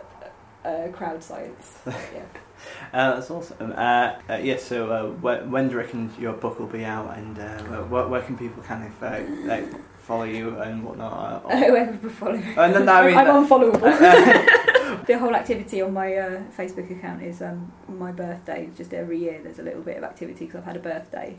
uh, 0.65 0.69
uh, 0.69 0.89
crowd 0.89 1.23
science. 1.23 1.79
Yeah. 1.87 1.93
Uh, 2.93 3.15
that's 3.15 3.31
awesome. 3.31 3.73
Uh, 3.77 4.19
uh, 4.29 4.41
yeah, 4.43 4.57
so 4.57 4.91
uh, 4.91 5.07
when, 5.21 5.49
when 5.49 5.69
do 5.69 5.75
you 5.75 5.79
reckon 5.79 6.11
your 6.19 6.33
book 6.33 6.59
will 6.59 6.67
be 6.67 6.85
out, 6.85 7.17
and 7.17 7.39
uh, 7.39 7.83
where, 7.85 8.09
where, 8.09 8.21
can 8.21 8.37
people 8.37 8.61
kind 8.65 8.85
of 8.85 9.03
uh, 9.03 9.21
like 9.47 9.65
follow 10.01 10.25
you 10.25 10.59
and 10.59 10.83
whatnot? 10.83 11.45
Or... 11.49 11.57
Whoever 11.57 12.11
follow. 12.11 12.43
Uh, 12.57 12.67
no, 12.67 12.83
no, 12.83 12.93
I 12.93 13.07
mean, 13.07 13.17
I'm 13.17 13.47
unfollowable. 13.47 13.81
the 15.07 15.19
whole 15.19 15.37
activity 15.37 15.83
on 15.83 15.93
my 15.93 16.09
Facebook 16.57 16.91
account 16.91 17.23
is 17.23 17.41
um, 17.43 17.71
my 17.89 18.11
birthday. 18.11 18.69
Just 18.77 18.93
every 18.93 19.21
year, 19.21 19.39
there's 19.41 19.61
a 19.61 19.63
little 19.63 19.83
bit 19.83 19.97
of 19.97 20.03
activity 20.03 20.47
because 20.47 20.59
I've 20.59 20.67
had 20.67 20.77
a 20.77 20.81
birthday. 20.81 21.37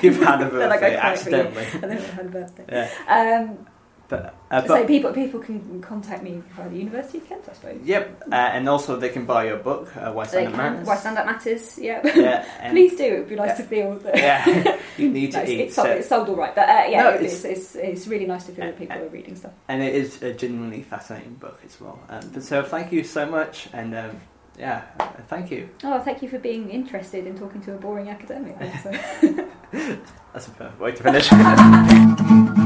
You've 0.00 0.22
had 0.22 0.40
a 0.40 0.48
birthday 0.48 0.96
accidentally. 0.96 1.66
And 1.74 1.82
then 1.82 1.98
I've 1.98 2.14
had 2.14 2.26
a 2.26 2.30
birthday. 2.30 2.64
Yeah. 2.66 3.46
Um, 3.46 3.66
but, 4.12 4.34
uh, 4.50 4.60
but 4.60 4.66
so 4.66 4.86
people 4.86 5.10
people 5.14 5.40
can 5.40 5.80
contact 5.80 6.22
me 6.22 6.42
via 6.54 6.68
the 6.68 6.76
University 6.76 7.16
of 7.16 7.26
Kent, 7.30 7.44
I 7.48 7.54
suppose. 7.54 7.80
Yep, 7.82 8.24
uh, 8.30 8.34
and 8.34 8.68
also 8.68 8.96
they 8.96 9.08
can 9.08 9.24
buy 9.24 9.46
your 9.46 9.56
book, 9.56 9.96
uh, 9.96 10.12
Why 10.12 10.26
Stand 10.26 10.48
Up 10.48 10.56
Matters. 10.56 10.86
Why 10.86 10.96
Stand 10.96 11.16
Up 11.16 11.24
Matters. 11.24 11.78
Yep. 11.78 12.04
Yeah. 12.14 12.70
Please 12.70 12.94
do. 12.94 13.04
It'd 13.04 13.28
be 13.30 13.36
nice 13.36 13.48
yeah. 13.48 13.54
to 13.54 13.62
feel 13.62 13.94
that. 14.00 14.16
Yeah. 14.18 14.78
you 14.98 15.08
need 15.08 15.32
no, 15.32 15.42
to 15.42 15.50
eat. 15.50 15.60
It's 15.60 15.76
sold, 15.76 15.86
so. 15.86 15.92
it's 15.92 16.08
sold 16.10 16.28
all 16.28 16.36
right, 16.36 16.54
but 16.54 16.68
uh, 16.68 16.84
yeah, 16.90 17.02
no, 17.04 17.08
it's, 17.10 17.42
it's, 17.46 17.74
it's, 17.74 18.06
really 18.06 18.26
nice 18.26 18.44
to 18.44 18.52
feel 18.52 18.66
that 18.66 18.78
people 18.78 18.98
are 18.98 19.08
reading 19.08 19.34
stuff. 19.34 19.52
And 19.68 19.82
it 19.82 19.94
is 19.94 20.22
a 20.22 20.34
genuinely 20.34 20.82
fascinating 20.82 21.36
book 21.36 21.58
as 21.64 21.80
well. 21.80 21.98
Um, 22.10 22.30
but 22.34 22.42
so 22.42 22.62
thank 22.62 22.92
you 22.92 23.04
so 23.04 23.24
much, 23.24 23.68
and. 23.72 23.94
Um, 23.94 24.20
yeah, 24.58 24.82
thank 25.28 25.50
you. 25.50 25.70
Oh, 25.82 25.98
thank 26.00 26.20
you 26.20 26.28
for 26.28 26.38
being 26.38 26.68
interested 26.68 27.26
in 27.26 27.38
talking 27.38 27.62
to 27.62 27.72
a 27.72 27.78
boring 27.78 28.10
academic. 28.10 28.54
So. 28.82 28.90
That's 30.34 30.48
a 30.48 30.50
perfect 30.50 30.78
way 30.78 30.92
to 30.92 31.02
finish. 31.02 32.58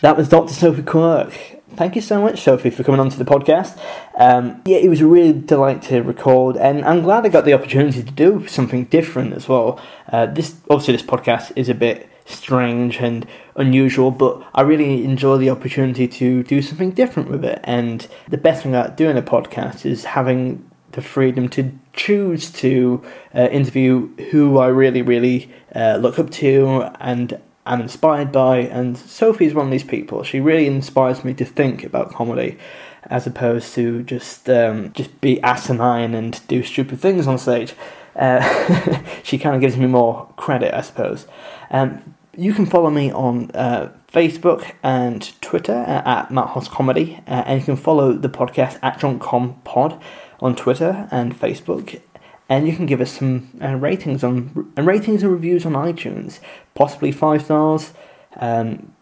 That 0.00 0.16
was 0.16 0.28
Dr. 0.28 0.54
Sophie 0.54 0.82
Quirk. 0.82 1.32
Thank 1.74 1.96
you 1.96 2.00
so 2.02 2.22
much, 2.22 2.40
Sophie, 2.40 2.70
for 2.70 2.84
coming 2.84 3.00
on 3.00 3.10
to 3.10 3.18
the 3.18 3.24
podcast. 3.24 3.76
Um, 4.16 4.62
yeah, 4.64 4.76
it 4.76 4.88
was 4.88 5.00
a 5.00 5.06
real 5.06 5.32
delight 5.32 5.82
to 5.82 6.02
record, 6.02 6.56
and 6.56 6.84
I'm 6.84 7.02
glad 7.02 7.26
I 7.26 7.30
got 7.30 7.44
the 7.44 7.52
opportunity 7.52 8.04
to 8.04 8.10
do 8.12 8.46
something 8.46 8.84
different 8.84 9.32
as 9.32 9.48
well. 9.48 9.80
Uh, 10.10 10.26
this 10.26 10.54
obviously 10.70 10.94
this 10.94 11.02
podcast 11.02 11.52
is 11.56 11.68
a 11.68 11.74
bit 11.74 12.08
strange 12.26 12.98
and 12.98 13.26
unusual, 13.56 14.12
but 14.12 14.40
I 14.54 14.60
really 14.60 15.04
enjoy 15.04 15.36
the 15.38 15.50
opportunity 15.50 16.06
to 16.06 16.44
do 16.44 16.62
something 16.62 16.92
different 16.92 17.28
with 17.28 17.44
it. 17.44 17.60
And 17.64 18.06
the 18.28 18.38
best 18.38 18.62
thing 18.62 18.74
about 18.76 18.96
doing 18.96 19.18
a 19.18 19.22
podcast 19.22 19.84
is 19.84 20.04
having 20.04 20.64
the 20.92 21.02
freedom 21.02 21.48
to 21.50 21.72
choose 21.92 22.52
to 22.52 23.02
uh, 23.34 23.48
interview 23.50 24.14
who 24.30 24.58
I 24.58 24.68
really, 24.68 25.02
really 25.02 25.50
uh, 25.74 25.98
look 26.00 26.20
up 26.20 26.30
to 26.30 26.88
and 27.00 27.40
am 27.72 27.80
inspired 27.80 28.32
by, 28.32 28.58
and 28.58 28.96
Sophie 28.96 29.46
is 29.46 29.54
one 29.54 29.66
of 29.66 29.70
these 29.70 29.84
people. 29.84 30.22
She 30.22 30.40
really 30.40 30.66
inspires 30.66 31.24
me 31.24 31.34
to 31.34 31.44
think 31.44 31.84
about 31.84 32.12
comedy, 32.12 32.58
as 33.04 33.26
opposed 33.26 33.74
to 33.74 34.02
just 34.02 34.48
um, 34.48 34.92
just 34.92 35.20
be 35.20 35.40
asinine 35.42 36.14
and 36.14 36.40
do 36.48 36.62
stupid 36.62 37.00
things 37.00 37.26
on 37.26 37.38
stage. 37.38 37.74
Uh, 38.16 39.02
she 39.22 39.38
kind 39.38 39.54
of 39.54 39.60
gives 39.60 39.76
me 39.76 39.86
more 39.86 40.32
credit, 40.36 40.74
I 40.74 40.80
suppose. 40.80 41.26
Um, 41.70 42.14
you 42.36 42.52
can 42.54 42.66
follow 42.66 42.90
me 42.90 43.10
on 43.10 43.50
uh, 43.52 43.92
Facebook 44.12 44.72
and 44.82 45.32
Twitter 45.40 45.74
uh, 45.74 46.02
at 46.04 46.30
Matt 46.30 46.48
Hoss 46.48 46.68
Comedy, 46.68 47.20
uh, 47.26 47.44
and 47.46 47.60
you 47.60 47.64
can 47.64 47.76
follow 47.76 48.12
the 48.12 48.28
podcast 48.28 48.78
at 48.82 48.98
JunkCom 48.98 49.64
Pod 49.64 50.00
on 50.40 50.54
Twitter 50.54 51.08
and 51.10 51.38
Facebook 51.38 52.00
and 52.48 52.66
you 52.66 52.74
can 52.74 52.86
give 52.86 53.00
us 53.00 53.12
some 53.12 53.50
uh, 53.62 53.74
ratings 53.74 54.24
on 54.24 54.72
and 54.76 54.86
ratings 54.86 55.22
and 55.22 55.30
reviews 55.30 55.66
on 55.66 55.72
iTunes, 55.72 56.40
possibly 56.74 57.12
five 57.12 57.44
stars, 57.44 57.92
um, 58.36 58.92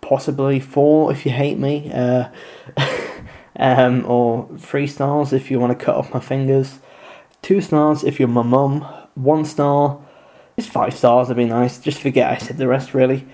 possibly 0.00 0.58
four 0.58 1.12
if 1.12 1.24
you 1.24 1.32
hate 1.32 1.58
me, 1.58 1.90
uh, 1.92 2.28
um, 3.56 4.04
or 4.06 4.48
three 4.58 4.86
stars 4.86 5.32
if 5.32 5.50
you 5.50 5.60
want 5.60 5.78
to 5.78 5.84
cut 5.84 5.94
off 5.94 6.12
my 6.12 6.20
fingers, 6.20 6.80
two 7.40 7.60
stars 7.60 8.02
if 8.02 8.18
you're 8.18 8.28
my 8.28 8.42
mum, 8.42 8.80
one 9.14 9.44
star, 9.44 10.00
just 10.56 10.70
five 10.70 10.94
stars 10.94 11.28
would 11.28 11.36
be 11.36 11.44
nice. 11.44 11.78
Just 11.78 12.00
forget 12.00 12.30
I 12.30 12.36
said 12.36 12.58
the 12.58 12.68
rest 12.68 12.94
really. 12.94 13.26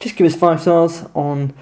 Just 0.00 0.16
give 0.16 0.26
us 0.26 0.34
five 0.34 0.60
stars 0.60 1.04
on. 1.14 1.54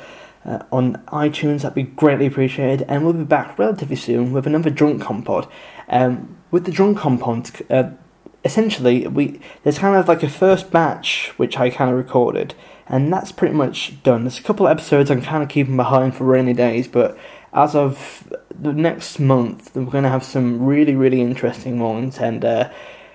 Uh, 0.47 0.63
on 0.71 0.93
iTunes, 1.07 1.63
that'd 1.63 1.75
be 1.75 1.83
greatly 1.83 2.27
appreciated, 2.27 2.85
and 2.87 3.03
we'll 3.03 3.15
be 3.15 3.25
back 3.25 3.59
relatively 3.59 3.97
soon 3.97 4.31
with 4.31 4.47
another 4.47 4.69
drunk 4.69 5.01
compod. 5.01 5.49
Um, 5.89 6.37
with 6.55 6.67
the 6.67 6.71
drum 6.71 6.95
compound, 6.95 7.51
uh, 7.69 7.91
essentially 8.45 9.09
we 9.09 9.41
there's 9.65 9.77
kind 9.77 9.97
of 9.97 10.07
like 10.07 10.23
a 10.23 10.29
first 10.29 10.71
batch 10.71 11.33
which 11.37 11.59
I 11.59 11.69
kind 11.69 11.91
of 11.91 11.97
recorded, 11.97 12.55
and 12.87 13.13
that's 13.13 13.33
pretty 13.33 13.57
much 13.57 14.01
done. 14.05 14.23
There's 14.23 14.39
a 14.39 14.43
couple 14.45 14.69
of 14.69 14.71
episodes 14.71 15.11
I'm 15.11 15.21
kind 15.21 15.43
of 15.43 15.49
keeping 15.49 15.77
behind 15.77 16.15
for 16.15 16.23
rainy 16.23 16.53
days, 16.53 16.87
but 16.87 17.19
as 17.53 17.75
of 17.75 18.33
the 18.57 18.73
next 18.73 19.19
month, 19.19 19.75
we're 19.75 19.87
going 19.87 20.05
to 20.05 20.11
have 20.11 20.23
some 20.23 20.65
really 20.65 20.95
really 20.95 21.21
interesting 21.21 21.81
ones, 21.81 22.19
and 22.19 22.45
uh, 22.45 22.71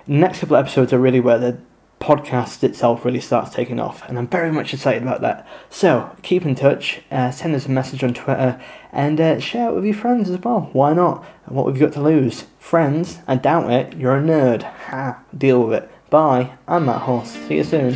the 0.06 0.14
next 0.14 0.42
couple 0.42 0.58
of 0.58 0.66
episodes 0.66 0.92
are 0.92 1.00
really 1.00 1.22
where 1.22 1.40
the 1.40 1.58
podcast 2.00 2.64
itself 2.64 3.04
really 3.06 3.20
starts 3.20 3.54
taking 3.54 3.80
off, 3.80 4.08
and 4.08 4.18
I'm 4.18 4.28
very 4.28 4.52
much 4.52 4.74
excited 4.74 5.04
about 5.04 5.22
that. 5.22 5.48
So 5.70 6.16
keep 6.22 6.46
in 6.46 6.56
touch, 6.56 7.02
uh, 7.12 7.32
send 7.32 7.56
us 7.56 7.66
a 7.66 7.72
message 7.72 8.04
on 8.04 8.14
Twitter, 8.14 8.62
and 8.92 9.20
uh, 9.20 9.40
share 9.40 9.70
it 9.70 9.76
with 9.76 9.86
your 9.86 9.94
friends 9.94 10.30
as 10.30 10.40
well. 10.40 10.70
Why 10.74 10.94
not? 10.94 11.24
What 11.46 11.66
we've 11.66 11.80
got 11.80 11.94
to 11.94 12.02
lose? 12.02 12.46
Friends? 12.58 13.20
I 13.28 13.36
doubt 13.36 13.72
it. 13.72 13.98
You're 13.98 14.18
a 14.18 14.22
nerd. 14.22 14.64
Ha! 14.64 15.22
Deal 15.38 15.64
with 15.64 15.84
it. 15.84 15.92
Bye. 16.10 16.58
I'm 16.68 16.86
Matt 16.86 17.02
Hoss. 17.02 17.32
See 17.48 17.58
you 17.58 17.64
soon. 17.64 17.96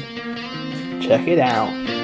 Check 1.02 1.28
it 1.28 1.40
out. 1.40 2.03